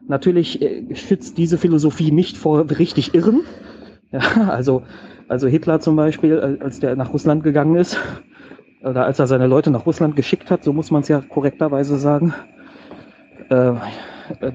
[0.07, 3.41] natürlich äh, schützt diese Philosophie nicht vor richtig Irren.
[4.11, 4.83] Ja, also,
[5.29, 7.97] also Hitler zum Beispiel, als der nach Russland gegangen ist,
[8.83, 11.97] oder als er seine Leute nach Russland geschickt hat, so muss man es ja korrekterweise
[11.97, 12.33] sagen,
[13.49, 13.73] äh,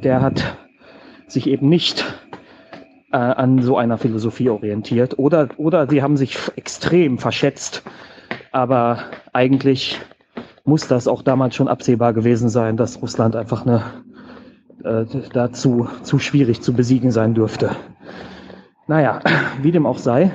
[0.02, 0.58] der hat
[1.26, 2.04] sich eben nicht
[3.16, 5.18] äh, an so einer Philosophie orientiert.
[5.18, 7.82] Oder, oder sie haben sich extrem verschätzt.
[8.52, 8.98] Aber
[9.32, 9.98] eigentlich
[10.64, 13.84] muss das auch damals schon absehbar gewesen sein, dass Russland einfach eine
[14.84, 17.70] äh, dazu zu schwierig zu besiegen sein dürfte.
[18.86, 19.20] Naja,
[19.62, 20.32] wie dem auch sei.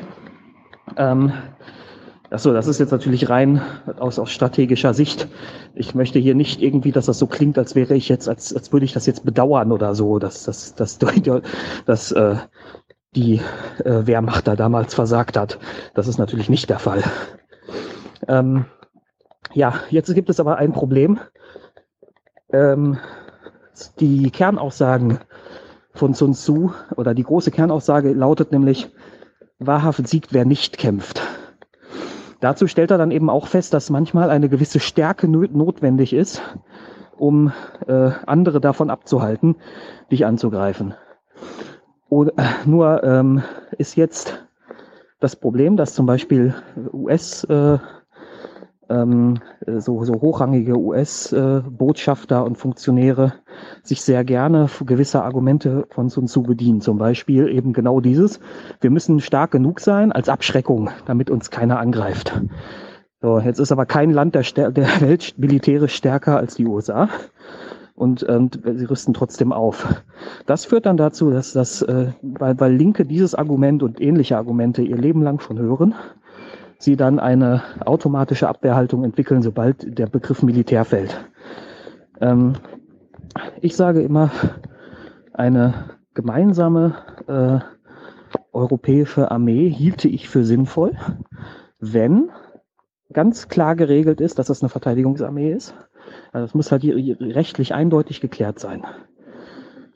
[0.98, 1.32] Ähm,
[2.32, 3.62] Achso, das ist jetzt natürlich rein
[4.00, 5.28] aus, aus strategischer Sicht.
[5.76, 8.72] Ich möchte hier nicht irgendwie, dass das so klingt, als wäre ich jetzt, als, als
[8.72, 11.42] würde ich das jetzt bedauern oder so, dass, dass, dass, dass,
[11.86, 12.38] dass äh,
[13.16, 13.42] die
[13.84, 15.60] äh, Wehrmacht da damals versagt hat.
[15.94, 17.04] Das ist natürlich nicht der Fall.
[18.28, 18.66] Ähm,
[19.54, 21.20] ja, jetzt gibt es aber ein Problem.
[22.54, 22.98] Ähm,
[24.00, 25.20] die Kernaussagen
[25.94, 28.90] von Sun Tzu oder die große Kernaussage lautet nämlich,
[29.60, 31.22] wahrhaft siegt, wer nicht kämpft.
[32.40, 36.42] Dazu stellt er dann eben auch fest, dass manchmal eine gewisse Stärke notwendig ist,
[37.16, 37.52] um
[37.88, 39.58] äh, andere davon abzuhalten,
[40.12, 40.96] dich anzugreifen.
[42.12, 42.34] Oder,
[42.66, 43.42] nur ähm,
[43.78, 44.46] ist jetzt
[45.22, 46.54] das Problem, dass zum Beispiel
[46.92, 47.78] US äh,
[48.90, 49.40] ähm,
[49.78, 53.36] so, so hochrangige US-Botschafter äh, und Funktionäre
[53.82, 56.82] sich sehr gerne gewisse Argumente von Sun Tzu bedienen.
[56.82, 58.42] Zum Beispiel eben genau dieses,
[58.82, 62.42] wir müssen stark genug sein als Abschreckung, damit uns keiner angreift.
[63.22, 67.08] So, jetzt ist aber kein Land der, der Welt militärisch stärker als die USA
[67.96, 70.04] und, und sie rüsten trotzdem auf.
[70.46, 74.82] Das führt dann dazu, dass das, äh, weil, weil Linke dieses Argument und ähnliche Argumente
[74.82, 75.96] ihr Leben lang schon hören,
[76.80, 81.16] sie dann eine automatische Abwehrhaltung entwickeln, sobald der Begriff Militär fällt.
[82.20, 82.54] Ähm,
[83.62, 84.32] ich sage immer,
[85.34, 85.74] eine
[86.14, 86.96] gemeinsame
[87.28, 87.60] äh,
[88.52, 90.98] europäische Armee hielte ich für sinnvoll,
[91.80, 92.30] wenn
[93.14, 95.74] ganz klar geregelt ist, dass das eine Verteidigungsarmee ist.
[96.32, 98.86] Also es muss halt rechtlich eindeutig geklärt sein.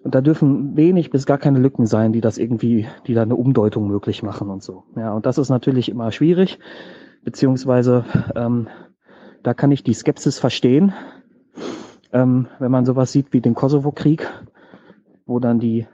[0.04, 3.36] Und da dürfen wenig bis gar keine Lücken sein, die das irgendwie, die da eine
[3.36, 4.84] Umdeutung möglich machen und so.
[4.96, 6.60] Ja, und das ist natürlich immer schwierig,
[7.24, 8.06] beziehungsweise
[8.36, 8.68] ähm,
[9.42, 10.94] da kann ich die Skepsis verstehen,
[12.14, 14.30] ähm, wenn man sowas sieht wie den Kosovo-Krieg,
[15.26, 15.88] wo dann die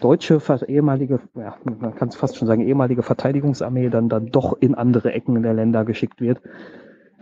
[0.00, 4.74] deutsche ehemalige, ja, man kann es fast schon sagen, ehemalige Verteidigungsarmee dann dann doch in
[4.74, 6.40] andere Ecken der Länder geschickt wird.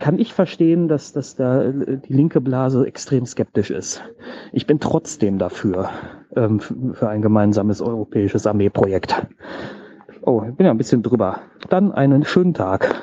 [0.03, 4.03] Kann ich verstehen, dass, dass da äh, die linke Blase extrem skeptisch ist.
[4.51, 5.91] Ich bin trotzdem dafür,
[6.35, 9.25] ähm, für ein gemeinsames europäisches Armeeprojekt.
[10.23, 11.39] Oh, ich bin ja ein bisschen drüber.
[11.69, 13.01] Dann einen schönen Tag.